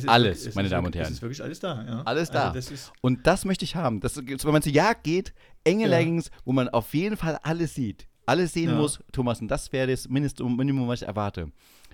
Alles, 0.07 0.39
wirklich- 0.41 0.55
meine 0.55 0.69
Damen 0.69 0.87
und 0.87 0.95
Herren. 0.95 1.07
Es 1.07 1.13
ist 1.13 1.21
wirklich 1.21 1.41
alles 1.43 1.59
da. 1.59 1.83
Ja. 1.85 2.01
Alles 2.03 2.29
da. 2.31 2.43
Also 2.49 2.53
das 2.55 2.71
ist, 2.71 2.91
Und 3.01 3.25
das 3.25 3.45
möchte 3.45 3.65
ich 3.65 3.75
haben. 3.75 3.99
Das, 4.01 4.15
wenn 4.17 4.51
man 4.51 4.61
zur 4.61 4.71
Jagd 4.71 5.03
geht, 5.03 5.33
enge 5.63 5.83
Ja. 5.83 5.89
Leggings, 5.89 6.29
wo 6.45 6.51
man 6.53 6.69
auf 6.69 6.93
jeden 6.93 7.17
Fall 7.17 7.37
alles 7.43 7.73
sieht. 7.75 8.07
Alles 8.25 8.53
sehen 8.53 8.69
Ja. 8.69 8.75
muss, 8.77 8.99
Thomas. 9.11 9.41
Und 9.41 9.47
das 9.47 9.71
wäre 9.71 9.87
das 9.89 10.07
Mindestum, 10.07 10.55
Minimum, 10.55 10.87
was 10.87 11.01
ich 11.01 11.07
erwarte. 11.07 11.51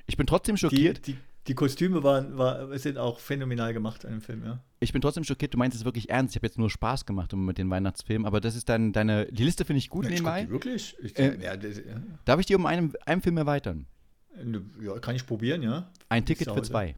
Ich 0.08 0.18
bin 0.18 0.28
trotzdem 0.28 0.56
die, 0.56 0.60
schockiert. 0.60 1.08
die, 1.08 1.18
die 1.48 1.54
Kostüme 1.54 2.04
waren, 2.04 2.38
war, 2.38 2.78
sind 2.78 2.98
auch 2.98 3.20
phänomenal 3.20 3.74
gemacht 3.74 4.04
in 4.04 4.12
dem 4.12 4.22
Film, 4.22 4.44
ja. 4.44 4.60
Ich 4.82 4.92
bin 4.92 5.02
trotzdem 5.02 5.24
schockiert. 5.24 5.54
Du 5.54 5.58
meinst 5.58 5.78
es 5.78 5.86
wirklich 5.86 6.10
ernst. 6.10 6.34
Ich 6.34 6.40
habe 6.40 6.48
jetzt 6.48 6.60
nur 6.60 6.70
Spaß 6.70 7.06
gemacht 7.06 7.34
mit 7.34 7.58
den 7.58 7.70
Weihnachtsfilmen. 7.70 8.26
Aber 8.28 8.42
das 8.42 8.56
ist 8.56 8.68
dann 8.68 8.92
deine. 8.92 9.28
Die 9.32 9.44
Liste 9.46 9.64
finde 9.64 9.78
ich 9.80 9.90
gut 9.90 10.04
guck 10.04 10.12
nebenbei. 10.12 10.44
die 10.44 10.50
wirklich? 10.50 10.96
Ich, 11.02 11.18
Äh, 11.18 11.38
ja, 11.42 11.56
das, 11.56 11.78
ja. 11.78 11.84
Darf 12.26 12.40
ich 12.42 12.46
dir 12.46 12.58
um 12.58 12.66
einen, 12.66 12.94
einen 13.06 13.22
Film 13.22 13.38
erweitern? 13.38 13.88
ja, 14.82 15.00
kann 15.00 15.16
ich 15.16 15.26
probieren, 15.26 15.62
ja. 15.64 15.90
Ein 16.10 16.26
Ticket 16.26 16.52
für 16.52 16.62
zwei. 16.62 16.96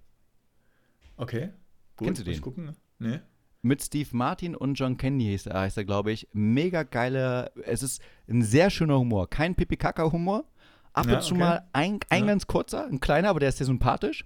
Okay. 1.18 1.50
Kennst 1.98 2.22
du 2.22 2.26
den? 2.26 2.42
Gucken. 2.42 2.76
Nee. 3.00 3.20
Mit 3.64 3.82
Steve 3.82 4.10
Martin 4.12 4.56
und 4.56 4.76
John 4.76 4.98
Candy 4.98 5.32
heißt 5.32 5.48
er, 5.48 5.62
heißt 5.62 5.78
er 5.78 5.86
glaube 5.86 6.12
ich. 6.12 6.28
Mega 6.32 6.84
geiler. 6.84 7.52
Es 7.66 7.84
ist 7.84 8.02
ein 8.30 8.44
sehr 8.44 8.70
schöner 8.70 9.00
Humor. 9.00 9.30
Kein 9.30 9.56
Pipi-Kaka-Humor. 9.56 10.46
Ab 10.94 11.08
Ja, 11.08 11.16
und 11.16 11.22
zu 11.24 11.34
okay. 11.34 11.40
mal 11.44 11.68
ein, 11.74 12.00
ein 12.10 12.22
Ja. 12.22 12.28
ganz 12.28 12.48
kurzer, 12.48 12.86
ein 12.88 13.00
kleiner, 13.00 13.30
aber 13.30 13.40
der 13.40 13.50
ist 13.50 13.58
sehr 13.58 13.66
sympathisch. 13.68 14.26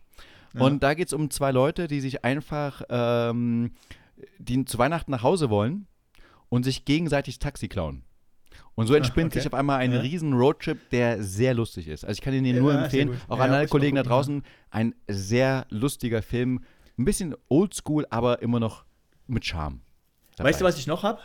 Ja. 0.54 0.62
Und 0.62 0.84
da 0.84 0.94
geht 0.94 1.08
es 1.08 1.14
um 1.14 1.30
zwei 1.30 1.52
Leute, 1.52 1.88
die 1.88 2.02
sich 2.02 2.24
einfach, 2.26 2.82
ähm, 2.90 3.72
die 4.38 4.64
zu 4.66 4.78
Weihnachten 4.78 5.12
nach 5.12 5.24
Hause 5.24 5.50
wollen 5.50 5.88
und 6.50 6.64
sich 6.64 6.84
gegenseitig 6.86 7.40
Taxi 7.40 7.68
klauen. 7.70 8.04
Und 8.76 8.88
so 8.88 8.94
entspinnt 8.96 9.32
okay. 9.32 9.40
sich 9.40 9.48
auf 9.48 9.54
einmal 9.54 9.80
ein 9.80 9.92
Ja. 9.92 10.00
riesen 10.02 10.34
Roadtrip, 10.34 10.90
der 10.92 11.24
sehr 11.24 11.54
lustig 11.54 11.88
ist. 11.88 12.04
Also 12.06 12.14
ich 12.14 12.22
kann 12.22 12.34
ihn 12.34 12.44
dir 12.44 12.54
Ja, 12.56 12.60
nur 12.62 12.74
empfehlen, 12.74 13.10
gut. 13.10 13.18
auch 13.28 13.40
an 13.40 13.52
alle 13.52 13.68
Kollegen 13.68 13.96
da 13.96 14.04
draußen, 14.04 14.44
ein 14.70 14.94
sehr 15.08 15.66
lustiger 15.70 16.22
Film. 16.22 16.62
Ein 17.02 17.06
bisschen 17.06 17.36
oldschool, 17.50 18.06
aber 18.12 18.44
immer 18.44 18.60
noch 18.60 18.86
mit 19.26 19.44
Charme. 19.44 19.82
Weißt 20.38 20.62
du, 20.62 20.66
was 20.66 20.78
ich 20.78 20.86
noch 20.86 21.02
habe? 21.02 21.20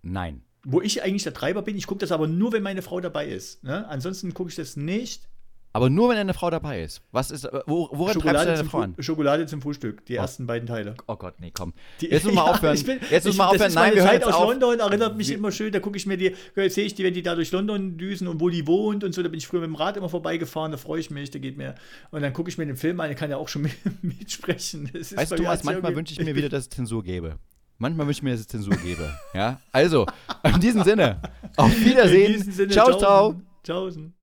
Nein. 0.00 0.40
Wo 0.64 0.80
ich 0.80 1.02
eigentlich 1.02 1.24
der 1.24 1.34
Treiber 1.34 1.60
bin, 1.60 1.76
ich 1.76 1.86
gucke 1.86 2.00
das 2.00 2.10
aber 2.10 2.26
nur, 2.26 2.52
wenn 2.52 2.62
meine 2.62 2.80
Frau 2.80 3.02
dabei 3.02 3.26
ist. 3.26 3.62
Ne? 3.62 3.86
Ansonsten 3.86 4.32
gucke 4.32 4.48
ich 4.48 4.56
das 4.56 4.76
nicht. 4.76 5.28
Aber 5.76 5.90
nur, 5.90 6.08
wenn 6.08 6.16
eine 6.16 6.34
Frau 6.34 6.50
dabei 6.50 6.82
ist. 6.82 7.02
Was 7.10 7.32
ist, 7.32 7.44
äh, 7.46 7.60
wo, 7.66 7.88
woran 7.90 8.12
treibst 8.12 8.16
du 8.16 8.20
Schokolade 8.20 8.54
deine 8.54 8.68
Frau 8.68 8.78
an? 8.78 8.94
Schokolade 9.00 9.46
zum 9.46 9.60
Frühstück, 9.60 10.06
die 10.06 10.14
Oh. 10.16 10.20
ersten 10.22 10.46
beiden 10.46 10.68
Teile. 10.68 10.94
Oh 11.08 11.16
Gott, 11.16 11.34
nee, 11.40 11.50
komm. 11.52 11.72
Die, 12.00 12.06
Jetzt 12.06 12.24
müssen 12.24 12.36
wir 12.36 12.44
aufhören. 12.44 12.76
ich 12.76 12.86
bin- 12.86 13.00
Jetzt 13.10 13.24
müssen 13.24 13.30
ich- 13.30 13.36
wir 13.38 13.48
aufhören. 13.50 13.72
Nein, 13.74 13.94
wir 13.94 14.02
hören 14.02 14.10
Zeit 14.12 14.20
jetzt 14.20 14.28
aus 14.28 14.34
auf. 14.36 14.48
London, 14.50 14.78
erinnert 14.78 15.16
mich 15.16 15.28
Wir- 15.30 15.36
immer 15.36 15.50
schön. 15.50 15.72
Da 15.72 15.80
gucke 15.80 15.96
ich 15.96 16.06
mir 16.06 16.16
die, 16.16 16.34
sehe 16.68 16.84
ich 16.84 16.94
die, 16.94 17.02
wenn 17.02 17.12
die 17.12 17.22
da 17.22 17.34
durch 17.34 17.50
London 17.50 17.98
düsen 17.98 18.28
und 18.28 18.40
wo 18.40 18.48
die 18.50 18.66
wohnt 18.68 19.02
und 19.02 19.12
so. 19.16 19.22
Da 19.24 19.28
bin 19.28 19.38
ich 19.38 19.48
früher 19.48 19.60
mit 19.62 19.68
dem 19.68 19.74
Rad 19.74 19.96
immer 19.96 20.08
vorbeigefahren, 20.08 20.70
da 20.70 20.78
freue 20.78 21.00
ich 21.00 21.10
mich, 21.10 21.30
da 21.32 21.40
geht 21.40 21.58
mir. 21.58 21.74
Und 22.12 22.22
dann 22.22 22.32
gucke 22.32 22.48
ich 22.48 22.56
mir 22.56 22.66
den 22.66 22.76
Film 22.76 23.00
an, 23.00 23.08
der 23.08 23.16
kann 23.16 23.30
ja 23.30 23.36
auch 23.36 23.48
schon 23.48 23.62
mit, 23.62 23.72
mitsprechen. 24.02 24.88
Das 24.92 25.16
Weißt 25.16 25.32
du 25.32 25.44
was, 25.44 25.64
manchmal 25.64 25.96
wünsche 25.96 26.12
ich 26.12 26.20
mir 26.24 26.36
wieder, 26.36 26.48
dass 26.48 26.64
es 26.64 26.70
Zensur 26.70 27.02
gäbe. 27.02 27.36
Manchmal 27.78 28.06
wünsche 28.06 28.18
ich 28.18 28.22
mir, 28.22 28.30
dass 28.30 28.40
es 28.40 28.46
Zensur 28.46 28.76
gäbe. 28.76 29.12
Ja? 29.34 29.60
Also, 29.72 30.06
in 30.44 30.60
diesem 30.60 30.84
Sinne, 30.84 31.20
auf 31.56 31.72
Wiedersehen. 31.84 32.40
Sinne, 32.52 32.68
ciao, 32.72 32.96
ciao. 32.96 33.34
Tschaußen. 33.64 34.12